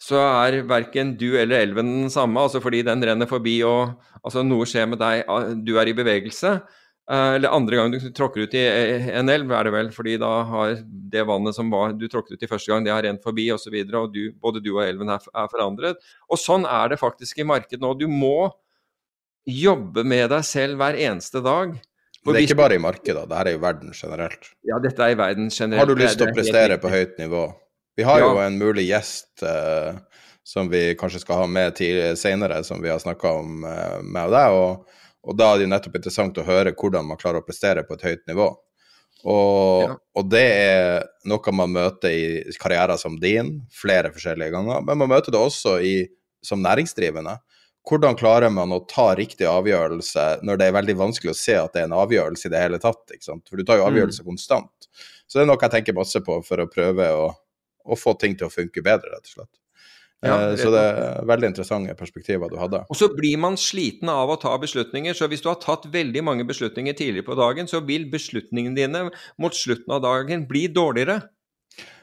så 0.00 0.18
er 0.20 0.62
verken 0.68 1.14
du 1.20 1.30
eller 1.36 1.62
elven 1.64 1.88
den 2.02 2.10
samme, 2.12 2.40
altså 2.40 2.60
fordi 2.60 2.82
den 2.84 3.04
renner 3.04 3.28
forbi 3.28 3.58
og 3.64 3.94
altså 4.20 4.42
noe 4.44 4.66
skjer 4.68 4.88
med 4.88 5.00
deg, 5.00 5.24
du 5.64 5.74
er 5.80 5.88
i 5.88 5.96
bevegelse. 5.96 6.58
Eh, 7.10 7.34
eller 7.34 7.48
andre 7.48 7.76
gang 7.76 7.90
du 7.90 7.98
tråkker 8.14 8.44
ut 8.46 8.54
i 8.54 8.62
en 9.18 9.28
elv, 9.32 9.50
er 9.50 9.66
det 9.66 9.72
vel, 9.74 9.88
fordi 9.90 10.14
da 10.22 10.30
har 10.46 10.76
det 11.10 11.24
vannet 11.26 11.56
som 11.56 11.70
var, 11.72 11.96
du 11.98 12.06
tråkket 12.06 12.38
ut 12.38 12.44
i 12.46 12.48
første 12.50 12.70
gang, 12.70 12.84
det 12.86 12.92
har 12.94 13.02
rent 13.02 13.24
forbi 13.24 13.48
osv. 13.50 13.56
Og, 13.56 13.64
så 13.64 13.72
videre, 13.74 14.02
og 14.04 14.14
du, 14.14 14.30
både 14.38 14.62
du 14.62 14.70
og 14.76 14.84
elven 14.84 15.10
er, 15.10 15.24
er, 15.34 15.48
forandret. 15.50 16.12
Og 16.30 16.38
sånn 16.38 16.68
er 16.70 16.92
det 16.92 17.00
faktisk 17.00 17.42
i 17.42 17.46
markedet 17.50 17.82
nå. 17.82 17.96
Du 17.98 18.06
må 18.06 18.50
jobbe 19.48 20.04
med 20.06 20.28
deg 20.30 20.46
selv 20.46 20.78
hver 20.78 20.98
eneste 21.00 21.42
dag. 21.42 21.74
For 22.20 22.36
det 22.36 22.44
er 22.44 22.46
ikke 22.46 22.60
bare 22.60 22.76
i 22.76 22.84
markedet, 22.84 23.24
det 23.26 23.40
her 23.40 23.48
er 23.48 23.56
jo 23.56 23.64
verden 23.64 23.96
generelt. 23.96 24.50
Ja, 24.68 24.78
dette 24.84 25.02
er 25.02 25.16
i 25.16 25.18
verden 25.18 25.50
generelt. 25.50 25.80
Har 25.82 25.90
du 25.90 25.98
lyst 25.98 26.20
til 26.20 26.28
å 26.28 26.36
prestere 26.36 26.78
på 26.78 26.92
høyt 26.92 27.18
nivå? 27.18 27.48
Vi 27.98 28.06
har 28.06 28.22
jo 28.22 28.36
en 28.38 28.60
mulig 28.60 28.86
gjest 28.86 29.42
uh, 29.42 29.96
som 30.46 30.70
vi 30.70 30.92
kanskje 31.00 31.24
skal 31.24 31.42
ha 31.42 31.50
med 31.50 31.80
senere, 32.20 32.62
som 32.64 32.78
vi 32.84 32.92
har 32.92 33.00
snakka 33.02 33.34
om 33.40 33.64
uh, 33.66 33.98
med 34.04 34.30
deg. 34.36 34.60
Og, 34.60 34.99
og, 35.26 35.36
da 35.36 35.50
er 35.50 35.60
det 35.60 35.66
jo 35.66 35.72
nettopp 35.74 36.00
interessant 36.00 36.40
å 36.40 36.46
høre 36.46 36.74
hvordan 36.76 37.06
man 37.08 37.20
klarer 37.20 37.42
å 37.42 37.46
prestere 37.46 37.84
på 37.86 37.96
et 37.96 38.06
høyt 38.08 38.26
nivå. 38.30 38.48
Og, 39.20 39.82
ja. 39.84 39.96
og, 40.16 40.30
det 40.32 40.46
er 40.46 41.04
noe 41.28 41.54
man 41.56 41.74
møter 41.74 42.14
i 42.14 42.56
karrierer 42.60 42.96
som 43.00 43.18
din 43.20 43.58
flere 43.74 44.12
forskjellige 44.14 44.54
ganger, 44.54 44.80
men 44.86 45.02
man 45.02 45.12
møter 45.12 45.34
det 45.34 45.42
også 45.42 45.76
i, 45.84 45.94
som 46.44 46.62
næringsdrivende. 46.64 47.36
Hvordan 47.88 48.16
klarer 48.16 48.52
man 48.52 48.72
å 48.76 48.82
ta 48.88 49.10
riktig 49.16 49.48
avgjørelse 49.48 50.44
når 50.44 50.60
det 50.60 50.66
er 50.68 50.76
veldig 50.76 50.96
vanskelig 51.00 51.32
å 51.32 51.38
se 51.38 51.56
at 51.56 51.72
det 51.74 51.82
er 51.82 51.88
en 51.88 52.00
avgjørelse 52.00 52.48
i 52.48 52.52
det 52.52 52.60
hele 52.60 52.80
tatt? 52.80 53.16
For 53.24 53.56
du 53.56 53.64
tar 53.64 53.80
jo 53.80 53.86
avgjørelser 53.88 54.24
mm. 54.24 54.28
konstant. 54.32 54.90
Så 55.24 55.38
det 55.38 55.46
er 55.46 55.48
noe 55.48 55.60
jeg 55.62 55.72
tenker 55.76 55.96
masse 55.96 56.20
på 56.24 56.36
for 56.44 56.60
å 56.60 56.68
prøve 56.68 57.08
å 57.16 57.30
å 57.84 57.98
få 57.98 58.14
ting 58.20 58.36
til 58.36 58.48
å 58.48 58.52
funke 58.52 58.82
bedre, 58.84 59.12
rett 59.14 59.26
og 59.26 59.34
slett. 59.34 59.52
Ja, 60.20 60.50
eh, 60.50 60.56
så 60.60 60.68
det 60.72 60.80
er 60.84 61.28
veldig 61.28 61.48
interessante 61.48 61.94
perspektiver 61.96 62.50
du 62.52 62.58
hadde. 62.60 62.82
Og 62.92 62.98
så 62.98 63.08
blir 63.14 63.38
man 63.40 63.56
sliten 63.60 64.10
av 64.12 64.32
å 64.32 64.38
ta 64.40 64.52
beslutninger. 64.60 65.16
Så 65.16 65.30
hvis 65.32 65.44
du 65.44 65.48
har 65.48 65.60
tatt 65.62 65.88
veldig 65.92 66.24
mange 66.26 66.44
beslutninger 66.48 66.96
tidligere 66.96 67.28
på 67.30 67.38
dagen, 67.40 67.70
så 67.70 67.80
vil 67.86 68.04
beslutningene 68.12 68.76
dine 68.76 69.06
mot 69.40 69.56
slutten 69.56 69.96
av 69.96 70.04
dagen 70.04 70.44
bli 70.50 70.66
dårligere. 70.68 71.22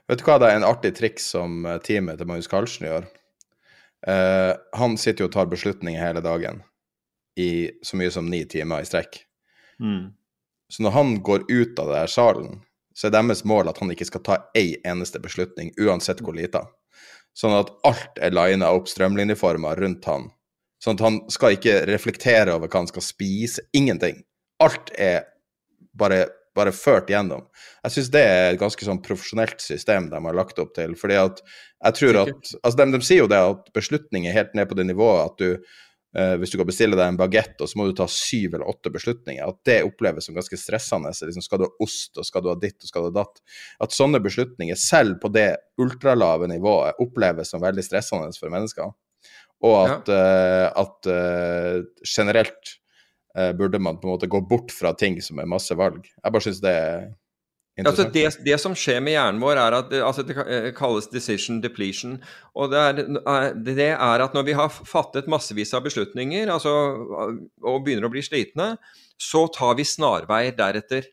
Vet 0.07 0.21
du 0.21 0.25
hva, 0.25 0.39
det 0.39 0.49
er 0.49 0.61
en 0.61 0.67
artig 0.67 0.95
triks 0.97 1.29
som 1.35 1.65
eh, 1.67 1.79
teamet 1.83 2.17
til 2.17 2.29
Magnus 2.29 2.49
Carlsen 2.49 2.89
gjør. 2.89 3.07
Eh, 4.07 4.53
han 4.81 4.97
sitter 4.97 5.25
jo 5.25 5.29
og 5.29 5.35
tar 5.35 5.49
beslutninger 5.51 6.01
hele 6.01 6.23
dagen 6.25 6.63
i 7.37 7.69
så 7.85 7.99
mye 7.99 8.13
som 8.13 8.29
ni 8.31 8.43
timer 8.49 8.81
i 8.81 8.87
strekk. 8.87 9.19
Mm. 9.83 10.15
Så 10.73 10.83
når 10.83 10.95
han 10.95 11.13
går 11.23 11.45
ut 11.51 11.79
av 11.79 11.93
den 11.93 12.09
salen, 12.11 12.55
så 12.97 13.07
er 13.07 13.13
deres 13.13 13.43
mål 13.45 13.69
at 13.69 13.77
han 13.77 13.91
ikke 13.93 14.07
skal 14.09 14.23
ta 14.25 14.37
ei 14.57 14.79
eneste 14.87 15.21
beslutning, 15.21 15.69
uansett 15.77 16.23
hvor 16.25 16.33
lita. 16.33 16.63
Sånn 17.37 17.53
at 17.53 17.69
alt 17.85 18.17
er 18.23 18.33
lina 18.33 18.71
opp 18.73 18.89
strømlinjeformer 18.89 19.77
rundt 19.83 20.07
han. 20.09 20.31
Sånn 20.81 20.97
at 20.97 21.05
han 21.05 21.19
skal 21.33 21.57
ikke 21.57 21.83
reflektere 21.89 22.55
over 22.55 22.69
hva 22.69 22.81
han 22.81 22.89
skal 22.89 23.05
spise. 23.05 23.65
Ingenting. 23.77 24.23
Alt 24.63 24.89
er 24.97 25.27
bare, 25.97 26.23
bare 26.57 26.73
ført 26.73 27.11
gjennom. 27.13 27.45
Jeg 27.85 27.95
syns 27.95 28.11
det 28.13 28.23
er 28.25 28.43
et 28.51 28.61
ganske 28.61 28.85
sånn 28.85 29.01
profesjonelt 29.05 29.61
system 29.61 30.09
de 30.11 30.21
har 30.25 30.37
lagt 30.37 30.61
opp 30.61 30.73
til. 30.77 30.95
fordi 30.97 31.19
at 31.21 31.41
jeg 31.85 31.99
tror 31.99 32.21
at, 32.23 32.53
altså 32.63 32.77
de, 32.79 32.87
de 32.95 33.01
sier 33.05 33.21
jo 33.21 33.29
det 33.29 33.41
at 33.51 33.69
beslutning 33.77 34.25
er 34.25 34.37
helt 34.37 34.57
ned 34.57 34.69
på 34.69 34.77
det 34.77 34.87
nivået 34.89 35.27
at 35.27 35.37
du 35.41 35.75
hvis 36.41 36.49
du 36.49 36.57
kan 36.57 36.65
bestille 36.65 36.97
deg 36.97 37.11
en 37.11 37.17
bagett, 37.19 37.59
og 37.61 37.69
så 37.69 37.77
må 37.77 37.85
du 37.85 37.91
ta 37.97 38.07
syv 38.09 38.55
eller 38.55 38.69
åtte 38.71 38.89
beslutninger, 38.89 39.45
at 39.45 39.59
det 39.69 39.75
oppleves 39.85 40.25
som 40.25 40.37
ganske 40.37 40.57
stressende. 40.57 41.11
Liksom, 41.13 41.43
skal 41.45 41.61
du 41.61 41.67
ha 41.67 41.85
ost, 41.85 42.15
og 42.17 42.25
skal 42.25 42.41
du 42.41 42.49
ha 42.49 42.55
ditt, 42.57 42.79
og 42.81 42.89
skal 42.89 43.05
du 43.05 43.09
ha 43.11 43.15
datt? 43.19 43.43
At 43.85 43.93
sånne 43.93 44.21
beslutninger, 44.25 44.79
selv 44.81 45.19
på 45.21 45.29
det 45.35 45.51
ultralave 45.81 46.49
nivået, 46.49 46.97
oppleves 47.03 47.53
som 47.53 47.61
veldig 47.61 47.85
stressende 47.85 48.33
for 48.39 48.53
mennesker. 48.53 48.89
Og 49.67 49.77
at, 49.83 50.09
ja. 50.09 50.17
uh, 50.17 50.83
at 50.85 51.11
uh, 51.11 51.85
generelt 52.05 52.77
burde 53.53 53.77
man 53.77 53.99
på 54.01 54.07
en 54.07 54.15
måte 54.15 54.29
gå 54.33 54.39
bort 54.49 54.71
fra 54.73 54.95
ting 54.97 55.19
som 55.21 55.37
er 55.37 55.49
masse 55.49 55.75
valg. 55.77 56.07
Jeg 56.09 56.33
bare 56.33 56.41
syns 56.47 56.61
det 56.63 56.71
er 56.73 57.03
Altså 57.85 58.07
det, 58.09 58.23
det, 58.41 58.55
som 58.57 58.73
skjer 58.77 59.01
med 59.05 59.13
hjernen 59.13 59.41
vår, 59.43 59.59
er 59.61 59.75
at 59.77 59.91
altså 60.01 60.23
det 60.25 60.37
eh, 60.41 60.69
kalles 60.77 61.09
decision 61.11 61.59
depletion. 61.61 62.15
Og 62.57 62.71
det 62.71 62.79
er, 62.81 63.01
det 63.53 63.89
er, 63.91 64.23
at 64.23 64.33
når 64.33 64.47
vi 64.47 64.55
har 64.57 64.71
fattet 64.73 65.29
massevis 65.29 65.75
av 65.77 65.85
beslutninger 65.85 66.49
altså, 66.49 66.73
og 67.61 67.83
begynner 67.85 68.09
å 68.09 68.13
bli 68.13 68.25
slitne, 68.25 68.71
så 69.21 69.45
tar 69.53 69.77
vi 69.77 69.85
snarveier 69.85 70.57
deretter. 70.57 71.05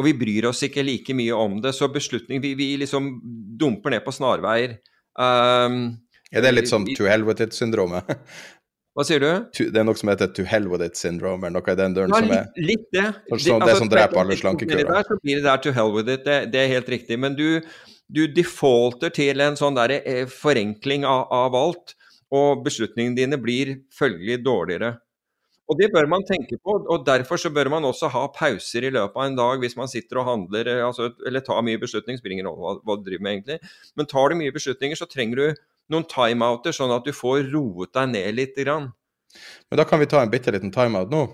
Og 0.00 0.08
vi 0.08 0.14
bryr 0.16 0.50
oss 0.50 0.62
ikke 0.66 0.84
like 0.84 1.16
mye 1.16 1.36
om 1.36 1.60
det. 1.64 1.74
Så 1.76 1.88
beslutning 1.92 2.42
Vi, 2.42 2.54
vi 2.58 2.72
liksom 2.80 3.14
dumper 3.60 3.94
ned 3.94 4.04
på 4.04 4.12
snarveier. 4.12 4.78
Um, 5.16 6.02
er 6.32 6.44
det 6.44 6.54
litt 6.54 6.70
sånn 6.70 6.86
to 6.96 7.08
hell 7.08 7.24
with 7.28 7.44
it-syndromet? 7.44 8.08
Hva 8.92 9.04
sier 9.08 9.22
du? 9.24 9.28
Det 9.56 9.80
er 9.80 9.86
noe 9.88 9.96
som 9.96 10.10
heter 10.12 10.28
to 10.36 10.44
hell 10.44 10.66
with 10.68 10.84
it 10.84 10.98
syndrome, 11.00 11.46
eller 11.46 11.62
noe 11.62 11.72
i 11.72 11.78
den 11.78 11.94
døren 11.96 12.12
ja, 12.12 12.18
som 12.20 12.34
er 12.36 12.50
Litt 12.60 12.90
det. 12.92 13.06
Som, 13.30 13.38
det, 13.38 13.54
altså, 13.56 13.76
som 13.80 13.92
dreper 13.92 14.20
alle 14.20 14.36
slankekurer. 14.36 14.90
Der 14.90 15.06
så 15.08 15.16
blir 15.22 15.40
det 15.40 15.46
der 15.46 15.62
to 15.64 15.72
hell 15.72 15.94
with 15.94 16.12
it, 16.12 16.26
det, 16.26 16.36
det 16.52 16.60
er 16.60 16.74
helt 16.74 16.90
riktig. 16.92 17.16
Men 17.22 17.38
du, 17.38 17.62
du 18.12 18.26
defaulter 18.36 19.14
til 19.16 19.40
en 19.40 19.56
sånn 19.56 19.78
der, 19.80 19.96
eh, 20.02 20.26
forenkling 20.28 21.08
av, 21.08 21.24
av, 21.32 21.56
alt, 21.56 21.96
og 22.32 22.66
beslutningene 22.66 23.16
dine 23.16 23.40
blir 23.40 23.78
følgelig 23.96 24.42
dårligere. 24.44 24.92
Og 25.72 25.78
Det 25.78 25.88
bør 25.94 26.04
man 26.10 26.24
tenke 26.28 26.58
på, 26.60 26.74
og 26.84 27.06
derfor 27.06 27.40
så 27.40 27.48
bør 27.48 27.70
man 27.72 27.86
også 27.88 28.10
ha 28.12 28.26
pauser 28.34 28.84
i 28.84 28.92
løpet 28.92 29.16
av 29.16 29.24
en 29.24 29.38
dag 29.38 29.62
hvis 29.62 29.76
man 29.78 29.88
sitter 29.88 30.20
og 30.20 30.28
handler, 30.28 30.68
eh, 30.68 30.84
altså, 30.84 31.14
eller 31.24 31.40
tar 31.40 31.64
mye 31.64 31.80
beslutninger, 31.80 32.20
spiller 32.20 32.42
ingen 32.42 32.52
rolle 32.52 32.82
hva 32.84 33.00
du 33.00 33.08
driver 33.08 33.24
med 33.24 33.38
egentlig. 33.38 33.76
Men 33.96 34.10
tar 34.10 34.28
du 34.28 34.42
mye 34.42 34.52
beslutninger, 34.52 35.00
så 35.00 35.08
trenger 35.08 35.40
du 35.40 35.62
noen 35.92 36.08
timeouter, 36.10 36.74
sånn 36.74 36.94
at 36.94 37.06
du 37.06 37.12
får 37.16 37.46
roet 37.52 37.92
deg 37.94 38.10
ned 38.14 38.34
litt. 38.38 38.58
Grann. 38.58 38.90
Men 39.70 39.80
da 39.80 39.86
kan 39.88 40.02
vi 40.02 40.08
ta 40.10 40.22
en 40.22 40.32
bitte 40.32 40.52
liten 40.54 40.74
timeout 40.74 41.12
nå. 41.12 41.26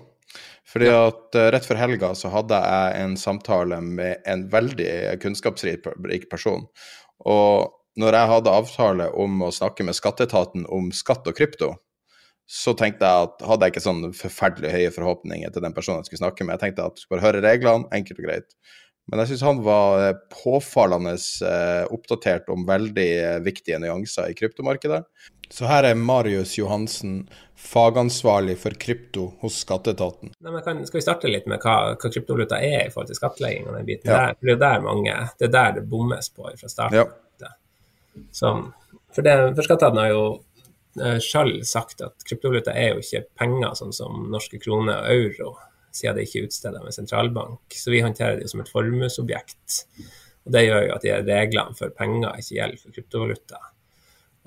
Fordi 0.69 0.85
ja. 0.85 1.07
at 1.09 1.35
uh, 1.35 1.47
Rett 1.53 1.65
før 1.65 1.79
helga 1.81 2.13
så 2.17 2.29
hadde 2.33 2.57
jeg 2.61 3.03
en 3.03 3.17
samtale 3.17 3.79
med 3.81 4.21
en 4.29 4.45
veldig 4.51 5.19
kunnskapsrik 5.23 6.29
person. 6.29 6.67
Og 7.25 7.75
når 7.99 8.15
jeg 8.15 8.31
hadde 8.33 8.55
avtale 8.61 9.09
om 9.19 9.41
å 9.43 9.51
snakke 9.53 9.83
med 9.87 9.97
skatteetaten 9.97 10.67
om 10.71 10.91
skatt 10.95 11.27
og 11.27 11.35
krypto, 11.35 11.73
så 12.49 12.73
tenkte 12.77 13.05
jeg 13.05 13.27
at 13.27 13.43
hadde 13.45 13.67
jeg 13.67 13.75
ikke 13.75 13.83
sånn 13.83 14.05
forferdelig 14.17 14.71
høye 14.73 14.93
forhåpninger 14.93 15.51
til 15.53 15.65
den 15.65 15.75
personen 15.75 16.01
jeg 16.01 16.09
skulle 16.09 16.23
snakke 16.23 16.45
med. 16.45 16.55
Jeg 16.55 16.63
tenkte 16.63 16.85
at 16.87 16.97
jeg 16.97 17.05
skulle 17.05 17.19
bare 17.19 17.27
høre 17.27 17.43
reglene, 17.45 17.89
enkelt 17.93 18.21
og 18.21 18.25
greit. 18.25 18.55
Men 19.09 19.23
jeg 19.23 19.31
syns 19.31 19.45
han 19.47 19.59
var 19.65 20.03
eh, 20.03 20.15
påfallende 20.43 21.15
eh, 21.17 21.83
oppdatert 21.93 22.49
om 22.53 22.65
veldig 22.67 23.09
eh, 23.17 23.37
viktige 23.45 23.79
nyanser 23.81 24.29
i 24.29 24.35
kryptomarkedet. 24.37 25.01
Så 25.49 25.65
her 25.65 25.87
er 25.87 25.97
Marius 25.97 26.53
Johansen, 26.59 27.23
fagansvarlig 27.57 28.53
for 28.61 28.75
krypto 28.79 29.31
hos 29.41 29.57
Skatteetaten. 29.63 30.35
Nei, 30.45 30.61
kan, 30.65 30.83
skal 30.85 30.99
vi 30.99 31.05
starte 31.07 31.31
litt 31.31 31.47
med 31.49 31.63
hva, 31.63 31.95
hva 31.95 32.11
kryptovaluta 32.11 32.59
er 32.61 32.83
i 32.83 32.91
forhold 32.93 33.09
til 33.09 33.17
skattlegging? 33.17 33.65
og 33.65 33.79
den 33.79 33.87
biten 33.87 34.11
ja. 34.11 34.27
der, 34.29 34.37
det 34.45 34.53
er 34.55 34.61
der 34.61 34.85
mange, 34.85 35.15
det 35.39 35.49
er 35.49 35.55
der 35.55 35.73
det 35.79 35.87
bommes 35.89 36.29
på 36.35 36.45
fra 36.59 36.69
starten. 36.69 37.01
Ja. 37.01 37.55
Så, 38.35 38.51
for, 39.15 39.25
det, 39.25 39.33
for 39.55 39.65
Skatteetaten 39.65 40.03
har 40.03 40.13
jo 40.13 40.23
sjøl 41.23 41.59
sagt 41.65 42.01
at 42.03 42.25
kryptovaluta 42.27 42.73
er 42.75 42.93
jo 42.93 43.01
ikke 43.01 43.25
penger 43.39 43.73
sånn 43.77 43.93
som 43.95 44.25
norske 44.33 44.59
kroner 44.61 45.01
og 45.01 45.11
euro 45.15 45.51
siden 45.95 46.17
det 46.17 46.27
ikke 46.27 46.43
er 46.43 46.49
utstedet 46.49 46.83
med 46.83 46.95
sentralbank. 46.95 47.75
Så 47.75 47.93
vi 47.93 48.03
håndterer 48.05 48.39
det 48.39 48.49
som 48.51 48.61
et 48.63 48.71
formuesobjekt. 48.71 49.81
Og 50.45 50.53
Det 50.55 50.65
gjør 50.65 50.85
jo 50.87 50.93
at 50.95 51.05
de 51.05 51.17
reglene 51.27 51.77
for 51.77 51.95
penger 51.95 52.39
ikke 52.39 52.55
gjelder 52.57 52.81
for 52.81 52.95
kryptovaluta. 52.95 53.59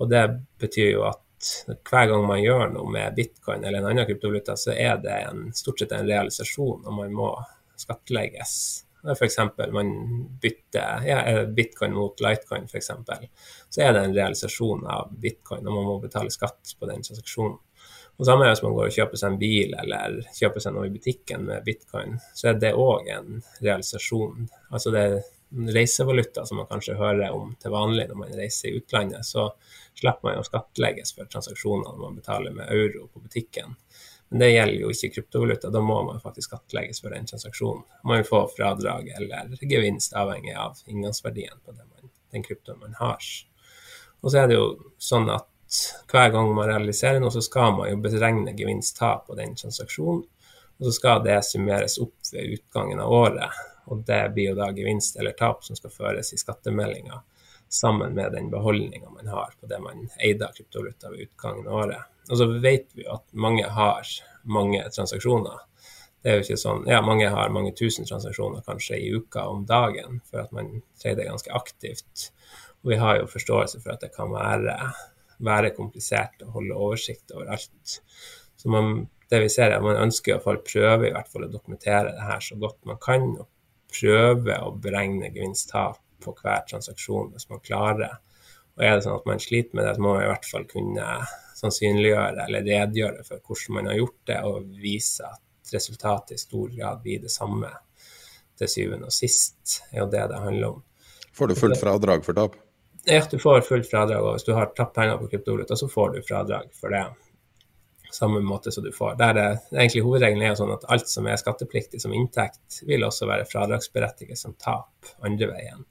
Og 0.02 0.10
det 0.10 0.24
betyr 0.62 0.94
jo 0.97 1.05
at 1.10 1.20
hver 1.90 2.06
gang 2.10 2.24
man 2.27 2.43
gjør 2.43 2.70
noe 2.70 2.90
med 2.90 3.16
bitcoin 3.16 3.64
eller 3.64 3.82
en 3.82 3.90
annen 3.90 4.06
kryptovaluta, 4.06 4.56
så 4.59 4.74
er 4.74 5.01
det 5.02 5.19
en, 5.27 5.51
stort 5.55 5.82
sett 5.82 5.94
en 5.97 6.06
realisasjon, 6.06 6.86
og 6.86 6.97
man 6.97 7.14
må 7.16 7.32
skattlegges. 7.78 8.55
F.eks. 9.02 9.39
man 9.74 9.89
bytter 10.43 11.06
ja, 11.06 11.19
bitcoin 11.51 11.97
mot 11.97 12.20
litecoin, 12.23 12.69
f.eks. 12.70 12.93
Så 13.69 13.82
er 13.82 13.97
det 13.97 14.05
en 14.05 14.14
realisasjon 14.14 14.86
av 14.86 15.10
bitcoin, 15.19 15.66
og 15.66 15.74
man 15.74 15.89
må 15.90 15.97
betale 16.05 16.31
skatt 16.31 16.77
på 16.78 16.90
den 16.90 17.02
transaksjonen. 17.02 17.59
Og 18.20 18.26
samme 18.28 18.47
hvis 18.47 18.62
man 18.62 18.74
går 18.76 18.89
og 18.90 18.97
kjøper 18.97 19.18
seg 19.18 19.32
en 19.32 19.39
bil 19.40 19.76
eller 19.82 20.18
kjøper 20.36 20.62
seg 20.62 20.74
noe 20.74 20.89
i 20.89 20.94
butikken 20.94 21.47
med 21.48 21.64
bitcoin, 21.66 22.18
så 22.36 22.52
er 22.52 22.59
det 22.60 22.74
òg 22.78 23.09
en 23.10 23.40
realisasjon. 23.64 24.48
Altså 24.70 24.93
det 24.94 25.05
er 25.06 25.22
reisevaluta 25.52 26.47
som 26.47 26.60
man 26.60 26.68
kanskje 26.70 26.97
hører 26.97 27.34
om 27.34 27.55
til 27.60 27.74
vanlig 27.74 28.06
når 28.09 28.20
man 28.20 28.34
reiser 28.36 28.70
i 28.70 28.78
utlandet, 28.80 29.26
så 29.26 29.51
slipper 29.98 30.28
man 30.28 30.40
å 30.40 30.47
skattlegges 30.47 31.12
for 31.16 31.28
transaksjoner 31.28 31.93
når 31.93 32.02
man 32.06 32.18
betaler 32.20 32.56
med 32.56 32.72
euro 32.72 33.09
på 33.12 33.20
butikken. 33.24 33.76
Men 34.32 34.40
det 34.40 34.52
gjelder 34.55 34.80
jo 34.80 34.90
ikke 34.94 35.10
kryptovaluta. 35.12 35.68
Da 35.68 35.80
må 35.84 35.98
man 36.06 36.20
faktisk 36.22 36.48
skattlegges 36.48 37.02
for 37.05 37.12
den 37.12 37.26
transaksjonen. 37.28 37.82
Man 38.09 38.22
vil 38.22 38.28
få 38.30 38.47
fradrag 38.55 39.10
eller 39.12 39.59
gevinst 39.60 40.16
avhengig 40.16 40.55
av 40.56 40.78
inngangsverdien 40.89 41.60
på 41.60 41.74
den 41.76 42.47
kryptoen 42.47 42.80
man 42.80 42.97
har. 42.97 43.20
Og 44.22 44.32
så 44.32 44.40
er 44.40 44.48
det 44.48 44.56
jo 44.56 44.70
sånn 44.97 45.28
at 45.34 45.52
hver 46.11 46.31
gang 46.35 46.53
man 46.55 46.69
realiserer 46.69 47.20
noe, 47.20 47.32
så 47.32 47.43
skal 47.44 47.77
man 47.78 47.90
jo 47.90 48.01
beregne 48.05 48.55
gevinst-tap 48.57 49.27
på 49.27 49.36
den 49.39 49.55
transaksjonen. 49.57 50.24
Og 50.78 50.89
så 50.89 50.93
skal 50.97 51.23
det 51.24 51.39
summeres 51.47 51.99
opp 52.03 52.32
ved 52.32 52.57
utgangen 52.57 53.01
av 53.01 53.12
året. 53.12 53.61
Og 53.90 54.03
det 54.07 54.23
blir 54.35 54.53
jo 54.53 54.59
da 54.59 54.70
gevinst 54.74 55.19
eller 55.19 55.36
tap 55.39 55.65
som 55.65 55.78
skal 55.78 55.93
føres 55.94 56.32
i 56.32 56.40
skattemeldinga 56.40 57.20
sammen 57.73 58.15
med 58.15 58.32
den 58.32 58.51
beholdninga 58.51 59.11
man 59.11 59.31
har 59.32 59.55
på 59.61 59.66
det 59.66 59.78
man 59.81 60.09
eide 60.20 60.47
av 60.47 60.57
kryptovaluta 60.57 61.11
ved 61.11 61.28
utgangen 61.28 61.69
av 61.69 61.78
året. 61.85 62.09
Og 62.31 62.39
så 62.39 62.47
vet 62.61 62.90
vi 62.99 63.07
at 63.09 63.24
mange 63.32 63.65
har 63.65 64.11
mange 64.43 64.82
transaksjoner. 64.94 65.62
Det 66.23 66.31
er 66.31 66.36
jo 66.39 66.44
ikke 66.44 66.61
sånn, 66.61 66.85
ja, 66.86 67.01
Mange 67.03 67.31
har 67.35 67.51
mange 67.51 67.73
tusen 67.78 68.07
transaksjoner 68.07 68.62
kanskje 68.66 69.01
i 69.01 69.09
uka 69.11 69.47
om 69.51 69.65
dagen, 69.66 70.20
for 70.31 70.44
at 70.44 70.53
man 70.55 70.82
trader 71.03 71.27
ganske 71.27 71.51
aktivt. 71.51 72.28
Og 72.82 72.93
vi 72.93 72.99
har 73.01 73.19
jo 73.19 73.31
forståelse 73.31 73.81
for 73.82 73.94
at 73.94 74.05
det 74.05 74.12
kan 74.15 74.31
være, 74.31 74.77
være 75.44 75.73
komplisert 75.77 76.44
å 76.44 76.52
holde 76.55 76.77
oversikt 76.77 77.35
over 77.35 77.52
alt. 77.56 77.98
Så 78.56 78.70
man, 78.73 79.06
det 79.31 79.43
vi 79.43 79.51
ser 79.52 79.70
er 79.70 79.78
at 79.78 79.86
man 79.86 80.01
ønsker 80.01 80.43
fall 80.44 80.60
prøve 80.66 81.09
i 81.09 81.14
hvert 81.14 81.31
fall 81.31 81.47
å 81.48 81.52
dokumentere 81.52 82.14
det 82.14 82.27
her 82.28 82.43
så 82.44 82.59
godt 82.60 82.81
man 82.89 83.01
kan, 83.02 83.28
og 83.43 83.48
prøve 83.93 84.59
å 84.64 84.74
beregne 84.81 85.32
gevinst-tap 85.32 86.01
på 86.23 86.35
hver 86.39 86.66
transaksjon 86.70 87.32
hvis 87.35 87.48
man 87.51 87.62
klarer. 87.64 88.19
Og 88.77 88.85
er 88.86 88.97
det 88.97 89.05
sånn 89.05 89.19
at 89.19 89.28
man 89.28 89.43
sliter 89.43 89.77
med 89.77 89.89
det, 89.89 89.97
så 89.97 90.05
må 90.05 90.14
man 90.14 90.24
i 90.24 90.31
hvert 90.31 90.48
fall 90.48 90.66
kunne 90.70 91.09
sannsynliggjøre 91.59 92.47
eller 92.47 92.66
redegjøre 92.66 93.24
for 93.27 93.43
hvordan 93.44 93.78
man 93.78 93.90
har 93.90 93.98
gjort 94.01 94.20
det, 94.31 94.39
og 94.48 94.77
vise 94.82 95.28
at 95.28 95.74
resultatet 95.74 96.36
i 96.36 96.40
stor 96.40 96.70
grad 96.73 97.02
blir 97.05 97.23
det 97.23 97.32
samme 97.32 97.70
til 98.59 98.70
syvende 98.70 99.10
og 99.10 99.14
sist. 99.14 99.82
er 99.93 100.05
jo 100.05 100.10
det 100.12 100.24
det 100.31 100.40
handler 100.47 100.77
om. 100.77 100.82
Får 101.32 101.48
du 101.48 101.56
fullt 101.56 101.81
fradrag 101.81 102.24
for 102.27 102.36
tap? 102.36 102.56
Ja, 103.05 103.23
du 103.31 103.39
får 103.39 103.61
fullt 103.61 103.91
fradrag. 103.91 104.23
og 104.24 104.37
Hvis 104.37 104.45
du 104.45 104.53
har 104.53 104.70
tapt 104.77 104.95
penger 104.95 105.19
på 105.19 105.29
kryptovaluta, 105.29 105.77
så 105.77 105.89
får 105.89 106.11
du 106.11 106.23
fradrag 106.23 106.70
for 106.81 106.95
det. 106.95 107.05
Samme 108.12 108.41
måte 108.45 108.73
som 108.73 108.85
du 108.85 108.93
får. 108.93 109.15
Der 109.19 109.39
er, 109.41 109.59
egentlig 109.73 110.03
Hovedregelen 110.05 110.45
er 110.45 110.53
jo 110.53 110.59
sånn 110.61 110.74
at 110.74 110.85
alt 110.93 111.09
som 111.09 111.27
er 111.27 111.41
skattepliktig 111.41 112.03
som 112.03 112.12
inntekt, 112.12 112.83
vil 112.87 113.07
også 113.07 113.27
være 113.27 113.49
fradragsberettiget 113.49 114.39
som 114.39 114.55
tap 114.61 115.15
andre 115.24 115.49
veien. 115.49 115.87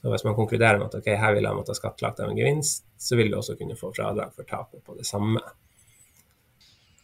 Så 0.00 0.08
hvis 0.12 0.24
man 0.24 0.36
konkluderer 0.38 0.78
med 0.78 0.86
at 0.86 1.00
ok, 1.02 1.08
her 1.18 1.34
vil 1.36 1.44
jeg 1.44 1.56
måtte 1.58 1.74
ha 1.74 1.76
skattlagt 1.76 2.22
av 2.22 2.30
en 2.30 2.38
gevinst, 2.38 2.86
så 2.96 3.18
vil 3.18 3.32
du 3.32 3.36
også 3.36 3.58
kunne 3.58 3.76
få 3.76 3.90
fradrag 3.92 4.30
for 4.32 4.48
tapet 4.48 4.84
på 4.86 4.94
det 4.96 5.04
samme. 5.08 5.42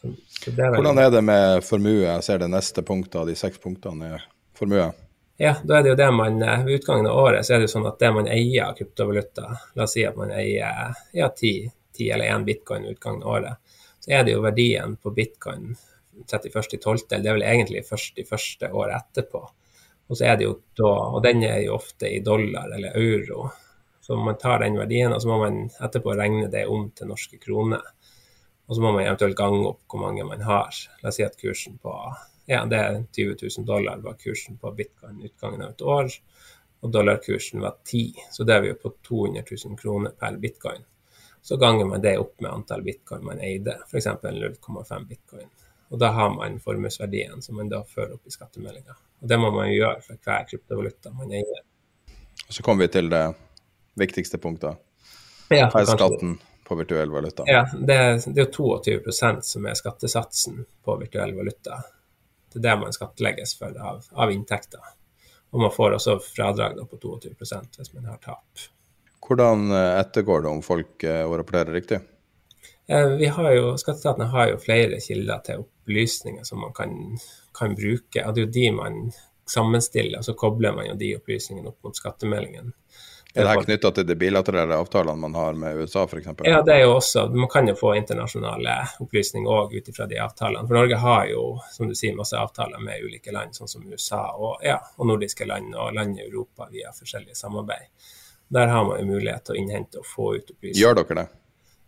Det 0.01 0.55
er 0.55 0.79
Hvordan 0.79 1.03
er 1.03 1.11
det 1.11 1.25
med 1.27 1.65
formue? 1.67 2.07
Jeg 2.07 2.25
ser 2.25 2.41
det 2.41 2.49
neste 2.53 2.87
punktet 2.87 3.19
av 3.21 3.29
de 3.29 3.35
seks 3.37 3.61
punktene 3.61 4.15
er 4.17 4.25
formue. 4.57 4.93
Ja, 5.37 5.57
da 5.65 5.79
er 5.79 5.83
det 5.85 5.91
jo 5.91 5.97
det 6.01 6.09
man 6.17 6.39
eh, 6.43 6.63
Ved 6.65 6.79
utgangen 6.81 7.07
av 7.11 7.19
året 7.21 7.47
så 7.47 7.55
er 7.55 7.61
det 7.61 7.69
jo 7.69 7.75
sånn 7.75 7.89
at 7.91 7.99
det 8.01 8.13
man 8.17 8.29
eier 8.33 8.71
av 8.71 8.77
kryptovaluta, 8.79 9.51
la 9.77 9.85
oss 9.85 9.93
si 9.97 10.05
at 10.09 10.17
man 10.17 10.33
eier 10.33 10.95
ja, 11.13 11.29
10, 11.29 11.69
10 11.99 12.15
eller 12.17 12.31
1 12.39 12.47
bitcoin 12.47 12.87
ved 12.87 12.97
utgangen 12.97 13.27
av 13.27 13.35
året, 13.35 13.77
så 14.01 14.15
er 14.17 14.25
det 14.25 14.33
jo 14.33 14.45
verdien 14.45 14.97
på 14.97 15.13
bitcoin 15.13 15.75
31.12., 16.25 17.05
det 17.11 17.19
er 17.21 17.37
vel 17.37 17.45
egentlig 17.45 17.85
først 17.85 18.19
i 18.19 18.25
første 18.25 18.71
året 18.73 18.97
etterpå. 18.97 19.43
Og 20.09 20.17
så 20.17 20.31
er 20.31 20.39
det 20.39 20.47
jo 20.47 20.55
da, 20.79 20.93
og 21.17 21.21
den 21.25 21.43
er 21.45 21.61
jo 21.67 21.75
ofte 21.77 22.09
i 22.09 22.23
dollar 22.25 22.73
eller 22.73 22.97
euro. 22.97 23.51
Så 24.01 24.17
man 24.17 24.39
tar 24.39 24.63
den 24.63 24.79
verdien, 24.79 25.13
og 25.13 25.21
så 25.23 25.29
må 25.29 25.41
man 25.43 25.59
etterpå 25.83 26.15
regne 26.17 26.47
det 26.49 26.65
om 26.71 26.89
til 26.97 27.11
norske 27.11 27.41
kroner. 27.43 27.83
Og 28.67 28.79
så 28.79 28.83
må 28.83 28.95
man 28.95 29.05
eventuelt 29.05 29.37
gange 29.39 29.67
opp 29.67 29.83
hvor 29.91 30.01
mange 30.07 30.25
man 30.25 30.47
har. 30.47 30.73
La 31.03 31.11
oss 31.11 31.19
si 31.19 31.27
at 31.27 31.37
kursen 31.41 31.77
på 31.83 31.93
ja, 32.47 32.65
det 32.71 32.79
er 32.79 32.99
20 33.17 33.37
000 33.59 33.67
dollar 33.67 34.03
var 34.03 34.19
kursen 34.21 34.59
på 34.59 34.71
bitcoin 34.73 35.23
utgangen 35.27 35.63
av 35.63 35.75
et 35.75 35.83
år, 35.83 36.13
og 36.81 36.93
dollarkursen 36.93 37.61
var 37.61 37.79
10 37.85 38.29
så 38.33 38.45
det 38.47 38.55
er 38.55 38.63
vi 38.65 38.71
jo 38.71 38.79
på 38.83 38.93
200 39.09 39.43
000 39.65 39.79
kroner 39.81 40.15
per 40.19 40.37
bitcoin. 40.43 40.85
Så 41.43 41.57
ganger 41.57 41.87
man 41.87 42.03
det 42.03 42.17
opp 42.19 42.41
med 42.41 42.51
antall 42.51 42.83
bitcoin 42.83 43.25
man 43.25 43.41
eide, 43.41 43.77
f.eks. 43.87 44.07
0,5 44.07 45.07
bitcoin. 45.07 45.51
Og 45.89 45.99
da 46.03 46.11
har 46.11 46.33
man 46.35 46.59
formuesverdien 46.61 47.43
som 47.43 47.61
man 47.61 47.69
da 47.71 47.85
fører 47.87 48.17
opp 48.17 48.27
i 48.27 48.35
skattemeldinga. 48.35 48.97
Og 49.23 49.31
det 49.31 49.39
må 49.39 49.53
man 49.55 49.69
jo 49.71 49.77
gjøre 49.77 50.03
for 50.03 50.19
hver 50.27 50.49
kryptovaluta 50.51 51.13
man 51.15 51.35
eier. 51.39 51.63
Og 52.49 52.55
så 52.55 52.63
kommer 52.67 52.87
vi 52.87 52.93
til 52.99 53.11
det 53.11 53.23
viktigste 53.95 54.39
punktet. 54.43 54.83
Ja, 55.55 55.71
skatten 55.71 56.39
på 56.67 56.75
virtuell 56.75 57.11
valuta. 57.11 57.47
Ja, 57.47 57.63
det, 57.73 57.99
det 58.27 58.43
er 58.43 58.49
jo 58.49 58.79
22 58.83 59.43
som 59.47 59.67
er 59.71 59.79
skattesatsen 59.79 60.65
på 60.85 60.97
virtuell 60.99 61.35
valuta. 61.39 61.79
Det 62.53 62.61
er 62.61 62.69
det 62.69 62.77
man 62.81 62.95
skattlegges 62.95 63.57
for 63.59 63.77
av, 63.77 64.07
av 64.13 64.33
inntekter. 64.33 64.95
Og 65.55 65.63
man 65.63 65.73
får 65.75 65.97
også 65.97 66.19
fradrag 66.25 66.81
på 66.91 66.99
22 67.03 67.35
hvis 67.79 67.95
man 67.95 68.11
har 68.11 68.19
tap. 68.23 68.67
Hvordan 69.27 69.71
eh, 69.75 70.01
ettergår 70.01 70.45
det 70.45 70.53
om 70.53 70.63
folk 70.63 71.05
eh, 71.05 71.25
rapporterer 71.27 71.73
riktig? 71.75 72.01
Eh, 72.87 73.09
vi 73.19 73.27
har 73.27 73.53
jo, 73.55 73.77
Skatteetaten 73.81 74.29
har 74.31 74.51
jo 74.53 74.59
flere 74.63 75.01
kilder 75.03 75.43
til 75.47 75.65
opplysninger 75.65 76.45
som 76.47 76.63
man 76.63 76.75
kan, 76.77 76.93
kan 77.59 77.75
bruke. 77.75 78.23
Og 78.23 78.35
det 78.35 78.43
er 78.43 78.47
jo 78.47 78.55
de 78.59 78.67
man 78.77 79.01
sammenstiller, 79.47 80.19
og 80.21 80.27
så 80.27 80.35
kobler 80.39 80.75
man 80.75 80.91
jo 80.91 80.99
de 80.99 81.15
opplysningene 81.19 81.71
opp 81.71 81.87
mot 81.87 81.99
skattemeldingen. 81.99 82.73
Er 83.37 83.45
det 83.45 83.51
her 83.53 83.63
knytta 83.63 83.91
til 83.93 84.07
de 84.09 84.15
bilaterale 84.17 84.77
avtalene 84.81 85.21
man 85.21 85.35
har 85.37 85.57
med 85.61 85.77
USA 85.77 86.07
f.eks.? 86.09 86.29
Ja, 86.49 86.63
det 86.65 86.73
er 86.73 86.85
jo 86.87 86.95
også, 86.97 87.27
man 87.29 87.51
kan 87.53 87.69
jo 87.69 87.75
få 87.77 87.93
internasjonale 87.99 88.77
opplysninger 89.05 89.51
òg 89.53 89.75
ut 89.77 89.91
ifra 89.93 90.07
de 90.09 90.21
avtalene. 90.25 90.65
For 90.65 90.79
Norge 90.79 91.01
har 91.03 91.27
jo 91.29 91.43
som 91.75 91.91
du 91.91 91.95
sier, 91.95 92.17
masse 92.17 92.39
avtaler 92.41 92.81
med 92.81 93.05
ulike 93.05 93.35
land, 93.37 93.53
sånn 93.57 93.69
som 93.69 93.85
USA 93.85 94.23
og, 94.33 94.65
ja, 94.65 94.79
og 94.97 95.11
nordiske 95.13 95.49
land 95.49 95.75
og 95.77 95.93
land 95.99 96.17
i 96.17 96.25
Europa 96.25 96.71
via 96.73 96.95
forskjellige 96.97 97.37
samarbeid. 97.37 97.91
Der 98.57 98.73
har 98.73 98.87
man 98.89 99.03
jo 99.03 99.11
mulighet 99.11 99.45
til 99.45 99.57
å 99.57 99.61
innhente 99.61 100.01
og 100.01 100.09
få 100.09 100.31
ut 100.39 100.55
opplysninger. 100.55 100.81
Gjør 100.81 101.03
dere 101.03 101.21
det? 101.21 101.29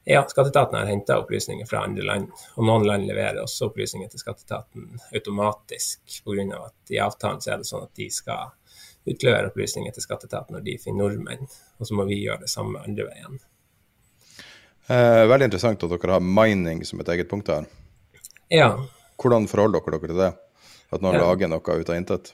Ja, 0.09 0.23
Skatteetaten 0.29 0.79
har 0.79 0.87
henta 0.89 1.19
opplysninger 1.21 1.67
fra 1.69 1.83
andre 1.85 2.05
land, 2.05 2.31
og 2.57 2.65
noen 2.65 2.87
land 2.89 3.05
leverer 3.09 3.43
også 3.43 3.69
opplysninger 3.69 4.09
til 4.09 4.23
Skatteetaten 4.23 4.87
automatisk 5.13 6.23
pga. 6.25 6.63
at 6.65 6.93
i 6.93 7.01
avtalen 7.05 7.41
så 7.45 7.53
er 7.53 7.61
det 7.61 7.69
sånn 7.69 7.85
at 7.85 7.93
de 7.97 8.07
skal 8.11 8.55
utlevere 9.13 9.51
opplysninger 9.51 9.95
til 9.95 10.05
Skatteetaten 10.05 10.57
når 10.57 10.65
de 10.67 10.77
finner 10.83 11.05
nordmenn, 11.05 11.49
og 11.79 11.89
så 11.89 11.97
må 11.99 12.07
vi 12.09 12.21
gjøre 12.23 12.45
det 12.45 12.53
samme 12.53 12.83
andre 12.85 13.09
veien. 13.09 13.39
Eh, 14.89 15.25
veldig 15.29 15.51
interessant 15.51 15.85
at 15.85 15.93
dere 15.93 16.17
har 16.17 16.25
mining 16.25 16.85
som 16.89 17.01
et 17.03 17.11
eget 17.13 17.29
punkt 17.31 17.51
her. 17.53 17.69
Ja. 18.49 18.71
Hvordan 19.21 19.49
forholder 19.51 19.85
dere 19.85 19.99
dere 19.99 20.13
til 20.13 20.23
det? 20.23 20.35
At 20.89 21.03
noen 21.05 21.19
ja. 21.19 21.25
lager 21.27 21.51
noe 21.53 21.81
ut 21.81 21.91
av 21.91 21.99
intet? 21.99 22.33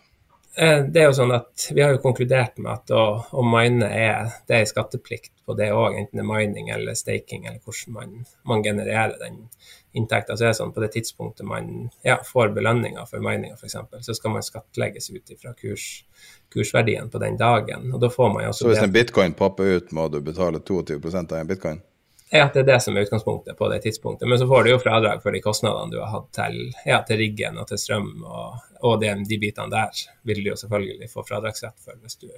Eh, 0.57 0.85
det 0.87 1.03
er 1.03 1.09
jo 1.09 1.17
sånn 1.19 1.35
at 1.35 1.65
Vi 1.75 1.83
har 1.83 1.97
jo 1.97 2.03
konkludert 2.03 2.61
med 2.63 2.71
at 2.77 2.93
å, 2.95 3.05
å 3.35 3.43
mine 3.43 3.89
er, 3.91 4.37
det 4.47 4.61
er 4.61 4.69
skatteplikt 4.71 5.33
på 5.43 5.57
det 5.59 5.73
òg, 5.75 5.99
enten 5.99 6.21
det 6.21 6.23
er 6.23 6.31
mining 6.31 6.71
eller 6.71 6.95
staking, 6.99 7.49
eller 7.49 7.59
hvordan 7.65 7.97
man, 7.97 8.13
man 8.47 8.63
genererer 8.63 9.17
den 9.19 9.49
inntekta. 9.95 10.37
Så 10.37 10.45
er 10.45 10.53
det 10.53 10.59
sånn 10.59 10.75
på 10.75 10.83
det 10.83 10.91
tidspunktet 10.97 11.47
man 11.47 11.89
ja, 12.07 12.19
får 12.27 12.53
belønninger 12.57 13.07
for 13.11 13.23
mininga 13.25 13.55
f.eks., 13.55 13.79
så 14.07 14.17
skal 14.19 14.35
man 14.35 14.45
skattlegges 14.45 15.11
ut 15.15 15.35
fra 15.41 15.55
kurs, 15.55 15.89
kursverdien 16.53 17.11
på 17.11 17.23
den 17.23 17.39
dagen. 17.41 17.93
og 17.93 18.03
da 18.03 18.11
får 18.11 18.33
man 18.35 18.47
jo 18.47 18.53
også... 18.53 18.67
Så 18.67 18.73
hvis 18.73 18.85
en 18.85 18.95
bitcoin 18.95 19.37
popper 19.39 19.77
ut, 19.79 19.93
må 19.95 20.09
du 20.11 20.21
betale 20.25 20.61
22 20.61 21.01
av 21.23 21.39
en 21.39 21.51
bitcoin? 21.51 21.83
Ja, 22.35 22.49
det 22.55 22.65
er 22.65 22.67
det 22.67 22.81
som 22.83 22.97
er 22.97 23.05
utgangspunktet 23.07 23.55
på 23.59 23.69
det 23.71 23.85
tidspunktet. 23.85 24.27
Men 24.29 24.41
så 24.41 24.49
får 24.51 24.65
du 24.65 24.73
jo 24.73 24.81
fradrag 24.83 25.21
for 25.23 25.31
de 25.31 25.43
kostnadene 25.45 25.93
du 25.93 26.01
har 26.01 26.11
hatt 26.11 26.33
til, 26.35 26.57
ja, 26.83 26.99
til 27.07 27.21
riggen 27.21 27.61
og 27.63 27.69
til 27.71 27.79
strøm, 27.79 28.09
og, 28.27 28.57
og 28.83 28.97
de, 29.03 29.13
de, 29.29 29.39
bitene 29.39 29.71
der 29.71 30.01
vil 30.27 30.41
du 30.43 30.51
jo 30.51 30.57
selvfølgelig 30.59 31.13
få 31.13 31.23
fradragsrett 31.29 31.77
for 31.85 32.01
hvis 32.03 32.19
du 32.25 32.33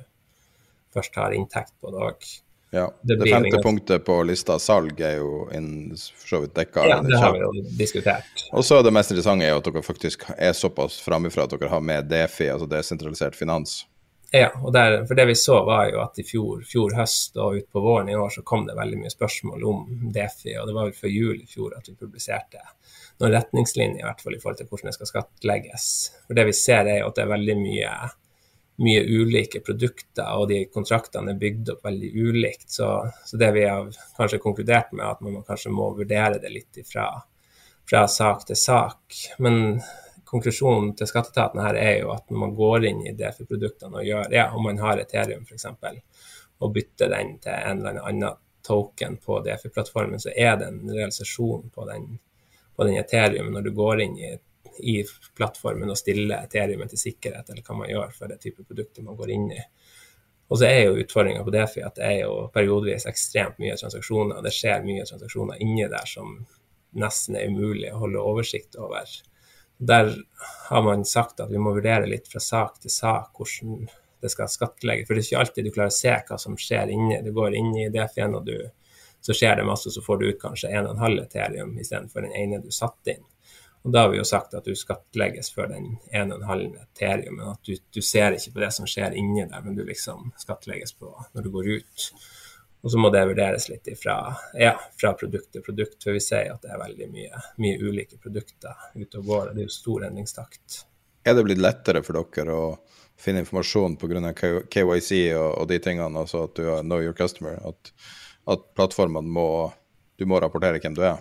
først 0.93 1.17
har 1.17 1.37
inntekt 1.37 1.73
på 1.81 1.95
det 1.95 2.03
òg. 2.11 2.29
Ja. 2.75 2.87
Det, 3.03 3.17
det 3.21 3.31
femte 3.31 3.63
punktet 3.63 4.05
på 4.05 4.19
lista, 4.27 4.59
salg, 4.59 5.01
er 5.01 5.21
jo 5.21 5.47
in, 5.55 5.69
for 5.95 6.29
så 6.29 6.41
vidt 6.43 6.55
dekka. 6.59 6.87
Ja, 6.91 7.01
det 7.03 7.21
har 7.23 7.33
vi 7.33 7.45
jo 7.45 7.51
diskutert. 7.79 8.47
Og 8.53 8.65
så 8.67 8.83
det 8.83 8.93
mest 8.93 9.15
interessante 9.15 9.47
er 9.47 9.55
jo 9.55 9.61
at 9.63 9.69
dere 9.71 9.85
faktisk 9.87 10.27
er 10.37 10.57
såpass 10.57 10.99
framifra 11.05 11.47
at 11.47 11.55
dere 11.55 11.71
har 11.73 11.85
med 11.85 12.11
DeFi, 12.11 12.51
altså 12.53 12.69
desentralisert 12.71 13.39
finans. 13.39 13.85
Ja, 14.35 14.51
og 14.63 14.73
der, 14.75 15.05
for 15.07 15.15
det 15.15 15.29
vi 15.31 15.35
så 15.39 15.61
var 15.65 15.87
jo 15.93 16.01
at 16.03 16.19
i 16.19 16.25
fjor, 16.27 16.65
fjor 16.67 16.97
høst 16.99 17.39
og 17.39 17.61
utpå 17.61 17.81
våren 17.81 18.11
i 18.11 18.17
år 18.19 18.33
så 18.35 18.43
kom 18.47 18.67
det 18.67 18.75
veldig 18.77 18.99
mye 19.05 19.13
spørsmål 19.13 19.67
om 19.71 19.85
Defi, 20.13 20.57
og 20.59 20.67
det 20.67 20.75
var 20.75 20.89
vel 20.89 20.99
før 20.99 21.13
jul 21.13 21.37
i 21.39 21.47
fjor 21.47 21.77
at 21.79 21.87
vi 21.87 21.95
publiserte 21.95 22.63
noen 23.21 23.33
retningslinjer 23.33 24.03
i 24.03 24.05
hvert 24.05 24.21
fall 24.25 24.37
i 24.37 24.41
forhold 24.43 24.59
til 24.59 24.69
hvordan 24.69 24.91
det 24.91 24.97
skal 24.99 25.11
skattlegges. 25.13 25.87
For 26.27 26.39
det 26.39 26.49
vi 26.51 26.57
ser 26.59 26.91
er 26.91 27.01
jo 27.01 27.13
at 27.13 27.17
det 27.17 27.25
er 27.25 27.33
veldig 27.33 27.57
mye, 27.63 27.93
mye 28.77 29.03
ulike 29.09 29.61
produkter, 29.65 30.29
og 30.37 30.49
de 30.51 30.65
kontraktene 30.73 31.33
er 31.33 31.41
bygd 31.41 31.73
opp 31.73 31.85
veldig 31.87 32.11
ulikt. 32.13 32.69
Så, 32.71 32.89
så, 33.25 33.39
det 33.41 33.51
vi 33.57 33.65
har 33.65 33.89
kanskje 34.19 34.41
konkludert 34.43 34.93
med, 34.93 35.07
at 35.07 35.23
man 35.25 35.45
kanskje 35.47 35.73
må 35.73 35.91
vurdere 35.97 36.41
det 36.43 36.53
litt 36.53 36.83
ifra, 36.83 37.09
fra 37.89 38.05
sak 38.11 38.45
til 38.49 38.59
sak. 38.61 39.21
Men 39.45 39.81
konklusjonen 40.27 40.93
til 40.99 41.09
skatteetaten 41.09 41.63
her 41.63 41.79
er 41.81 42.01
jo 42.03 42.11
at 42.15 42.29
når 42.29 42.43
man 42.43 42.57
går 42.59 42.89
inn 42.91 43.05
i 43.07 43.15
DFI-produktene 43.17 44.03
og 44.03 44.09
gjør, 44.09 44.33
ja, 44.35 44.51
om 44.53 44.67
man 44.69 44.83
har 44.83 45.01
Ethereum 45.01 45.47
f.eks., 45.47 45.69
og 46.57 46.73
bytter 46.73 47.11
den 47.13 47.35
til 47.45 47.53
en 47.53 47.83
eller 47.83 48.01
annen 48.01 48.39
token 48.67 49.19
på 49.23 49.39
DFI-plattformen, 49.45 50.21
så 50.21 50.33
er 50.35 50.57
det 50.59 50.71
en 50.71 50.91
realisasjon 50.91 51.69
på 51.71 51.85
den, 51.89 52.17
på 52.77 52.87
den 52.89 52.97
Ethereum 52.99 53.53
når 53.55 53.69
du 53.69 53.75
går 53.77 54.03
inn 54.05 54.17
i, 54.19 54.33
i 54.81 54.99
plattformen 55.37 55.91
og 55.93 55.99
stiller 55.99 56.45
Ethereum 56.45 56.87
til 56.91 57.01
sikkerhet, 57.01 57.51
eller 57.51 57.65
hva 57.67 57.79
man 57.79 57.91
gjør 57.91 58.15
for 58.17 58.33
det 58.33 58.41
type 58.43 58.65
produkter 58.65 59.07
man 59.07 59.19
går 59.19 59.33
inn 59.37 59.51
i. 59.57 59.63
Og 60.47 60.61
så 60.61 60.69
er 60.69 60.85
jo 60.87 60.99
utfordringa 61.03 61.43
på 61.43 61.55
DeFi 61.55 61.83
at 61.83 61.97
det 61.99 62.07
er 62.07 62.19
jo 62.21 62.35
periodevis 62.55 63.09
ekstremt 63.11 63.59
mye 63.63 63.75
transaksjoner. 63.79 64.43
Det 64.45 64.55
skjer 64.55 64.85
mye 64.87 65.07
transaksjoner 65.09 65.63
inni 65.63 65.89
der 65.91 66.07
som 66.07 66.37
nesten 66.97 67.37
er 67.37 67.51
umulig 67.51 67.91
å 67.93 68.05
holde 68.05 68.23
oversikt 68.23 68.79
over. 68.79 69.11
Der 69.77 70.13
har 70.71 70.85
man 70.87 71.05
sagt 71.05 71.43
at 71.43 71.51
vi 71.51 71.61
må 71.61 71.75
vurdere 71.77 72.09
litt 72.09 72.31
fra 72.31 72.41
sak 72.41 72.79
til 72.81 72.95
sak 72.95 73.35
hvordan 73.37 73.89
det 74.23 74.31
skal 74.33 74.49
skattlegges. 74.51 75.09
For 75.09 75.15
det 75.15 75.23
er 75.23 75.29
ikke 75.29 75.43
alltid 75.43 75.67
du 75.67 75.75
klarer 75.75 75.93
å 75.93 75.99
se 75.99 76.15
hva 76.29 76.39
som 76.41 76.57
skjer 76.61 76.93
inni. 76.95 77.19
Du 77.25 77.33
går 77.37 77.57
inn 77.59 77.73
i 77.77 77.89
Defi-en, 77.93 78.39
og 78.39 78.47
du, 78.47 78.57
så 79.21 79.37
skjer 79.37 79.59
det 79.59 79.67
masse, 79.69 79.93
så 79.93 80.03
får 80.03 80.21
du 80.21 80.29
ut 80.31 80.41
kanskje 80.41 80.73
1,5 80.73 81.19
Ethereum 81.25 81.75
istedenfor 81.83 82.27
den 82.27 82.37
ene 82.39 82.63
du 82.63 82.71
satte 82.75 83.17
inn. 83.17 83.27
Og 83.87 83.93
Da 83.93 84.01
har 84.03 84.09
vi 84.11 84.19
jo 84.19 84.25
sagt 84.27 84.55
at 84.59 84.67
du 84.67 84.75
skattlegges 84.75 85.53
for 85.55 85.71
den 85.71 85.93
1,5 86.11 86.73
teriumen, 86.99 87.37
men 87.39 87.53
at 87.53 87.61
du, 87.63 87.77
du, 87.95 88.01
ser 88.03 88.35
ikke 88.35 88.57
på 88.57 88.63
det 88.65 88.71
som 88.75 88.89
skjer 88.91 89.15
inni 89.15 89.45
der, 89.47 89.63
men 89.63 89.77
du 89.79 89.85
liksom 89.87 90.33
skattlegges 90.43 90.97
på 90.99 91.13
når 91.37 91.47
du 91.47 91.53
går 91.55 91.69
ut. 91.77 92.07
Og 92.83 92.91
så 92.91 92.99
må 92.99 93.13
det 93.15 93.23
vurderes 93.31 93.69
litt 93.71 93.87
ifra, 93.93 94.17
ja, 94.59 94.73
fra 94.99 95.13
produkt 95.15 95.53
til 95.55 95.63
produkt, 95.63 96.01
for 96.03 96.19
vi 96.19 96.23
ser 96.25 96.51
at 96.51 96.67
det 96.67 96.73
er 96.75 96.83
veldig 96.83 97.09
mye, 97.13 97.45
mye 97.63 97.79
ulike 97.79 98.19
produkter 98.19 98.75
ute 98.97 99.23
og 99.23 99.31
går. 99.31 99.53
Det 99.55 99.63
er 99.63 99.71
jo 99.71 99.77
stor 99.77 100.09
endringstakt. 100.11 100.81
Er 101.23 101.39
det 101.39 101.47
blitt 101.47 101.63
lettere 101.63 102.03
for 102.03 102.19
dere 102.19 102.59
å 102.59 102.67
finne 103.23 103.45
informasjon 103.47 103.95
pga. 104.03 104.35
KYC 104.35 105.13
og, 105.39 105.49
og, 105.53 105.65
de 105.71 105.79
tingene, 105.87 106.27
altså 106.27 106.43
at 106.51 106.59
du 106.59 106.67
har 106.73 106.83
know 106.83 106.99
your 107.03 107.15
customer, 107.15 107.63
at, 107.71 107.95
at 108.51 108.67
plattformene 108.75 109.31
må 109.31 109.49
Du 110.17 110.25
må 110.25 110.39
rapportere 110.41 110.81
hvem 110.81 110.95
du 110.97 111.03
er? 111.05 111.19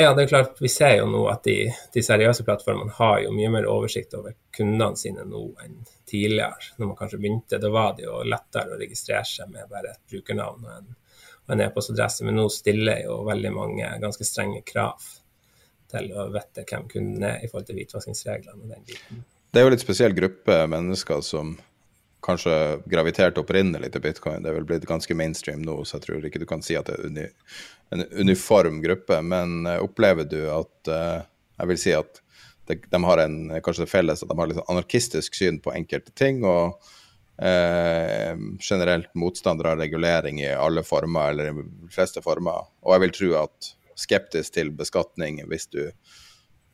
Ja, 0.00 0.14
det 0.16 0.22
er 0.22 0.30
klart. 0.30 0.56
Vi 0.60 0.70
ser 0.72 0.94
jo 0.96 1.08
nå 1.10 1.26
at 1.28 1.44
de, 1.44 1.66
de 1.92 2.02
seriøse 2.04 2.46
plattformene 2.48 2.94
har 2.96 3.18
jo 3.26 3.34
mye 3.36 3.50
mer 3.52 3.68
oversikt 3.68 4.14
over 4.16 4.32
kundene 4.56 4.96
sine 4.96 5.26
nå 5.28 5.42
enn 5.64 5.76
tidligere. 6.08 6.72
Når 6.78 6.90
man 6.90 6.98
kanskje 6.98 7.20
begynte, 7.20 7.60
da 7.60 7.70
var 7.72 7.92
det 7.98 8.06
jo 8.06 8.22
lettere 8.24 8.72
å 8.72 8.80
registrere 8.80 9.26
seg 9.28 9.52
med 9.52 9.68
bare 9.68 9.92
et 9.92 10.02
brukernavn 10.12 10.64
og 10.64 10.74
en 10.78 10.90
en 11.46 11.60
e-postadresse, 11.60 12.24
men 12.24 12.36
nå 12.38 12.46
stiller 12.52 13.02
jo 13.04 13.22
veldig 13.26 13.52
mange 13.54 13.90
ganske 14.02 14.24
strenge 14.26 14.62
krav 14.66 15.02
til 15.92 16.08
å 16.16 16.28
vite 16.32 16.64
hvem 16.68 16.88
kunden 16.88 17.26
er 17.28 17.42
i 17.42 17.50
forhold 17.50 17.68
til 17.68 17.80
hvitvaskingsreglene 17.80 18.62
og 18.62 18.72
den 18.72 18.86
biten. 18.88 19.24
Det 19.52 19.60
er 19.60 19.66
jo 19.66 19.74
litt 19.74 19.84
spesiell 19.84 20.14
gruppe 20.16 20.62
mennesker 20.70 21.20
som 21.26 21.56
kanskje 22.22 22.54
graviterte 22.90 23.42
opprinnelig 23.42 23.92
til 23.92 24.04
bitcoin. 24.04 24.42
Det 24.44 24.52
er 24.52 24.56
vel 24.60 24.66
blitt 24.68 24.88
ganske 24.88 25.16
mainstream 25.18 25.64
nå, 25.66 25.80
så 25.84 25.98
jeg 25.98 26.06
tror 26.06 26.26
ikke 26.28 26.42
du 26.42 26.48
kan 26.48 26.64
si 26.64 26.76
at 26.78 26.88
det 26.88 26.98
er 26.98 27.08
uni, 27.10 27.26
en 27.94 28.04
uniform 28.22 28.80
gruppe. 28.84 29.18
Men 29.26 29.66
uh, 29.66 29.80
opplever 29.82 30.28
du 30.30 30.40
at 30.50 30.92
uh, 30.92 31.28
Jeg 31.58 31.68
vil 31.68 31.78
si 31.78 31.92
at 31.94 32.22
det, 32.66 32.80
de 32.90 32.98
har 33.04 33.20
en, 33.22 33.36
kanskje 33.62 33.84
det 33.84 33.90
felles 33.92 34.22
at 34.22 34.30
de 34.30 34.38
har 34.38 34.48
litt 34.48 34.56
sånn 34.58 34.70
anarkistisk 34.72 35.34
syn 35.36 35.60
på 35.62 35.74
enkelte 35.74 36.14
ting. 36.18 36.44
og 36.46 36.78
eh, 37.42 38.36
generelt 38.60 39.14
motstander 39.14 39.72
av 39.72 39.78
regulering 39.78 40.40
i 40.40 40.50
alle 40.52 40.82
former, 40.82 41.30
eller 41.30 41.50
i 41.50 41.54
de 41.54 41.90
fleste 41.92 42.22
former. 42.22 42.68
Og 42.82 42.94
jeg 42.94 43.04
vil 43.04 43.14
tro 43.18 43.30
at 43.42 43.72
skeptisk 44.02 44.54
til 44.54 44.72
beskatning 44.74 45.42
hvis 45.50 45.68
du, 45.72 45.84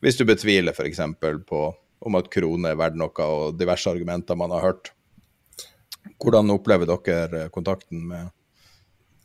hvis 0.03 0.17
du 0.17 0.25
betviler 0.27 0.73
f.eks. 0.75 1.01
på 1.19 1.63
om 1.99 2.15
at 2.15 2.29
krone 2.31 2.71
er 2.71 2.79
verdt 2.79 2.99
noe, 2.99 3.25
og 3.25 3.57
diverse 3.59 3.89
argumenter 3.91 4.37
man 4.39 4.53
har 4.55 4.63
hørt. 4.69 4.93
Hvordan 6.19 6.51
opplever 6.51 6.89
dere 6.89 7.47
kontakten 7.53 8.05
med 8.09 8.29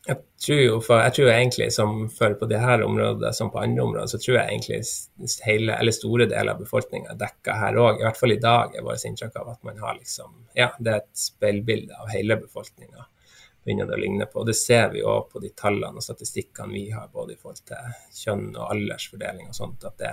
jeg 0.04 0.18
tror 0.44 0.58
jo 0.60 0.80
for, 0.84 1.00
jeg 1.00 1.14
tror 1.16 1.30
egentlig 1.32 1.70
som 1.72 1.92
for 2.12 2.34
på 2.36 2.46
dette 2.50 2.84
området 2.84 3.30
som 3.36 3.48
på 3.52 3.62
andre 3.62 3.86
områder, 3.86 4.10
så 4.12 4.18
tror 4.20 4.36
jeg 4.36 4.50
egentlig 4.50 5.38
hele, 5.46 5.78
eller 5.78 5.96
store 5.96 6.26
deler 6.28 6.52
av 6.52 6.60
befolkninga 6.60 7.14
er 7.14 7.20
dekka 7.22 7.54
her 7.56 7.78
òg. 7.80 8.02
I 8.02 8.04
hvert 8.04 8.20
fall 8.20 8.34
i 8.34 8.42
dag 8.42 8.76
er 8.76 8.84
vårt 8.84 9.06
inntrykk 9.08 9.38
av 9.40 9.54
at 9.54 9.62
man 9.64 9.80
har 9.80 9.96
liksom 9.96 10.34
Ja, 10.52 10.68
det 10.78 10.92
er 10.92 11.00
et 11.00 11.22
speilbilde 11.22 11.96
av 11.96 12.12
hele 12.12 12.36
befolkninga. 12.42 13.06
Begynner 13.64 13.88
det 13.88 13.96
å 13.96 14.02
ligne 14.02 14.28
på. 14.28 14.42
Og 14.42 14.50
det 14.50 14.58
ser 14.60 14.90
vi 14.92 15.06
òg 15.08 15.30
på 15.32 15.40
de 15.40 15.54
tallene 15.56 15.96
og 15.96 16.04
statistikkene 16.04 16.76
vi 16.76 16.84
har, 16.92 17.08
både 17.08 17.32
i 17.32 17.40
forhold 17.40 17.64
til 17.64 17.96
kjønn 18.20 18.50
og 18.58 18.74
aldersfordeling 18.76 19.48
og 19.48 19.56
sånt, 19.56 19.88
at 19.88 19.96
det, 20.04 20.12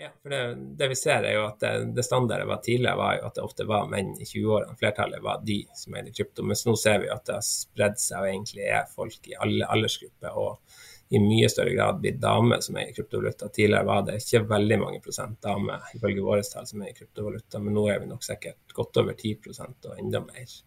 ja, 0.00 0.08
for 0.22 0.32
det, 0.32 0.54
det, 0.78 0.86
vi 0.88 0.96
ser 0.96 1.26
er 1.28 1.34
jo 1.36 1.42
at 1.44 1.60
det, 1.60 1.72
det 1.96 2.04
standardet 2.06 2.48
var 2.48 2.62
tidligere, 2.64 2.96
var 2.96 3.16
jo 3.18 3.26
at 3.28 3.34
det 3.36 3.42
ofte 3.44 3.66
var 3.68 3.90
menn 3.92 4.14
i 4.16 4.24
20-årene. 4.24 4.76
Flertallet 4.80 5.20
var 5.20 5.42
de 5.44 5.58
som 5.76 5.96
i 5.98 6.12
krypto. 6.16 6.44
Mens 6.48 6.64
nå 6.64 6.72
ser 6.80 7.02
vi 7.02 7.10
at 7.12 7.26
det 7.28 7.36
har 7.36 7.44
spredd 7.44 8.00
seg 8.00 8.22
og 8.22 8.30
egentlig 8.30 8.64
er 8.64 8.88
folk 8.94 9.28
i 9.28 9.36
alle 9.36 9.68
aldersgrupper. 9.68 10.38
Og 10.40 10.80
i 11.12 11.20
mye 11.20 11.50
større 11.52 11.74
grad 11.74 12.00
blitt 12.00 12.20
damer 12.22 12.64
som 12.64 12.78
er 12.80 12.88
i 12.88 12.96
kryptovaluta. 12.96 13.50
Tidligere 13.52 13.90
var 13.90 14.08
det 14.08 14.16
ikke 14.22 14.44
veldig 14.54 14.80
mange 14.80 15.02
prosent 15.04 15.40
damer 15.44 15.92
ifølge 15.98 16.24
våre 16.24 16.48
tall 16.48 16.68
som 16.70 16.80
er 16.80 16.94
i 16.94 16.96
kryptovaluta, 16.96 17.60
men 17.60 17.76
nå 17.76 17.86
er 17.92 18.00
vi 18.00 18.08
nok 18.08 18.24
sikkert 18.24 18.76
godt 18.76 19.02
over 19.02 19.18
10 19.18 19.52
og 19.60 19.98
enda 19.98 20.24
mer. 20.24 20.60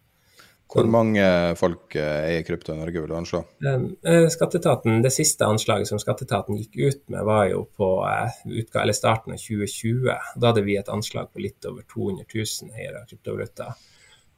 Hvor 0.74 0.88
mange 0.90 1.24
folk 1.58 1.94
eh, 1.94 2.34
er 2.34 2.44
krypto 2.46 2.74
i 2.74 2.78
Norge, 2.78 3.00
vil 3.00 3.10
du 3.10 3.14
anslå? 3.14 3.44
Eh, 3.62 4.26
skatteetaten, 4.32 5.02
Det 5.04 5.12
siste 5.14 5.46
anslaget 5.46 5.88
som 5.88 6.00
skatteetaten 6.02 6.58
gikk 6.58 6.78
ut 6.80 7.02
med, 7.14 7.22
var 7.28 7.46
jo 7.52 7.64
på 7.78 7.90
eh, 8.10 8.92
starten 8.92 9.36
av 9.36 9.38
2020. 9.38 10.08
Da 10.34 10.50
hadde 10.50 10.64
vi 10.66 10.76
et 10.80 10.90
anslag 10.90 11.30
på 11.32 11.42
litt 11.44 11.64
over 11.70 11.86
200 11.94 12.26
000 12.34 12.74
eiere 12.74 13.02
av 13.02 13.10
kryptovaluta. 13.10 13.74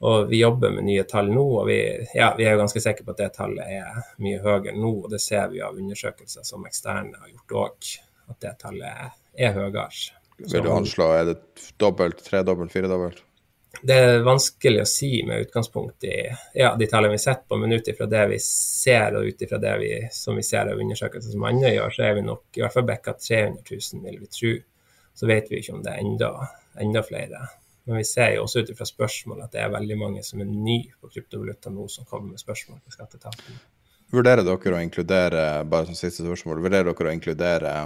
Og 0.05 0.29
vi 0.29 0.43
jobber 0.43 0.75
med 0.77 0.85
nye 0.85 1.07
tall 1.09 1.31
nå, 1.33 1.45
og 1.63 1.71
vi, 1.71 1.79
ja, 2.15 2.35
vi 2.37 2.45
er 2.45 2.53
jo 2.53 2.61
ganske 2.61 2.83
sikre 2.85 3.07
på 3.07 3.15
at 3.15 3.23
det 3.23 3.31
tallet 3.39 3.79
er 3.79 4.03
mye 4.21 4.43
høyere 4.45 4.77
nå. 4.77 4.93
og 5.07 5.09
Det 5.13 5.23
ser 5.25 5.49
vi 5.55 5.63
av 5.65 5.79
undersøkelser 5.79 6.45
som 6.45 6.67
eksterne 6.69 7.17
har 7.17 7.33
gjort 7.33 7.57
òg, 7.63 7.95
at 8.35 8.41
det 8.45 8.53
tallet 8.61 9.17
er 9.41 9.57
høyere. 9.57 9.89
Vil 10.37 10.67
du 10.67 10.69
anslå, 10.69 11.09
er 11.17 11.31
det 11.31 11.39
dobbelt, 11.81 12.21
tredobbelt, 12.27 12.75
firedobbelt? 12.75 13.25
Det 13.83 13.97
er 13.97 14.23
vanskelig 14.25 14.83
å 14.83 14.89
si 14.89 15.11
med 15.27 15.47
utgangspunkt 15.47 16.07
i 16.09 16.15
ja, 16.57 16.73
de 16.79 16.89
tallene 16.89 17.17
vi 17.17 17.21
sitter 17.21 17.45
på, 17.49 17.59
men 17.61 17.75
ut 17.77 17.89
ifra 17.93 18.09
det 18.11 18.23
vi 18.31 18.39
ser 18.43 19.19
og 19.19 19.29
ut 19.29 19.43
ifra 19.43 19.59
det 19.63 19.75
vi, 19.83 19.91
som 20.13 20.39
vi 20.39 20.45
ser 20.47 20.71
av 20.73 20.81
undersøkelser 20.81 21.35
som 21.35 21.45
andre 21.49 21.75
gjør, 21.75 21.93
så 21.93 22.07
er 22.09 22.17
vi 22.17 22.25
nok 22.27 22.59
i 22.59 22.65
hvert 22.65 22.77
fall 22.77 22.89
bikka 22.89 23.17
300 23.19 23.63
000, 23.69 24.03
vil 24.07 24.19
vi 24.23 24.33
tro. 24.39 24.55
Så 25.17 25.29
vet 25.29 25.51
vi 25.51 25.61
ikke 25.61 25.77
om 25.77 25.85
det 25.85 25.93
er 25.93 26.03
enda, 26.05 26.33
enda 26.81 27.03
flere. 27.05 27.47
Men 27.87 28.01
vi 28.01 28.05
ser 28.09 28.35
jo 28.35 28.45
også 28.45 28.65
ut 28.65 28.73
ifra 28.73 28.89
spørsmål 28.89 29.45
at 29.45 29.53
det 29.55 29.63
er 29.63 29.73
veldig 29.73 29.97
mange 30.01 30.25
som 30.27 30.43
er 30.43 30.49
nye 30.51 30.97
på 31.01 31.13
kryptovaluta 31.13 31.71
nå, 31.71 31.87
som 31.93 32.09
kommer 32.09 32.33
med 32.33 32.43
spørsmål 32.43 32.81
til 32.83 32.97
skatteetaten. 32.97 33.61
Vurderer 34.15 34.47
dere 34.47 34.79
å 34.79 34.83
inkludere 34.83 35.45
bare 35.67 35.89
som 35.89 35.99
siste 35.99 36.25
spørsmål, 36.25 36.61
vurderer 36.65 36.91
dere 36.91 37.13
å 37.13 37.15
inkludere 37.15 37.77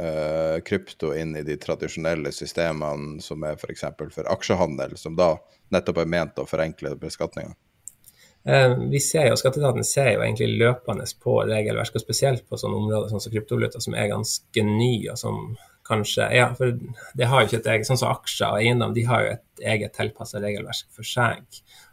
uh, 0.00 0.62
krypto 0.64 1.12
inn 1.14 1.36
i 1.36 1.44
de 1.46 1.56
tradisjonelle 1.60 2.32
systemene 2.32 3.22
som 3.22 3.44
er 3.44 3.58
f.eks. 3.60 3.84
For, 3.98 4.10
for 4.14 4.32
aksjehandel, 4.32 4.96
som 5.00 5.16
da 5.18 5.34
nettopp 5.74 6.02
er 6.02 6.10
ment 6.16 6.42
å 6.42 6.48
forenkle 6.48 6.94
beskatninga? 7.00 7.54
Uh, 8.46 8.76
vi 8.92 9.00
ser 9.02 9.30
jo, 9.30 9.38
Skatteetaten 9.38 9.86
ser 9.86 10.12
jo 10.14 10.22
egentlig 10.22 10.52
løpende 10.60 11.06
på 11.22 11.40
regelverk, 11.48 11.96
og 11.98 12.04
spesielt 12.04 12.46
på 12.46 12.58
sånne 12.60 12.82
områder 12.82 13.10
sånn 13.10 13.24
som 13.24 13.34
kryptovaluta, 13.34 13.82
som 13.82 13.96
er 13.98 14.12
ganske 14.12 14.66
ny, 14.68 14.92
og 15.10 15.18
som 15.18 15.40
kanskje 15.86 16.24
Ja, 16.34 16.48
for 16.58 16.72
det 17.14 17.26
har 17.30 17.42
jo 17.42 17.46
ikke 17.46 17.60
et 17.60 17.68
eget 17.70 17.86
Sånn 17.86 18.00
som 18.00 18.10
aksjer 18.10 18.56
og 18.56 18.62
eiendom, 18.62 18.94
de 18.94 19.04
har 19.06 19.22
jo 19.22 19.34
et 19.36 19.66
eget 19.74 19.94
tilpassa 19.94 20.40
regelverk 20.42 20.88
for 20.94 21.06
seg. 21.06 21.44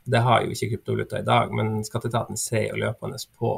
Det 0.09 0.21
har 0.25 0.41
jo 0.41 0.55
ikke 0.55 0.71
kryptovaluta 0.71 1.21
i 1.21 1.27
dag, 1.27 1.53
men 1.53 1.83
Skatteetaten 1.85 2.39
ser 2.39 2.71
jo 2.71 2.81
løpende 2.81 3.21
på 3.37 3.53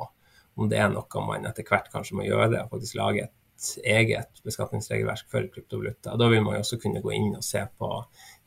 om 0.56 0.70
det 0.72 0.80
er 0.80 0.92
noe 0.92 1.24
man 1.28 1.48
etter 1.48 1.68
hvert 1.68 1.88
kanskje 1.92 2.20
må 2.20 2.28
gjøre, 2.28 2.64
og 2.64 2.72
faktisk 2.72 3.00
lage 3.00 3.26
et 3.26 3.34
eget 3.84 4.42
beskatningsregelverk 4.44 5.30
for 5.32 5.48
kryptovaluta. 5.54 6.16
Da 6.20 6.28
vil 6.32 6.44
man 6.44 6.58
jo 6.58 6.64
også 6.64 6.80
kunne 6.82 7.02
gå 7.04 7.14
inn 7.16 7.36
og 7.38 7.44
se 7.46 7.62
på 7.78 7.92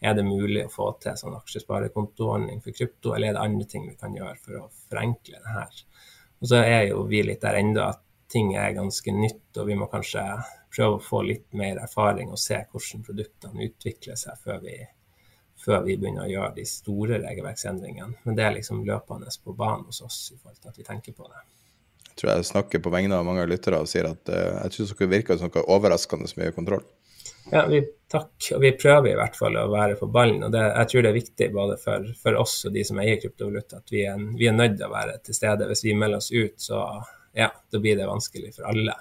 er 0.01 0.15
det 0.15 0.25
mulig 0.27 0.67
å 0.67 0.73
få 0.73 0.91
til 1.03 1.17
sånn 1.19 1.37
aksjesparekontoordning 1.39 2.61
for 2.65 2.77
krypto, 2.77 3.15
eller 3.15 3.31
er 3.31 3.39
det 3.39 3.47
andre 3.47 3.67
ting 3.71 3.89
vi 3.89 3.97
kan 3.99 4.15
gjøre 4.15 4.37
for 4.43 4.61
å 4.61 4.69
forenkle 4.91 5.41
det 5.43 5.55
her. 5.55 5.81
Og 6.39 6.53
så 6.53 6.61
er 6.63 6.85
jo 6.91 7.03
vi 7.11 7.25
litt 7.27 7.43
der 7.43 7.59
ennå 7.59 7.89
at 7.89 8.05
ting 8.31 8.53
er 8.61 8.77
ganske 8.77 9.13
nytt, 9.15 9.49
og 9.57 9.67
vi 9.67 9.77
må 9.81 9.89
kanskje 9.91 10.23
prøve 10.75 10.99
å 10.99 11.03
få 11.03 11.23
litt 11.27 11.49
mer 11.57 11.81
erfaring 11.83 12.31
og 12.31 12.41
se 12.41 12.61
hvordan 12.71 13.05
produktene 13.07 13.67
utvikler 13.71 14.19
seg 14.21 14.39
før 14.45 14.61
vi, 14.63 14.77
før 15.59 15.83
vi 15.87 15.97
begynner 15.97 16.27
å 16.27 16.33
gjøre 16.33 16.59
de 16.61 16.67
store 16.69 17.23
regelverksendringene. 17.25 18.23
Men 18.25 18.39
det 18.39 18.45
er 18.45 18.59
liksom 18.59 18.85
løpende 18.87 19.33
på 19.45 19.57
banen 19.57 19.89
hos 19.89 20.05
oss 20.05 20.21
i 20.35 20.39
forhold 20.39 20.61
til 20.61 20.75
at 20.75 20.79
vi 20.79 20.87
tenker 20.87 21.17
på 21.17 21.31
det. 21.33 21.47
Tror 22.19 22.33
jeg 22.35 22.49
snakker 22.49 22.83
på 22.83 22.91
vegne 22.91 23.19
av 23.19 23.27
mange 23.27 23.47
lyttere 23.47 23.79
og 23.79 23.91
sier 23.91 24.09
at 24.11 24.31
uh, 24.33 24.65
jeg 24.65 24.75
syns 24.75 24.95
dere 24.99 25.13
virker 25.13 25.39
som 25.39 25.53
noe 25.53 25.67
overraskende 25.71 26.31
mye 26.41 26.55
kontroll. 26.57 26.87
Ja, 27.51 27.67
vi, 27.71 27.81
takk. 28.11 28.35
Og 28.57 28.61
vi 28.61 28.73
prøver 28.77 29.13
i 29.13 29.19
hvert 29.19 29.37
fall 29.39 29.57
å 29.57 29.69
være 29.73 29.97
på 30.01 30.09
ballen. 30.13 30.43
og 30.45 30.53
det, 30.53 30.65
Jeg 30.67 30.91
tror 30.91 31.05
det 31.05 31.11
er 31.11 31.19
viktig 31.19 31.51
både 31.55 31.77
for, 31.81 32.09
for 32.23 32.41
oss 32.41 32.57
og 32.69 32.75
de 32.75 32.85
som 32.85 33.01
eier 33.01 33.21
kryptovaluta, 33.23 33.81
at 33.81 33.93
vi 33.95 34.05
er, 34.05 34.21
vi 34.37 34.51
er 34.51 34.57
nødt 34.57 34.77
til 34.77 34.89
å 34.89 34.93
være 34.93 35.19
til 35.25 35.39
stede. 35.39 35.69
Hvis 35.71 35.85
vi 35.87 35.97
melder 35.97 36.21
oss 36.21 36.33
ut, 36.35 36.59
så 36.61 36.83
ja, 37.39 37.49
da 37.49 37.81
blir 37.81 37.97
det 37.97 38.09
vanskelig 38.09 38.53
for 38.57 38.69
alle. 38.69 38.97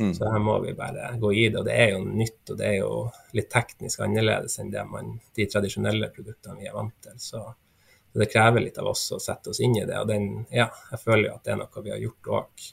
Mm. 0.00 0.14
Så 0.16 0.30
her 0.32 0.38
må 0.40 0.58
vi 0.64 0.72
bare 0.74 1.10
gå 1.20 1.32
i 1.32 1.48
det. 1.48 1.60
Og 1.60 1.66
det 1.68 1.76
er 1.76 1.90
jo 1.92 2.04
nytt, 2.04 2.40
og 2.48 2.60
det 2.60 2.68
er 2.68 2.78
jo 2.78 2.92
litt 3.36 3.50
teknisk 3.52 4.00
annerledes 4.06 4.56
enn 4.62 4.72
det 4.72 4.84
man, 4.88 5.18
de 5.36 5.48
tradisjonelle 5.50 6.08
produktene 6.14 6.56
vi 6.60 6.70
er 6.70 6.76
vant 6.76 6.96
til. 7.04 7.18
Så, 7.20 7.42
så 8.12 8.18
det 8.18 8.30
krever 8.32 8.64
litt 8.64 8.78
av 8.82 8.90
oss 8.90 9.04
å 9.14 9.20
sette 9.22 9.52
oss 9.52 9.60
inn 9.62 9.76
i 9.78 9.86
det. 9.86 9.98
Og 10.00 10.08
den, 10.10 10.28
ja, 10.50 10.66
jeg 10.90 11.02
føler 11.02 11.28
jo 11.28 11.34
at 11.36 11.44
det 11.46 11.54
er 11.54 11.60
noe 11.60 11.84
vi 11.84 11.92
har 11.94 12.02
gjort 12.02 12.30
òg 12.40 12.64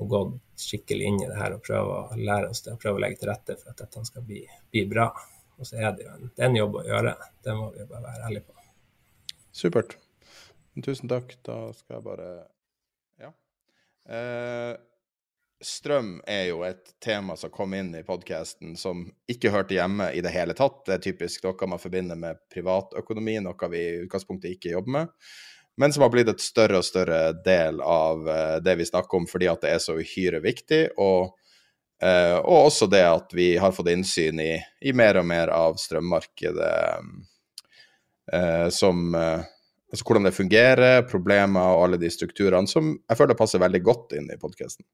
og 0.00 0.12
gått 0.14 0.62
skikkelig 0.64 1.08
inn 1.10 1.18
i 1.20 1.28
det 1.28 1.36
her 1.36 1.56
og 1.56 1.64
prøve 1.64 1.96
å 1.96 2.16
lære 2.16 2.52
oss 2.52 2.62
det 2.64 2.72
og 2.72 2.80
prøve 2.80 3.00
å 3.00 3.02
legge 3.02 3.20
til 3.20 3.30
rette 3.32 3.56
for 3.60 3.72
at 3.72 3.82
dette 3.82 4.04
skal 4.06 4.24
bli, 4.24 4.44
bli 4.72 4.84
bra. 4.88 5.10
Og 5.60 5.68
så 5.68 5.80
er 5.80 5.92
det 5.96 6.06
jo 6.06 6.12
en, 6.14 6.30
det 6.32 6.44
er 6.44 6.48
en 6.48 6.60
jobb 6.60 6.78
å 6.80 6.84
gjøre. 6.86 7.16
Det 7.44 7.56
må 7.56 7.66
vi 7.74 7.88
bare 7.90 8.06
være 8.06 8.30
ærlige 8.30 8.46
på. 8.46 8.56
Supert. 9.60 9.98
Tusen 10.80 11.10
takk. 11.10 11.34
Da 11.44 11.58
skal 11.76 11.98
jeg 11.98 12.06
bare 12.06 12.28
Ja. 13.20 13.32
Eh, 14.08 14.76
strøm 15.64 16.18
er 16.28 16.46
jo 16.48 16.62
et 16.64 16.94
tema 17.04 17.36
som 17.36 17.52
kom 17.52 17.74
inn 17.76 17.92
i 17.98 18.04
podkasten 18.06 18.76
som 18.80 19.04
ikke 19.30 19.52
hørte 19.52 19.76
hjemme 19.76 20.10
i 20.16 20.22
det 20.24 20.32
hele 20.34 20.56
tatt. 20.56 20.82
Det 20.86 20.96
er 20.96 21.04
typisk 21.04 21.44
noe 21.44 21.68
man 21.68 21.82
forbinder 21.82 22.18
med 22.18 22.40
privatøkonomi, 22.52 23.38
noe 23.44 23.70
vi 23.72 23.84
i 23.84 24.02
utgangspunktet 24.06 24.56
ikke 24.56 24.74
jobber 24.74 24.96
med 24.98 25.14
men 25.80 25.92
som 25.92 26.02
har 26.02 26.10
blitt 26.12 26.28
et 26.28 26.42
større 26.44 26.80
og 26.80 26.84
større 26.84 27.30
del 27.44 27.80
av 27.80 28.26
uh, 28.28 28.56
det 28.60 28.74
vi 28.76 28.84
snakker 28.84 29.16
om, 29.16 29.26
fordi 29.30 29.48
at 29.48 29.62
det 29.64 29.70
er 29.72 29.78
så 29.80 29.94
uhyre 29.96 30.42
viktig. 30.44 30.80
Og, 31.00 31.30
uh, 32.04 32.36
og, 32.42 32.66
også 32.66 32.88
det 32.92 33.00
at 33.06 33.32
vi 33.36 33.54
har 33.60 33.72
fått 33.72 33.88
innsyn 33.88 34.42
i, 34.44 34.52
i 34.84 34.92
mer 34.96 35.22
og 35.22 35.24
mer 35.30 35.52
av 35.56 35.80
strømmarkedet 35.80 36.74
uh, 38.34 38.68
som 38.74 39.16
Altså 39.90 40.04
hvordan 40.06 40.28
det 40.28 40.36
fungerer, 40.36 41.00
problemer 41.10 41.72
og 41.74 41.80
alle 41.82 41.98
de 41.98 42.06
strukturene 42.14 42.70
som 42.70 42.92
jeg 42.94 43.18
føler 43.18 43.34
passer 43.34 43.58
veldig 43.58 43.80
godt 43.82 44.12
inn 44.14 44.28
i 44.30 44.36
podkasten. 44.38 44.86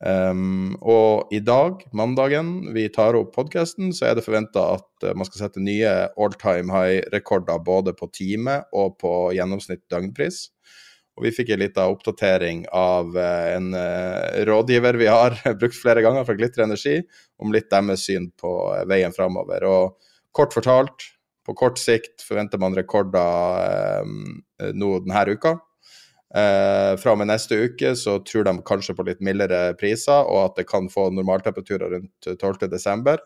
Um, 0.00 0.78
og 0.80 1.28
i 1.28 1.42
dag, 1.44 1.82
mandagen 1.92 2.70
vi 2.72 2.86
tar 2.88 3.18
opp 3.18 3.34
podkasten, 3.34 3.90
så 3.92 4.06
er 4.08 4.16
det 4.16 4.24
forventa 4.24 4.62
at 4.78 5.04
uh, 5.04 5.12
man 5.12 5.28
skal 5.28 5.42
sette 5.42 5.60
nye 5.60 5.90
all 6.16 6.32
time 6.40 6.72
high-rekorder 6.72 7.60
både 7.66 7.92
på 7.96 8.08
time 8.16 8.62
og 8.72 8.96
på 9.02 9.12
gjennomsnitt 9.36 9.84
døgnpris. 9.92 10.46
Og 11.18 11.26
vi 11.26 11.34
fikk 11.36 11.52
en 11.52 11.60
liten 11.60 11.92
oppdatering 11.92 12.64
av 12.72 13.12
uh, 13.12 13.52
en 13.52 13.74
uh, 13.76 14.40
rådgiver 14.48 14.96
vi 15.02 15.10
har 15.12 15.36
brukt 15.60 15.76
flere 15.76 16.04
ganger 16.06 16.24
fra 16.24 16.38
Glitter 16.38 16.64
Energi, 16.64 16.96
om 17.36 17.52
litt 17.52 17.68
deres 17.68 18.08
syn 18.08 18.30
på 18.40 18.56
veien 18.88 19.12
framover. 19.12 19.68
Og 19.68 20.12
kort 20.32 20.56
fortalt, 20.56 21.10
på 21.44 21.56
kort 21.58 21.80
sikt 21.80 22.24
forventer 22.24 22.60
man 22.62 22.76
rekorder 22.76 24.04
nå 24.76 24.90
denne 25.02 25.22
uka. 25.34 25.56
Eh, 26.34 26.92
fra 27.02 27.14
og 27.14 27.18
med 27.18 27.26
neste 27.30 27.58
uke 27.58 27.94
så 27.98 28.20
tror 28.22 28.46
de 28.46 28.54
kanskje 28.66 28.94
på 28.94 29.06
litt 29.08 29.22
mildere 29.24 29.74
priser, 29.80 30.28
og 30.30 30.44
at 30.44 30.60
det 30.60 30.68
kan 30.70 30.86
få 30.92 31.08
normaltemperaturer 31.14 31.96
rundt 31.96 32.30
12.12. 32.30 33.18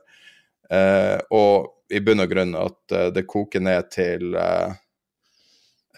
Eh, 0.72 1.18
og 1.36 1.92
i 1.92 2.00
bunn 2.00 2.24
og 2.24 2.30
grunn 2.32 2.56
at 2.56 2.96
eh, 2.96 3.10
det 3.12 3.26
koker 3.28 3.60
ned 3.64 3.90
til 3.92 4.32
eh, 4.40 4.72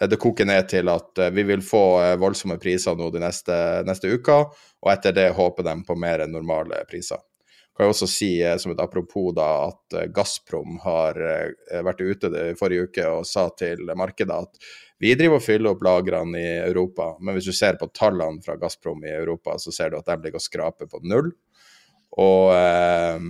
det 0.05 0.19
koker 0.21 0.45
ned 0.45 0.67
til 0.69 0.89
at 0.93 1.17
eh, 1.17 1.31
vi 1.33 1.47
vil 1.47 1.63
få 1.65 1.83
eh, 2.03 2.17
voldsomme 2.21 2.59
priser 2.61 2.97
nå 2.97 3.09
de 3.13 3.23
neste, 3.23 3.55
neste 3.87 4.11
uka, 4.11 4.43
og 4.83 4.91
etter 4.93 5.15
det 5.15 5.31
håper 5.37 5.65
de 5.65 5.79
på 5.87 5.97
mer 5.97 6.27
normale 6.29 6.83
priser. 6.89 7.23
Kan 7.77 7.85
jeg 7.85 7.93
også 7.93 8.07
si 8.09 8.31
som 8.57 8.73
et 8.73 8.79
apropos 8.81 9.29
da, 9.37 9.69
at 9.69 10.09
Gazprom 10.09 10.79
har 10.81 11.19
vært 11.85 12.01
ute 12.01 12.31
i 12.33 12.55
forrige 12.57 12.87
uke 12.87 13.05
og 13.19 13.27
sa 13.29 13.43
til 13.53 13.85
markedet 13.93 14.33
at 14.33 14.57
vi 14.97 15.13
driver 15.13 15.37
og 15.37 15.45
fyller 15.45 15.75
opp 15.75 15.83
lagrene 15.85 16.39
i 16.41 16.53
Europa, 16.65 17.11
men 17.21 17.37
hvis 17.37 17.45
du 17.45 17.53
ser 17.53 17.77
på 17.77 17.89
tallene 17.93 18.41
fra 18.41 18.55
Gazprom 18.57 19.03
i 19.05 19.13
Europa, 19.13 19.53
så 19.61 19.73
ser 19.73 19.93
du 19.93 19.99
at 19.99 20.09
de 20.09 20.17
ligger 20.23 20.41
og 20.41 20.45
skraper 20.45 20.89
på 20.89 21.03
null. 21.05 21.29
Og 22.17 22.53
eh, 22.55 23.27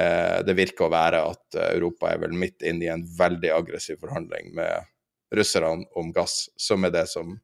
eh, 0.00 0.38
det 0.48 0.56
virker 0.56 0.86
å 0.86 0.94
være 0.94 1.20
at 1.28 1.58
Europa 1.74 2.08
er 2.08 2.22
vel 2.24 2.36
midt 2.40 2.64
inne 2.64 2.86
i 2.86 2.92
en 2.94 3.04
veldig 3.18 3.52
aggressiv 3.52 4.00
forhandling 4.00 4.54
med 4.56 4.88
russerne 5.34 5.84
om 5.98 6.12
gass, 6.14 6.46
som 6.56 6.86
er 6.88 6.94
det 6.94 7.04
som 7.10 7.36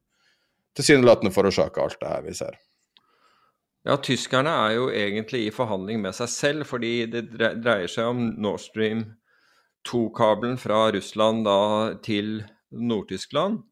tilsynelatende 0.79 1.35
forårsaker 1.35 1.85
alt 1.85 2.01
det 2.01 2.15
her 2.15 2.25
vi 2.25 2.37
ser. 2.39 2.57
Ja, 3.89 3.97
tyskerne 3.97 4.53
er 4.67 4.75
jo 4.77 4.89
egentlig 4.93 5.47
i 5.47 5.55
forhandling 5.55 6.03
med 6.03 6.13
seg 6.17 6.29
selv, 6.29 6.67
fordi 6.69 7.07
det 7.09 7.31
dreier 7.33 7.89
seg 7.89 8.11
om 8.13 8.27
Nord 8.37 8.61
Stream 8.61 9.07
2-kabelen 9.89 10.59
fra 10.61 10.91
Russland 10.93 11.47
da 11.47 11.61
til 12.05 12.43
Nord-Tyskland. 12.71 13.63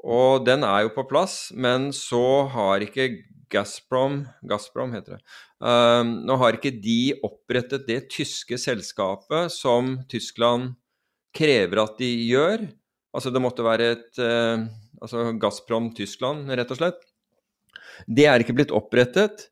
Og 0.00 0.46
den 0.46 0.64
er 0.66 0.86
jo 0.86 0.94
på 0.96 1.04
plass, 1.06 1.52
men 1.54 1.90
så 1.94 2.48
har 2.50 2.82
ikke 2.82 3.12
Gazprom 3.50 4.22
Gazprom 4.46 4.92
heter 4.94 5.16
det. 5.16 5.24
Um, 5.58 6.12
nå 6.26 6.36
har 6.40 6.56
ikke 6.56 6.72
de 6.82 7.16
opprettet 7.26 7.86
det 7.88 8.04
tyske 8.14 8.58
selskapet 8.60 9.50
som 9.52 9.96
Tyskland 10.10 10.76
krever 11.34 11.82
at 11.82 11.98
de 11.98 12.10
gjør. 12.30 12.68
Altså 13.14 13.32
det 13.34 13.42
måtte 13.42 13.66
være 13.66 13.90
et 13.96 14.22
uh, 14.22 14.66
altså 15.02 15.30
Gazprom 15.42 15.90
Tyskland, 15.98 16.50
rett 16.54 16.70
og 16.70 16.78
slett. 16.78 17.09
Det 18.06 18.26
er 18.28 18.42
ikke 18.42 18.56
blitt 18.58 18.74
opprettet. 18.74 19.48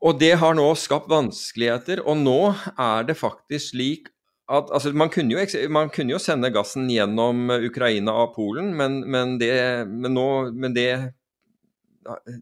Og 0.00 0.16
det 0.20 0.32
har 0.40 0.56
nå 0.56 0.66
skapt 0.80 1.10
vanskeligheter. 1.12 2.02
Og 2.08 2.16
nå 2.20 2.40
er 2.80 3.06
det 3.08 3.18
faktisk 3.20 3.74
slik 3.74 4.08
at 4.50 4.70
altså, 4.74 4.90
man, 4.96 5.10
kunne 5.12 5.36
jo, 5.36 5.68
man, 5.70 5.90
kunne 5.94 6.16
jo, 6.16 6.18
sende 6.18 6.50
gassen 6.50 6.88
gjennom 6.90 7.52
Ukraina 7.54 8.16
og 8.24 8.34
Polen, 8.34 8.72
men, 8.74 8.98
men, 9.06 9.36
det, 9.38 9.52
men 9.86 10.16
nå, 10.16 10.26
men 10.50 10.74
det, 10.74 10.90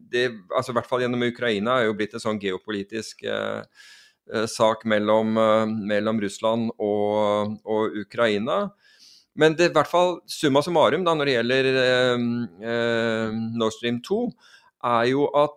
det 0.09 0.25
altså 0.55 0.73
I 0.73 0.79
hvert 0.79 0.89
fall 0.89 1.03
gjennom 1.05 1.27
Ukraina 1.27 1.77
er 1.77 1.89
jo 1.89 1.95
blitt 1.99 2.15
en 2.17 2.23
sånn 2.23 2.41
geopolitisk 2.41 3.21
eh, 3.29 3.61
eh 4.33 4.47
sak 4.49 4.87
mellom, 4.89 5.37
eh, 5.37 5.65
mellom 5.93 6.21
Russland 6.23 6.73
og, 6.77 7.59
og, 7.61 7.99
Ukraina. 8.01 8.71
Men 9.39 9.53
det 9.55 9.69
i 9.69 9.75
hvert 9.75 9.91
fall 9.91 10.17
summa 10.25 10.63
summarum 10.65 11.05
da, 11.05 11.13
når 11.13 11.29
det 11.29 11.35
gjelder 11.37 11.69
eh, 11.83 12.29
eh 12.73 13.37
Nord 13.53 13.77
Stream 13.77 14.01
2, 14.01 14.23
er 14.85 15.09
jo 15.11 15.27
at 15.35 15.55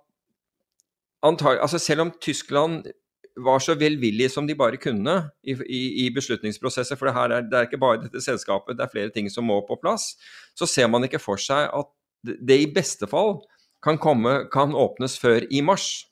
antag, 1.23 1.61
altså 1.63 1.79
selv 1.79 2.07
om 2.07 2.13
Tyskland 2.21 2.87
var 3.37 3.63
så 3.65 3.75
velvillige 3.79 4.29
som 4.29 4.47
de 4.47 4.57
bare 4.59 4.77
kunne 4.77 5.15
i, 5.43 5.55
i, 5.55 5.83
i 6.05 6.11
beslutningsprosesser, 6.15 6.99
for 6.99 7.09
det, 7.09 7.15
her 7.17 7.33
er, 7.33 7.47
det 7.49 7.59
er 7.59 7.69
ikke 7.69 7.81
bare 7.81 8.03
dette 8.03 8.21
selskapet, 8.21 8.77
det 8.77 8.85
er 8.85 8.93
flere 8.93 9.13
ting 9.15 9.31
som 9.33 9.47
må 9.49 9.61
på 9.69 9.79
plass, 9.81 10.13
så 10.59 10.69
ser 10.69 10.91
man 10.93 11.07
ikke 11.07 11.23
for 11.23 11.41
seg 11.41 11.71
at 11.73 11.93
det 12.23 12.59
i 12.61 12.71
beste 12.71 13.09
fall 13.11 13.41
kan, 13.83 13.99
komme, 13.99 14.45
kan 14.53 14.75
åpnes 14.77 15.17
før 15.19 15.47
i 15.51 15.63
mars. 15.65 16.05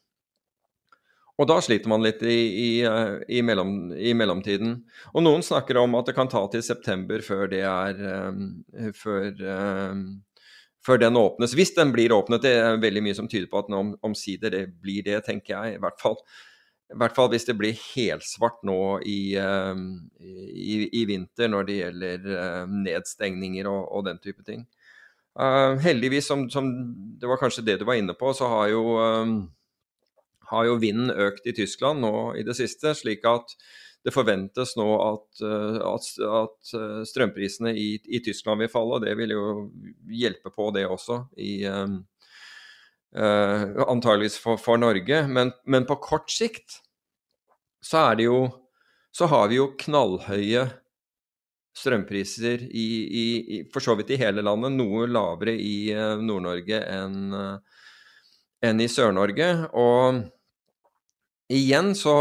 Og 1.40 1.46
da 1.48 1.56
sliter 1.64 1.88
man 1.88 2.02
litt 2.04 2.20
i, 2.26 2.36
i, 2.36 2.70
i, 2.84 3.40
mellom, 3.46 3.92
i, 3.96 4.12
mellomtiden. 4.16 4.74
Og 5.14 5.22
noen 5.24 5.44
snakker 5.44 5.78
om 5.80 5.94
at 5.96 6.10
det 6.10 6.16
kan 6.18 6.28
ta 6.28 6.42
til 6.52 6.64
september 6.64 7.22
før 7.24 7.48
det 7.48 7.62
er 7.64 8.02
um, 8.28 8.42
før, 8.96 9.30
um, 9.40 10.02
før, 10.86 11.00
den 11.00 11.18
åpnes. 11.20 11.54
Hvis 11.56 11.74
den 11.76 11.92
blir 11.94 12.12
åpnet. 12.16 12.44
Det 12.44 12.54
er 12.56 12.80
veldig 12.82 13.02
mye 13.04 13.16
som 13.18 13.28
tyder 13.28 13.50
på 13.50 13.60
at 13.60 13.68
den 13.70 13.94
omsider 14.06 14.52
det 14.54 14.64
blir 14.82 15.04
det, 15.06 15.22
tenker 15.26 15.56
jeg. 15.56 15.76
I 15.76 15.82
hvert 15.82 16.00
fall. 16.00 16.18
I 16.90 16.98
hvert 16.98 17.14
fall 17.14 17.28
hvis 17.30 17.46
det 17.46 17.54
blir 17.58 17.76
helsvart 17.92 18.64
nå 18.66 18.80
i, 19.06 19.36
uh, 19.38 19.78
i, 20.18 20.88
i 21.00 21.04
vinter 21.06 21.50
når 21.52 21.68
det 21.68 21.76
gjelder 21.78 22.26
uh, 22.32 22.72
nedstengninger 22.88 23.68
og, 23.70 23.84
og 23.94 24.08
den 24.08 24.18
type 24.18 24.42
ting. 24.46 24.64
Uh, 25.38 25.78
heldigvis, 25.84 26.26
som, 26.26 26.48
som, 26.50 26.66
det 27.20 27.30
var 27.30 27.38
kanskje 27.38 27.62
det 27.68 27.78
du 27.80 27.86
var 27.86 28.00
inne 28.00 28.16
på, 28.18 28.32
så 28.34 28.48
har 28.50 28.72
jo, 28.72 28.82
har 30.50 30.66
jo 30.66 30.80
vinden 30.82 31.14
økt 31.14 31.46
i 31.46 31.54
Tyskland 31.54 32.02
nå 32.02 32.14
i 32.40 32.42
det 32.46 32.58
siste. 32.58 32.96
Slik 32.98 33.22
at 33.28 33.54
det 34.04 34.14
forventes 34.14 34.76
nå 34.80 34.86
at, 35.04 35.42
uh, 35.44 35.80
at, 35.90 36.06
at 36.40 36.74
strømprisene 37.08 37.74
i, 37.76 37.90
i, 38.04 38.22
Tyskland 38.24 38.62
vil 38.62 38.72
falle. 38.72 38.96
og 38.96 39.04
Det 39.04 39.16
vil 39.18 39.34
jo 39.36 39.44
hjelpe 40.08 40.52
på 40.54 40.70
det 40.76 40.86
også 40.88 41.24
i, 41.36 41.64
um, 41.68 42.00
Uh, 43.10 43.74
antageligvis 43.90 44.36
for, 44.38 44.54
for 44.54 44.78
Norge. 44.78 45.24
Men, 45.26 45.48
men, 45.66 45.82
på 45.82 45.96
kort 45.98 46.30
sikt 46.30 46.76
så 47.82 48.04
er 48.12 48.20
det 48.20 48.28
jo 48.28 48.36
Så 49.10 49.26
har 49.26 49.48
vi 49.50 49.56
jo 49.56 49.72
knallhøye 49.74 50.60
strømpriser 51.74 52.62
i, 52.70 52.84
i, 53.02 53.24
i 53.42 53.58
for 53.74 53.82
så 53.82 53.96
vidt 53.98 54.12
i 54.14 54.18
hele 54.20 54.44
landet. 54.46 54.76
Noe 54.78 55.08
lavere 55.10 55.56
i 55.58 55.90
Nord-Norge 56.22 56.78
enn 56.86 57.34
enn 58.62 58.82
i 58.84 58.88
Sør-Norge. 58.92 59.48
Og 59.74 60.20
igjen 61.50 61.94
så 61.98 62.16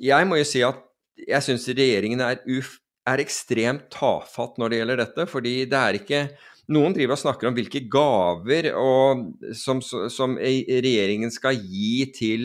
Jeg 0.00 0.28
må 0.28 0.38
jo 0.40 0.46
si 0.48 0.62
at 0.64 0.80
jeg 1.28 1.44
syns 1.44 1.66
regjeringen 1.68 2.22
er, 2.24 2.40
uf, 2.56 2.78
er 3.08 3.20
ekstremt 3.22 3.88
tafatt 3.92 4.56
når 4.60 4.72
det 4.72 4.80
gjelder 4.80 5.02
dette. 5.02 5.26
Fordi 5.30 5.54
det 5.70 5.80
er 5.80 6.00
ikke 6.00 6.22
Noen 6.70 6.92
driver 6.94 7.16
og 7.16 7.18
snakker 7.18 7.48
om 7.48 7.54
hvilke 7.56 7.80
gaver 7.90 8.68
og, 8.78 9.24
som, 9.58 9.80
som, 9.82 10.36
regjeringen 10.38 11.32
skal 11.34 11.56
gi 11.58 12.04
til, 12.14 12.44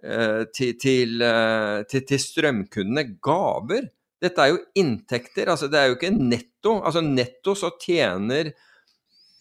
uh, 0.00 0.46
til, 0.56 1.20
uh, 1.20 1.82
til, 1.90 2.06
til 2.08 2.22
strømkundene. 2.22 3.04
Gaver? 3.20 3.90
Dette 4.24 4.40
er 4.40 4.54
jo 4.54 4.62
inntekter. 4.80 5.50
altså 5.52 5.68
Det 5.68 5.76
er 5.76 5.90
jo 5.90 5.98
ikke 5.98 6.14
netto. 6.16 6.78
Altså 6.80 7.04
Netto 7.04 7.52
så 7.58 7.74
tjener 7.82 8.54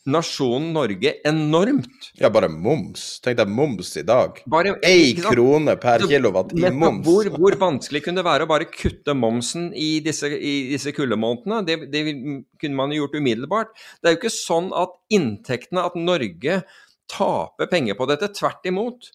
nasjonen 0.10 0.74
Norge 0.76 1.14
enormt. 1.28 2.10
Ja, 2.20 2.30
bare 2.34 2.50
moms. 2.52 3.22
Tenk 3.24 3.38
deg 3.40 3.52
moms 3.52 3.94
i 4.00 4.04
dag. 4.08 4.42
Bare 4.52 4.76
Ei 4.86 5.14
krone 5.16 5.76
per 5.80 6.04
kilowatt 6.08 6.52
i 6.58 6.66
moms. 6.68 7.06
Hvor, 7.08 7.30
hvor, 7.38 7.58
vanskelig 7.62 8.04
kunne 8.06 8.20
det 8.20 8.28
være 8.28 8.48
å 8.48 8.52
bare 8.52 8.68
kutte 8.72 9.16
momsen 9.16 9.70
i 9.76 10.02
disse, 10.04 10.28
i 10.28 10.74
disse 10.74 10.92
kuldemånedene? 10.96 11.62
Det, 11.68 11.78
det, 11.94 12.04
kunne 12.60 12.80
man 12.80 12.92
jo 12.92 13.04
gjort 13.04 13.18
umiddelbart. 13.22 13.74
Det 14.02 14.10
er 14.10 14.18
jo 14.18 14.22
ikke 14.22 14.36
sånn 14.36 14.72
at 14.76 14.98
inntektene, 15.14 15.88
at 15.88 15.96
Norge 16.00 16.62
taper 17.12 17.72
penger 17.72 18.00
på 18.00 18.10
dette. 18.12 18.32
Tvert 18.36 18.68
imot. 18.70 19.10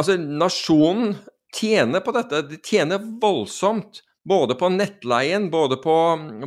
Altså, 0.00 0.16
nasjonen 0.18 1.18
tjener 1.54 2.02
på 2.04 2.16
dette. 2.16 2.42
De 2.48 2.58
tjener 2.64 3.02
voldsomt. 3.20 4.00
Både 4.24 4.56
på 4.56 4.70
nettleien, 4.72 5.50
både 5.52 5.76
på, 5.76 5.94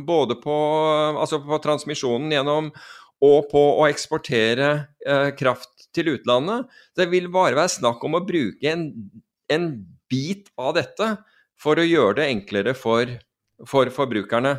både 0.06 0.34
på, 0.42 0.54
altså 1.14 1.38
på 1.46 1.60
transmisjonen 1.62 2.32
gjennom 2.34 2.72
og 3.24 3.48
på 3.50 3.62
å 3.80 3.86
eksportere 3.88 4.70
eh, 5.06 5.30
kraft 5.38 5.88
til 5.94 6.12
utlandet. 6.14 6.68
Det 6.94 7.08
vil 7.10 7.30
bare 7.34 7.56
være 7.58 7.76
snakk 7.78 8.02
om 8.06 8.18
å 8.18 8.24
bruke 8.26 8.70
en, 8.70 8.88
en 9.50 9.70
bit 10.10 10.50
av 10.58 10.76
dette 10.78 11.12
for 11.58 11.78
å 11.78 11.86
gjøre 11.86 12.20
det 12.20 12.28
enklere 12.30 12.74
for, 12.78 13.10
for 13.66 13.90
forbrukerne. 13.94 14.56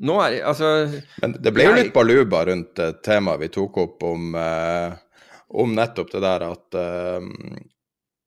Nå 0.00 0.16
er 0.24 0.38
altså 0.48 0.88
Men 1.20 1.36
det 1.44 1.52
ble 1.52 1.66
jo 1.66 1.76
litt 1.76 1.92
baluba 1.92 2.46
rundt 2.48 2.80
temaet 3.04 3.42
vi 3.42 3.50
tok 3.52 3.78
opp 3.82 4.06
om, 4.08 4.30
eh, 4.34 4.96
om 5.60 5.74
nettopp 5.76 6.14
det 6.14 6.22
der 6.24 6.46
at 6.48 6.78
eh, 6.80 7.28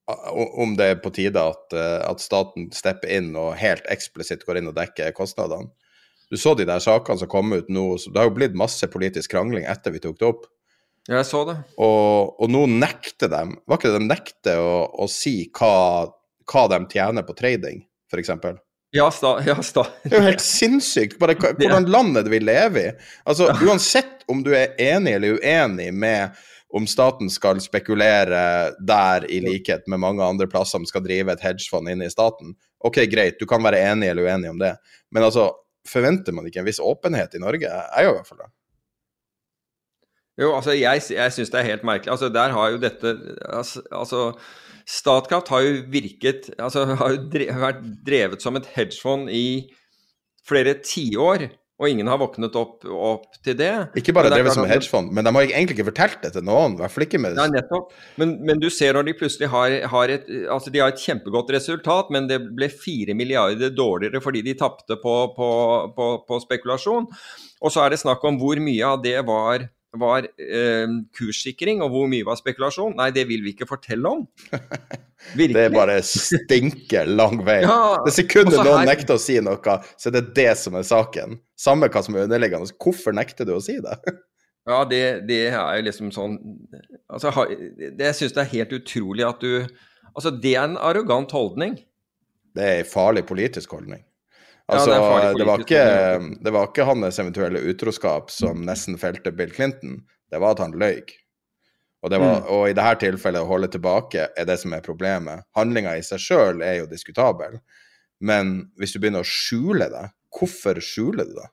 om 0.06 0.76
det 0.76 0.90
er 0.90 1.00
på 1.00 1.12
tide 1.16 1.40
at, 1.40 1.74
eh, 1.74 2.02
at, 2.04 2.20
staten 2.20 2.70
stepper 2.76 3.12
inn 3.18 3.32
og 3.40 3.56
helt 3.60 3.86
eksplisitt 3.92 4.44
går 4.48 4.60
inn 4.60 4.72
og 4.72 4.76
dekker 4.78 5.14
kostnadene. 5.16 5.72
Du 6.32 6.40
så 6.40 6.56
de 6.58 6.66
der 6.66 6.82
sakene 6.82 7.22
som 7.22 7.30
kom 7.30 7.54
ut 7.54 7.70
nå, 7.70 7.86
så 8.02 8.12
det 8.12 8.20
har 8.20 8.28
jo 8.28 8.36
blitt 8.36 8.58
masse 8.58 8.88
politisk 8.90 9.36
krangling 9.36 9.68
etter 9.70 9.94
vi 9.94 10.02
tok 10.04 10.18
det 10.20 10.28
opp. 10.28 10.48
Ja, 11.08 11.20
jeg 11.20 11.28
så 11.30 11.44
det. 11.48 11.58
Og, 11.84 12.36
og 12.40 12.52
nå 12.52 12.62
nekter 12.72 13.28
de 13.28 13.42
Var 13.68 13.80
ikke 13.80 13.90
det 13.92 13.98
de 14.00 14.06
nekter 14.08 14.62
å, 14.64 14.76
å 15.04 15.08
si 15.12 15.50
hva, 15.52 16.08
hva, 16.48 16.64
de 16.72 16.80
tjener 16.94 17.28
på 17.28 17.36
trading, 17.36 17.82
f.eks.? 18.08 18.32
Ja, 18.94 19.10
sta, 19.12 19.34
ja, 19.44 19.58
sta. 19.66 19.84
Det 20.04 20.14
er 20.14 20.22
jo 20.22 20.30
helt 20.30 20.46
sinnssykt. 20.46 21.18
Bare 21.20 21.36
hvordan 21.40 21.90
landet 21.92 22.30
vi 22.32 22.40
lever 22.44 22.92
i. 22.92 22.96
Altså, 23.30 23.50
Uansett 23.66 24.24
om 24.32 24.44
du 24.46 24.54
er 24.56 24.78
enig 24.80 25.18
eller 25.18 25.40
uenig 25.42 25.90
med 25.92 26.44
om 26.74 26.88
staten 26.90 27.30
skal 27.30 27.62
spekulere 27.62 28.74
der, 28.82 29.28
i 29.30 29.40
likhet 29.44 29.86
med 29.92 30.02
mange 30.02 30.26
andre 30.26 30.48
plasser 30.50 30.80
som 30.80 30.88
skal 30.90 31.04
drive 31.06 31.34
et 31.34 31.44
hedgefond 31.46 31.92
inne 31.92 32.08
i 32.10 32.14
staten, 32.14 32.56
ok, 32.84 33.04
greit, 33.12 33.38
du 33.40 33.46
kan 33.50 33.64
være 33.64 33.84
enig 33.92 34.10
eller 34.10 34.26
uenig 34.26 34.50
om 34.50 34.60
det, 34.62 34.74
men 35.14 35.26
altså, 35.28 35.52
forventer 35.88 36.34
man 36.36 36.48
ikke 36.50 36.64
en 36.64 36.68
viss 36.68 36.82
åpenhet 36.82 37.36
i 37.38 37.42
Norge? 37.44 37.70
Jeg 37.70 38.06
gjør 38.06 38.14
i 38.16 38.18
hvert 38.18 38.30
fall 38.32 38.42
det. 38.42 38.52
Jo, 40.42 40.50
altså, 40.58 40.74
jeg, 40.74 41.02
jeg 41.14 41.34
syns 41.36 41.54
det 41.54 41.60
er 41.60 41.70
helt 41.70 41.86
merkelig. 41.86 42.12
Altså, 42.16 42.30
der 42.34 42.56
har 42.56 42.74
jo 42.74 42.82
dette 42.82 43.16
altså, 43.46 43.84
altså 43.92 44.22
Statkraft 44.90 45.48
har 45.54 45.62
jo 45.64 45.76
virket 45.94 46.50
Altså, 46.58 46.86
har 47.00 47.14
jo 47.14 47.20
drevet, 47.32 47.60
vært 47.62 47.84
drevet 48.08 48.42
som 48.44 48.58
et 48.58 48.70
hedgefond 48.74 49.30
i 49.32 49.70
flere 50.48 50.74
tiår. 50.84 51.46
Og 51.84 51.90
ingen 51.92 52.08
har 52.08 52.20
våknet 52.22 52.54
opp, 52.56 52.86
opp 52.88 53.40
til 53.44 53.58
det. 53.60 53.72
Ikke 54.00 54.16
bare 54.16 54.32
drevet 54.32 54.56
som 54.56 54.68
hedgefond, 54.68 55.12
men 55.12 55.28
de 55.28 55.34
har 55.36 55.50
egentlig 55.50 55.76
ikke 55.76 55.90
fortalt 55.90 56.22
det 56.24 56.32
til 56.38 56.46
noen. 56.48 56.78
I 56.78 56.84
hvert 56.84 56.96
fall 56.96 57.06
ikke 57.06 57.20
med 57.20 57.36
Nei, 57.36 57.50
nettopp. 57.58 57.92
Men, 58.22 58.38
men, 58.48 58.62
du 58.64 58.70
ser 58.72 58.96
når 58.96 59.10
de 59.10 59.16
plutselig 59.20 59.52
har, 59.52 59.76
har, 59.92 60.14
et 60.14 60.30
Altså, 60.54 60.72
de 60.72 60.80
har 60.80 60.94
et 60.94 61.04
kjempegodt 61.04 61.52
resultat, 61.58 62.12
men 62.16 62.30
det 62.32 62.40
ble 62.56 62.72
fire 62.72 63.16
milliarder 63.18 63.74
dårligere 63.76 64.24
fordi 64.24 64.46
de 64.48 64.56
tapte 64.60 64.96
på, 65.02 65.16
på, 65.36 65.50
på, 65.98 66.10
på 66.30 66.42
spekulasjon. 66.46 67.10
Og 67.64 67.74
så 67.74 67.84
er 67.84 67.94
det 67.94 68.02
snakk 68.04 68.24
om 68.28 68.40
hvor 68.40 68.60
mye 68.64 68.94
av 68.96 69.04
det 69.04 69.18
var 69.28 69.68
var 70.00 70.26
eh, 70.42 70.94
kurssikring, 71.18 71.82
og 71.86 71.92
hvor 71.94 72.08
mye 72.10 72.26
var 72.26 72.38
spekulasjon? 72.40 72.96
Nei, 72.98 73.12
det 73.14 73.28
vil 73.30 73.44
vi 73.46 73.54
ikke 73.54 73.70
fortelle 73.70 74.10
om. 74.10 74.26
Virkelig. 75.38 75.56
det 75.56 75.72
bare 75.72 75.98
stinker 76.04 77.08
lang 77.08 77.40
vei. 77.46 77.62
Ja, 77.64 78.02
det 78.04 78.16
sekundet 78.16 78.58
noen 78.60 78.82
her... 78.82 78.90
nekter 78.90 79.16
å 79.16 79.22
si 79.22 79.38
noe, 79.44 79.78
så 79.96 80.12
det 80.12 80.20
er 80.20 80.28
det 80.28 80.36
det 80.40 80.52
som 80.60 80.76
er 80.76 80.86
saken. 80.88 81.38
Samme 81.60 81.90
hva 81.94 82.04
som 82.04 82.18
er 82.18 82.28
underliggende. 82.28 82.76
Hvorfor 82.82 83.16
nekter 83.16 83.48
du 83.48 83.54
å 83.56 83.62
si 83.64 83.78
det? 83.84 83.96
ja, 84.72 84.82
det, 84.90 85.04
det, 85.30 85.42
er 85.54 85.80
jo 85.80 85.88
liksom 85.88 86.12
sånn 86.16 86.38
Altså, 87.08 87.32
det, 87.78 87.94
jeg 88.00 88.18
syns 88.18 88.36
det 88.36 88.44
er 88.44 88.54
helt 88.58 88.78
utrolig 88.82 89.28
at 89.28 89.44
du 89.44 89.68
Altså, 90.14 90.30
det 90.30 90.54
er 90.54 90.68
en 90.68 90.76
arrogant 90.78 91.32
holdning. 91.34 91.80
Det 92.54 92.66
er 92.66 92.82
en 92.84 92.90
farlig 92.90 93.24
politisk 93.26 93.72
holdning. 93.74 94.04
Altså, 94.72 94.94
ja, 94.96 95.00
det, 95.20 95.40
det, 95.42 95.48
var 95.48 95.60
ikke, 95.60 95.84
det, 96.40 96.52
var 96.56 96.70
ikke, 96.70 96.86
hans 96.88 97.20
eventuelle 97.20 97.60
utroskap 97.68 98.32
som 98.32 98.64
nesten 98.64 98.96
felte 99.00 99.34
Bill 99.36 99.52
Clinton, 99.52 100.00
det 100.32 100.40
var 100.40 100.56
at 100.56 100.64
han 100.64 100.76
løy. 100.80 101.04
Og, 102.04 102.12
var, 102.12 102.24
mm. 102.24 102.48
og, 102.52 102.64
i 102.68 102.76
dette 102.76 103.04
tilfellet 103.04 103.44
å 103.44 103.50
holde 103.50 103.70
tilbake 103.72 104.30
er 104.36 104.48
det 104.48 104.58
som 104.60 104.76
er 104.76 104.84
problemet. 104.84 105.46
Handlinga 105.56 105.98
i 106.00 106.04
seg 106.04 106.24
sjøl 106.24 106.64
er 106.64 106.82
jo 106.82 106.88
diskutabel, 106.92 107.60
men 108.24 108.56
hvis 108.80 108.96
du 108.96 109.02
begynner 109.04 109.24
å 109.24 109.28
skjule 109.28 109.88
det, 109.92 110.08
hvorfor 110.34 110.80
skjuler 110.84 111.28
du 111.28 111.38
det? 111.38 111.48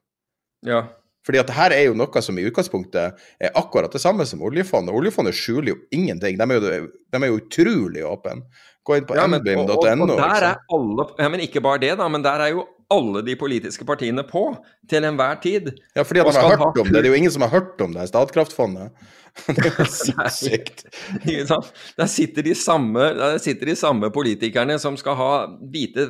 Ja. 0.70 0.80
Fordi 1.26 1.40
at 1.42 1.50
det 1.50 1.56
her 1.58 1.74
er 1.76 1.84
jo 1.90 1.96
noe 1.98 2.22
som 2.24 2.38
i 2.40 2.46
utgangspunktet 2.48 3.22
er 3.42 3.58
akkurat 3.58 3.92
det 3.92 4.00
samme 4.02 4.24
som 4.26 4.42
oljefondet. 4.46 4.94
Oljefondet 4.96 5.36
skjuler 5.36 5.74
jo 5.74 5.78
ingenting. 5.94 6.38
De 6.40 6.46
er 6.46 6.56
jo, 6.56 6.90
de 7.12 7.20
er 7.20 7.28
jo 7.28 7.40
utrolig 7.42 8.04
åpne. 8.08 8.40
Gå 8.86 8.96
inn 8.96 9.06
på 9.06 9.18
ja, 9.18 9.26
nbim.no. 9.28 10.16
Alle 10.16 11.06
ja, 11.20 11.28
Men 11.28 11.42
ikke 11.44 11.62
bare 11.62 11.82
det, 11.82 11.92
da, 12.00 12.08
men 12.08 12.24
der 12.24 12.46
er 12.46 12.54
jo 12.54 12.64
alle 12.90 13.22
de 13.26 13.36
politiske 13.38 13.86
partiene 13.86 14.24
på 14.26 14.44
til 14.90 15.06
enhver 15.06 15.38
tid. 15.42 15.70
Ja, 15.94 16.04
fordi 16.06 16.22
at 16.22 16.30
de 16.32 16.42
har 16.42 16.50
hørt 16.56 16.62
ha... 16.62 16.70
om 16.82 16.90
det. 16.90 16.98
Det 16.98 17.06
er 17.06 17.12
jo 17.12 17.20
ingen 17.20 17.34
som 17.34 17.46
har 17.46 17.52
hørt 17.52 17.80
om 17.84 17.94
det 17.94 18.08
Statkraftfondet. 18.10 18.90
det 19.46 19.68
er 19.68 19.78
jo 19.78 19.86
sinnssykt. 19.86 20.84
der, 21.24 22.06
sitter 22.10 22.46
de 22.46 22.54
samme, 22.58 23.12
der 23.16 23.38
sitter 23.38 23.70
de 23.70 23.76
samme 23.78 24.10
politikerne 24.10 24.78
som 24.82 24.98
skal 24.98 25.18
ha 25.20 25.32
vite 25.70 26.08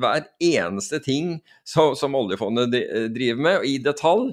hver 0.00 0.24
eneste 0.40 1.00
ting 1.04 1.36
så, 1.66 1.92
som 1.98 2.16
oljefondet 2.16 2.72
driver 3.12 3.42
med, 3.44 3.66
i 3.68 3.76
detalj. 3.84 4.32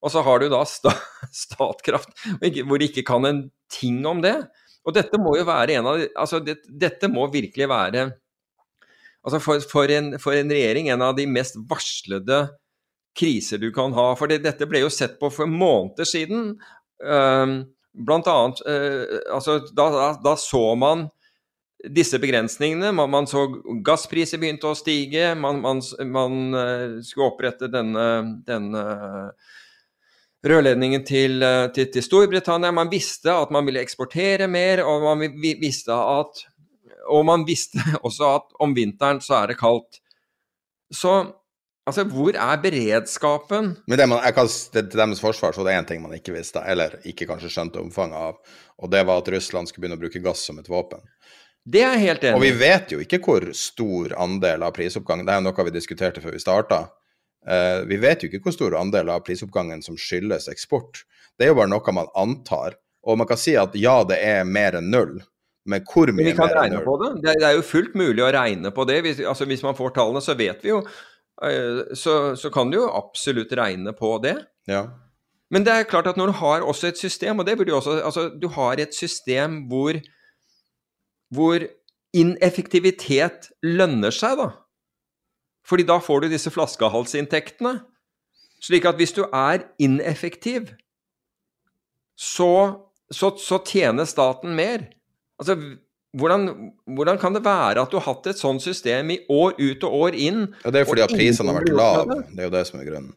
Og 0.00 0.12
så 0.14 0.22
har 0.24 0.40
du 0.40 0.48
da 0.48 0.62
sta, 0.64 0.94
Statkraft, 1.42 2.16
hvor 2.64 2.80
de 2.80 2.88
ikke 2.88 3.04
kan 3.04 3.28
en 3.28 3.44
ting 3.72 4.00
om 4.08 4.24
det. 4.24 4.38
Og 4.88 4.96
dette 4.96 5.20
må 5.20 5.34
jo 5.36 5.44
være 5.44 5.76
en 5.76 5.88
av 5.90 6.02
altså 6.16 6.40
det, 6.40 6.62
Dette 6.64 7.10
må 7.12 7.26
virkelig 7.28 7.68
være 7.68 8.06
altså 9.26 9.40
for, 9.42 9.60
for, 9.72 9.92
en, 9.92 10.14
for, 10.22 10.36
en, 10.36 10.50
regjering 10.52 10.90
en 10.92 11.04
av 11.04 11.16
de 11.18 11.26
mest 11.28 11.58
varslede 11.70 12.46
kriser 13.18 13.60
du 13.60 13.70
kan 13.74 13.94
ha. 13.96 14.12
For 14.18 14.30
dette 14.30 14.68
ble 14.70 14.84
jo 14.84 14.92
sett 14.92 15.18
på 15.20 15.30
for 15.34 15.50
måneder 15.50 16.08
siden. 16.08 16.52
Blant 17.00 18.28
annet 18.30 18.60
uh, 18.68 19.16
altså, 19.34 19.58
da, 19.74 19.88
da, 19.90 20.10
da, 20.22 20.36
så 20.38 20.62
man 20.78 21.08
disse 21.80 22.20
begrensningene. 22.22 22.92
Man, 22.94 23.10
man 23.10 23.26
så 23.28 23.46
gasspriser 23.84 24.38
begynte 24.40 24.70
å 24.70 24.78
stige. 24.78 25.32
Man, 25.34 25.62
man, 25.64 25.82
man 26.12 26.38
uh, 26.54 27.00
skulle 27.04 27.32
opprette 27.32 27.70
denne, 27.72 28.06
denne 28.46 28.84
rørledningen 30.46 31.04
til, 31.04 31.42
eh, 31.42 31.66
til, 31.74 31.90
til, 31.92 32.04
Storbritannia. 32.04 32.72
Man 32.72 32.90
visste 32.92 33.32
at 33.32 33.50
man 33.52 33.66
ville 33.68 33.82
eksportere 33.82 34.48
mer, 34.48 34.84
og 34.84 35.04
man 35.04 35.40
visste 35.60 35.92
at 35.92 36.44
og 37.08 37.26
man 37.28 37.44
visste 37.48 37.82
også 38.06 38.32
at 38.36 38.56
om 38.62 38.74
vinteren 38.76 39.20
så 39.24 39.42
er 39.42 39.52
det 39.52 39.60
kaldt. 39.60 40.00
Så 40.90 41.14
altså, 41.86 42.04
hvor 42.10 42.34
er 42.34 42.62
beredskapen? 42.62 43.74
Men 43.86 43.98
det 44.00 44.08
man, 44.10 44.22
jeg 44.26 44.36
kan, 44.36 44.50
Til 44.72 44.90
deres 44.90 45.22
forsvar 45.22 45.54
så 45.54 45.66
det 45.66 45.74
er 45.74 45.82
én 45.82 45.88
ting 45.88 46.02
man 46.02 46.16
ikke 46.16 46.34
visste, 46.34 46.62
eller 46.66 46.98
ikke 47.06 47.28
kanskje 47.30 47.52
skjønte 47.52 47.82
omfanget 47.82 48.18
av, 48.30 48.58
og 48.80 48.92
det 48.92 49.04
var 49.06 49.22
at 49.22 49.30
Russland 49.32 49.70
skulle 49.70 49.86
begynne 49.86 50.00
å 50.00 50.02
bruke 50.02 50.22
gass 50.24 50.44
som 50.48 50.58
et 50.58 50.70
våpen. 50.70 51.02
Det 51.70 51.82
er 51.84 51.92
jeg 51.92 52.06
helt 52.06 52.22
enig 52.24 52.38
Og 52.38 52.44
vi 52.44 52.52
vet 52.56 52.92
jo 52.94 52.98
ikke 53.02 53.18
hvor 53.20 53.44
stor 53.52 54.14
andel 54.16 54.62
av 54.64 54.72
prisoppgangen 54.72 55.26
Det 55.28 55.34
er 55.34 55.42
jo 55.42 55.44
noe 55.44 55.66
vi 55.66 55.74
diskuterte 55.74 56.22
før 56.24 56.32
vi 56.32 56.40
starta. 56.40 56.78
Uh, 57.44 57.52
eh, 57.52 57.80
vi 57.90 57.98
vet 58.00 58.22
jo 58.24 58.30
ikke 58.30 58.40
hvor 58.46 58.56
stor 58.56 58.76
andel 58.80 59.12
av 59.12 59.20
prisoppgangen 59.26 59.84
som 59.84 59.98
skyldes 60.00 60.48
eksport. 60.52 61.04
Det 61.36 61.46
er 61.46 61.52
jo 61.52 61.58
bare 61.60 61.72
noe 61.72 61.94
man 61.96 62.08
antar. 62.16 62.78
Og 63.04 63.20
man 63.20 63.28
kan 63.28 63.40
si 63.40 63.54
at 63.56 63.76
ja, 63.80 64.00
det 64.08 64.18
er 64.24 64.48
mer 64.48 64.76
enn 64.80 64.90
null, 64.92 65.20
men 65.68 65.84
hvor 65.84 66.08
mye 66.08 66.16
Men 66.22 66.30
vi 66.30 66.36
kan 66.38 66.52
regne 66.54 66.80
på 66.84 66.96
det. 67.02 67.10
det. 67.24 67.34
er 67.44 67.54
jo 67.58 67.66
fullt 67.66 67.94
mulig 67.98 68.22
å 68.24 68.32
regne 68.32 68.72
på 68.72 68.86
det. 68.88 69.00
Hvis, 69.04 69.20
altså, 69.20 69.44
hvis 69.48 69.62
man 69.62 69.76
får 69.76 69.92
tallene, 69.96 70.22
så 70.24 70.34
vet 70.38 70.64
vi 70.64 70.72
jo 70.72 70.80
uh, 70.80 71.82
så, 71.96 72.14
så, 72.36 72.50
kan 72.52 72.72
du 72.72 72.78
jo 72.80 72.88
absolutt 72.88 73.52
regne 73.58 73.92
på 73.96 74.14
det. 74.24 74.36
Ja. 74.70 74.86
Men 75.52 75.66
det 75.66 75.74
er 75.74 75.90
klart 75.90 76.08
at 76.08 76.16
når 76.16 76.32
du 76.32 76.38
har 76.40 76.64
også 76.64 76.90
et 76.90 77.00
system, 77.00 77.42
og 77.42 77.46
det 77.46 77.58
burde 77.58 77.74
jo 77.74 77.80
også 77.80 78.00
Altså, 78.00 78.28
du 78.30 78.48
har 78.54 78.80
et 78.80 78.94
system 78.94 79.64
hvor, 79.68 79.98
hvor 81.34 81.66
ineffektivitet 82.16 83.50
lønner 83.62 84.14
seg, 84.14 84.38
da. 84.40 84.50
Fordi 85.66 85.84
da 85.86 85.98
får 86.02 86.24
du 86.24 86.32
disse 86.32 86.50
flaskehalsinntektene. 86.50 87.80
Slik 88.60 88.86
at 88.88 88.98
hvis 89.00 89.12
du 89.16 89.22
er 89.24 89.64
ineffektiv, 89.80 90.72
så, 92.18 92.80
så, 93.12 93.30
så 93.40 93.60
tjener 93.64 94.08
staten 94.08 94.56
mer. 94.56 94.88
Altså, 95.40 95.56
hvordan, 96.20 96.46
hvordan, 96.90 97.18
kan 97.22 97.36
det 97.36 97.44
være 97.44 97.80
at 97.80 97.92
du 97.92 97.98
har 97.98 98.06
hatt 98.08 98.26
et 98.32 98.40
sånt 98.40 98.62
system 98.64 99.12
i 99.14 99.20
år 99.30 99.54
ut 99.60 99.84
og 99.88 99.98
år 100.04 100.18
inn? 100.18 100.48
Ja, 100.64 100.70
Det 100.70 100.80
er 100.80 100.84
jo 100.84 100.90
fordi 100.92 101.06
at 101.06 101.14
prisene 101.14 101.52
har 101.52 101.62
vært 101.62 101.76
lave. 101.80 102.22
Det 102.30 102.42
er 102.44 102.50
jo 102.50 102.56
det 102.56 102.64
som 102.68 102.80
er 102.80 102.88
grunnen. 102.88 103.14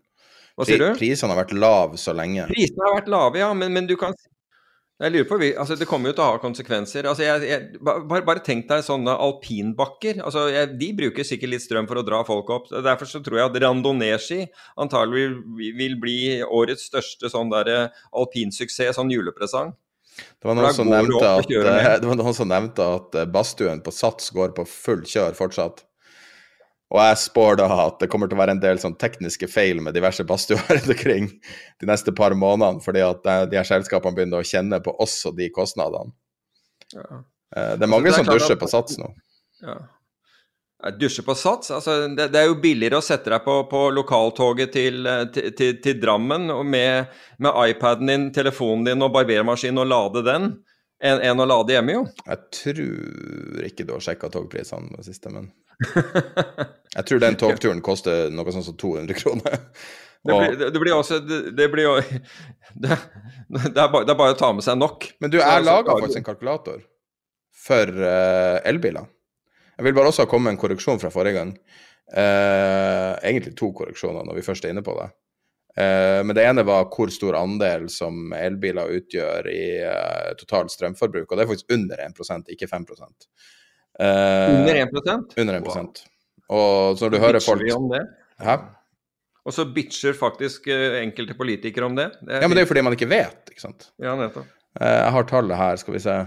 Hva 0.54 0.68
sier 0.70 0.84
du? 0.84 0.91
Prisene 1.00 1.34
har 1.34 1.41
vært 1.41 1.56
lave 1.58 1.98
så 1.98 2.14
lenge. 2.14 2.45
Prisene 2.52 2.86
har 2.86 3.00
vært 3.00 3.10
lave, 3.10 3.41
ja, 3.41 3.50
men, 3.58 3.74
men 3.74 3.90
du 3.90 3.98
kan 3.98 4.14
jeg 5.02 5.12
lurer 5.12 5.26
på, 5.28 5.38
altså 5.60 5.76
Det 5.76 5.88
kommer 5.90 6.12
jo 6.12 6.16
til 6.16 6.24
å 6.24 6.28
ha 6.32 6.40
konsekvenser. 6.40 7.08
Altså 7.10 7.26
jeg, 7.26 7.48
jeg, 7.50 7.80
bare, 7.84 8.22
bare, 8.24 8.44
tenk 8.45 8.70
deg 8.70 8.86
sånne 8.86 9.16
alpinbakker. 9.26 10.22
altså 10.24 10.45
jeg, 10.54 10.70
De 10.80 10.91
bruker 10.95 11.28
sikkert 11.28 11.52
litt 11.52 11.66
strøm 11.66 11.90
for 11.90 12.00
å 12.00 12.06
dra 12.08 12.22
folk 12.28 12.52
opp. 12.54 12.70
Derfor 12.72 13.10
så 13.10 13.20
tror 13.26 13.41
jeg 13.41 13.50
at 13.50 13.58
randonee-ski 13.66 14.45
antagelig 14.80 15.26
vil, 15.58 15.74
vil, 15.82 15.98
bli 16.00 16.20
årets 16.45 16.88
største 16.91 17.32
sånn 17.34 17.52
der 17.52 17.90
alpinsuksess, 18.14 18.95
sånn 19.00 19.12
julepresang. 19.12 19.74
Det 20.14 20.45
var, 20.49 20.57
noen 20.60 20.76
som 20.76 20.90
nevnte 20.91 21.30
at, 21.40 21.49
det 21.49 22.10
var 22.10 22.19
noen 22.19 22.35
som 22.38 22.49
nevnte 22.52 22.85
at 22.99 23.18
badstuen 23.34 23.81
på 23.84 23.94
Sats 23.95 24.30
går 24.35 24.53
på 24.57 24.65
full 24.69 25.02
kjør 25.10 25.35
fortsatt. 25.38 25.81
Og 26.94 26.99
jeg 27.02 27.19
spår 27.23 27.57
da 27.57 27.68
at 27.88 27.98
det 28.03 28.10
kommer 28.14 28.30
til 28.30 28.38
å 28.38 28.41
være 28.44 28.53
en 28.53 28.61
del 28.61 28.80
sånn 28.81 28.94
tekniske 29.02 29.48
feil 29.49 29.80
med 29.81 29.95
diverse 29.98 30.26
badstuer 30.30 30.61
omkring 30.94 31.31
de 31.81 31.90
neste 31.90 32.14
par 32.14 32.35
månedene, 32.38 32.84
fordi 32.85 33.02
at 33.02 33.26
eh, 33.26 33.45
de 33.49 33.57
her 33.57 33.68
selskapene 33.68 34.14
begynner 34.18 34.44
å 34.44 34.48
kjenne 34.48 34.77
på 34.85 34.94
også 35.02 35.34
de 35.38 35.49
kostnadene. 35.56 36.14
Ja. 36.94 37.23
Eh, 37.57 37.73
det 37.80 37.88
er 37.88 37.90
mange 37.90 38.11
altså, 38.11 38.22
det 38.22 38.30
er 38.30 38.30
som 38.30 38.38
dusjer 38.38 38.61
på 38.61 38.69
Sats 38.69 39.02
nå. 39.02 39.10
Ja. 39.65 39.80
Dusje 40.99 41.23
på 41.23 41.35
Sats? 41.35 41.72
Altså, 41.72 42.07
det, 42.07 42.27
det, 42.34 42.41
er 42.41 42.49
jo 42.49 42.60
billigere 42.60 42.99
å 42.99 43.05
sette 43.05 43.31
deg 43.31 43.43
på, 43.45 43.55
på 43.72 43.85
lokaltoget 43.95 44.73
til, 44.76 45.05
eh, 45.07 45.26
til, 45.34 45.49
til, 45.57 45.77
til 45.84 45.99
Drammen 46.01 46.49
med, 46.68 47.14
med, 47.39 47.60
iPaden 47.72 48.11
din, 48.11 48.30
telefonen 48.35 48.88
din 48.89 49.05
og 49.05 49.14
barbermaskinen 49.15 49.84
og 49.85 49.89
lade 49.91 50.26
den, 50.27 50.49
enn 51.03 51.23
en 51.23 51.43
å 51.43 51.47
lade 51.47 51.76
hjemme, 51.76 51.97
jo. 51.97 52.05
Jeg 52.27 52.43
tror 52.60 53.68
ikke 53.69 53.88
du 53.88 53.95
har 53.95 54.03
sjekka 54.03 54.31
togprisene 54.34 54.95
det 54.97 55.07
siste, 55.07 55.31
men 55.34 55.51
Jeg 56.97 57.05
tror 57.10 57.22
den 57.23 57.38
togturen 57.39 57.81
koster 57.84 58.30
noe 58.31 58.53
sånt 58.53 58.68
som 58.68 58.77
200 58.77 59.18
kroner. 59.18 59.61
Det 60.23 60.31
blir, 60.31 60.53
det, 60.72 60.80
blir, 60.80 60.93
også 60.95 61.18
Det, 61.19 61.65
blir 61.68 61.84
jo 61.84 61.95
det, 62.84 62.95
det, 63.49 63.76
er 63.76 63.89
bare, 63.91 64.05
det, 64.05 64.14
er 64.14 64.19
bare, 64.19 64.35
å 64.35 64.39
ta 64.39 64.53
med 64.55 64.64
seg 64.64 64.77
nok. 64.80 65.10
Men 65.19 65.34
du, 65.34 65.39
jeg 65.41 65.65
laga 65.65 65.97
faktisk 65.97 66.22
en 66.22 66.27
kalkulator 66.30 66.85
for 67.64 67.91
uh, 68.03 68.60
elbiler. 68.68 69.07
Jeg 69.78 69.88
vil 69.88 69.98
bare 69.98 70.12
også 70.12 70.28
komme 70.30 70.50
med 70.50 70.58
en 70.58 70.62
korreksjon 70.62 71.02
fra 71.02 71.12
forrige 71.14 71.40
gang. 71.40 71.52
Eh, 72.14 73.12
egentlig 73.26 73.56
to 73.58 73.72
korreksjoner 73.76 74.26
når 74.28 74.38
vi 74.38 74.45
først 74.45 74.66
er 74.66 74.74
inne 74.74 74.84
på 74.86 74.95
det. 75.00 75.10
Eh, 75.78 76.20
men 76.26 76.36
det 76.38 76.45
ene 76.45 76.66
var 76.68 76.90
hvor 76.94 77.10
stor 77.14 77.38
andel 77.40 77.88
som 77.90 78.34
elbiler 78.38 78.91
utgjør 79.00 79.50
i 79.50 79.64
eh, 79.82 80.30
totalt 80.38 80.74
strømforbruk. 80.74 81.26
Og 81.30 81.38
det 81.38 81.45
er 81.45 81.50
faktisk 81.50 81.74
under 81.74 82.04
1% 82.10 82.54
ikke 82.56 82.70
5 82.70 82.90
Uh, 83.94 84.50
under 84.50 84.74
1% 84.74 85.36
Under 85.38 85.54
1 85.60 85.68
wow. 85.68 85.84
Og 86.50 86.98
så 86.98 87.06
når 87.06 87.12
du 87.14 87.18
hører 87.22 87.44
folk 87.45 87.62
vi 87.62 87.70
om 87.76 87.84
det? 87.91 88.00
Hæ? 88.41 88.56
Og 89.45 89.54
så 89.54 89.68
bitcher 89.70 90.16
faktisk 90.18 90.66
uh, 90.66 90.98
enkelte 90.98 91.36
politikere 91.38 91.86
om 91.86 91.94
det. 91.95 92.08
det 92.26 92.40
ja, 92.41 92.48
men 92.48 92.58
det 92.58 92.64
er 92.64 92.66
jo 92.66 92.72
fordi 92.72 92.82
man 92.88 92.98
ikke 92.98 93.10
vet, 93.12 93.52
ikke 93.52 93.62
sant. 93.62 93.91
Ja, 94.02 94.16
nettopp. 94.18 94.50
Uh, 94.82 94.88
jeg 94.88 95.12
har 95.14 95.28
tallet 95.30 95.62
her, 95.62 95.78
skal 95.78 95.94
vi 95.94 96.02
se. 96.02 96.18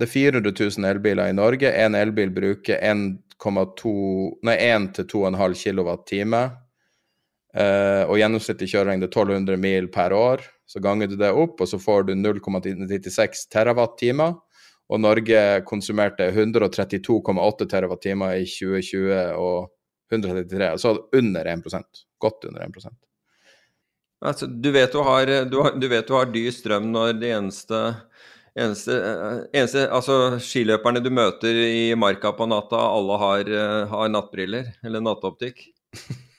Det 0.00 0.06
er 0.08 0.12
400 0.14 0.54
000 0.56 0.88
elbiler 0.88 1.28
i 1.28 1.36
Norge. 1.36 1.68
Én 1.68 1.96
elbil 1.98 2.32
bruker 2.32 2.80
1,2 2.80 3.90
Nei, 4.48 4.56
1 4.56 4.86
til 4.96 5.08
2,5 5.12 5.56
kWt. 5.60 6.20
Uh, 7.50 8.06
og 8.06 8.14
gjennomsnittlig 8.20 8.68
kjørelengde 8.70 9.08
1200 9.10 9.58
mil 9.60 9.90
per 9.92 10.14
år. 10.16 10.46
Så 10.70 10.80
ganger 10.80 11.10
du 11.10 11.18
det 11.20 11.32
opp, 11.34 11.60
og 11.60 11.68
så 11.68 11.80
får 11.82 12.08
du 12.08 12.14
0,96 12.14 13.44
TWh. 13.52 14.30
Og 14.90 15.02
Norge 15.02 15.42
konsumerte 15.68 16.30
132,8 16.30 17.68
TWh 17.70 18.32
i 18.40 18.48
2020 18.48 19.20
og 19.36 19.68
133, 20.10 20.70
altså 20.70 20.96
under 21.14 21.46
1 21.46 21.62
Godt 22.18 22.44
under 22.48 22.64
1 22.66 22.90
altså, 24.20 24.46
du, 24.46 24.70
vet 24.70 24.92
du, 24.92 24.98
har, 25.06 25.26
du, 25.26 25.60
du 25.80 25.88
vet 25.88 26.08
du 26.08 26.14
har 26.16 26.32
dyr 26.32 26.50
strøm 26.50 26.90
når 26.92 27.20
det 27.20 27.30
eneste 27.36 27.82
Eneste, 28.58 28.96
eneste, 29.54 29.84
altså 29.94 30.40
Skiløperne 30.42 31.02
du 31.04 31.10
møter 31.14 31.54
i 31.54 31.92
marka 31.94 32.32
på 32.34 32.48
natta, 32.50 32.80
alle 32.96 33.18
har, 33.22 33.52
har 33.92 34.10
nattbriller 34.10 34.72
eller 34.82 35.04
nattoptikk. 35.06 35.62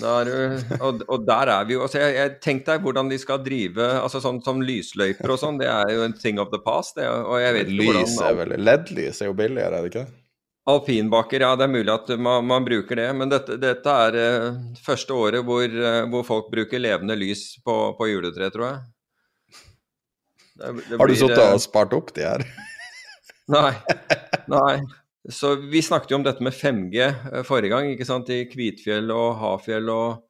Der, 0.00 0.28
og, 0.80 1.02
og, 1.04 1.24
der 1.28 1.50
er 1.52 1.66
vi 1.68 1.74
jo 1.74 1.82
altså 1.84 2.00
jeg, 2.00 2.14
jeg 2.16 2.30
Tenk 2.40 2.62
deg 2.64 2.80
hvordan 2.80 3.10
de 3.12 3.18
skal 3.20 3.42
drive 3.44 3.84
altså 4.00 4.22
sånn 4.24 4.38
som 4.44 4.62
lysløyper 4.64 5.34
og 5.34 5.40
sånn. 5.42 5.58
Det 5.60 5.68
er 5.68 5.92
jo 5.92 6.06
en 6.06 6.16
thing 6.16 6.40
of 6.40 6.48
the 6.48 6.60
past. 6.64 6.96
Det, 6.96 7.04
og 7.04 7.36
jeg 7.42 7.58
vet 7.58 7.72
ikke 7.74 7.96
Lys 7.98 8.16
er 8.24 8.38
vel 8.38 8.56
LED-lys 8.56 9.20
er 9.20 9.28
jo 9.28 9.36
billigere, 9.36 9.76
er 9.76 9.84
det 9.84 9.92
ikke? 9.92 10.06
Alpinbakker, 10.72 11.42
ja 11.42 11.56
det 11.58 11.66
er 11.66 11.72
mulig 11.74 11.90
at 11.90 12.10
man, 12.22 12.46
man 12.48 12.64
bruker 12.64 13.02
det. 13.02 13.08
Men 13.18 13.32
dette, 13.34 13.58
dette 13.60 13.98
er 14.06 14.16
uh, 14.16 14.58
første 14.80 15.12
året 15.12 15.44
hvor, 15.44 15.66
uh, 15.68 16.04
hvor, 16.08 16.24
folk 16.24 16.50
bruker 16.54 16.80
levende 16.80 17.18
lys 17.18 17.58
på, 17.66 17.76
på 17.98 18.08
juletre, 18.14 18.48
tror 18.54 18.68
jeg. 18.70 18.82
Det, 20.62 20.72
det 20.88 20.98
Har 21.00 21.10
du 21.10 21.14
sittet 21.18 21.42
og 21.42 21.62
spart 21.62 21.94
opp 21.96 22.12
de 22.14 22.26
her? 22.26 22.44
nei. 23.54 23.72
Nei. 24.50 24.76
Så 25.30 25.54
vi 25.70 25.82
snakket 25.82 26.10
jo 26.10 26.18
om 26.18 26.26
dette 26.26 26.42
med 26.42 26.54
5G 26.54 27.02
eh, 27.02 27.42
forrige 27.46 27.74
gang, 27.74 27.90
ikke 27.92 28.06
sant, 28.06 28.30
i 28.30 28.46
Kvitfjell 28.50 29.10
og 29.14 29.36
Hafjell 29.38 29.90
og, 29.92 30.24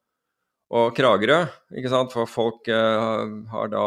og 0.72 0.90
Kragerø. 0.96 1.44
ikke 1.76 1.92
sant, 1.92 2.12
For 2.12 2.28
folk 2.28 2.68
uh, 2.68 3.28
har, 3.52 3.72
da, 3.72 3.86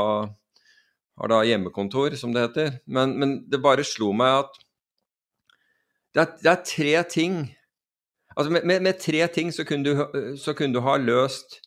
har, 1.22 1.34
da, 1.34 1.44
hjemmekontor, 1.46 2.18
som 2.18 2.34
det 2.34 2.48
heter. 2.48 2.80
Men, 2.86 3.18
men 3.22 3.38
det 3.50 3.62
bare 3.66 3.86
slo 3.86 4.14
meg 4.18 4.46
at 4.46 4.62
det 6.16 6.24
er, 6.24 6.36
det 6.42 6.52
er 6.52 6.66
tre 6.70 6.98
ting 7.12 7.38
Altså 8.36 8.52
med, 8.52 8.66
med, 8.68 8.82
med, 8.84 8.98
tre 9.00 9.28
ting 9.32 9.52
så 9.56 9.64
kunne, 9.64 9.88
du, 9.88 10.36
så 10.36 10.52
kunne 10.52 10.76
du 10.76 10.82
ha 10.84 10.98
løst 11.00 11.62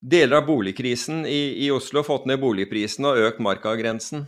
deler 0.00 0.40
av 0.40 0.46
boligkrisen 0.48 1.24
i, 1.26 1.66
i 1.66 1.70
Oslo 1.74 2.02
fått 2.06 2.26
ned 2.28 2.40
boligprisen 2.42 3.08
og 3.08 3.20
økt 3.28 3.42
markagrensen. 3.44 4.26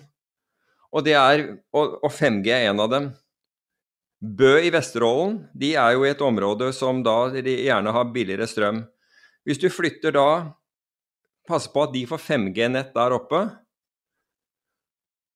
Og, 0.93 1.05
det 1.05 1.17
er, 1.21 1.45
og, 1.77 1.99
og 2.03 2.13
5G 2.13 2.53
er 2.55 2.71
en 2.71 2.85
av 2.85 2.93
dem. 2.93 3.11
Bø 4.19 4.57
i 4.65 4.71
Vesterålen 4.75 5.43
de 5.55 5.75
er 5.79 5.95
jo 5.95 6.07
i 6.07 6.11
et 6.11 6.23
område 6.25 6.73
som 6.75 7.05
da 7.07 7.29
de 7.35 7.59
gjerne 7.69 7.93
har 7.95 8.09
billigere 8.15 8.49
strøm. 8.51 8.83
Hvis 9.47 9.61
du 9.63 9.69
flytter 9.71 10.17
da 10.17 10.29
Pass 11.49 11.65
på 11.73 11.81
at 11.87 11.95
de 11.95 12.03
får 12.05 12.21
5G-nett 12.21 12.91
der 12.93 13.15
oppe. 13.17 13.39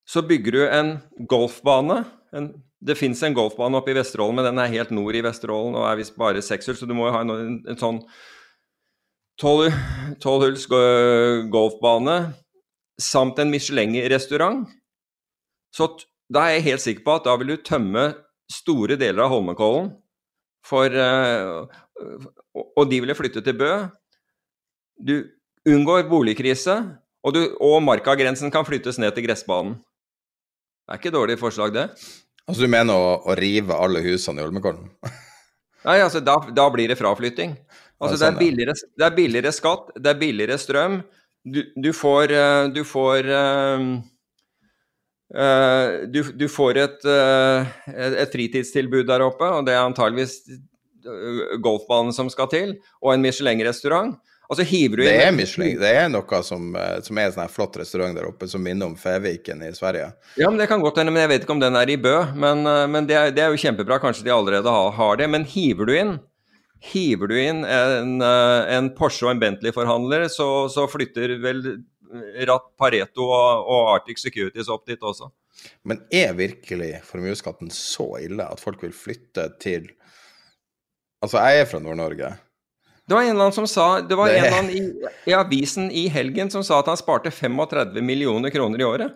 Så 0.04 0.20
bygger 0.28 0.52
du 0.52 0.62
en 0.66 0.90
golfbane. 1.30 2.02
En, 2.36 2.50
det 2.84 2.98
fins 3.00 3.22
en 3.24 3.36
golfbane 3.36 3.78
oppe 3.78 3.94
i 3.94 3.96
Vesterålen, 3.96 4.36
men 4.36 4.50
den 4.50 4.60
er 4.60 4.74
helt 4.74 4.92
nord 4.92 5.16
i 5.16 5.22
Vesterålen 5.24 5.78
og 5.78 5.86
er 5.88 5.96
visst 6.02 6.18
bare 6.20 6.42
sekshjul, 6.44 6.76
så 6.76 6.88
du 6.88 6.92
må 6.98 7.06
jo 7.08 7.14
ha 7.14 7.22
en, 7.24 7.62
en 7.64 7.80
sånn 7.80 8.02
12, 9.40 9.72
tolv 10.20 10.58
golfbane 11.52 12.16
samt 13.00 13.38
en 13.40 13.50
Michelin-restaurant, 13.52 14.66
så 15.72 15.88
da 16.32 16.46
er 16.46 16.58
jeg 16.58 16.66
helt 16.70 16.84
sikker 16.84 17.04
på 17.06 17.16
at 17.18 17.26
da 17.26 17.36
vil 17.40 17.54
du 17.54 17.64
tømme 17.64 18.10
store 18.52 18.98
deler 19.00 19.24
av 19.24 19.32
Holmenkollen 19.32 19.92
for 20.66 20.86
eh, 20.86 21.78
Og 22.76 22.84
de 22.90 22.98
ville 23.02 23.16
flytte 23.16 23.42
til 23.42 23.56
Bø. 23.58 23.70
Du 24.98 25.14
unngår 25.66 26.08
boligkrise, 26.10 26.74
og, 27.22 27.38
og 27.62 27.76
markagrensen 27.86 28.50
kan 28.52 28.66
flyttes 28.66 28.98
ned 28.98 29.14
til 29.14 29.26
gressbanen. 29.26 29.76
Det 30.82 30.94
er 30.94 31.00
ikke 31.00 31.12
et 31.12 31.16
dårlig 31.16 31.38
forslag, 31.38 31.72
det. 31.74 31.86
Altså 32.46 32.66
du 32.66 32.70
mener 32.70 32.98
å, 32.98 33.12
å 33.22 33.36
rive 33.38 33.76
alle 33.78 34.02
husene 34.04 34.42
i 34.42 34.44
Holmenkollen? 34.44 34.90
Nei, 35.86 35.98
altså 36.02 36.20
da, 36.22 36.36
da 36.54 36.66
blir 36.74 36.90
det 36.90 36.98
fraflytting. 36.98 37.54
Altså 38.02 38.18
det, 38.18 38.28
er 38.28 38.38
billigere, 38.38 38.74
det, 38.74 39.02
er 39.04 39.10
er 39.10 39.16
billigere, 39.16 39.52
skatt, 39.54 39.92
det 39.94 40.10
er 40.10 40.18
billigere 40.18 40.58
strøm. 40.58 41.02
Du, 41.42 41.62
du 41.78 41.92
får, 41.94 42.32
eh, 42.34 42.64
du 42.74 42.82
får 42.86 43.28
uh, 43.30 43.86
Eh, 45.32 46.08
du, 46.08 46.22
du, 46.36 46.48
får 46.48 46.78
et, 46.82 47.06
eh, 47.08 47.70
et, 47.94 48.32
fritidstilbud 48.32 49.08
der 49.08 49.24
oppe, 49.24 49.48
og 49.48 49.64
det 49.66 49.74
er 49.76 49.86
antageligvis 49.86 50.42
golfbanen 51.64 52.12
som 52.14 52.28
skal 52.30 52.50
til, 52.52 52.76
og 53.02 53.14
en 53.14 53.24
Michelin-restaurant. 53.24 54.14
Altså 54.52 54.66
hiver 54.68 55.00
du 55.00 55.02
inn 55.06 55.08
Det 55.08 55.24
er 55.24 55.32
Michelin. 55.32 55.78
Det 55.80 55.92
er 55.96 56.10
noe 56.12 56.40
som, 56.44 56.74
som 57.06 57.18
er 57.18 57.30
en 57.30 57.34
sånn 57.38 57.48
flott 57.50 57.78
restaurant 57.80 58.18
der 58.18 58.26
oppe, 58.28 58.44
som 58.50 58.60
minner 58.60 58.90
om 58.90 58.98
Feviken 59.00 59.62
i 59.64 59.70
Sverige. 59.72 60.10
Ja, 60.36 60.50
men 60.50 60.60
Det 60.60 60.66
kan 60.68 60.82
godt 60.82 61.00
hende, 61.00 61.14
men 61.14 61.24
jeg 61.24 61.30
vet 61.30 61.46
ikke 61.46 61.56
om 61.56 61.62
den 61.62 61.78
er 61.78 61.88
i 61.88 61.96
Bø. 61.96 62.18
Men, 62.36 62.60
men 62.92 63.08
det, 63.08 63.16
er, 63.16 63.32
det, 63.32 63.46
er, 63.46 63.54
jo 63.54 63.62
kjempebra, 63.62 63.96
kanskje 64.02 64.26
de 64.26 64.34
allerede 64.34 64.68
har, 64.68 64.92
har, 64.98 65.16
det. 65.16 65.30
Men 65.32 65.48
hiver 65.48 65.88
du 65.88 65.94
inn 65.96 66.12
Hiver 66.82 67.30
du 67.30 67.36
inn 67.38 67.62
en, 67.62 68.16
en 68.22 68.88
Porsche 68.96 69.28
og 69.28 69.34
en 69.34 69.42
Bentley-forhandler, 69.42 70.26
så, 70.32 70.48
så 70.72 70.88
flytter 70.90 71.36
vel 71.42 71.62
Ratt 72.48 72.72
Pareto 72.80 73.24
og, 73.28 73.68
og 73.70 73.90
Arctic 73.94 74.20
Securities 74.20 74.70
opp 74.72 74.86
dit 74.90 75.00
også. 75.00 75.30
Men 75.86 76.02
er 76.12 76.34
virkelig 76.36 76.96
formuesskatten 77.06 77.70
så 77.72 78.08
ille 78.22 78.44
at 78.44 78.62
folk 78.62 78.82
vil 78.84 78.94
flytte 78.96 79.50
til 79.62 79.90
Altså, 81.22 81.38
jeg 81.38 81.60
er 81.62 81.68
fra 81.70 81.78
Nord-Norge. 81.78 82.32
Det 83.06 83.14
var 83.14 83.22
en 83.22 83.28
eller 83.30 83.44
annen 83.44 83.54
som 83.54 83.66
sa 83.70 84.00
Det 84.02 84.16
var 84.18 84.26
det... 84.26 84.40
en 84.40 84.44
eller 84.44 84.56
annen 84.58 84.72
i, 84.74 85.10
i, 85.30 85.34
avisen 85.38 85.90
i 85.94 86.08
helgen 86.10 86.50
som 86.50 86.64
sa 86.66 86.80
at 86.82 86.90
han 86.90 86.98
sparte 86.98 87.30
35 87.30 88.02
millioner 88.02 88.50
kroner 88.50 88.82
i 88.82 88.86
året. 88.88 89.14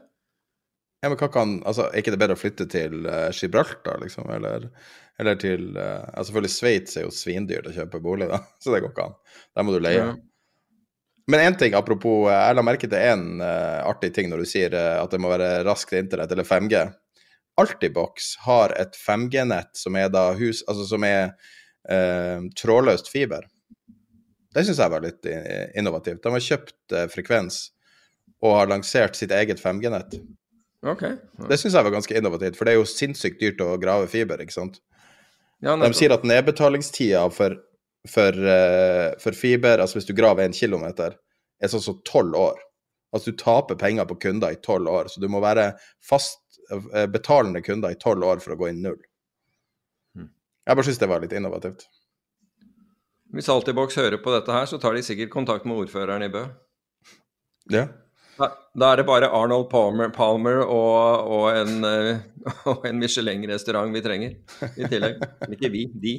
Ja, 1.02 1.10
men 1.10 1.18
hva 1.18 1.28
kan 1.34 1.56
Altså, 1.66 1.88
er 1.90 2.02
ikke 2.04 2.14
det 2.14 2.20
bedre 2.22 2.36
å 2.38 2.40
flytte 2.40 2.68
til 2.70 3.08
uh, 3.10 3.28
Gibraltar, 3.34 3.98
liksom? 4.04 4.30
Eller, 4.38 4.68
eller 5.20 5.38
til 5.40 5.76
altså 5.78 6.28
Selvfølgelig, 6.28 6.52
Sveits 6.52 6.96
er 6.96 7.06
jo 7.06 7.12
svindyrt 7.14 7.68
å 7.70 7.74
kjøpe 7.74 8.02
bolig, 8.04 8.28
da, 8.30 8.42
så 8.62 8.74
det 8.74 8.82
går 8.84 8.92
ikke 8.92 9.06
an. 9.10 9.20
Der 9.56 9.66
må 9.66 9.74
du 9.74 9.80
leie. 9.80 10.02
Ja. 10.02 10.16
Men 11.26 11.40
én 11.40 11.58
ting, 11.58 11.74
apropos 11.74 12.28
Jeg 12.30 12.54
la 12.54 12.62
merke 12.62 12.86
til 12.86 13.02
én 13.02 13.40
uh, 13.42 13.82
artig 13.88 14.12
ting 14.14 14.30
når 14.30 14.44
du 14.44 14.48
sier 14.48 14.74
uh, 14.76 15.02
at 15.02 15.10
det 15.10 15.20
må 15.22 15.32
være 15.32 15.64
raskt 15.66 15.96
internett, 15.98 16.32
eller 16.32 16.46
5G. 16.46 16.84
Altibox 17.58 18.34
har 18.44 18.74
et 18.78 18.96
5G-nett 19.00 19.72
som 19.80 19.96
er 19.96 20.10
da 20.12 20.28
hus 20.36 20.62
Altså 20.68 20.86
som 20.92 21.06
er 21.08 21.32
uh, 21.90 22.46
trådløst 22.58 23.10
fiber. 23.10 23.48
Det 24.54 24.64
syns 24.64 24.78
jeg 24.80 24.92
var 24.92 25.02
litt 25.04 25.26
innovativt. 25.76 26.22
De 26.24 26.30
har 26.32 26.40
kjøpt 26.40 26.94
frekvens 27.12 27.58
og 28.40 28.54
har 28.56 28.70
lansert 28.70 29.18
sitt 29.18 29.34
eget 29.36 29.60
5G-nett. 29.60 30.14
Okay. 30.80 31.18
Ja. 31.36 31.48
Det 31.50 31.58
syns 31.60 31.76
jeg 31.76 31.84
var 31.84 31.92
ganske 31.92 32.16
innovativt, 32.16 32.56
for 32.56 32.64
det 32.64 32.72
er 32.72 32.78
jo 32.78 32.86
sinnssykt 32.88 33.42
dyrt 33.42 33.60
å 33.60 33.74
grave 33.82 34.08
fiber, 34.08 34.40
ikke 34.40 34.56
sant. 34.56 34.78
Ja, 35.64 35.72
de 35.80 35.88
sier 35.96 36.12
at 36.12 36.26
nedbetalingstida 36.26 37.22
for 37.32 37.56
for, 38.06 38.32
uh, 38.32 39.18
for, 39.18 39.32
fiber, 39.32 39.78
altså 39.78 39.98
hvis 39.98 40.06
du 40.06 40.14
graver 40.14 40.46
en 40.46 40.56
kilometer, 40.56 41.16
er 41.62 41.72
sånn 41.72 41.84
som 41.84 42.00
tolv 42.06 42.36
år. 42.38 42.62
Altså 43.14 43.32
du 43.32 43.38
taper 43.40 43.78
penger 43.80 44.08
på 44.08 44.18
kunder 44.26 44.54
i 44.54 44.60
tolv 44.62 44.90
år, 44.92 45.10
så 45.10 45.22
du 45.22 45.28
må 45.32 45.40
være 45.44 45.72
fast 46.04 46.60
uh, 46.72 47.06
betalende 47.10 47.62
kunder 47.64 47.94
i 47.94 48.00
tolv 48.00 48.26
år 48.26 48.42
for 48.44 48.54
å 48.54 48.60
gå 48.60 48.70
inn 48.70 48.82
null. 48.84 48.98
Hmm. 50.16 50.32
Jeg 50.66 50.78
bare 50.78 50.88
syns 50.88 51.02
det 51.02 51.10
var 51.10 51.24
litt 51.24 51.36
innovativt. 51.36 51.86
Hvis 53.34 53.50
Altibox 53.50 53.98
hører 53.98 54.20
på 54.22 54.32
dette 54.34 54.54
her, 54.54 54.68
så 54.70 54.78
tar 54.80 54.94
de 54.94 55.02
sikkert 55.04 55.32
kontakt 55.32 55.66
med 55.66 55.80
ordføreren 55.82 56.24
i 56.24 56.32
Bø. 56.32 56.46
Ja. 57.72 57.88
Da, 58.36 58.50
da 58.76 58.92
er 58.92 59.00
det 59.00 59.06
bare 59.08 59.30
Arnold 59.32 59.70
Palmer, 59.70 60.10
Palmer 60.12 60.60
og, 60.64 61.30
og, 61.32 61.46
en, 61.56 61.80
uh, 62.66 62.84
en 62.84 63.00
Michelin-restaurant 63.00 63.94
vi 63.94 64.04
trenger 64.04 64.36
i 64.76 64.90
tillegg. 64.90 65.24
Ikke 65.56 65.72
vi, 65.72 65.86
de. 66.02 66.14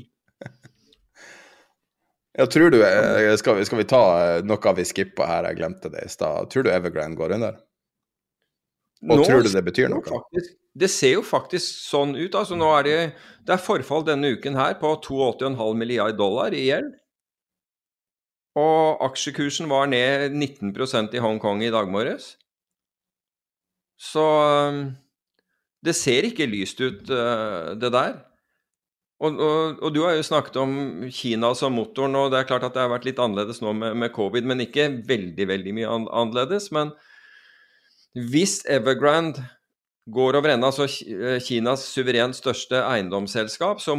Ja, 2.38 2.45
tror 2.45 2.69
du, 2.69 2.84
eh, 2.85 3.35
skal 3.41 3.57
vi, 3.57 3.65
skal 3.65 3.80
vi 3.81 3.88
ta 3.89 4.02
eh, 4.22 4.44
noe 4.45 4.73
vi 4.77 4.85
skippa 4.85 5.26
her, 5.26 5.48
jeg 5.49 5.57
glemte 5.57 5.89
det 5.89 6.03
i 6.06 6.11
stad. 6.14 6.52
Tror 6.53 6.68
du 6.68 6.69
Evergrande 6.69 7.18
går 7.18 7.34
under? 7.39 7.57
Og 9.07 9.22
nå, 9.22 9.23
tror 9.26 9.41
du 9.45 9.49
det 9.49 9.64
betyr 9.65 9.89
noe? 9.89 10.06
Faktisk, 10.06 10.53
det 10.77 10.89
ser 10.94 11.15
jo 11.15 11.23
faktisk 11.26 11.81
sånn 11.81 12.14
ut. 12.18 12.35
altså 12.38 12.57
nå 12.57 12.69
er 12.80 12.85
Det 12.89 12.99
det 13.48 13.56
er 13.56 13.64
forfall 13.64 14.03
denne 14.06 14.34
uken 14.35 14.57
her 14.60 14.76
på 14.77 14.89
82,5 14.99 15.77
milliard 15.80 16.18
dollar 16.19 16.53
i 16.53 16.68
gjeld. 16.68 16.91
Og 18.58 19.02
aksjekursen 19.06 19.70
var 19.70 19.90
ned 19.92 20.34
19% 20.34 21.14
i 21.14 21.22
Hongkong 21.22 21.62
i 21.66 21.74
dag 21.74 21.90
morges. 21.94 22.36
Så 24.02 24.24
eh, 24.24 24.80
det 25.86 25.94
ser 25.98 26.26
ikke 26.28 26.50
lyst 26.50 26.82
ut, 26.82 27.06
det 27.06 27.92
der. 27.94 28.18
Og, 29.18 29.34
og, 29.42 29.80
og, 29.82 29.94
du 29.94 30.04
har 30.06 30.14
jo 30.14 30.26
snakket 30.26 30.60
om 30.62 30.74
Kina 31.14 31.50
som 31.58 31.74
motoren, 31.74 32.16
og 32.20 32.30
det 32.30 32.42
er 32.42 32.50
klart 32.50 32.68
at 32.68 32.76
det 32.76 32.84
har 32.84 32.92
vært 32.92 33.08
litt 33.08 33.22
annerledes 33.22 33.64
nå 33.64 33.74
med, 33.74 33.96
med 33.98 34.14
covid, 34.14 34.46
men 34.46 34.62
ikke 34.62 34.92
veldig, 35.10 35.48
veldig 35.50 35.74
mye 35.74 35.94
an 35.94 36.06
annerledes. 36.14 36.70
Men 36.76 36.92
hvis 38.14 38.60
Evergrande 38.70 39.42
går 40.14 40.38
over 40.38 40.54
ende, 40.54 40.70
altså 40.70 40.86
Kinas 41.44 41.88
suverent 41.90 42.38
største 42.38 42.84
eiendomsselskap, 42.86 43.82
så 43.84 43.98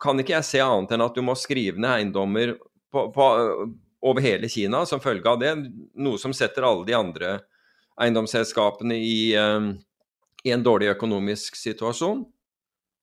kan 0.00 0.22
ikke 0.22 0.36
jeg 0.38 0.48
se 0.48 0.62
annet 0.64 0.94
enn 0.94 1.04
at 1.04 1.18
du 1.18 1.22
må 1.26 1.34
skrive 1.36 1.80
ned 1.80 1.90
eiendommer 1.90 2.54
på, 2.94 3.08
på, 3.14 3.26
over 4.02 4.24
hele 4.24 4.48
Kina 4.48 4.84
som 4.86 5.00
følge 5.00 5.28
av 5.28 5.40
det. 5.40 5.54
Noe 6.00 6.18
som 6.18 6.34
setter 6.36 6.66
alle 6.66 6.86
de 6.88 6.96
andre 6.96 7.38
eiendomsselskapene 8.00 8.96
i, 8.96 9.36
um, 9.36 9.74
i 10.44 10.52
en 10.54 10.64
dårlig 10.64 10.92
økonomisk 10.94 11.58
situasjon. 11.58 12.24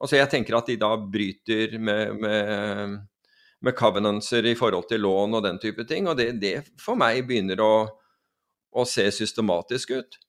Altså 0.01 0.19
jeg 0.19 0.29
tenker 0.31 0.57
at 0.57 0.69
de 0.69 0.77
da 0.81 0.91
bryter 0.97 1.77
med, 1.81 2.17
med, 2.21 2.97
med 3.65 3.77
covenancer 3.77 4.45
i 4.45 4.55
forhold 4.57 4.89
til 4.89 5.01
lån 5.05 5.37
og 5.37 5.45
den 5.45 5.59
type 5.61 5.85
ting, 5.89 6.09
og 6.09 6.17
det, 6.17 6.31
det 6.41 6.55
for 6.81 6.97
meg 6.99 7.23
begynner 7.29 7.61
å, 7.61 7.73
å 8.77 8.85
se 8.85 9.07
systematisk 9.13 9.95
ut. 9.97 10.19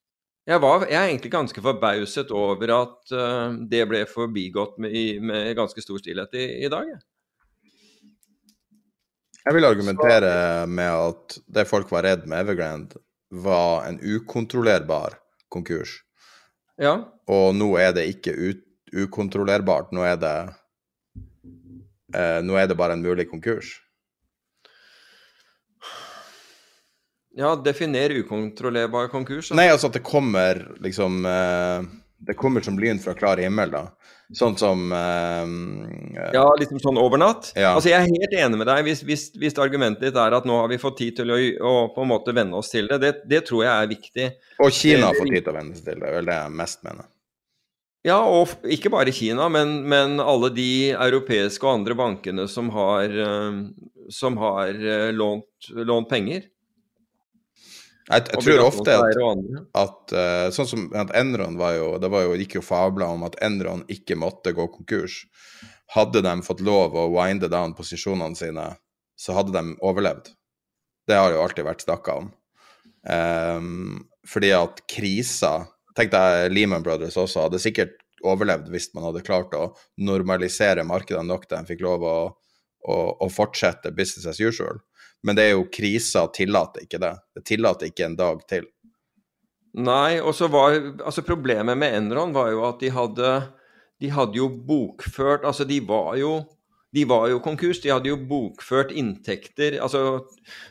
Jeg, 0.49 0.62
var, 0.65 0.86
jeg, 0.89 0.97
er 0.97 1.11
egentlig 1.11 1.32
ganske 1.35 1.61
forbauset 1.61 2.31
over 2.32 2.73
at 2.73 3.12
uh, 3.12 3.53
det 3.69 3.82
ble 3.89 4.07
forbigått 4.09 4.78
med, 4.81 5.20
med, 5.20 5.53
ganske 5.59 5.85
stor 5.85 6.01
stillhet 6.01 6.32
i, 6.40 6.47
i 6.65 6.73
dag. 6.73 6.89
Jeg 6.89 7.03
vil 9.55 9.69
argumentere 9.69 10.66
med 10.66 10.91
at 10.93 11.39
det 11.47 11.69
folk 11.69 11.91
var 11.93 12.05
redd 12.05 12.27
med 12.29 12.43
Evergrande, 12.45 13.01
var 13.31 13.87
en 13.89 13.99
ukontrollerbar 14.01 15.19
konkurs. 15.53 16.01
Ja. 16.79 16.95
Og 17.29 17.53
nå 17.57 17.73
er 17.81 17.93
det 17.97 18.07
ikke 18.12 18.35
ukontrollerbart. 18.95 19.93
Nå 19.93 20.05
er 20.07 20.16
det 20.20 20.37
eh, 22.15 22.41
Nå 22.45 22.57
er 22.57 22.70
det 22.70 22.79
bare 22.79 22.97
en 22.97 23.05
mulig 23.05 23.29
konkurs. 23.31 23.77
Ja, 27.39 27.53
definer 27.62 28.11
ukontrollerbar 28.19 29.11
konkurs. 29.12 29.51
Da. 29.51 29.59
Nei, 29.61 29.69
altså 29.70 29.91
at 29.91 29.99
det 29.99 30.03
kommer 30.07 30.65
liksom 30.83 31.20
eh, 31.29 31.85
Det 32.27 32.35
kommer 32.39 32.65
som 32.65 32.79
lyn 32.81 32.99
fra 32.99 33.15
klar 33.15 33.39
himmel, 33.43 33.70
da. 33.70 33.85
Sånn 34.37 34.59
som 34.61 34.91
uh, 34.93 35.49
Ja, 36.35 36.45
liksom 36.61 36.83
sånn 36.85 36.99
over 37.01 37.21
natt? 37.21 37.53
Ja. 37.57 37.71
Altså, 37.73 37.89
jeg 37.89 38.03
er 38.03 38.11
helt 38.11 38.35
enig 38.37 38.59
med 38.61 38.69
deg 38.69 38.83
hvis, 38.85 39.01
hvis, 39.09 39.23
hvis, 39.41 39.57
argumentet 39.57 40.11
ditt 40.11 40.19
er 40.21 40.37
at 40.37 40.49
nå 40.49 40.59
har 40.61 40.69
vi 40.69 40.81
fått 40.83 40.99
tid 41.01 41.17
til 41.23 41.33
å, 41.33 41.39
å 41.65 41.77
på 41.95 42.05
en 42.05 42.11
måte 42.13 42.35
venne 42.37 42.59
oss 42.61 42.69
til 42.75 42.91
det. 42.91 43.01
Det, 43.01 43.15
det 43.31 43.47
tror 43.49 43.65
jeg 43.65 43.73
er 43.73 43.89
viktig. 43.95 44.27
Og 44.61 44.75
Kina 44.75 45.09
har 45.09 45.17
fått 45.17 45.33
tid 45.33 45.47
til 45.47 45.55
å 45.55 45.57
venne 45.57 45.79
seg 45.79 45.89
til 45.89 46.05
det, 46.05 46.13
vel 46.19 46.29
det 46.29 46.37
jeg 46.43 46.59
mest 46.61 46.85
mener. 46.85 47.09
Ja, 48.07 48.19
og 48.23 48.69
ikke 48.69 48.93
bare 48.95 49.13
Kina, 49.15 49.49
men, 49.53 49.81
men, 49.91 50.21
alle 50.23 50.53
de 50.55 50.93
europeiske 50.95 51.67
og 51.67 51.81
andre 51.81 51.97
bankene 51.99 52.47
som 52.51 52.71
har, 52.77 53.11
eh, 53.11 53.59
som 54.15 54.39
har 54.41 54.71
eh, 54.77 55.11
lånt, 55.17 55.73
lånt, 55.75 56.09
penger. 56.11 56.47
Jeg, 58.09 58.24
jeg 58.32 58.40
tror 58.40 58.62
ofte 58.64 58.94
at, 58.97 59.18
at, 59.76 60.14
uh, 60.16 60.47
sånn 60.55 60.68
som 60.70 60.85
at 60.97 61.10
Enron 61.18 61.59
var 61.60 61.74
jo 61.76 61.89
Det 62.01 62.09
var 62.09 62.22
jo, 62.24 62.36
gikk 62.40 62.55
jo 62.56 62.64
fabler 62.64 63.12
om 63.12 63.26
at 63.26 63.36
Enron 63.44 63.85
ikke 63.93 64.16
måtte 64.16 64.55
gå 64.56 64.64
konkurs. 64.72 65.20
Hadde 65.93 66.22
de 66.24 66.35
fått 66.44 66.64
lov 66.64 66.97
å 66.97 67.09
winde 67.12 67.51
down 67.52 67.76
posisjonene 67.76 68.36
sine, 68.36 68.66
så 69.16 69.36
hadde 69.36 69.52
de 69.56 69.76
overlevd. 69.85 70.32
Det 71.09 71.16
har 71.16 71.32
jo 71.32 71.43
alltid 71.44 71.68
vært 71.68 71.85
snakka 71.85 72.18
om. 72.22 72.30
Um, 73.09 74.09
fordi 74.28 74.52
at 74.56 74.82
krisa 74.90 75.68
Tenk 75.98 76.12
deg 76.12 76.52
Lehman 76.52 76.85
Brothers 76.86 77.16
også 77.18 77.48
hadde 77.48 77.59
sikkert 77.59 77.97
overlevd 78.22 78.68
hvis 78.70 78.93
man 78.94 79.09
hadde 79.09 79.24
klart 79.26 79.55
å 79.59 79.72
normalisere 79.98 80.85
markedene 80.86 81.26
nok 81.26 81.48
til 81.48 81.59
de 81.59 81.72
fikk 81.72 81.82
lov 81.82 82.05
å, 82.06 82.18
å, 82.86 82.98
å, 83.18 83.26
fortsette 83.32 83.90
business 83.97 84.28
as 84.30 84.39
usual. 84.39 84.78
Men 85.27 85.36
det 85.39 85.49
er 85.49 85.57
jo 85.57 85.69
krisa 85.73 86.27
tillater 86.35 86.85
ikke 86.86 87.01
det. 87.03 87.15
Det 87.35 87.45
tillater 87.51 87.90
ikke 87.90 88.07
en 88.07 88.19
dag 88.19 88.43
til. 88.51 88.69
Nei, 89.78 90.19
og 90.20 90.32
så 90.35 90.49
var 90.51 90.77
altså 91.05 91.23
Problemet 91.27 91.78
med 91.78 91.95
Enron 91.95 92.32
var 92.35 92.53
jo 92.55 92.62
at 92.66 92.81
de 92.81 92.90
hadde, 92.95 93.32
de 94.01 94.11
hadde 94.11 94.39
jo 94.39 94.49
bokført 94.49 95.45
Altså, 95.47 95.66
de 95.69 95.81
var 95.85 96.16
jo 96.19 96.39
de 96.90 97.05
var 97.05 97.27
jo 97.28 97.40
konkurs. 97.45 97.82
De 97.85 97.90
hadde 97.93 98.09
jo 98.09 98.16
bokført 98.16 98.95
inntekter 98.97 99.77
altså, 99.85 100.24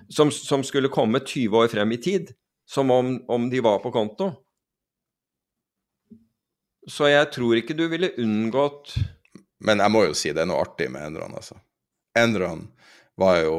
som, 0.10 0.32
som, 0.34 0.64
skulle 0.65 0.90
komme 0.90 1.22
20 1.22 1.57
år 1.60 1.69
frem 1.69 1.94
i 1.94 1.99
tid, 2.02 2.32
som 2.65 2.91
om, 2.91 3.19
om 3.30 3.49
de 3.52 3.61
var 3.61 3.84
på 3.84 3.91
konto. 3.94 4.32
Så 6.90 7.11
jeg 7.11 7.30
tror 7.36 7.60
ikke 7.60 7.76
du 7.78 7.84
ville 7.91 8.14
unngått 8.24 8.94
Men 9.68 9.82
jeg 9.84 9.91
må 9.91 10.06
jo 10.06 10.14
si 10.15 10.32
det 10.32 10.45
er 10.45 10.48
noe 10.48 10.61
artig 10.64 10.88
med 10.94 11.03
Enron, 11.10 11.36
altså. 11.36 11.57
Enron 12.18 12.64
var 13.19 13.41
jo 13.44 13.57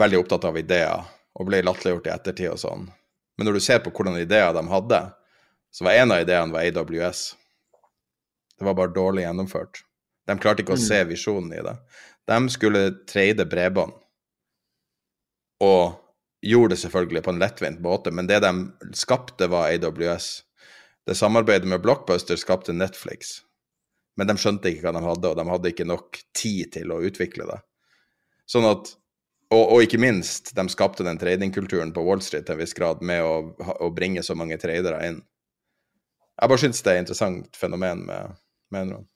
veldig 0.00 0.20
opptatt 0.22 0.46
av 0.48 0.58
ideer 0.58 1.04
og 1.34 1.48
ble 1.48 1.62
latterliggjort 1.64 2.08
i 2.08 2.14
ettertid 2.14 2.52
og 2.52 2.60
sånn. 2.62 2.86
Men 3.36 3.48
når 3.48 3.58
du 3.58 3.64
ser 3.64 3.80
på 3.82 3.90
hvordan 3.94 4.20
ideer 4.20 4.52
de 4.54 4.62
hadde, 4.70 5.00
så 5.74 5.86
var 5.86 5.98
en 5.98 6.14
av 6.14 6.22
ideene 6.22 6.54
var 6.54 6.68
AWS. 6.68 7.24
Det 8.58 8.66
var 8.68 8.78
bare 8.78 8.94
dårlig 8.94 9.24
gjennomført. 9.24 9.82
De 10.26 10.38
klarte 10.40 10.62
ikke 10.62 10.76
å 10.76 10.80
se 10.80 11.02
mm. 11.02 11.10
visjonen 11.10 11.52
i 11.56 11.62
det. 11.66 11.74
De 12.30 12.38
skulle 12.54 12.84
trade 13.10 13.44
bredbånd, 13.50 13.92
og 15.64 15.98
gjorde 16.44 16.74
det 16.74 16.80
selvfølgelig 16.82 17.22
på 17.24 17.32
en 17.34 17.40
lettvint 17.42 17.82
måte, 17.84 18.12
men 18.12 18.28
det 18.28 18.40
de 18.44 18.52
skapte, 18.96 19.48
var 19.52 19.72
AWS. 19.72 20.28
Det 21.04 21.16
samarbeidet 21.16 21.68
med 21.68 21.82
Blockbuster 21.84 22.38
skapte 22.40 22.72
Netflix, 22.72 23.40
men 24.16 24.28
de 24.28 24.36
skjønte 24.40 24.70
ikke 24.70 24.86
hva 24.86 24.94
de 24.96 25.04
hadde, 25.04 25.30
og 25.30 25.38
de 25.40 25.46
hadde 25.50 25.72
ikke 25.72 25.88
nok 25.88 26.20
tid 26.36 26.72
til 26.78 26.92
å 26.94 27.02
utvikle 27.04 27.48
det. 27.50 27.60
Sånn 28.48 28.68
at, 28.68 28.94
og, 29.54 29.62
og 29.74 29.84
ikke 29.84 30.00
minst, 30.02 30.52
de 30.56 30.64
skapte 30.72 31.06
den 31.06 31.18
tradingkulturen 31.20 31.92
på 31.94 32.02
Wall 32.04 32.22
Street 32.24 32.46
til 32.48 32.56
en 32.56 32.62
viss 32.62 32.76
grad 32.76 33.02
med 33.06 33.22
å, 33.22 33.36
å 33.54 33.90
bringe 33.94 34.24
så 34.26 34.36
mange 34.38 34.58
tradere 34.60 35.00
inn. 35.06 35.20
Jeg 36.34 36.50
bare 36.50 36.62
syns 36.64 36.82
det 36.82 36.90
er 36.90 36.98
et 36.98 37.04
interessant 37.04 37.58
fenomen 37.58 38.02
med, 38.08 38.40
med 38.74 38.88
Enron. 38.88 39.06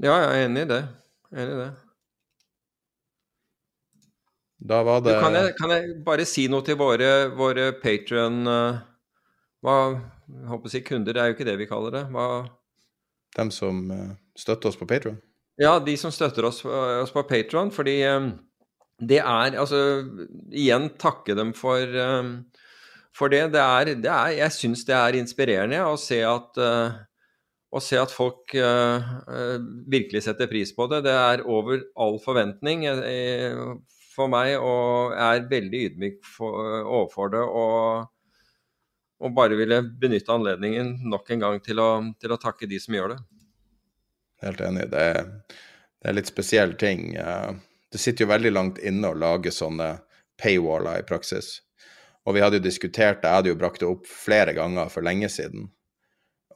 Ja, 0.00 0.14
jeg 0.22 0.28
er 0.30 0.46
enig 0.46 0.64
i 0.64 0.70
det. 0.70 0.80
Enig 1.34 1.52
i 1.52 1.60
det. 1.60 1.68
Da 4.68 4.80
var 4.82 5.02
det 5.04 5.14
du, 5.14 5.20
kan, 5.22 5.36
jeg, 5.38 5.54
kan, 5.58 5.74
jeg, 5.76 5.98
bare 6.06 6.26
si 6.26 6.48
noe 6.50 6.64
til 6.66 6.78
våre, 6.80 7.28
våre 7.38 7.68
Patrion 7.78 8.40
uh, 8.50 8.80
Hva 9.62 9.76
jeg 10.28 10.48
håper 10.50 10.68
å 10.68 10.72
si 10.72 10.80
kunder, 10.84 11.14
det 11.14 11.22
er 11.22 11.30
jo 11.30 11.36
ikke 11.36 11.46
det 11.46 11.54
vi 11.60 11.68
kaller 11.70 11.94
det. 11.94 12.02
Hva 12.12 12.26
Dem 13.36 13.52
som 13.54 13.86
uh, 13.92 14.16
støtter 14.36 14.72
oss 14.72 14.78
på 14.80 14.88
Patron? 14.88 15.20
Ja, 15.60 15.78
de 15.82 15.94
som 16.00 16.12
støtter 16.14 16.46
oss, 16.48 16.60
oss 16.64 17.14
på 17.14 17.22
Patron. 17.28 17.70
Fordi 17.74 17.96
um, 18.12 18.32
det 18.98 19.20
er 19.22 19.58
Altså, 19.58 19.80
igjen 20.50 20.90
takke 20.98 21.36
dem 21.38 21.52
for, 21.56 21.82
um, 21.98 22.32
for 23.14 23.30
det. 23.32 23.44
Det 23.54 23.62
er, 23.62 23.92
det 23.94 24.10
er 24.10 24.32
Jeg 24.40 24.56
syns 24.56 24.84
det 24.88 24.96
er 24.96 25.20
inspirerende 25.20 25.84
å 25.86 25.96
se 26.00 26.22
at 26.26 26.58
uh, 26.58 26.98
å 27.68 27.82
se 27.84 27.98
at 28.00 28.12
folk 28.14 28.54
uh, 28.56 29.04
virkelig 29.92 30.24
setter 30.24 30.48
pris 30.50 30.72
på 30.74 30.88
det. 30.90 31.02
Det 31.06 31.14
er 31.14 31.44
over 31.46 31.84
all 32.00 32.18
forventning. 32.22 32.86
Jeg, 32.88 33.78
for 34.18 34.30
meg, 34.32 34.56
og 34.58 35.14
er 35.14 35.44
veldig 35.46 35.82
ydmyk 35.90 36.22
for, 36.26 36.56
overfor 36.82 37.34
det. 37.36 37.44
Og, 37.44 38.08
og, 39.20 39.34
bare 39.36 39.58
ville 39.60 39.82
benytte 40.00 40.32
anledningen 40.34 40.96
nok 41.12 41.30
en 41.30 41.44
gang 41.44 41.60
til 41.62 41.78
å, 41.78 41.90
til 42.18 42.34
å 42.34 42.40
takke 42.40 42.66
de 42.66 42.80
som 42.82 42.96
gjør 42.96 43.14
det. 43.14 43.20
Helt 44.42 44.62
enig. 44.64 44.88
Det 44.90 45.06
det 45.98 46.12
er 46.12 46.14
litt 46.14 46.30
spesiell 46.30 46.76
ting. 46.78 47.16
Det 47.92 48.00
sitter 48.00 48.24
jo 48.24 48.32
veldig 48.32 48.52
langt 48.52 48.78
inne 48.84 49.10
å 49.10 49.16
lage 49.16 49.52
sånne 49.54 49.96
paywaller 50.40 51.00
i 51.00 51.06
praksis. 51.08 51.58
Og 52.28 52.36
vi 52.36 52.42
hadde 52.44 52.60
jo 52.60 52.66
diskutert 52.66 53.22
det, 53.22 53.28
jeg 53.28 53.40
hadde 53.40 53.52
jo 53.52 53.58
brakt 53.60 53.80
det 53.80 53.88
opp 53.88 54.08
flere 54.08 54.52
ganger 54.56 54.90
for 54.92 55.06
lenge 55.06 55.30
siden. 55.32 55.70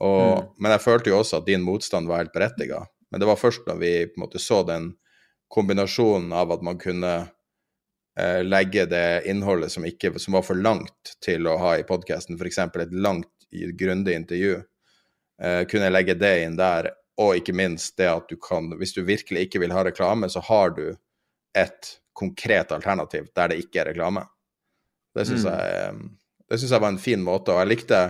Og, 0.03 0.43
mm. 0.43 0.51
Men 0.61 0.75
jeg 0.75 0.85
følte 0.85 1.13
jo 1.13 1.21
også 1.23 1.41
at 1.41 1.49
din 1.49 1.65
motstand 1.65 2.11
var 2.11 2.25
helt 2.25 2.35
berettiga. 2.35 2.83
Men 3.11 3.23
det 3.23 3.29
var 3.29 3.41
først 3.41 3.65
da 3.69 3.77
vi 3.81 3.95
på 4.09 4.19
en 4.19 4.25
måte 4.27 4.41
så 4.43 4.63
den 4.69 4.93
kombinasjonen 5.53 6.33
av 6.33 6.53
at 6.55 6.65
man 6.65 6.79
kunne 6.81 7.13
eh, 8.19 8.41
legge 8.45 8.87
det 8.89 9.23
innholdet 9.29 9.73
som, 9.73 9.85
ikke, 9.85 10.15
som, 10.19 10.37
var 10.37 10.47
for 10.47 10.57
langt 10.57 11.15
til 11.25 11.49
å 11.49 11.59
ha 11.61 11.77
i 11.77 11.87
podkasten, 11.89 12.39
f.eks. 12.41 12.59
et 12.59 12.97
langt, 12.97 13.29
grundig 13.77 14.17
intervju, 14.17 14.63
eh, 15.43 15.63
kunne 15.69 15.93
legge 15.93 16.17
det 16.17 16.35
inn 16.47 16.57
der. 16.61 16.93
Og 17.21 17.37
ikke 17.37 17.53
minst 17.53 17.99
det 18.01 18.09
at 18.09 18.33
du 18.33 18.39
kan, 18.41 18.71
hvis 18.81 18.97
du 18.97 19.03
virkelig 19.05 19.47
ikke 19.47 19.61
vil 19.61 19.75
ha 19.77 19.85
reklame, 19.85 20.31
så 20.33 20.41
har 20.49 20.73
du 20.77 20.87
et 21.59 21.95
konkret 22.17 22.73
alternativ 22.73 23.29
der 23.37 23.53
det 23.53 23.63
ikke 23.65 23.83
er 23.83 23.91
reklame. 23.93 24.25
Det 25.17 25.27
syns 25.29 25.45
mm. 25.45 25.51
jeg, 25.53 25.97
det 26.49 26.61
synes 26.61 26.73
jeg 26.73 26.85
var 26.85 26.93
en 26.95 27.03
fin 27.03 27.25
måte, 27.25 27.53
og 27.53 27.63
jeg 27.63 27.73
likte 27.73 28.05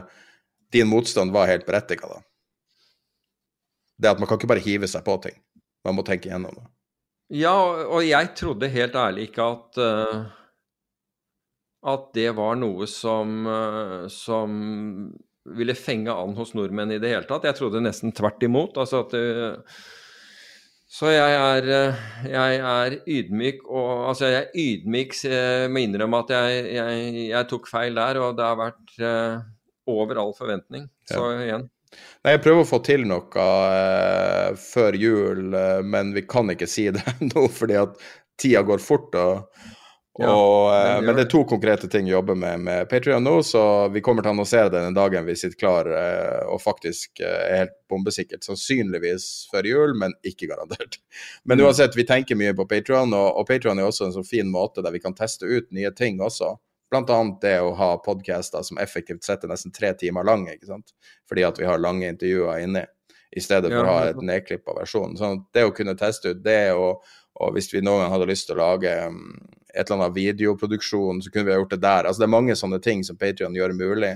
din 0.72 0.88
motstand 0.88 1.34
var 1.34 1.50
helt 1.50 1.66
berettiga, 1.68 2.08
da. 2.08 2.20
Det 4.02 4.10
at 4.10 4.20
man 4.20 4.28
kan 4.28 4.38
ikke 4.38 4.50
bare 4.50 4.64
hive 4.64 4.88
seg 4.90 5.04
på 5.06 5.18
ting. 5.22 5.34
Man 5.86 5.98
må 5.98 6.04
tenke 6.06 6.30
gjennom 6.30 6.54
det. 6.56 6.64
Ja, 7.32 7.54
og 7.86 8.02
jeg 8.04 8.32
trodde 8.36 8.70
helt 8.72 8.96
ærlig 8.98 9.28
ikke 9.28 9.44
at 9.54 9.78
uh, 9.80 10.24
at 11.92 12.08
det 12.14 12.28
var 12.38 12.58
noe 12.60 12.86
som, 12.90 13.46
uh, 13.46 14.08
som 14.12 14.52
ville 15.56 15.74
fenge 15.74 16.14
an 16.14 16.36
hos 16.38 16.52
nordmenn 16.54 16.94
i 16.94 17.00
det 17.02 17.10
hele 17.10 17.26
tatt. 17.28 17.46
Jeg 17.48 17.58
trodde 17.58 17.82
nesten 17.82 18.14
tvert 18.14 18.42
imot. 18.46 18.78
Altså 18.78 19.02
at 19.02 19.14
det, 19.16 19.24
så 20.92 21.08
jeg 21.08 21.36
er, 21.40 21.68
jeg 22.28 22.56
er, 22.60 22.96
ydmyk, 23.08 23.62
og 23.64 24.10
altså 24.10 24.28
jeg 24.28 24.40
er 24.42 24.58
ydmyk, 24.60 25.14
jeg 25.24 25.70
må 25.72 25.80
innrømme 25.86 26.20
at 26.20 26.32
jeg, 26.34 26.64
jeg, 26.76 27.12
jeg, 27.30 27.48
tok 27.48 27.70
feil 27.70 27.96
der, 27.96 28.20
og 28.20 28.34
det 28.36 28.44
har 28.44 28.58
vært 28.60 28.98
uh, 29.00 29.38
over 29.88 30.20
all 30.20 30.34
forventning. 30.36 30.90
Så 31.08 31.22
ja. 31.32 31.38
igjen, 31.46 31.70
Nei, 32.22 32.34
Jeg 32.34 32.42
prøver 32.44 32.64
å 32.64 32.68
få 32.68 32.80
til 32.86 33.06
noe 33.08 33.46
uh, 33.46 34.52
før 34.60 34.96
jul, 35.00 35.48
uh, 35.52 35.80
men 35.84 36.12
vi 36.16 36.24
kan 36.28 36.52
ikke 36.52 36.68
si 36.70 36.88
det 36.94 37.04
nå 37.32 37.46
fordi 37.52 37.78
at 37.80 37.96
tida 38.40 38.62
går 38.66 38.82
fort. 38.82 39.16
og, 39.16 39.64
og 40.20 40.66
ja, 40.74 40.96
men 41.00 41.16
det 41.16 41.22
er 41.24 41.28
to 41.32 41.40
konkrete 41.48 41.88
ting 41.88 42.04
vi 42.04 42.12
jobber 42.12 42.36
med 42.36 42.60
med 42.66 42.88
Patrion 42.90 43.24
nå, 43.24 43.38
så 43.48 43.62
vi 43.94 44.02
kommer 44.04 44.20
til 44.20 44.28
å 44.28 44.34
annonsere 44.34 44.68
det 44.68 44.82
den 44.84 44.96
dagen 44.98 45.24
vi 45.24 45.36
sitter 45.40 45.56
klar 45.56 45.88
og 46.52 46.60
faktisk 46.60 47.22
er 47.24 47.62
helt 47.62 47.78
bombesikkert. 47.88 48.44
Sannsynligvis 48.44 49.28
før 49.52 49.70
jul, 49.70 49.94
men 49.96 50.12
ikke 50.28 50.50
garantert. 50.50 51.00
Men 51.48 51.58
mm. 51.58 51.64
uansett, 51.64 51.96
vi 51.96 52.04
tenker 52.08 52.36
mye 52.36 52.52
på 52.56 52.68
Patrion, 52.68 53.16
og, 53.16 53.40
og 53.40 53.48
Patrion 53.48 53.80
er 53.80 53.88
også 53.88 54.10
en 54.10 54.14
så 54.18 54.24
fin 54.26 54.52
måte 54.52 54.84
der 54.84 54.92
vi 54.92 55.00
kan 55.00 55.16
teste 55.16 55.48
ut 55.48 55.72
nye 55.72 55.94
ting 55.96 56.20
også. 56.20 56.52
Bl.a. 56.92 57.38
det 57.40 57.54
å 57.64 57.72
ha 57.78 57.94
podcaster 58.04 58.64
som 58.66 58.80
effektivt 58.82 59.24
sett 59.24 59.44
er 59.46 59.52
nesten 59.52 59.72
tre 59.72 59.94
timer 59.96 60.26
lang, 60.28 60.44
ikke 60.52 60.68
sant? 60.68 60.92
fordi 61.28 61.46
at 61.48 61.56
vi 61.60 61.64
har 61.64 61.80
lange 61.80 62.10
intervjuer 62.12 62.66
inni, 62.66 62.84
i 63.32 63.40
stedet 63.40 63.70
for 63.72 63.88
å 63.88 63.94
ha 63.94 64.10
et 64.10 64.20
nedklippa 64.20 64.74
versjon. 64.76 65.16
Sånn, 65.16 65.46
det 65.56 65.64
å 65.64 65.72
kunne 65.72 65.96
teste 65.96 66.34
ut 66.34 66.42
det, 66.44 66.74
og, 66.76 67.00
og 67.40 67.56
hvis 67.56 67.70
vi 67.72 67.80
noen 67.80 68.04
gang 68.04 68.12
hadde 68.12 68.28
lyst 68.28 68.50
til 68.50 68.58
å 68.58 68.66
lage 68.66 68.92
um, 69.08 69.22
et 69.72 69.84
eller 69.84 69.98
annet 69.98 70.16
videoproduksjon, 70.16 71.22
så 71.24 71.32
kunne 71.32 71.48
vi 71.48 71.54
ha 71.54 71.60
gjort 71.60 71.74
det 71.74 71.82
der. 71.82 72.08
Altså 72.08 72.22
Det 72.22 72.28
er 72.28 72.36
mange 72.36 72.56
sånne 72.58 72.80
ting 72.84 73.04
som 73.06 73.18
Patrion 73.20 73.56
gjør 73.56 73.74
mulig, 73.76 74.14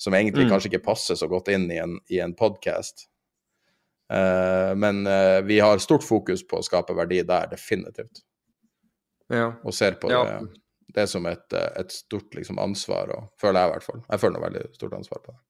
som 0.00 0.14
egentlig 0.16 0.46
mm. 0.46 0.52
kanskje 0.52 0.72
ikke 0.72 0.86
passer 0.88 1.18
så 1.18 1.28
godt 1.30 1.48
inn 1.52 1.68
i 1.72 1.80
en, 1.82 1.98
i 2.12 2.20
en 2.24 2.34
podkast. 2.36 3.06
Uh, 4.12 4.18
eh, 4.18 4.72
men 4.78 5.02
uh, 5.08 5.40
vi 5.46 5.58
har 5.60 5.82
stort 5.82 6.04
fokus 6.06 6.44
på 6.46 6.60
å 6.60 6.66
skape 6.66 6.94
verdi 6.96 7.22
der, 7.26 7.48
definitivt. 7.50 8.22
Ja. 9.32 9.50
Og 9.66 9.74
ser 9.74 9.98
på 10.00 10.12
ja. 10.12 10.22
det 10.24 10.60
det 10.96 11.06
som 11.10 11.26
et, 11.28 11.52
eh, 11.52 11.72
et 11.80 11.92
stort 11.92 12.34
liksom, 12.34 12.58
ansvar, 12.62 13.10
og 13.12 13.40
føler 13.40 13.60
jeg 13.60 13.68
i 13.68 13.74
hvert 13.74 13.86
fall. 13.86 14.02
Jeg 14.06 14.22
føler 14.22 14.38
noe 14.38 14.46
veldig 14.46 14.64
stort 14.76 14.96
ansvar 14.96 15.22
på 15.24 15.34
det. 15.34 15.40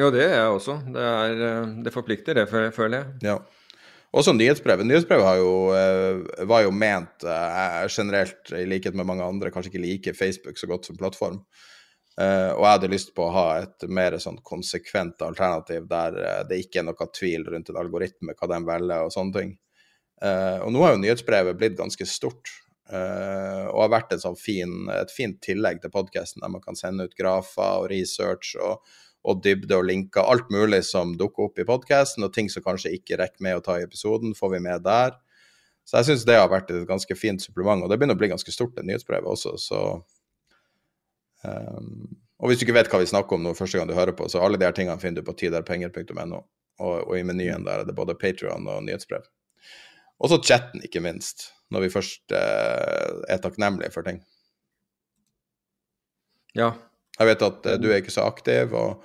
Ja, 0.00 0.06
det 0.14 0.22
er 0.24 0.36
jeg 0.38 0.52
også. 0.54 0.78
Det, 0.94 1.08
er, 1.08 1.66
det 1.84 1.92
forplikter, 1.92 2.38
det, 2.40 2.46
føler 2.48 2.96
jeg. 2.96 3.10
Ja. 3.28 3.34
Også 4.12 4.34
nyhetsbrevet. 4.36 4.84
Nyhetsbrevet 4.84 5.38
jo, 5.40 5.52
eh, 5.72 6.46
var 6.48 6.66
jo 6.66 6.72
ment 6.76 7.24
generelt, 7.88 8.52
i 8.52 8.66
likhet 8.68 8.94
med 8.94 9.08
mange 9.08 9.24
andre, 9.24 9.50
kanskje 9.50 9.72
ikke 9.72 9.84
like 9.86 10.14
Facebook 10.14 10.58
så 10.60 10.68
godt 10.68 10.88
som 10.88 10.98
plattform. 11.00 11.44
og 12.12 12.60
jeg 12.60 12.72
hadde 12.74 12.90
lyst 12.92 13.14
på 13.16 13.24
å 13.24 13.32
ha 13.32 13.44
et 13.62 13.86
mer 13.88 14.12
sånn 14.20 14.36
konsekvent 14.44 15.22
alternativ 15.24 15.86
der 15.88 16.44
det 16.44 16.58
ikke 16.60 16.82
er 16.82 16.84
noe 16.84 17.06
tvil 17.08 17.46
rundt 17.48 17.70
en 17.70 17.78
algoritme, 17.80 18.34
hva 18.36 18.48
de 18.50 18.58
velger 18.66 19.06
og 19.06 19.14
sånne 19.14 19.32
ting. 19.32 19.54
og 20.20 20.72
nå 20.72 20.82
har 20.82 20.92
jo 20.92 21.00
nyhetsbrevet 21.00 21.56
blitt 21.56 21.78
ganske 21.78 22.04
stort. 22.04 22.52
Og 22.92 23.80
har 23.80 23.88
vært 23.88 24.12
sånn 24.20 24.36
fin, 24.36 24.90
et 24.92 25.10
fint 25.10 25.40
tillegg 25.40 25.80
til 25.80 25.90
podkasten, 25.90 26.44
der 26.44 26.52
man 26.52 26.60
kan 26.60 26.76
sende 26.76 27.08
ut 27.08 27.16
grafer 27.16 27.80
og 27.80 27.88
research 27.88 28.58
og, 28.60 28.84
og 29.22 29.42
dybde 29.44 29.76
og 29.78 29.86
linker. 29.86 30.24
Alt 30.26 30.50
mulig 30.50 30.82
som 30.88 31.14
dukker 31.18 31.48
opp 31.48 31.60
i 31.62 31.66
podkasten, 31.68 32.24
og 32.26 32.32
ting 32.34 32.50
som 32.50 32.64
kanskje 32.64 32.94
ikke 32.96 33.18
rekker 33.20 33.44
med 33.44 33.58
å 33.58 33.64
ta 33.64 33.78
i 33.78 33.84
episoden, 33.86 34.34
får 34.38 34.56
vi 34.56 34.62
med 34.64 34.82
der. 34.86 35.14
Så 35.86 35.98
jeg 35.98 36.10
syns 36.10 36.26
det 36.26 36.38
har 36.38 36.50
vært 36.50 36.70
et 36.70 36.86
ganske 36.88 37.14
fint 37.18 37.42
supplement, 37.42 37.82
og 37.82 37.90
det 37.90 37.98
begynner 37.98 38.18
å 38.18 38.20
bli 38.20 38.30
ganske 38.32 38.54
stort, 38.54 38.74
det 38.76 38.86
nyhetsbrevet 38.86 39.28
også, 39.28 39.56
så 39.58 39.80
um, 41.46 42.18
Og 42.42 42.50
hvis 42.50 42.58
du 42.58 42.64
ikke 42.66 42.74
vet 42.74 42.90
hva 42.90 42.98
vi 42.98 43.06
snakker 43.06 43.38
om 43.38 43.44
nå 43.44 43.52
første 43.54 43.78
gang 43.78 43.86
du 43.90 43.94
hører 43.94 44.14
på, 44.18 44.26
så 44.30 44.42
alle 44.42 44.58
de 44.58 44.66
her 44.66 44.74
tingene 44.74 44.98
finner 45.02 45.22
du 45.22 45.26
på 45.28 45.36
tiderpenger.no, 45.38 46.40
og, 46.82 46.94
og 47.06 47.14
i 47.18 47.22
menyen 47.26 47.66
der 47.66 47.82
er 47.82 47.86
det 47.86 47.94
både 47.98 48.18
Patrion 48.18 48.66
og 48.66 48.82
nyhetsbrev. 48.86 49.26
Og 50.22 50.30
så 50.30 50.38
chatten, 50.42 50.82
ikke 50.86 51.02
minst 51.02 51.50
når 51.72 51.86
vi 51.86 51.92
først 51.94 52.34
uh, 52.34 53.22
er 53.30 53.42
takknemlige 53.42 53.94
for 53.94 54.06
ting. 54.06 54.20
Ja. 56.58 56.74
Jeg 57.18 57.28
vet 57.28 57.44
at 57.48 57.66
eh, 57.66 57.80
du 57.80 57.90
er 57.90 58.00
ikke 58.00 58.14
så 58.14 58.26
aktiv, 58.28 58.74
og, 58.76 59.04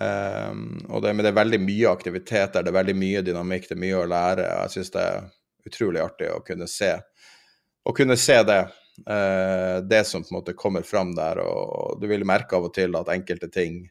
eh, 0.00 0.52
og 0.88 1.02
det, 1.04 1.12
men 1.12 1.24
det 1.24 1.32
er 1.32 1.40
veldig 1.40 1.60
mye 1.62 1.92
aktivitet 1.92 2.56
der. 2.56 2.66
Det 2.66 2.72
er 2.72 2.80
veldig 2.80 2.96
mye 2.98 3.24
dynamikk, 3.26 3.68
det 3.68 3.76
er 3.76 3.84
mye 3.84 4.00
å 4.00 4.08
lære. 4.10 4.48
Jeg 4.48 4.74
syns 4.76 4.94
det 4.96 5.04
er 5.04 5.28
utrolig 5.66 6.02
artig 6.02 6.30
å 6.32 6.42
kunne 6.46 6.68
se, 6.70 6.92
å 7.86 7.94
kunne 7.96 8.18
se 8.20 8.40
det. 8.46 8.62
Eh, 9.10 9.76
det 9.84 10.04
som 10.08 10.24
på 10.24 10.32
en 10.32 10.38
måte 10.38 10.56
kommer 10.56 10.86
fram 10.86 11.14
der, 11.16 11.42
og 11.44 12.00
du 12.00 12.08
vil 12.10 12.26
merke 12.28 12.56
av 12.56 12.70
og 12.70 12.74
til 12.74 12.96
at 12.96 13.12
enkelte 13.12 13.50
ting 13.52 13.84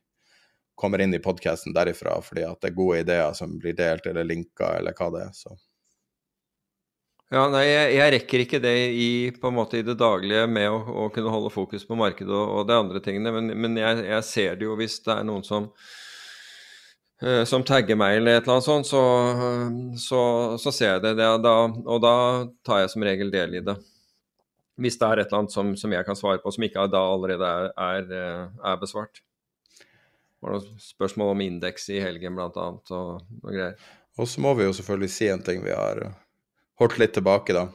kommer 0.75 0.99
inn 0.99 1.13
i 1.15 1.21
podkasten 1.23 1.71
derifra 1.71 2.17
fordi 2.25 2.43
at 2.43 2.57
det 2.59 2.67
er 2.67 2.75
gode 2.75 2.97
ideer 3.05 3.35
som 3.37 3.53
blir 3.61 3.77
delt 3.77 4.09
eller 4.09 4.27
linka, 4.27 4.73
eller 4.75 4.97
hva 4.97 5.11
det 5.13 5.21
er. 5.29 5.31
så 5.37 5.55
ja, 7.33 7.43
nei, 7.49 7.63
jeg, 7.65 7.93
jeg, 7.95 8.11
rekker 8.13 8.41
ikke 8.43 8.59
det 8.61 8.73
i, 8.93 9.09
på 9.33 9.49
en 9.49 9.55
måte, 9.57 9.79
i 9.79 9.85
det 9.85 9.97
daglige 9.97 10.45
med 10.45 10.69
å, 10.69 10.77
å 10.85 11.05
kunne 11.13 11.31
holde 11.33 11.49
fokus 11.53 11.85
på 11.87 11.97
markedet 11.97 12.29
og, 12.29 12.59
og 12.59 12.67
de 12.69 12.75
andre 12.77 13.01
tingene, 13.01 13.31
men, 13.33 13.49
men 13.63 13.79
jeg, 13.81 14.03
jeg, 14.05 14.25
ser 14.27 14.59
det 14.59 14.67
jo 14.67 14.75
hvis 14.77 14.99
det 15.07 15.15
er 15.15 15.25
noen 15.25 15.41
som 15.47 15.71
uh, 17.25 17.41
som 17.49 17.65
tagger 17.65 17.97
meg 17.97 18.19
eller 18.19 18.37
et 18.37 18.45
eller 18.45 18.59
annet 18.59 18.67
sånt, 18.67 18.89
så, 18.91 19.01
så, 19.97 20.21
så 20.61 20.73
ser 20.75 20.93
jeg 20.93 21.05
det, 21.07 21.15
da, 21.17 21.55
og 21.65 22.03
da 22.03 22.15
tar 22.67 22.83
jeg 22.83 22.91
som 22.93 23.05
regel 23.07 23.33
del 23.33 23.57
i 23.57 23.63
det. 23.65 23.75
Hvis 24.77 24.99
det 25.01 25.07
er 25.07 25.21
et 25.23 25.31
eller 25.31 25.45
annet 25.45 25.55
som, 25.55 25.71
som 25.79 25.95
jeg 25.95 26.05
kan 26.05 26.19
svare 26.19 26.43
på 26.43 26.51
som 26.51 26.65
ikke 26.67 26.83
da 26.91 27.01
allerede 27.07 27.47
er, 27.47 27.69
er, 27.79 28.09
eh, 28.11 28.41
er 28.69 28.81
besvart. 28.81 29.21
Det 29.79 30.43
var 30.43 30.57
noen 30.57 30.81
spørsmål 30.83 31.31
om 31.31 31.43
indeks 31.45 31.87
i 31.95 32.01
helgen 32.03 32.37
annet 32.37 32.91
og, 32.91 33.23
og 33.39 33.47
greier. 33.47 33.79
Og 34.19 34.27
så 34.29 34.43
må 34.43 34.51
vi 34.59 34.67
jo 34.67 34.75
selvfølgelig 34.75 35.13
si 35.15 35.31
en 35.31 35.43
ting 35.47 35.63
vi 35.63 35.71
har 35.73 36.03
holdt 36.79 36.99
litt 36.99 37.13
tilbake, 37.15 37.55
da. 37.55 37.67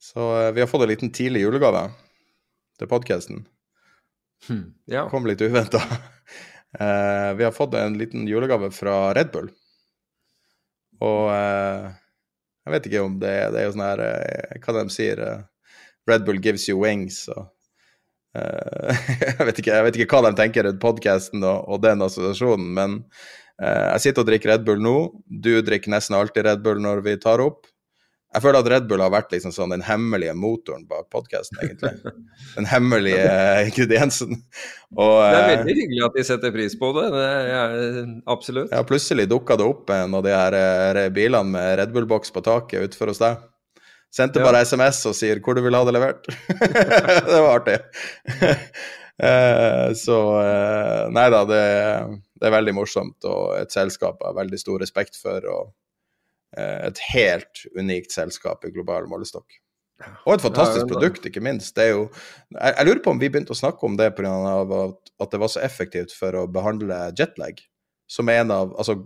Så 0.00 0.20
uh, 0.20 0.50
vi 0.52 0.60
har 0.60 0.68
fått 0.70 0.82
en 0.82 0.92
liten 0.92 1.12
tidlig 1.12 1.44
julegave 1.44 1.88
til 2.80 2.88
podkasten. 2.88 3.44
Hmm, 4.48 4.70
ja. 4.88 5.08
Kom 5.12 5.28
litt 5.28 5.42
uventa. 5.44 5.82
Uh, 6.70 7.34
vi 7.34 7.42
har 7.42 7.50
fått 7.50 7.72
en 7.74 7.96
liten 7.98 8.28
julegave 8.30 8.68
fra 8.70 9.08
Red 9.10 9.32
Bull. 9.34 9.48
Og 11.02 11.24
uh, 11.26 11.88
jeg 12.62 12.74
vet 12.76 12.86
ikke 12.86 13.00
om 13.02 13.16
det, 13.18 13.32
det 13.50 13.58
er 13.58 13.66
jo 13.66 13.72
sånn 13.74 13.82
her 13.82 14.02
Hva 14.62 14.74
de 14.76 14.84
sier 14.94 15.22
Red 16.06 16.28
Bull 16.28 16.38
gives 16.38 16.68
you 16.70 16.78
wings. 16.78 17.24
Og, 17.34 17.48
jeg, 18.38 19.48
vet 19.48 19.58
ikke, 19.58 19.72
jeg, 19.72 19.86
vet 19.88 19.98
ikke, 19.98 20.14
hva 20.14 20.30
de 20.30 20.38
tenker 20.38 20.68
rundt 20.68 20.78
podkasten 20.86 21.42
og, 21.42 21.66
og, 21.66 21.82
den 21.82 22.06
assosiasjonen, 22.06 22.70
men 22.78 22.96
jeg 23.58 24.06
sitter 24.06 24.22
og 24.22 24.30
drikker 24.30 24.54
Red 24.54 24.70
Bull 24.70 24.86
nå. 24.86 24.96
Du 25.26 25.56
drikker 25.66 25.90
nesten 25.90 26.20
alltid 26.20 26.46
Red 26.46 26.62
Bull 26.62 26.78
når 26.86 27.02
vi 27.08 27.18
tar 27.18 27.42
opp. 27.42 27.66
Jeg 28.30 28.44
føler 28.44 28.62
at 28.62 28.68
Red 28.70 28.84
Bull 28.86 29.02
har 29.02 29.10
vært 29.10 29.32
liksom 29.34 29.50
sånn 29.50 29.72
den 29.74 29.82
hemmelige 29.82 30.36
motoren 30.38 30.84
bak 30.86 31.08
podkasten, 31.10 31.58
egentlig. 31.64 32.12
Den 32.54 32.68
hemmelige 32.70 33.24
ingrediensen. 33.66 34.36
Og, 34.94 35.16
det 35.18 35.40
er 35.40 35.48
veldig 35.48 35.74
hyggelig 35.80 36.04
at 36.06 36.18
de 36.18 36.24
setter 36.28 36.54
pris 36.54 36.76
på 36.78 36.92
det. 36.94 37.08
det 37.16 37.24
er, 37.26 37.74
absolutt. 38.30 38.70
Ja, 38.70 38.84
plutselig 38.86 39.26
dukka 39.32 39.58
det 39.58 39.66
opp 39.66 39.90
en 39.96 40.14
av 40.14 40.22
de 40.26 40.34
her 40.36 40.58
eh, 40.60 41.08
bilene 41.14 41.56
med 41.56 41.72
Red 41.82 41.96
Bull-boks 41.96 42.30
på 42.36 42.44
taket 42.46 42.86
utenfor 42.86 43.10
hos 43.10 43.22
deg. 43.22 43.42
Sendte 44.14 44.42
bare 44.42 44.62
ja. 44.62 44.70
SMS 44.70 45.02
og 45.10 45.18
sier 45.18 45.42
hvor 45.42 45.58
du 45.58 45.64
vil 45.66 45.74
ha 45.74 45.82
det 45.86 45.96
levert. 45.98 46.30
det 46.62 47.42
var 47.42 47.52
artig. 47.58 47.78
Eh, 49.20 49.90
så 50.00 50.14
eh, 50.40 51.10
Nei 51.12 51.26
da, 51.28 51.42
det, 51.44 51.64
det, 52.40 52.46
er 52.48 52.54
veldig 52.54 52.72
morsomt 52.72 53.26
og 53.28 53.50
et 53.58 53.68
selskap 53.68 54.16
jeg 54.16 54.30
har 54.30 54.38
veldig 54.38 54.60
stor 54.62 54.80
respekt 54.80 55.18
for. 55.20 55.44
og 55.44 55.66
Eh, 55.66 55.89
et 56.58 57.02
helt 57.12 57.64
unikt 57.78 58.14
selskap 58.14 58.64
i 58.66 58.72
global 58.74 59.06
målestokk. 59.10 59.60
Og 60.24 60.34
et 60.34 60.42
fantastisk 60.42 60.88
produkt, 60.88 61.26
ikke 61.28 61.42
minst. 61.44 61.74
Det 61.76 61.90
jo, 61.90 62.04
jeg, 62.54 62.72
jeg 62.72 62.86
lurer 62.88 63.02
på 63.04 63.12
om 63.12 63.20
vi 63.20 63.28
begynte 63.28 63.54
å 63.54 63.58
snakke 63.58 63.84
om 63.86 63.98
det 64.00 64.10
pga. 64.16 64.32
At, 64.80 65.12
at 65.20 65.32
det 65.34 65.40
var 65.42 65.52
så 65.52 65.62
effektivt 65.64 66.14
for 66.16 66.36
å 66.40 66.46
behandle 66.50 67.00
jetlag. 67.18 67.60
Som 68.10 68.32
en 68.32 68.52
av 68.54 68.74
Altså, 68.80 68.96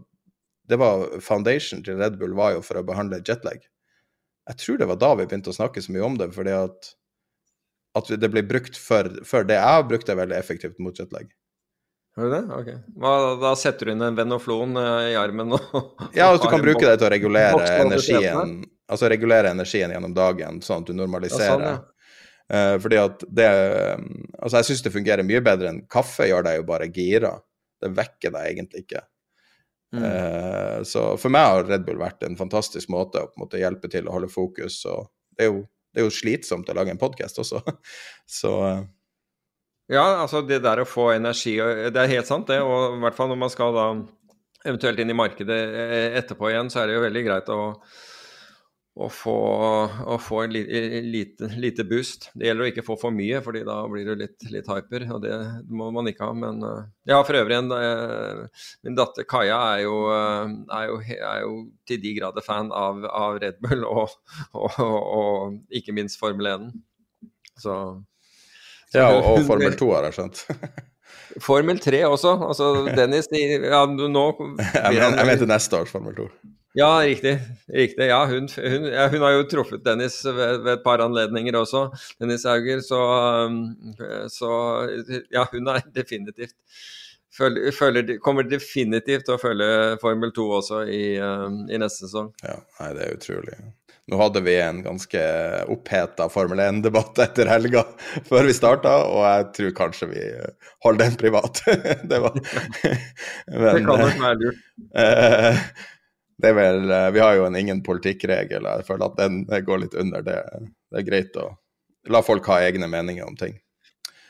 det 0.70 0.78
var 0.80 1.18
foundation 1.20 1.82
til 1.84 1.98
Red 2.00 2.18
Bull 2.20 2.36
var 2.38 2.54
jo 2.54 2.64
for 2.64 2.80
å 2.80 2.86
behandle 2.86 3.22
jetlag. 3.26 3.64
Jeg 4.48 4.60
tror 4.60 4.80
det 4.80 4.88
var 4.90 5.00
da 5.00 5.14
vi 5.18 5.26
begynte 5.26 5.52
å 5.52 5.56
snakke 5.56 5.82
så 5.82 5.92
mye 5.92 6.04
om 6.06 6.18
det, 6.20 6.30
fordi 6.36 6.54
at, 6.56 6.90
at 7.98 8.12
det 8.20 8.30
ble 8.32 8.44
brukt 8.46 8.78
for, 8.80 9.08
for 9.26 9.46
det. 9.48 9.58
Jeg 9.58 9.76
har 9.78 9.88
brukt 9.88 10.08
det 10.08 10.18
veldig 10.20 10.36
effektivt 10.36 10.80
mot 10.84 10.98
jetlag. 11.00 11.32
Har 12.16 12.24
du 12.24 12.30
det? 12.30 12.42
Ok. 12.54 12.68
Hva, 13.02 13.14
da 13.42 13.54
setter 13.58 13.88
du 13.88 13.92
inn 13.94 14.02
en 14.06 14.14
Venoflon 14.14 14.76
uh, 14.78 15.02
i 15.08 15.16
armen 15.18 15.56
og 15.56 15.64
Ja, 16.14 16.28
altså, 16.28 16.44
du 16.46 16.52
kan 16.52 16.62
bruke 16.62 16.84
det 16.86 16.98
til 17.00 17.08
å 17.08 17.10
regulere 17.10 17.64
energien, 17.82 18.60
altså 18.86 19.10
regulere 19.10 19.50
energien 19.50 19.94
gjennom 19.94 20.14
dagen, 20.14 20.60
sånn 20.62 20.84
at 20.84 20.92
du 20.92 20.94
normaliserer. 20.98 21.48
Ja, 21.48 21.56
sånn, 21.56 21.66
ja. 21.72 21.90
Uh, 22.44 22.76
fordi 22.76 22.98
at 23.00 23.22
det 23.32 23.48
Altså, 23.48 24.58
jeg 24.58 24.66
syns 24.68 24.82
det 24.84 24.92
fungerer 24.92 25.24
mye 25.24 25.40
bedre 25.42 25.70
enn 25.72 25.82
kaffe 25.90 26.28
gjør 26.28 26.44
deg 26.44 26.58
jo 26.58 26.68
bare 26.68 26.90
gira. 26.92 27.32
Det 27.80 27.90
vekker 27.96 28.34
deg 28.34 28.50
egentlig 28.50 28.84
ikke. 28.84 29.00
Mm. 29.94 30.02
Uh, 30.04 30.78
så 30.86 31.04
for 31.20 31.34
meg 31.34 31.48
har 31.48 31.66
Red 31.66 31.86
Bull 31.86 31.98
vært 31.98 32.26
en 32.26 32.38
fantastisk 32.38 32.90
måte 32.92 33.22
å 33.22 33.30
på 33.30 33.38
en 33.38 33.46
måte 33.46 33.62
hjelpe 33.62 33.90
til 33.90 34.06
å 34.06 34.14
holde 34.14 34.30
fokus, 34.30 34.82
og 34.90 35.08
det 35.34 35.46
er 35.46 35.50
jo, 35.50 35.64
det 35.94 36.02
er 36.02 36.06
jo 36.06 36.14
slitsomt 36.14 36.70
å 36.70 36.76
lage 36.78 36.94
en 36.94 37.00
podkast 37.00 37.40
også, 37.42 37.62
så 38.38 38.54
ja, 39.92 40.04
altså 40.22 40.40
det 40.46 40.62
der 40.64 40.80
å 40.80 40.88
få 40.88 41.10
energi 41.12 41.58
Det 41.92 42.00
er 42.00 42.12
helt 42.14 42.28
sant, 42.30 42.48
det. 42.48 42.62
Og 42.64 42.96
i 42.96 43.02
hvert 43.04 43.16
fall 43.18 43.30
når 43.32 43.40
man 43.42 43.52
skal 43.52 43.76
da 43.76 43.86
eventuelt 44.64 45.00
inn 45.02 45.12
i 45.12 45.18
markedet 45.18 45.60
eh, 45.60 46.10
etterpå 46.20 46.48
igjen, 46.50 46.72
så 46.72 46.80
er 46.80 46.88
det 46.88 46.96
jo 46.96 47.02
veldig 47.04 47.22
greit 47.26 47.50
å, 47.52 47.58
å 49.04 49.08
få, 49.12 49.34
å 50.08 50.16
få 50.22 50.38
en 50.46 50.54
lite, 50.54 51.50
lite, 51.60 51.84
boost. 51.84 52.30
Det 52.32 52.48
gjelder 52.48 52.64
å 52.64 52.70
ikke 52.70 52.86
få 52.86 52.96
for 53.02 53.12
mye, 53.12 53.42
fordi 53.44 53.60
da 53.68 53.76
blir 53.92 54.08
du 54.08 54.14
litt, 54.22 54.46
litt 54.48 54.70
hyper, 54.72 55.04
og 55.12 55.20
det 55.26 55.36
må 55.68 55.90
man 55.92 56.08
ikke 56.08 56.30
ha. 56.30 56.38
Men 56.46 56.64
ja, 57.04 57.20
for 57.20 57.36
øvrig 57.42 57.60
en 57.60 57.68
Min 58.88 58.96
datter 58.96 59.28
Kaja 59.28 59.60
er 59.74 59.84
jo, 59.84 59.98
er, 60.14 60.88
jo, 60.88 60.98
er 61.18 61.44
jo, 61.44 61.60
til 61.84 62.00
de 62.06 62.16
grader 62.22 62.48
fan 62.48 62.72
av, 62.72 63.04
av 63.04 63.36
Red 63.44 63.60
Bull, 63.60 63.84
og, 63.84 64.16
og, 64.56 64.80
og, 64.80 64.98
og 65.20 65.76
ikke 65.76 65.92
minst 66.00 66.16
Formel 66.22 66.54
1. 66.54 66.68
Så 67.60 67.76
ja, 68.94 69.10
og, 69.18 69.44
Formel 69.48 69.76
2 69.78 69.92
har 69.92 70.08
jeg 70.08 70.18
skjønt. 70.18 70.42
Formel 71.46 71.80
3 71.82 72.02
også. 72.06 72.34
Altså, 72.48 72.72
Dennis 72.94 73.30
ja, 73.32 73.84
nå 73.90 74.26
Jeg, 74.74 74.98
jeg 75.00 75.28
mente 75.30 75.48
neste 75.50 75.80
års 75.80 75.94
Formel 75.94 76.16
2. 76.18 76.28
Ja, 76.74 76.90
riktig. 77.06 77.36
riktig. 77.70 78.08
Ja, 78.10 78.24
hun, 78.26 78.48
hun, 78.50 78.88
ja, 78.90 79.06
hun, 79.12 79.22
har 79.22 79.36
jo 79.36 79.44
truffet 79.46 79.84
Dennis 79.86 80.16
ved, 80.26 80.64
ved, 80.64 80.72
et 80.72 80.82
par 80.82 81.02
anledninger 81.04 81.54
også, 81.54 81.86
Dennis 82.18 82.46
Hauger. 82.50 82.82
Så, 82.82 82.98
um, 83.46 83.60
så 84.30 84.50
ja, 85.30 85.46
hun 85.52 85.70
er 85.70 85.86
definitivt 85.94 86.56
følger, 87.38 87.70
følger, 87.72 88.18
kommer 88.22 88.46
definitivt 88.48 89.26
til 89.26 89.36
å 89.36 89.40
følge 89.42 89.70
Formel 90.02 90.34
2 90.34 90.50
også 90.58 90.82
i, 90.90 91.04
um, 91.22 91.64
i 91.70 91.80
neste 91.80 92.06
sesong. 92.08 92.30
Ja, 92.44 92.58
nei, 92.80 92.90
det 92.96 93.06
er 93.06 93.18
utrolig. 93.18 93.58
Nå 94.06 94.18
hadde 94.20 94.40
vi 94.44 94.60
en 94.60 94.82
ganske 94.84 95.20
oppheta 95.72 96.26
Formel 96.28 96.60
1-debatt 96.60 97.18
etter 97.24 97.48
helga 97.48 97.86
før 98.28 98.44
vi 98.50 98.56
starta, 98.56 98.92
og 99.08 99.24
jeg 99.24 99.48
tror 99.56 99.74
kanskje 99.78 100.10
vi 100.10 100.26
holder 100.84 101.06
den 101.06 101.18
privat. 101.20 101.62
det 102.10 102.20
var 102.20 102.36
Men, 103.48 103.64
Det 103.64 103.80
kan 103.80 103.88
nok 103.88 104.20
være 104.20 104.38
lurt. 104.42 104.62
Eh, 105.00 105.64
det 106.44 106.50
er 106.50 106.56
vel 106.58 106.90
eh, 106.90 107.10
Vi 107.14 107.22
har 107.22 107.36
jo 107.38 107.48
en 107.48 107.56
ingen 107.56 107.80
politikkregel, 107.86 108.68
jeg 108.68 108.88
føler 108.88 109.08
at 109.08 109.20
den 109.22 109.42
går 109.64 109.84
litt 109.86 109.96
under 109.96 110.26
det. 110.26 110.40
Det 110.92 111.00
er 111.00 111.08
greit 111.08 111.40
å 111.40 111.54
la 112.12 112.20
folk 112.20 112.44
ha 112.52 112.60
egne 112.60 112.90
meninger 112.90 113.24
om 113.24 113.36
ting. 113.40 113.56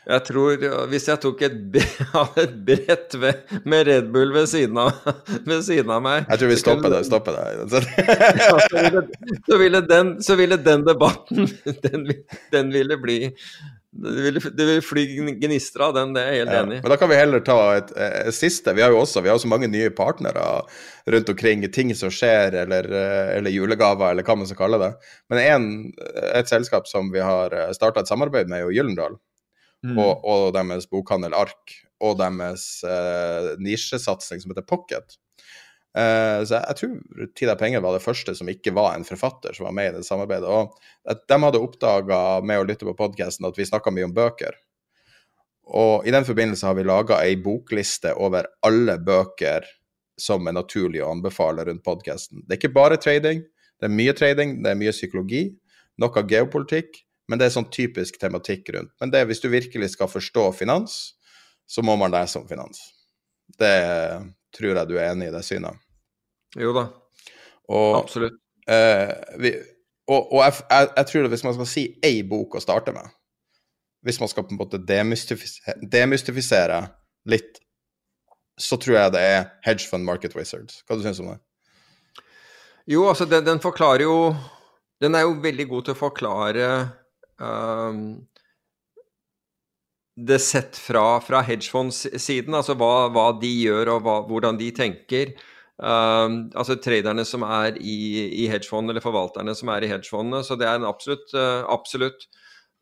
Jeg 0.04 0.24
tror 0.28 0.64
Hvis 0.90 1.06
jeg 1.08 1.20
tok 1.22 1.44
et, 1.46 1.60
et 2.42 2.56
brett 2.66 3.16
med 3.64 3.86
Red 3.88 4.10
Bull 4.14 4.34
ved 4.34 4.48
siden, 4.50 4.80
av, 4.80 4.98
ved 5.48 5.62
siden 5.66 5.92
av 5.94 6.02
meg 6.04 6.26
Jeg 6.28 6.42
tror 6.42 6.52
vi 6.52 6.58
stopper 6.60 6.96
det. 6.96 7.04
Stopper 7.08 7.38
det. 7.38 7.84
ja, 8.42 8.50
så, 8.50 8.82
ville, 8.82 9.06
så, 9.46 9.60
ville 9.60 9.84
den, 9.88 10.12
så, 10.24 10.36
ville, 10.40 10.60
den, 10.60 10.84
debatten 10.88 11.48
Den, 11.86 12.10
den 12.52 12.74
ville 12.74 13.00
bli 13.00 13.22
det 13.94 14.22
vil, 14.24 14.38
det 14.58 14.64
vil 14.66 14.80
fly 14.82 15.02
gnistre 15.38 15.84
av 15.86 15.92
den, 15.94 16.16
det 16.16 16.22
er 16.24 16.32
jeg 16.32 16.40
helt 16.40 16.50
ja, 16.50 16.62
enig 16.64 16.78
i. 16.80 16.82
Men 16.82 16.90
da 16.90 16.96
kan 16.98 17.10
vi 17.12 17.18
heller 17.18 17.44
ta 17.46 17.58
et, 17.76 17.92
et, 17.94 18.34
siste. 18.34 18.72
Vi 18.74 18.82
har 18.82 18.90
jo 18.90 18.98
også 18.98 19.22
vi 19.22 19.30
har 19.30 19.38
så 19.38 19.46
mange 19.46 19.68
nye 19.70 19.92
partnere 19.94 20.42
rundt 21.14 21.30
omkring. 21.30 21.62
Ting 21.70 21.92
som 21.94 22.10
skjer, 22.10 22.56
eller, 22.64 22.88
eller 23.36 23.54
julegaver, 23.54 24.10
eller 24.10 24.26
hva 24.26 24.34
man 24.40 24.50
skal 24.50 24.58
kalle 24.64 24.80
det. 24.82 24.90
Men 25.30 25.42
en, 25.44 25.68
et 26.32 26.50
selskap 26.50 26.90
som 26.90 27.12
vi 27.14 27.22
har 27.22 27.54
starta 27.78 28.02
et 28.02 28.10
samarbeid 28.10 28.50
med, 28.50 28.64
er 28.64 28.66
jo 28.66 28.74
Gyllendal 28.74 29.14
mm. 29.84 29.98
og, 29.98 30.24
og, 30.24 30.46
deres 30.56 30.88
bokhandel 30.90 31.36
Ark 31.36 31.76
og 32.04 32.16
deres 32.20 32.64
eh, 32.88 33.52
nisjesatsing 33.62 34.42
som 34.42 34.52
heter 34.52 34.66
Pocket. 34.66 35.18
Uh, 35.94 36.42
så 36.42 36.56
jeg, 36.56 36.64
jeg 36.66 36.78
tror 36.80 37.28
Tida 37.38 37.54
Penger 37.54 37.82
var 37.84 37.94
det 37.94 38.02
første 38.02 38.32
som 38.34 38.48
ikke 38.50 38.72
var 38.74 38.96
en 38.96 39.06
forfatter 39.06 39.54
som 39.54 39.68
var 39.68 39.76
med 39.78 39.92
i 39.92 39.96
det 40.00 40.06
samarbeidet. 40.08 40.50
Og 40.50 41.20
de 41.30 41.38
hadde 41.44 41.60
oppdaga 41.62 42.18
med 42.42 42.58
å 42.58 42.66
lytte 42.66 42.88
på 42.88 42.96
podkasten 42.98 43.46
at 43.46 43.60
vi 43.60 43.68
snakka 43.68 43.92
mye 43.94 44.08
om 44.08 44.16
bøker. 44.16 44.58
Og 45.64 46.04
i 46.04 46.12
den 46.12 46.26
forbindelse 46.26 46.66
har 46.66 46.76
vi 46.76 46.84
laga 46.84 47.22
ei 47.24 47.38
bokliste 47.40 48.12
over 48.20 48.50
alle 48.66 48.98
bøker 49.00 49.64
som 50.20 50.46
er 50.46 50.58
naturlig 50.58 51.02
å 51.02 51.12
anbefale 51.14 51.64
rundt 51.66 51.84
podkasten. 51.86 52.42
Det 52.44 52.56
er 52.56 52.60
ikke 52.60 52.74
bare 52.74 52.98
trading, 53.00 53.40
det 53.80 53.88
er 53.88 53.94
mye 53.94 54.14
trading, 54.18 54.58
det 54.62 54.70
er 54.70 54.78
mye 54.78 54.92
psykologi, 54.94 55.46
noe 56.02 56.26
geopolitikk, 56.30 57.00
men 57.28 57.40
det 57.40 57.48
er 57.48 57.54
sånn 57.54 57.70
typisk 57.72 58.18
tematikk 58.20 58.68
rundt. 58.74 58.92
Men 59.00 59.12
det, 59.12 59.24
hvis 59.30 59.40
du 59.40 59.48
virkelig 59.52 59.94
skal 59.94 60.10
forstå 60.12 60.48
finans, 60.58 61.14
så 61.66 61.84
må 61.84 61.96
man 61.96 62.12
lese 62.12 62.40
om 62.40 62.48
finans. 62.48 62.80
Det 63.58 63.74
tror 64.54 64.78
jeg 64.78 64.90
du 64.90 64.96
er 64.98 65.12
enig 65.12 65.30
i 65.30 65.34
det 65.34 65.42
synet? 65.46 65.80
Jo 66.58 66.74
da. 66.76 66.88
Og, 67.72 67.90
Absolutt. 68.02 68.36
Eh, 68.68 69.10
vi, 69.40 69.54
og, 70.08 70.20
og 70.20 70.40
jeg, 70.44 70.60
jeg, 70.68 70.88
jeg, 70.96 71.06
tror 71.10 71.26
at 71.26 71.34
hvis 71.34 71.44
man 71.46 71.56
skal 71.56 71.68
si 71.68 71.84
ei 72.04 72.18
bok 72.28 72.56
å 72.56 72.62
starte 72.62 72.92
med, 72.96 73.08
hvis 74.04 74.20
man 74.20 74.28
skal 74.28 74.44
på 74.44 74.52
en 74.52 74.60
måte 74.60 74.80
demystifisere, 74.84 75.78
demystifisere 75.92 76.80
litt, 77.32 77.60
så 78.60 78.76
tror 78.78 78.98
jeg 78.98 79.14
det 79.16 79.22
er 79.24 79.46
Hedge 79.64 79.88
Fund 79.88 80.04
Market 80.06 80.36
Wizards. 80.36 80.82
Hva 80.84 80.98
du 80.98 81.04
syns 81.04 81.18
du 81.18 81.24
om 81.24 81.32
det? 81.32 81.40
Jo, 82.92 83.06
altså 83.08 83.24
den, 83.24 83.46
den, 83.46 83.62
forklarer 83.64 84.04
jo 84.04 84.34
Den 85.00 85.14
er 85.16 85.22
jo 85.24 85.38
veldig 85.40 85.64
god 85.70 85.86
til 85.86 85.94
å 85.94 85.98
forklare 85.98 86.66
det 90.14 90.38
sett 90.38 90.76
fra, 90.78 91.20
fra 91.20 91.42
hedgefonds-siden, 91.42 92.54
altså 92.54 92.76
hva, 92.78 93.08
hva, 93.14 93.30
de 93.40 93.50
gjør 93.50 93.96
og 93.96 94.04
hva, 94.06 94.20
hvordan 94.28 94.60
de 94.60 94.70
tenker. 94.74 95.34
Um, 95.74 96.52
altså 96.54 96.76
traderne 96.78 97.24
som 97.26 97.42
er 97.42 97.80
i, 97.82 97.96
i 98.44 98.46
hedgefond, 98.50 98.92
eller 98.92 99.02
forvalterne 99.02 99.56
som 99.58 99.72
er 99.74 99.82
i 99.82 99.90
hedgefondene. 99.90 100.44
Så 100.46 100.58
det 100.60 100.68
er 100.70 100.78
en 100.78 100.86
absolutt, 100.86 101.34
uh, 101.34 101.66
absolutt 101.72 102.28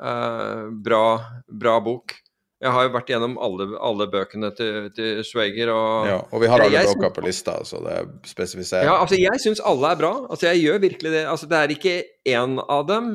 uh, 0.03 0.69
bra, 0.85 1.07
bra, 1.49 1.79
bok. 1.85 2.19
Jeg 2.63 2.71
har 2.77 2.85
jo 2.87 2.93
vært 2.95 3.09
gjennom 3.11 3.39
alle, 3.43 3.71
alle 3.83 4.07
bøkene 4.13 4.53
til, 4.55 4.93
til 4.95 5.25
Schweiger. 5.27 5.73
Og, 5.73 6.13
ja, 6.13 6.21
og 6.29 6.45
vi 6.45 6.53
har 6.53 6.63
alle 6.63 6.85
bøker 6.93 7.17
på 7.17 7.25
lista, 7.25 7.57
så 7.67 7.81
det 7.83 7.97
er 7.97 8.13
spesifisert. 8.29 8.85
Ja, 8.87 9.01
altså 9.01 9.17
jeg 9.19 9.41
syns 9.43 9.65
alle 9.67 9.97
er 9.97 9.99
bra. 10.05 10.13
Altså 10.29 10.53
jeg 10.53 10.67
gjør 10.67 10.85
virkelig 10.85 11.17
det. 11.17 11.25
Altså 11.33 11.49
det 11.51 11.59
er 11.59 11.75
ikke 11.75 11.97
én 12.29 12.61
av 12.69 12.87
dem 12.93 13.15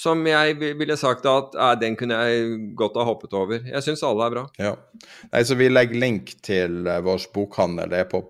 som 0.00 0.22
jeg 0.26 0.56
ville 0.60 0.96
sagt 0.96 1.26
at 1.28 1.54
eh, 1.56 1.74
den 1.80 1.96
kunne 1.98 2.16
jeg 2.24 2.74
godt 2.78 2.96
ha 3.00 3.04
hoppet 3.08 3.34
over. 3.36 3.58
Jeg 3.68 3.82
syns 3.84 4.04
alle 4.06 4.26
er 4.26 4.36
bra. 4.36 4.44
Ja. 4.60 4.72
Nei, 5.32 5.42
så 5.44 5.54
vi 5.60 5.68
legger 5.68 6.00
link 6.00 6.26
til 6.46 6.86
uh, 6.88 7.00
vår 7.04 7.20
bokhandel. 7.34 7.90
Det 7.92 7.98
er 8.04 8.08
på 8.08 8.22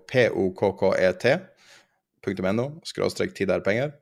pokket.no, 2.20 2.66
skråstrek 2.84 3.32
tiderpenger. 3.36 3.94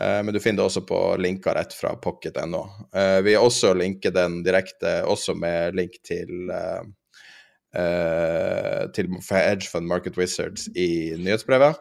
Eh, 0.00 0.22
men 0.24 0.34
du 0.34 0.40
finner 0.40 0.62
det 0.62 0.66
også 0.68 0.82
på 0.88 0.98
linker 1.22 1.54
rett 1.54 1.74
fra 1.76 1.94
pocket.no. 2.02 2.64
Eh, 2.96 3.20
vi 3.26 3.36
også 3.38 3.74
linket 3.78 4.14
den 4.16 4.42
direkte, 4.46 5.04
også 5.06 5.34
med 5.38 5.78
link 5.78 5.92
til 6.06 6.50
uh, 6.50 6.82
til 8.94 9.08
Hedge 9.18 9.66
Fund 9.66 9.88
Market 9.90 10.14
Wizards 10.18 10.68
i 10.78 11.16
nyhetsbrevet. 11.18 11.74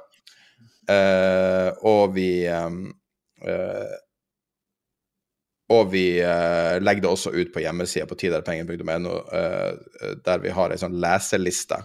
og 1.86 2.16
vi 2.16 2.48
og 5.74 5.90
vi 5.94 6.06
uh, 6.22 6.80
legger 6.84 7.06
det 7.06 7.10
også 7.12 7.34
ut 7.34 7.52
på 7.54 7.64
hjemmesida 7.64 8.06
på 8.10 8.18
tiderpenger.no, 8.20 9.18
uh, 9.34 10.14
der 10.26 10.44
vi 10.44 10.54
har 10.54 10.74
ei 10.74 10.80
sånn 10.82 11.00
leseliste. 11.02 11.80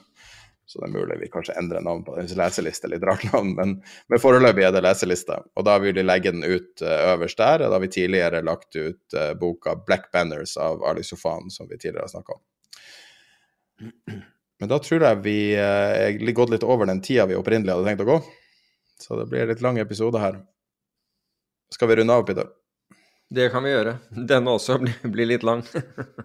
Så 0.69 0.82
det 0.82 0.90
er 0.90 0.97
mulig 0.98 1.16
vi 1.23 1.31
kanskje 1.32 1.55
endrer 1.56 1.81
navn 1.85 2.02
på 2.05 2.15
den. 2.19 2.28
Leseliste 2.36 2.90
litt 2.93 3.05
rart 3.09 3.24
navn, 3.31 3.55
men, 3.56 3.77
men 4.12 4.20
foreløpig 4.20 4.66
er 4.66 4.74
det 4.77 4.82
leseliste. 4.85 5.39
Og 5.56 5.65
da 5.65 5.78
vil 5.81 5.94
vi 5.97 6.05
legge 6.05 6.35
den 6.35 6.44
ut 6.44 6.85
uh, 6.85 7.15
øverst 7.15 7.40
der. 7.40 7.65
Og 7.65 7.70
da 7.70 7.78
har 7.78 7.85
vi 7.86 7.93
tidligere 7.94 8.44
lagt 8.44 8.77
ut 8.77 9.16
uh, 9.16 9.32
boka 9.40 9.78
'Black 9.81 10.10
Banners' 10.12 10.59
av 10.60 10.85
Ali 10.85 11.06
Sofan, 11.09 11.48
som 11.55 11.70
vi 11.70 11.78
tidligere 11.78 12.05
har 12.05 12.12
snakka 12.12 12.36
om. 12.36 12.44
Men 14.59 14.70
da 14.73 14.81
tror 14.82 15.05
jeg 15.06 15.23
vi 15.23 15.39
er 15.55 16.16
gått 16.35 16.51
litt 16.51 16.66
over 16.66 16.89
den 16.90 17.01
tida 17.01 17.28
vi 17.31 17.36
opprinnelig 17.39 17.77
hadde 17.77 17.86
tenkt 17.86 18.02
å 18.02 18.09
gå. 18.09 18.20
Så 18.98 19.16
det 19.20 19.28
blir 19.31 19.47
litt 19.47 19.62
lang 19.62 19.78
episode 19.78 20.19
her. 20.19 20.40
Skal 21.70 21.89
vi 21.89 21.97
runde 22.01 22.12
av, 22.15 22.24
Peter? 22.27 22.48
Det 23.28 23.50
kan 23.52 23.64
vi 23.64 23.72
gjøre. 23.74 23.98
Denne 24.10 24.55
også 24.56 24.78
blir, 24.80 24.96
blir 25.12 25.28
litt 25.28 25.44
lang. 25.44 25.64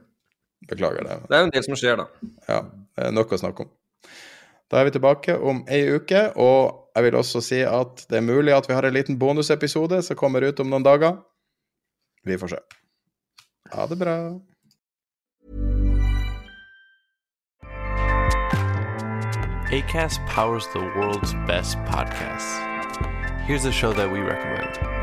Beklager 0.70 1.04
det. 1.04 1.18
Det 1.28 1.36
er 1.36 1.42
jo 1.42 1.50
en 1.50 1.56
del 1.56 1.66
som 1.66 1.80
skjer, 1.80 2.00
da. 2.00 2.30
Ja, 2.48 2.62
nok 3.12 3.36
å 3.36 3.42
snakke 3.42 3.66
om. 3.66 3.74
Da 4.72 4.80
er 4.80 4.88
vi 4.88 4.96
tilbake 4.96 5.36
om 5.38 5.60
ei 5.70 5.84
uke, 5.92 6.30
og 6.40 6.96
jeg 6.96 7.08
vil 7.08 7.20
også 7.20 7.44
si 7.44 7.60
at 7.68 8.06
det 8.10 8.22
er 8.22 8.26
mulig 8.26 8.56
at 8.56 8.70
vi 8.70 8.78
har 8.78 8.88
en 8.88 8.96
liten 8.96 9.20
bonusepisode 9.20 10.00
som 10.08 10.18
kommer 10.18 10.48
ut 10.48 10.64
om 10.64 10.72
noen 10.72 10.86
dager. 10.86 11.20
Vi 12.24 12.40
får 12.40 12.56
se. 12.56 12.64
Ha 13.76 13.86
det 13.92 14.00
bra. 14.00 14.18
ACAST 19.74 20.22
powers 20.28 20.68
the 20.74 20.80
world's 20.80 21.34
best 21.48 21.78
podcasts. 21.90 22.60
Here's 23.48 23.66
a 23.66 23.72
show 23.72 23.92
that 23.92 24.12
we 24.12 24.20
recommend. 24.20 25.03